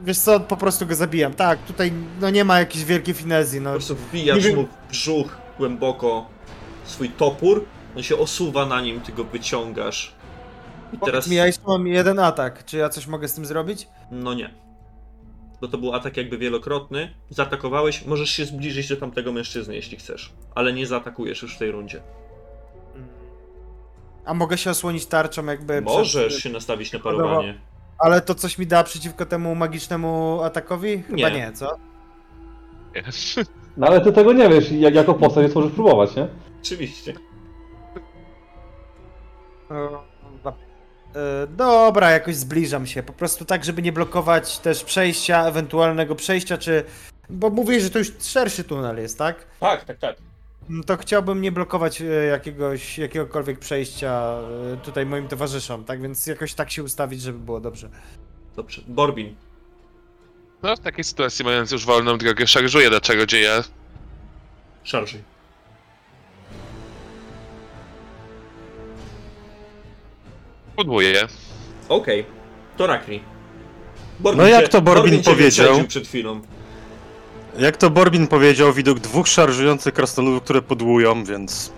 [0.00, 1.34] wiesz co, po prostu go zabijam.
[1.34, 3.70] Tak, tutaj no nie ma jakiejś wielkiej finezji, no.
[3.70, 6.26] Po prostu wbijasz mu w brzuch głęboko
[6.84, 7.64] swój topór
[7.98, 10.14] On się osuwa na nim, ty go wyciągasz.
[10.92, 11.28] I Teraz...
[11.28, 12.64] mi, ja jeszcze mam jeden atak.
[12.64, 13.88] Czy ja coś mogę z tym zrobić?
[14.10, 14.50] No nie.
[15.60, 17.14] Bo to był atak jakby wielokrotny.
[17.30, 20.32] Zaatakowałeś, możesz się zbliżyć do tamtego mężczyzny, jeśli chcesz.
[20.54, 22.00] Ale nie zaatakujesz już w tej rundzie.
[24.24, 26.42] A mogę się osłonić tarczą jakby Możesz przed...
[26.42, 27.60] się nastawić na parowanie.
[27.98, 31.02] Ale to coś mi da przeciwko temu magicznemu atakowi?
[31.02, 31.30] Chyba Nie.
[31.30, 31.76] nie, co?
[33.76, 36.28] No ale ty tego nie wiesz, jak, jako postać więc możesz próbować, nie?
[36.62, 37.14] Oczywiście.
[39.70, 43.02] E, Dobra, jakoś zbliżam się.
[43.02, 46.84] Po prostu tak, żeby nie blokować też przejścia, ewentualnego przejścia, czy.
[47.30, 49.46] Bo mówię, że to już szerszy tunel jest, tak?
[49.60, 50.16] Tak, tak, tak.
[50.68, 54.38] No To chciałbym nie blokować e, jakiegoś, jakiegokolwiek przejścia
[54.74, 56.02] e, tutaj moim towarzyszom, tak?
[56.02, 57.88] Więc jakoś tak się ustawić, żeby było dobrze.
[58.56, 58.82] Dobrze.
[58.88, 59.34] Borbin.
[60.62, 63.64] No w takiej sytuacji, mając już wolną drogę, szarżuję do czarodzieja.
[64.84, 65.22] Szarżyj.
[70.78, 71.26] Pudłuję.
[71.88, 72.26] Okej.
[72.76, 73.20] To Rakri.
[74.20, 75.66] Borbin No jak cię- to Borbin cię powiedział?
[75.66, 76.40] wyprzedził przed chwilą.
[77.58, 81.72] Jak to Borbin powiedział, widok dwóch szarżujących krasnoludów, które podłują, więc...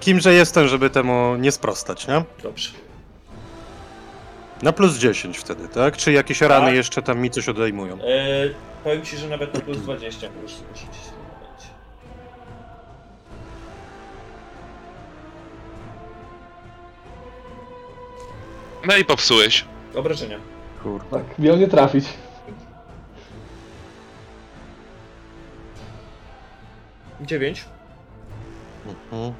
[0.00, 2.24] Kimże jestem, żeby temu nie sprostać, nie?
[2.42, 2.70] Dobrze.
[4.62, 5.96] Na plus 10 wtedy, tak?
[5.96, 6.74] Czy jakieś rany Tak.
[6.74, 7.98] jeszcze tam mi coś odejmują?
[8.04, 8.54] Eee,
[8.84, 10.88] powiem ci, że nawet na plus 20 możesz rzucić
[18.86, 19.64] No i popsułeś.
[19.94, 20.38] Obrażenia.
[20.82, 21.10] Kurde.
[21.10, 22.04] Tak, miał nie trafić.
[27.20, 27.64] Dziewięć.
[28.86, 29.32] Mhm.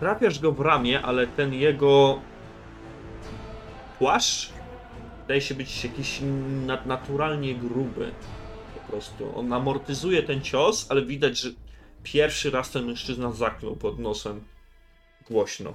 [0.00, 2.20] Trafiasz go w ramię, ale ten jego
[3.98, 4.52] płaszcz
[5.20, 6.20] wydaje się być jakiś
[6.66, 8.12] nadnaturalnie gruby.
[8.74, 9.38] Po prostu.
[9.38, 11.48] On amortyzuje ten cios, ale widać, że
[12.02, 14.44] pierwszy raz ten mężczyzna zaklął pod nosem
[15.30, 15.74] głośno.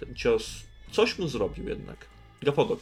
[0.00, 1.96] Ten cios coś mu zrobił jednak.
[2.42, 2.78] Gapodok.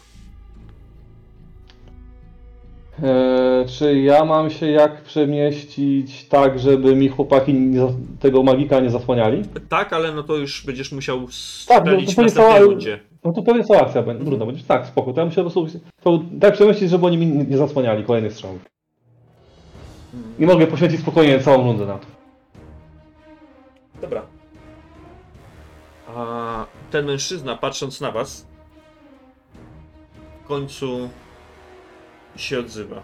[3.03, 7.87] Eee, czy ja mam się jak przemieścić tak, żeby mi chłopaki nie,
[8.21, 9.43] tego magika nie zasłaniali?
[9.69, 11.27] Tak, ale no to już będziesz musiał
[11.69, 13.01] Tak, no następnej cała- rundzie.
[13.25, 14.25] No to pewnie cała akcja będzie.
[14.25, 15.13] Trudno, będziesz tak, spoko.
[15.13, 18.65] To ja muszę po prostu to, tak przemieścić, żeby oni mi nie zasłaniali kolejnych strzałów.
[20.39, 22.07] I mogę poświęcić spokojnie całą rundę na to.
[24.01, 24.23] Dobra.
[26.17, 28.47] A ten mężczyzna, patrząc na was,
[30.45, 31.11] w końcu
[32.37, 33.03] się odzywa.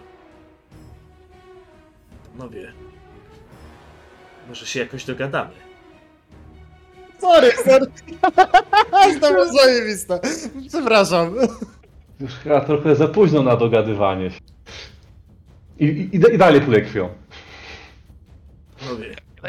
[2.31, 2.73] Panowie,
[4.47, 5.53] może się jakoś dogadamy.
[7.21, 7.85] Sorry, sorry.
[9.21, 10.19] to było zajebiste.
[10.69, 11.35] Przepraszam.
[12.19, 14.39] Już chyba trochę za późno na dogadywanie się.
[15.79, 17.09] I, i, i dalej pluję krwią.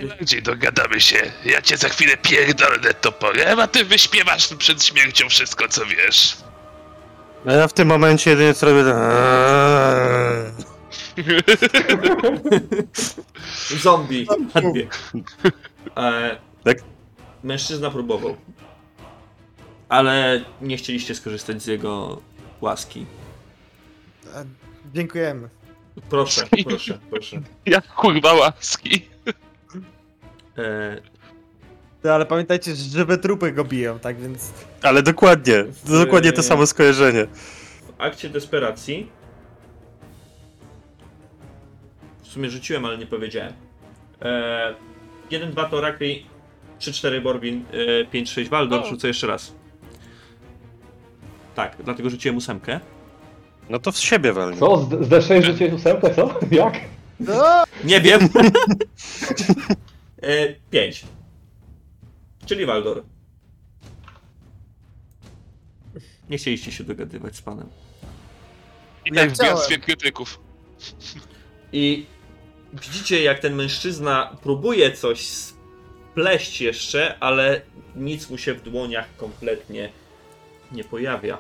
[0.09, 1.33] Najbardziej dogadamy się.
[1.45, 6.37] Ja cię za chwilę pierdolę toporem, a ty wyśpiewasz przed śmiercią wszystko, co wiesz.
[7.47, 8.85] A ja w tym momencie jedynie co robię...
[8.85, 8.95] to-
[13.83, 14.27] zombie.
[15.97, 16.79] E, Tak?
[17.45, 18.37] mężczyzna próbował.
[19.89, 22.21] Ale nie chcieliście skorzystać z jego
[22.61, 23.07] łaski.
[24.95, 25.49] Dziękujemy.
[26.11, 27.41] Proszę, proszę, proszę.
[27.67, 29.09] Jak kurwa łaski.
[30.59, 30.97] E,
[32.03, 34.53] Ty, ale pamiętajcie, że żywe trupy go biją, tak więc...
[34.83, 37.27] Ale dokładnie, dokładnie to samo skojarzenie.
[37.27, 39.11] w akcie desperacji.
[42.23, 43.53] W sumie rzuciłem, ale nie powiedziałem.
[44.23, 44.75] E,
[45.31, 46.27] 1-2 to Rakri,
[46.81, 47.65] 3-4 Borbin,
[48.01, 48.81] e, 5-6 Waldor.
[48.81, 48.87] O.
[48.87, 49.53] Rzucę jeszcze raz.
[51.55, 52.81] Tak, dlatego rzuciłem ósemkę.
[53.71, 54.57] No to w siebie walnie.
[54.59, 54.77] Co?
[54.77, 56.35] Z, z D6 rzuciłeś ósemkę, co?
[56.51, 56.75] Jak?
[57.21, 58.21] No, Nie wiem.
[60.25, 61.05] e, 5.
[62.47, 63.05] Czyli Waldor.
[66.31, 67.69] Nie chcieliście się dogadywać z panem.
[69.05, 70.41] I tak w bractwie krytyków.
[71.73, 72.07] I
[72.73, 77.61] widzicie, jak ten mężczyzna próbuje coś spleść jeszcze, ale
[77.97, 79.91] nic mu się w dłoniach kompletnie
[80.73, 81.39] nie pojawia.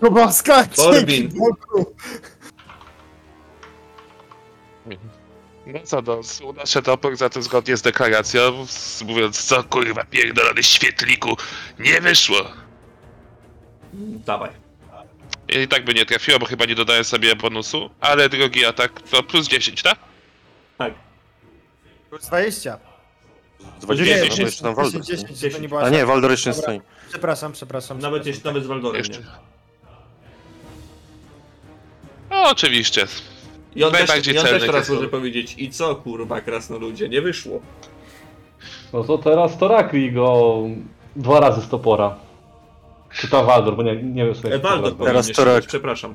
[0.00, 1.30] Kubaska, Borbin.
[5.66, 6.20] No co, no,
[6.52, 8.66] nasze topór za to zgodnie z deklaracją,
[9.04, 11.36] mówiąc co kurwa pierdolony świetliku,
[11.78, 12.36] nie wyszło.
[14.26, 14.50] Dawaj.
[15.48, 19.22] I tak by nie trafiło, bo chyba nie dodałem sobie bonusu, ale drugi atak to
[19.22, 19.98] plus 10, tak?
[20.78, 20.94] Tak.
[22.10, 22.78] Plus 20.
[23.80, 25.02] 20, Nie, no bo jeszcze tam Waldor.
[25.02, 25.34] 10, stoi.
[25.34, 26.06] 10, to nie była A nie, szansa.
[26.06, 26.80] Waldor jeszcze stoi.
[27.08, 27.98] Przepraszam, przepraszam.
[27.98, 28.28] Nawet przepraszam.
[28.28, 29.18] jeśli nawet z Waldorem Jeszcze.
[29.18, 29.26] nie.
[32.30, 33.06] No, oczywiście.
[33.76, 37.60] I on, też, i on też teraz może powiedzieć, i co kurwa, krasnoludzie, nie wyszło.
[38.92, 40.54] No to teraz Torakli go
[41.16, 42.16] dwa razy z topora.
[43.12, 44.50] Czy to Waldor, bo nie, nie wiem sobie.
[44.50, 45.56] jak to Ewaldor teraz Torek.
[45.56, 46.14] być, przepraszam.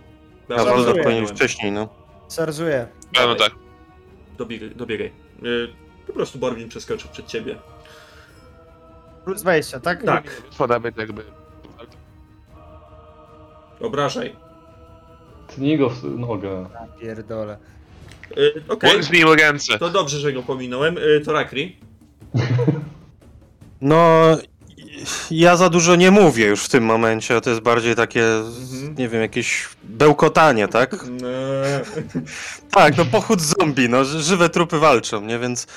[0.49, 1.89] A Dobra, Waldor powinien wcześniej, no.
[2.35, 2.87] Szarżuję.
[3.21, 3.51] A no tak.
[4.37, 5.11] Dobiegaj, dobiegaj.
[6.07, 7.55] Po prostu Borwin przeskoczył przed ciebie.
[9.25, 10.03] Plus 20, tak?
[10.03, 11.23] Tak, Podamy jakby.
[13.81, 14.35] obrażaj.
[15.55, 16.65] Tnij go w nogę.
[16.73, 17.57] Ja Pierdolę.
[18.37, 19.03] Y, Okej.
[19.03, 19.79] Zbił ręce.
[19.79, 20.97] to dobrze, że go pominąłem.
[20.97, 21.75] Y, to Rakri.
[23.81, 24.21] No,
[25.31, 28.95] ja za dużo nie mówię już w tym momencie, to jest bardziej takie, Mhm.
[28.97, 30.93] nie wiem, jakieś bełkotanie, tak?
[30.93, 31.81] Eee,
[32.71, 35.67] Tak, no pochód zombie, no, ży- żywe trupy walczą, nie, więc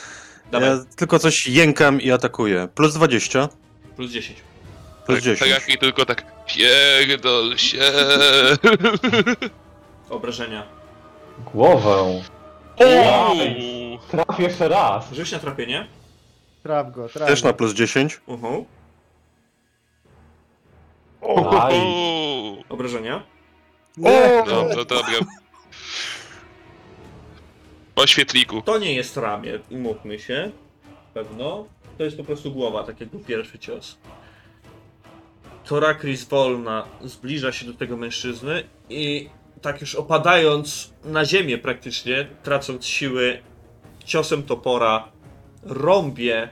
[0.51, 2.69] Dawaj, ja tylko coś jękam i atakuję.
[2.75, 3.49] Plus 20,
[3.97, 4.41] plus 10.
[5.07, 5.39] plus Tak, 10.
[5.39, 6.25] tak jak i tylko tak.
[6.47, 7.79] Pierdol się.
[10.11, 10.63] Obrażenia.
[11.53, 12.03] Głowę.
[12.03, 13.99] Uuu.
[14.11, 15.13] Traf jeszcze raz.
[15.13, 15.87] Rzuć na trafienie.
[16.63, 17.49] Traf go, traf Też go.
[17.49, 18.21] na plus 10.
[18.27, 18.67] Uhu.
[21.61, 21.79] Aj.
[21.81, 22.65] Uuu.
[22.69, 23.23] Obrażenia.
[23.97, 25.19] No to dobra.
[27.95, 28.63] Po świetliku.
[28.63, 30.51] To nie jest ramię, umówmy się.
[31.15, 31.65] Pewno.
[31.99, 33.99] To jest po prostu głowa, tak jak był pierwszy cios.
[35.65, 39.29] Torakris wolna zbliża się do tego mężczyzny i
[39.63, 43.39] tak już opadając na ziemię praktycznie, tracąc siły,
[44.05, 45.09] ciosem topora
[45.63, 46.49] rąbie,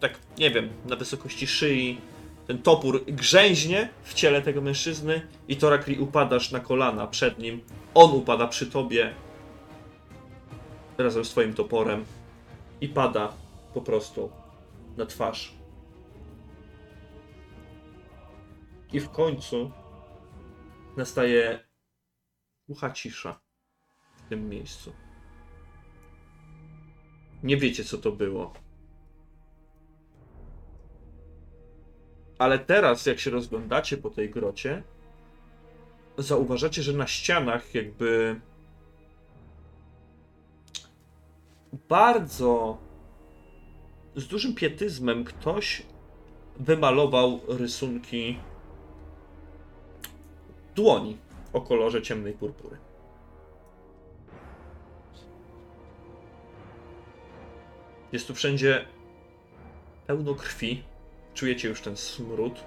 [0.00, 2.00] tak nie wiem, na wysokości szyi.
[2.46, 7.60] Ten topór grzęźnie w ciele tego mężczyzny i Torakri upadasz na kolana przed nim.
[7.94, 9.14] On upada przy tobie,
[10.98, 12.04] razem z twoim toporem
[12.80, 13.32] i pada
[13.74, 14.30] po prostu
[14.96, 15.52] na twarz.
[18.92, 19.70] I w końcu
[20.96, 21.69] nastaje
[22.70, 23.40] głucha cisza
[24.16, 24.92] w tym miejscu.
[27.42, 28.52] Nie wiecie, co to było.
[32.38, 34.82] Ale teraz, jak się rozglądacie po tej grocie,
[36.18, 38.40] zauważacie, że na ścianach jakby
[41.88, 42.78] bardzo
[44.16, 45.82] z dużym pietyzmem ktoś
[46.56, 48.38] wymalował rysunki
[50.74, 52.76] dłoni o kolorze ciemnej purpury.
[58.12, 58.86] Jest tu wszędzie
[60.06, 60.82] pełno krwi.
[61.34, 62.64] Czujecie już ten smród.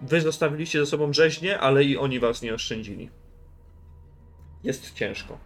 [0.00, 3.10] Wy zostawiliście ze sobą rzeźnie, ale i oni was nie oszczędzili.
[4.64, 5.38] Jest ciężko.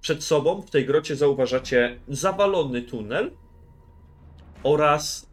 [0.00, 3.30] Przed sobą w tej grocie zauważacie zawalony tunel
[4.62, 5.30] oraz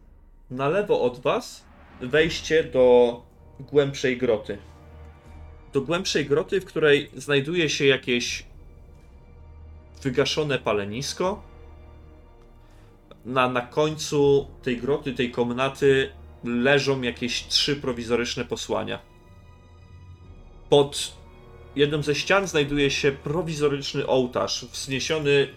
[0.51, 1.65] na lewo od was
[2.01, 3.21] wejście do
[3.59, 4.57] głębszej groty.
[5.73, 8.45] Do głębszej groty, w której znajduje się jakieś
[10.03, 11.43] wygaszone palenisko.
[13.25, 16.11] Na, na końcu tej groty, tej komnaty
[16.43, 18.99] leżą jakieś trzy prowizoryczne posłania.
[20.69, 21.17] Pod
[21.75, 25.47] jedną ze ścian znajduje się prowizoryczny ołtarz, wzniesiony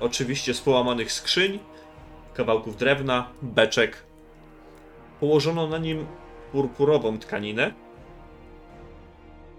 [0.00, 1.58] oczywiście z połamanych skrzyń,
[2.34, 4.02] kawałków drewna, beczek.
[5.20, 6.06] Położono na nim
[6.52, 7.74] purpurową tkaninę,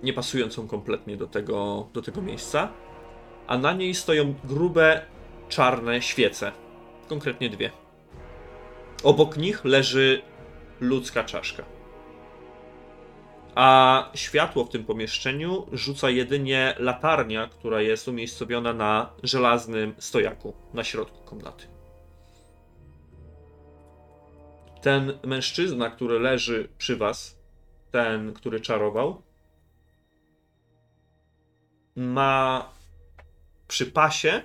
[0.03, 2.69] nie pasującą kompletnie do tego, do tego miejsca,
[3.47, 5.05] a na niej stoją grube,
[5.49, 6.51] czarne świece,
[7.09, 7.71] konkretnie dwie.
[9.03, 10.21] Obok nich leży
[10.79, 11.63] ludzka czaszka.
[13.55, 20.83] A światło w tym pomieszczeniu rzuca jedynie latarnia, która jest umiejscowiona na żelaznym stojaku na
[20.83, 21.67] środku komnaty.
[24.81, 27.39] Ten mężczyzna, który leży przy was,
[27.91, 29.21] ten, który czarował,
[31.95, 32.69] ma
[33.67, 34.41] przy pasie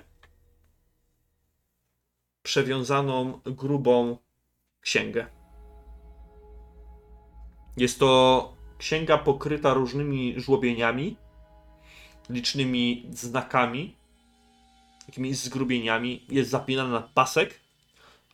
[2.43, 4.17] przewiązaną grubą
[4.81, 5.27] księgę.
[7.77, 11.17] Jest to księga pokryta różnymi żłobieniami,
[12.29, 13.95] licznymi znakami,
[15.05, 16.25] takimi zgrubieniami.
[16.29, 17.59] Jest zapinana na pasek,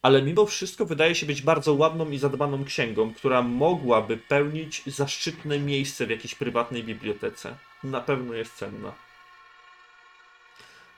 [0.04, 5.60] ale mimo wszystko wydaje się być bardzo ładną i zadbaną księgą, która mogłaby pełnić zaszczytne
[5.60, 7.56] miejsce w jakiejś prywatnej bibliotece.
[7.84, 8.92] Na pewno jest cenna.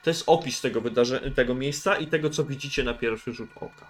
[0.04, 3.86] To jest opis tego, wydarze- tego miejsca i tego, co widzicie na pierwszy rzut oka.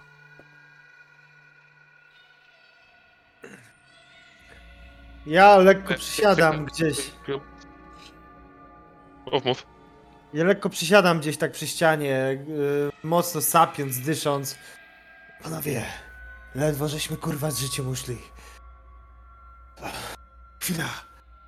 [5.26, 6.96] Ja lekko przysiadam gdzieś.
[9.32, 9.66] Mów, mów.
[10.34, 14.58] Ja lekko przysiadam gdzieś tak przy ścianie, yy, mocno sapiąc, dysząc.
[15.46, 15.84] Panowie,
[16.54, 18.18] ledwo żeśmy kurwa z życiem uszli.
[20.60, 20.88] Chwila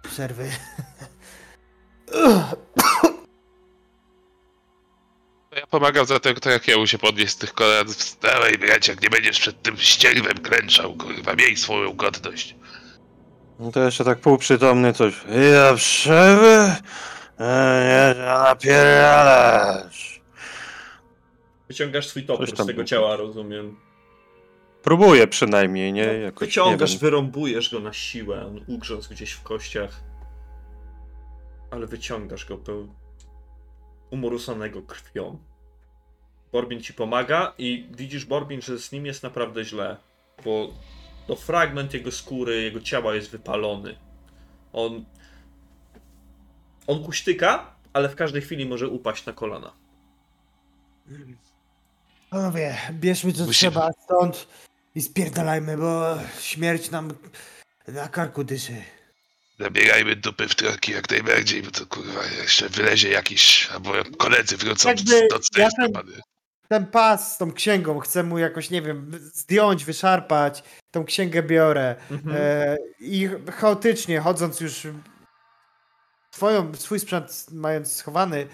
[0.02, 0.50] przerwy.
[5.70, 7.88] Pomagam za kto jak się podnieść z tych kolan.
[7.88, 12.56] Wstawaj, bracie, jak nie będziesz przed tym ścierwem klęczał, kurwa, miej swoją godność.
[13.58, 15.14] No to jeszcze tak półprzytomny coś.
[15.52, 16.76] Ja przewy?
[17.40, 20.20] Nie, napierdalasz.
[21.68, 23.87] Wyciągasz swój topór z tego ciała, rozumiem.
[24.82, 26.02] Próbuję przynajmniej, nie?
[26.02, 26.98] Jakoś, nie Wyciągasz, wiem.
[27.00, 30.00] wyrąbujesz go na siłę, on ugrzązł gdzieś w kościach.
[31.70, 32.88] Ale wyciągasz go peł...
[34.10, 35.38] umorusanego krwią.
[36.52, 39.96] Borbin ci pomaga i widzisz, Borbin, że z nim jest naprawdę źle.
[40.44, 40.68] Bo
[41.26, 43.94] to fragment jego skóry, jego ciała jest wypalony.
[44.72, 45.04] On...
[46.86, 49.72] On kuśtyka, ale w każdej chwili może upaść na kolana.
[52.30, 53.52] Panowie, bierzmy co Musimy.
[53.72, 54.48] trzeba stąd
[54.94, 57.14] i spierdalajmy, bo śmierć nam
[57.88, 58.82] na karku dyszy.
[59.58, 64.88] Zabierajmy dupy w troki jak najbardziej, bo to kurwa jeszcze wylezie jakiś, albo koledzy wrócą
[64.88, 65.92] Jakby nocnej ja ten-.
[66.68, 71.96] Ten pas z tą księgą, chcę mu jakoś, nie wiem, zdjąć, wyszarpać, tą księgę biorę
[72.10, 72.36] Mhm.
[72.40, 74.86] e, i chaotycznie, chodząc już
[76.30, 78.46] swoją, swój sprzęt mając schowany,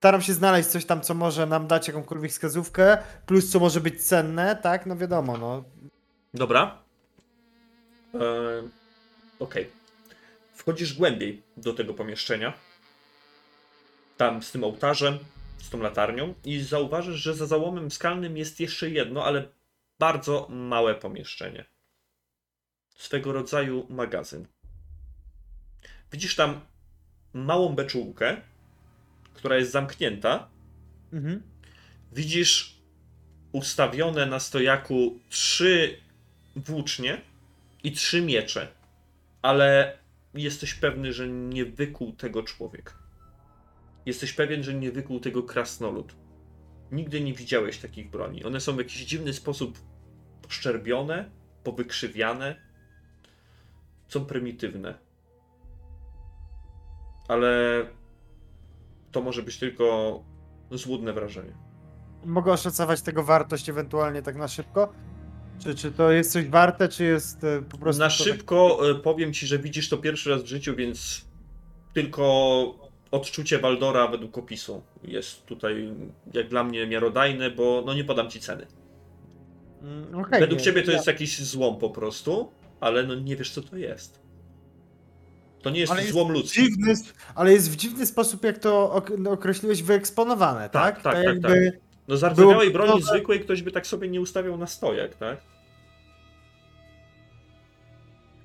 [0.00, 4.02] staram się znaleźć coś tam, co może nam dać jakąkolwiek wskazówkę, plus co może być
[4.02, 4.86] cenne, tak?
[4.86, 5.64] No wiadomo, no.
[6.34, 6.78] Dobra.
[8.14, 8.18] E,
[9.38, 9.70] Okej.
[10.54, 12.52] Wchodzisz głębiej do tego pomieszczenia.
[14.16, 15.18] Tam z tym ołtarzem,
[15.58, 19.48] z tą latarnią i zauważysz, że za załomem skalnym jest jeszcze jedno, ale
[19.98, 21.64] bardzo małe pomieszczenie.
[22.96, 24.46] Swego rodzaju magazyn.
[26.12, 26.60] Widzisz tam
[27.32, 28.36] małą beczułkę,
[29.40, 30.48] która jest zamknięta
[31.12, 31.42] Mhm.
[32.12, 32.80] widzisz
[33.52, 35.96] ustawione na stojaku trzy
[36.56, 37.20] włócznie
[37.84, 38.68] i trzy miecze,
[39.42, 39.98] ale
[40.34, 42.94] jesteś pewny, że nie wykuł tego człowiek.
[44.06, 46.14] Jesteś pewien, że nie wykuł tego krasnolud.
[46.92, 48.44] Nigdy nie widziałeś takich broni.
[48.44, 49.78] One są w jakiś dziwny sposób
[50.42, 51.30] poszczerbione,
[51.64, 52.56] powykrzywiane.
[54.08, 54.98] Są prymitywne.
[57.28, 57.84] Ale
[59.12, 60.20] to może być tylko
[60.70, 61.52] złudne wrażenie.
[62.24, 64.92] Mogę oszacować tego wartość ewentualnie tak na szybko?
[65.58, 68.02] Czy, czy to jest coś warte, czy jest e, po prostu...
[68.02, 71.24] Na to szybko e, powiem ci, że widzisz to pierwszy raz w życiu, więc
[71.92, 72.74] tylko
[73.10, 75.92] odczucie Waldora według opisu jest tutaj
[76.34, 78.66] jak dla mnie miarodajne, bo no nie podam ci ceny.
[78.66, 78.80] Tak...
[79.82, 83.50] Mm, okej, według ciebie to ja- jest jakiś złom po prostu, ale no nie wiesz
[83.50, 84.20] co to jest.
[85.62, 86.62] To nie jest Ale jest złom ludzki.
[86.62, 86.94] Dziwny,
[87.34, 90.94] ale jest w dziwny sposób, jak to no, określiłeś, wyeksponowane, tak?
[90.94, 91.78] Tak, tak, tak, jakby...
[92.08, 95.14] No z rdzewiałej Było- broni no, zwykłej ktoś by tak sobie nie ustawiał na stojak,
[95.14, 95.40] tak?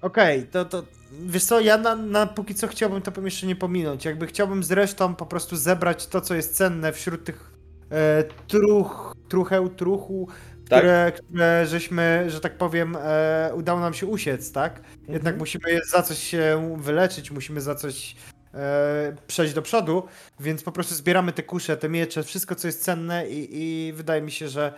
[0.02, 4.06] Okej, to, to wiesz co, ja na, na póki co chciałbym to pomieszczenie pominąć.
[4.06, 7.52] Jakby chciałbym zresztą po prostu zebrać to, co jest cenne wśród tych
[7.92, 10.28] e, truch, trucheł, truchu,
[10.70, 10.80] Tak.
[10.80, 14.82] które, które żeśmy, że tak powiem, e, udało nam się usiec, tak?
[15.00, 15.38] Jednak Mhm.
[15.38, 18.16] musimy za coś się wyleczyć, musimy za coś
[18.54, 20.04] e, przejść do przodu,
[20.40, 24.22] więc po prostu zbieramy te kusze, te miecze, wszystko, co jest cenne i, i wydaje
[24.22, 24.74] mi się, że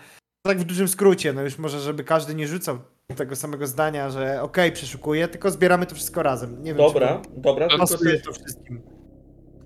[0.48, 2.80] tak w dużym skrócie, no już może, żeby każdy nie rzucał
[3.16, 6.58] tego samego zdania, że okej, przeszukuję, tylko zbieramy to wszystko razem.
[6.64, 8.82] Nie wiem, Dobra, czy dobra, pasuje to wszystkim.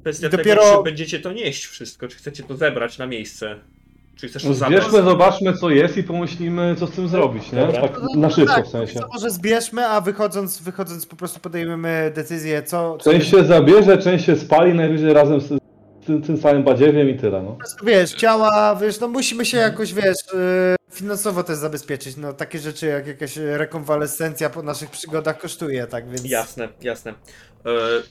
[0.02, 3.60] kwestia I tego, dopiero- czy będziecie to nieść wszystko, czy chcecie to zebrać na miejsce.
[4.22, 4.84] Czy chcesz to No zabrać?
[4.84, 7.60] Zbierzmy, zobaczmy co jest i pomyślimy co z tym zrobić, nie?
[7.60, 7.82] Dobra.
[7.82, 9.00] Tak na szybko tak, w sensie.
[9.00, 12.98] To może zbierzmy, a wychodząc, wychodząc po prostu podejmiemy decyzję, co...
[12.98, 15.54] co Część się zabierze, część się spali, najwyżej razem z
[16.06, 17.52] tym, tym samym badziewiem i tyle, no.
[17.52, 22.34] po prostu, wiesz, ciała, wiesz, no musimy się jakoś, wiesz, y, finansowo też zabezpieczyć, no
[22.34, 26.26] takie rzeczy jak jakaś rekonwalescencja po naszych przygodach kosztuje, tak więc...
[26.26, 27.12] Jasne, jasne.
[27.12, 27.16] E,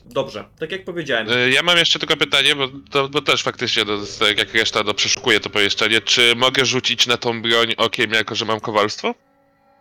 [0.05, 3.83] dobrze, tak jak powiedziałem, E, Ja mam jeszcze tylko pytanie, bo, to, bo też faktycznie,
[3.85, 6.01] no, tak jak reszta, no, przeszukuję to pomieszczenie.
[6.01, 9.15] Czy mogę rzucić na tą broń okiem, jako że mam kowalstwo?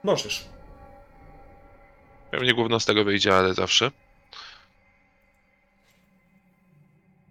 [0.03, 0.45] możesz.
[2.31, 3.91] Pewnie gówno z tego wyjdzie, ale zawsze.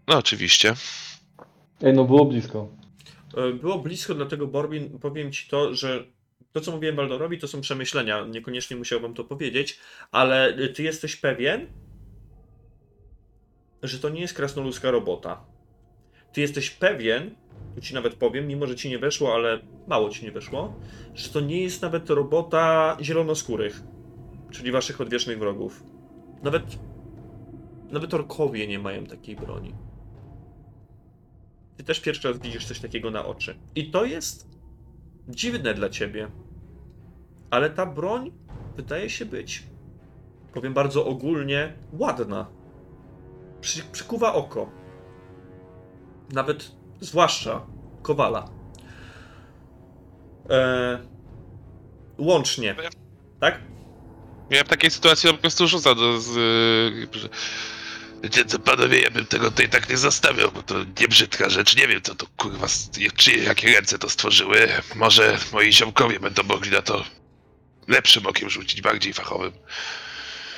[0.07, 0.73] No oczywiście.
[1.83, 2.67] Ej, no było blisko.
[3.37, 6.05] E, Było blisko, dlatego Borbin, powiem ci to, że
[6.51, 8.25] to, co mówiłem Waldorowi, to są przemyślenia.
[8.25, 9.79] Niekoniecznie musiałbym to powiedzieć,
[10.11, 11.67] ale ty jesteś pewien,
[13.83, 15.45] że to nie jest krasnoludzka robota.
[16.33, 17.35] Ty jesteś pewien,
[17.75, 20.79] tu ci nawet powiem, mimo że ci nie weszło, ale mało ci nie weszło,
[21.15, 23.81] że to nie jest nawet robota zielonoskórych,
[24.51, 25.83] czyli waszych odwiecznych wrogów.
[26.43, 26.63] Nawet,
[27.91, 29.73] nawet orkowie nie mają takiej broni.
[31.79, 33.57] Ty też pierwszy raz widzisz coś takiego na oczy.
[33.75, 34.47] I to jest
[35.27, 36.27] dziwne dla ciebie.
[37.49, 38.31] Ale ta broń
[38.75, 39.63] wydaje się być,
[40.53, 42.47] powiem bardzo ogólnie, ładna.
[43.61, 44.69] Przy, przykuwa oko.
[46.33, 47.65] Nawet, zwłaszcza
[48.01, 48.49] Kowala.
[50.49, 50.99] E,
[52.17, 52.75] łącznie.
[53.39, 53.59] Tak?
[54.49, 56.19] Ja w takiej sytuacji po prostu rzucam do...
[56.21, 56.27] Z,
[57.15, 57.29] że-
[58.23, 61.75] Wiecie co, panowie, ja bym tego tutaj tak nie zostawiał, bo to nie brzydka rzecz.
[61.75, 62.67] Nie wiem, co to kurwa,
[63.15, 64.67] czyje, jakie ręce to stworzyły.
[64.95, 67.03] Może moi ziomkowie będą mogli na to
[67.87, 69.51] lepszym okiem rzucić, bardziej fachowym.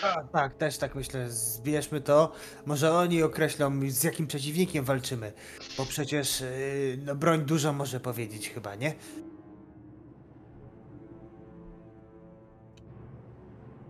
[0.01, 1.30] A, tak, też tak myślę.
[1.30, 2.31] Zbierzmy to.
[2.65, 5.33] Może oni określą, z jakim przeciwnikiem walczymy.
[5.77, 8.95] Bo przecież yy, no, broń dużo może powiedzieć chyba, nie?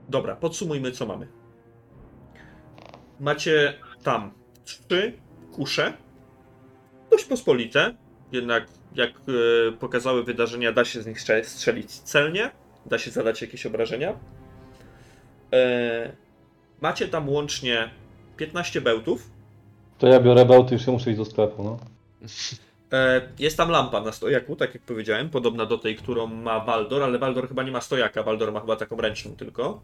[0.09, 1.40] Dobra, podsumujmy, co mamy.
[3.21, 4.31] Macie tam
[4.65, 5.13] trzy
[5.51, 5.93] kusze,
[7.11, 7.95] dość pospolite,
[8.31, 12.51] jednak jak e, pokazały wydarzenia, da się z nich strze- strzelić celnie,
[12.85, 14.13] da się zadać jakieś obrażenia.
[15.53, 16.11] E,
[16.81, 17.89] macie tam łącznie
[18.37, 19.29] 15 bełtów.
[19.97, 21.79] To ja biorę bełty, już się muszę iść do sklepu, no.
[22.93, 27.03] E, jest tam lampa na stojaku, tak jak powiedziałem, podobna do tej, którą ma Waldor,
[27.03, 29.81] ale Waldor chyba nie ma stojaka, Waldor ma chyba taką ręczną tylko.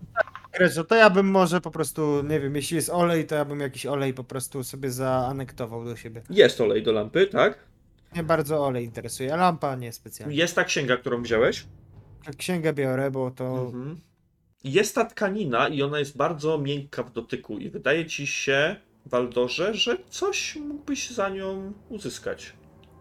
[0.54, 3.60] Grezio, to ja bym może po prostu, nie wiem, jeśli jest olej, to ja bym
[3.60, 6.22] jakiś olej po prostu sobie zaanektował do siebie.
[6.30, 7.60] Jest olej do lampy, tak?
[8.14, 10.36] Mnie bardzo olej interesuje, a lampa nie specjalnie.
[10.36, 11.66] Jest ta księga, którą wziąłeś.
[12.38, 13.62] Księgę biorę, bo to...
[13.66, 14.02] Mhm.
[14.64, 19.74] Jest ta tkanina i ona jest bardzo miękka w dotyku i wydaje ci się, Waldorze,
[19.74, 22.54] że coś mógłbyś za nią uzyskać.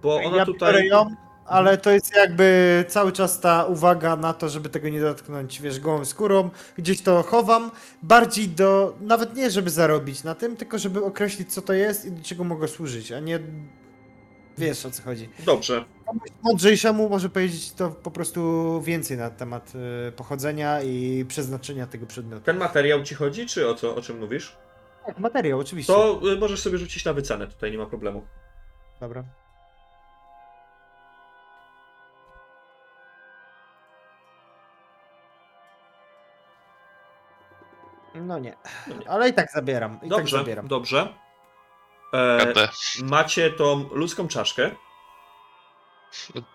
[0.03, 0.73] Bo ona ja tutaj...
[0.73, 1.17] biorę ją,
[1.47, 5.81] ale to jest jakby cały czas ta uwaga na to, żeby tego nie dotknąć, wiesz,
[5.81, 6.51] gołą skórą.
[6.77, 7.71] Gdzieś to chowam,
[8.03, 12.13] bardziej do, nawet nie żeby zarobić na tym, tylko żeby określić co to jest i
[12.13, 13.41] do czego mogę służyć, a nie,
[14.59, 15.29] wiesz o co chodzi.
[15.45, 15.85] Dobrze.
[16.07, 19.73] Komuś mądrzejszemu może powiedzieć to po prostu więcej na temat
[20.09, 22.45] y, pochodzenia i przeznaczenia tego przedmiotu.
[22.45, 24.57] Ten materiał ci chodzi, czy o co, o czym mówisz?
[25.07, 25.93] Tak, materiał, oczywiście.
[25.93, 28.23] To y, możesz sobie rzucić na wycenę, tutaj nie ma problemu.
[29.01, 29.25] Dobra.
[38.27, 38.57] No nie.
[38.87, 39.11] No nie.
[39.11, 39.97] Ale i tak zabieram.
[39.97, 40.69] I tak Dobrze, zabieram.
[40.69, 41.09] dobrze.
[42.15, 42.53] E,
[43.03, 44.71] macie tą ludzką czaszkę.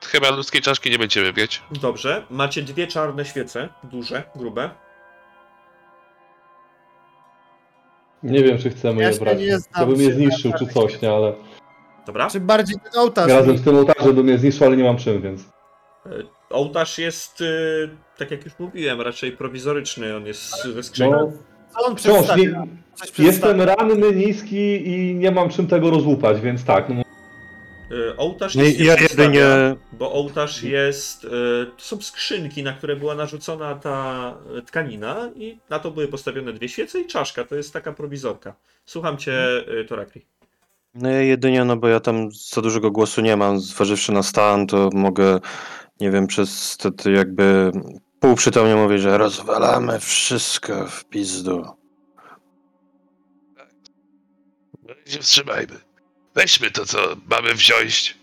[0.05, 1.61] Chyba ludzkiej czaszki nie będziemy mieć.
[1.71, 2.25] Dobrze.
[2.29, 4.69] Macie dwie czarne świece, duże, grube.
[8.23, 9.37] Nie wiem, czy chcemy Ja je brać.
[9.75, 11.33] To bym je zniszczył, czy coś, nie, ale
[12.05, 12.29] Dobra.
[12.29, 13.31] Czy bardziej ten ołtarz?
[13.31, 15.41] razem z tym ołtarzem bym je zniszczył, ale nie mam czym, więc...
[16.49, 20.15] Ołtarz jest, y, tak jak już mówiłem, raczej prowizoryczny.
[20.15, 21.11] On jest ze skrzyni.
[21.11, 21.31] No,
[21.73, 22.53] Co on wciąż nie,
[23.25, 27.01] jestem ranny, niski i nie mam czym tego rozłupać, więc tak, no,
[27.91, 29.45] Y, Ołtarz Nie, jest ja jedynie...
[29.93, 31.23] Bo ołtarz jest.
[31.23, 31.29] y,
[31.77, 34.33] To są skrzynki, na które była narzucona ta
[34.65, 37.43] tkanina, i na to były postawione dwie świece i czaszka.
[37.43, 38.55] To jest taka prowizorka.
[38.85, 39.33] Słucham cię,
[39.81, 40.25] y, Torakli.
[40.93, 44.67] No ja jedynie, no bo ja tam za dużego głosu nie mam, zważywszy na stan,
[44.67, 45.39] to mogę,
[45.99, 47.71] nie wiem, przez te, te jakby
[48.21, 49.37] półprzytomnie mówić, że roz...
[49.37, 51.65] Rozwalamy wszystko w pizdu.
[54.83, 55.79] No i się wstrzymajmy.
[56.35, 56.97] Weźmy to, co
[57.29, 58.17] mamy wziąć.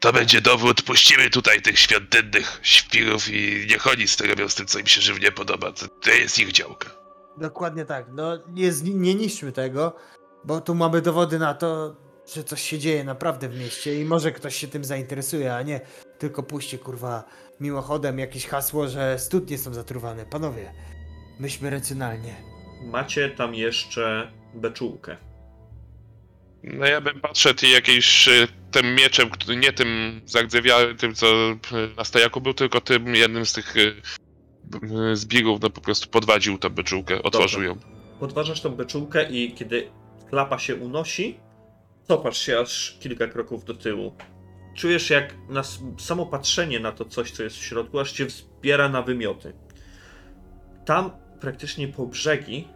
[0.00, 4.54] To będzie dowód, puścimy tutaj tych świątynnych świrów i niech oni z tego robią z
[4.54, 5.72] tym, co im się żywnie podoba.
[5.72, 6.90] To, to jest ich działka.
[7.36, 8.06] Dokładnie tak.
[8.12, 9.96] No nie, nie niszczmy tego,
[10.44, 11.96] bo tu mamy dowody na to,
[12.34, 15.80] że coś się dzieje naprawdę w mieście i może ktoś się tym zainteresuje, a nie
[16.18, 17.24] tylko puści kurwa
[17.62, 20.26] mimochodem jakieś hasło, że studnie są zatruwane.
[20.26, 20.72] Panowie,
[21.38, 22.34] myślmy racjonalnie.
[22.82, 25.16] Macie tam jeszcze beczułkę.
[26.62, 31.26] No ja bym podszedł i jakimś y, tym mieczem, który nie tym zardzewiałym, tym co
[31.26, 31.56] y,
[31.96, 34.02] na stojaku był, tylko tym jednym z tych y,
[35.12, 37.78] zbiegów, no po prostu podwadził tą beczułkę, otworzył ją.
[38.20, 39.90] Podważasz tą beczułkę i kiedy
[40.30, 41.36] klapa się unosi,
[42.08, 44.16] cofasz się aż kilka kroków do tyłu.
[44.74, 45.62] Czujesz jak na
[45.98, 49.52] samo patrzenie na to coś, co jest w środku, aż cię wzbiera na wymioty.
[50.84, 51.10] Tam
[51.40, 52.68] praktycznie po brzegi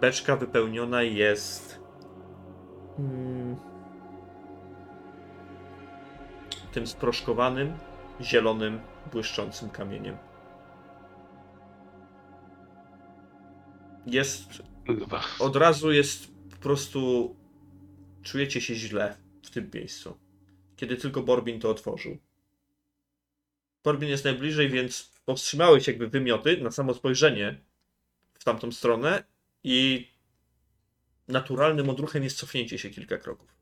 [0.00, 1.80] beczka wypełniona jest
[2.98, 3.56] mm,
[6.72, 7.72] tym sproszkowanym,
[8.20, 8.80] zielonym,
[9.12, 10.16] błyszczącym kamieniem.
[14.06, 14.62] Jest
[15.40, 17.34] od razu jest po prostu.
[18.22, 19.25] Czujecie się źle
[19.56, 20.18] tym miejscu.
[20.76, 22.18] Kiedy tylko Borbin to otworzył.
[23.84, 27.60] Borbin jest najbliżej, więc powstrzymałeś jakby wymioty na samo spojrzenie
[28.34, 29.24] w tamtą stronę
[29.64, 30.08] i
[31.28, 33.56] naturalnym odruchem jest cofnięcie się kilka kroków.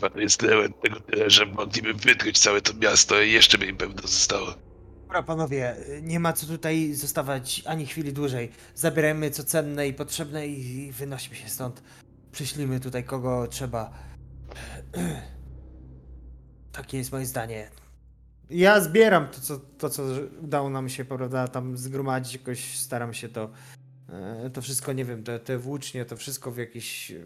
[0.00, 4.02] To jest tego tyle, że mogliby wykryć całe to miasto i jeszcze by im pewno
[4.02, 4.73] zostało.
[5.04, 8.50] Dobra, panowie, nie ma co tutaj zostawać ani chwili dłużej.
[8.74, 11.82] Zabierajmy co cenne i potrzebne i wynośmy się stąd.
[12.32, 13.90] Przyślijmy tutaj kogo trzeba.
[16.72, 17.70] Takie jest moje zdanie.
[18.50, 20.02] Ja zbieram to, co, to, co
[20.42, 23.50] udało nam się, prawda, tam zgromadzić, jakoś staram się to,
[24.08, 27.10] e, to wszystko, nie wiem, te, te włócznie, to wszystko w jakiś...
[27.10, 27.24] e,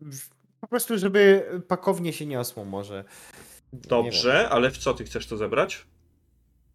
[0.00, 0.28] w-
[0.60, 3.04] Po prostu, żeby pakownie się niosło może.
[3.72, 5.86] Dobrze, ale w co ty chcesz to zebrać?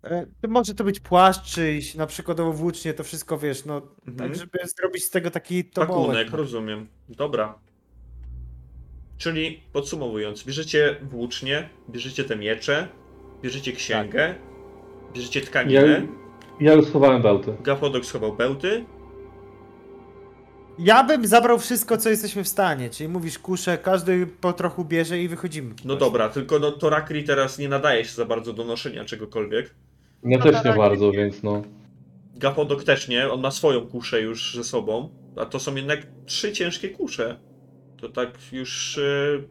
[0.04, 4.18] E, To może to być płaszcz, czyjś, na przykładowo włócznie, to wszystko, wiesz, no, Mhm.
[4.18, 6.08] tak, żeby zrobić z tego taki tobołek.
[6.18, 6.88] Pakunek, rozumiem.
[7.10, 7.56] Dobra.
[9.18, 12.88] Czyli podsumowując, bierzecie włócznie, bierzecie te miecze,
[13.42, 14.36] bierzecie księgę,
[15.14, 16.08] bierzecie Ja, tkaninę,
[16.60, 17.54] ja już schowałem bełty.
[17.64, 18.86] Gafodok schował bełty,
[20.80, 25.20] Ja bym zabrał wszystko, co jesteśmy w stanie, czyli mówisz kusze, każdy po trochu bierze
[25.20, 25.76] i wychodzimy.
[25.86, 29.76] No dobra, tylko no, to Rakri teraz nie nadaje się za bardzo do noszenia czegokolwiek.
[30.24, 31.64] Ja też nie bardzo, więc no.
[32.36, 36.54] Gapodok też nie, on ma swoją kuszę już ze sobą, a to są jednak trzy
[36.54, 37.40] ciężkie kusze.
[37.98, 38.98] To tak już...
[38.98, 39.48] Yy,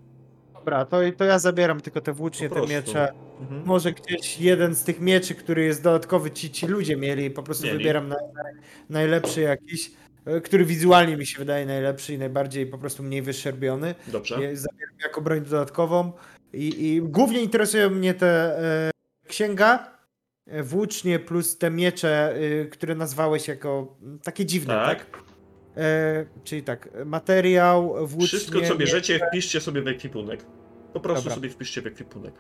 [0.55, 3.13] Dobra, to, to ja zabieram tylko te włócznie, te miecze.
[3.41, 3.63] mhm.
[3.65, 7.67] Może gdzieś jeden z tych mieczy, który jest dodatkowy, ci, ci ludzie mieli, po prostu
[7.67, 7.79] Mieli.
[7.79, 8.43] wybieram na, na,
[8.91, 9.91] najlepszy jakiś,
[10.25, 13.95] e, który wizualnie mi się wydaje najlepszy i najbardziej po prostu mniej wyszerbiony.
[14.07, 14.35] Dobrze.
[14.35, 16.13] Zabieram jako broń dodatkową
[16.53, 18.91] i, i głównie interesują mnie te e,
[19.29, 19.96] księga,
[20.47, 25.11] włócznie plus te miecze, e, które nazwałeś jako mm, takie dziwne, tak?
[25.11, 25.23] Tak.
[25.77, 28.39] E, czyli tak, materiał, włócznie...
[28.39, 29.27] Wszystko co bierzecie, miecze.
[29.29, 30.45] wpiszcie sobie w ekwipunek.
[30.93, 31.35] Po prostu Dobra.
[31.35, 32.35] sobie wpiszcie w ekwipunek.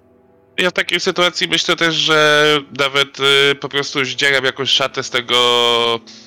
[0.58, 2.46] Ja w takiej sytuacji myślę też, że
[2.78, 5.36] nawet y, po prostu zdzieram jakąś szatę z tego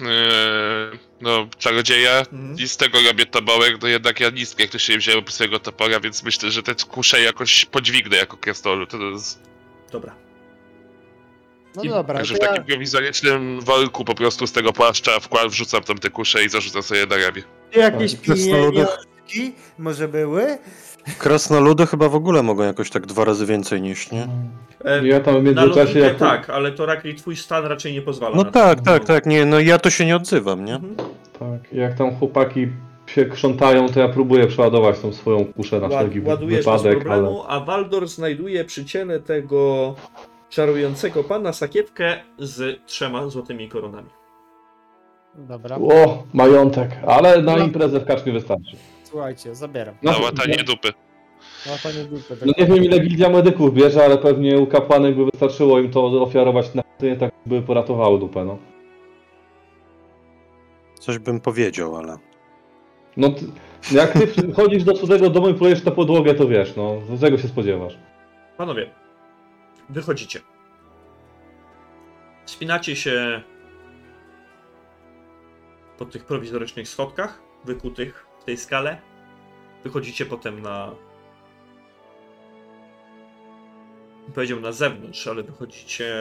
[0.01, 2.55] y, no, czarodzieja Mhm.
[2.59, 5.31] i z tego robię tobołek, no jednak ja nic jak to się nie wzięło po
[5.31, 8.87] swojego topora, więc myślę, że te kusze jakoś podźwignę jako krasnolu.
[8.87, 9.39] To jest...
[9.91, 10.28] Dobra.
[11.75, 12.47] No I- dobra, Także w ja...
[12.47, 16.83] takim prowizorycznym worku po prostu z tego płaszcza wkład, wrzucam tam te kusze i zarzucam
[16.83, 17.41] sobie na ramię.
[17.75, 20.57] Jakieś Tak, pieniążki może były?
[21.17, 24.27] Krasnoludy chyba w ogóle mogą jakoś tak dwa razy więcej niż, nie?
[24.85, 26.17] E, Ja tam w międzyczasie jak...
[26.17, 28.85] tak, ale to Rakri twój stan raczej nie pozwala No tak, to.
[28.85, 30.75] tak, tak, nie, no ja to się nie odzywam, nie?
[30.75, 30.95] Mhm.
[31.39, 32.67] Tak, jak tam chłopaki
[33.07, 36.85] się krzątają, to ja próbuję przeładować tą swoją kuszę na Ład, wszelki ładujesz bez wypadek,
[36.93, 37.01] ale...
[37.05, 39.95] problemu, a Waldor znajduje przy ciele tego
[40.49, 44.09] czarującego pana sakiewkę z trzema złotymi koronami.
[45.35, 47.63] Dobra, O, majątek, ale na No.
[47.65, 48.77] imprezę w kaczmie wystarczy.
[49.03, 49.95] słuchajcie, zabieram.
[50.03, 50.93] No, Na łatanie dupy.
[51.65, 55.15] No to nie dupy, No nie wiem ile gildia medyków bierze, ale pewnie u kapłanek
[55.15, 58.57] by wystarczyło im to ofiarować na nie tak by poratowały dupę, no.
[60.99, 62.17] Coś bym powiedział, ale...
[63.17, 63.45] No ty,
[63.91, 67.37] jak ty chodzisz do cudzego domu i plujesz na podłogę, to wiesz, no, z czego
[67.37, 67.97] się spodziewasz?
[68.57, 68.89] Panowie,
[69.89, 70.41] wychodzicie.
[72.45, 73.41] Spinacie się
[75.97, 79.01] po tych prowizorycznych schodkach, wykutych w tej skale.
[79.83, 80.95] Wychodzicie potem na.
[84.35, 86.13] Powiedział na zewnątrz, ale wychodzicie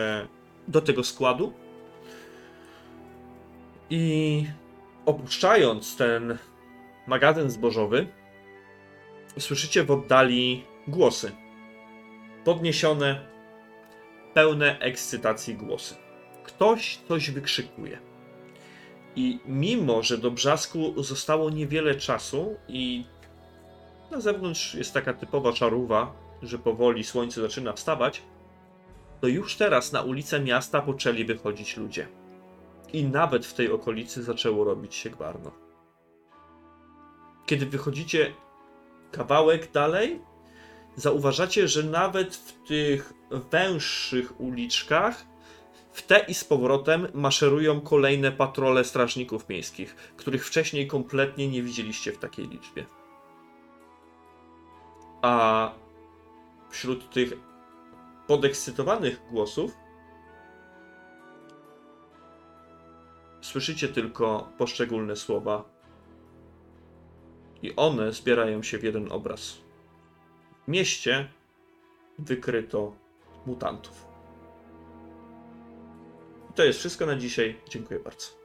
[0.68, 1.52] do tego składu.
[3.90, 4.46] I
[5.06, 6.38] opuszczając ten
[7.06, 8.06] magazyn zbożowy,
[9.38, 11.32] słyszycie w oddali głosy
[12.44, 13.26] podniesione,
[14.38, 15.94] pełne ekscytacji głosy.
[16.44, 17.98] Ktoś coś wykrzykuje.
[19.16, 23.04] I mimo, że do brzasku zostało niewiele czasu i
[24.10, 28.22] na zewnątrz jest taka typowa czarówa, że powoli słońce zaczyna wstawać,
[29.20, 32.08] to już teraz na ulice miasta poczęli wychodzić ludzie.
[32.92, 35.50] I nawet w tej okolicy zaczęło robić się gwarno.
[37.46, 38.32] Kiedy wychodzicie
[39.12, 40.20] kawałek dalej,
[40.96, 45.26] zauważacie, że nawet w tych węższych uliczkach
[45.92, 52.12] w te i z powrotem maszerują kolejne patrole strażników miejskich, których wcześniej kompletnie nie widzieliście
[52.12, 52.86] w takiej liczbie.
[55.22, 55.72] A
[56.70, 57.32] wśród tych
[58.26, 59.76] podekscytowanych głosów
[63.40, 65.64] słyszycie tylko poszczególne słowa
[67.62, 69.58] i one zbierają się w jeden obraz
[70.68, 71.28] w mieście
[72.18, 72.92] wykryto
[73.48, 74.06] mutantów.
[76.50, 77.60] I to jest wszystko na dzisiaj.
[77.68, 78.37] Dziękuję bardzo.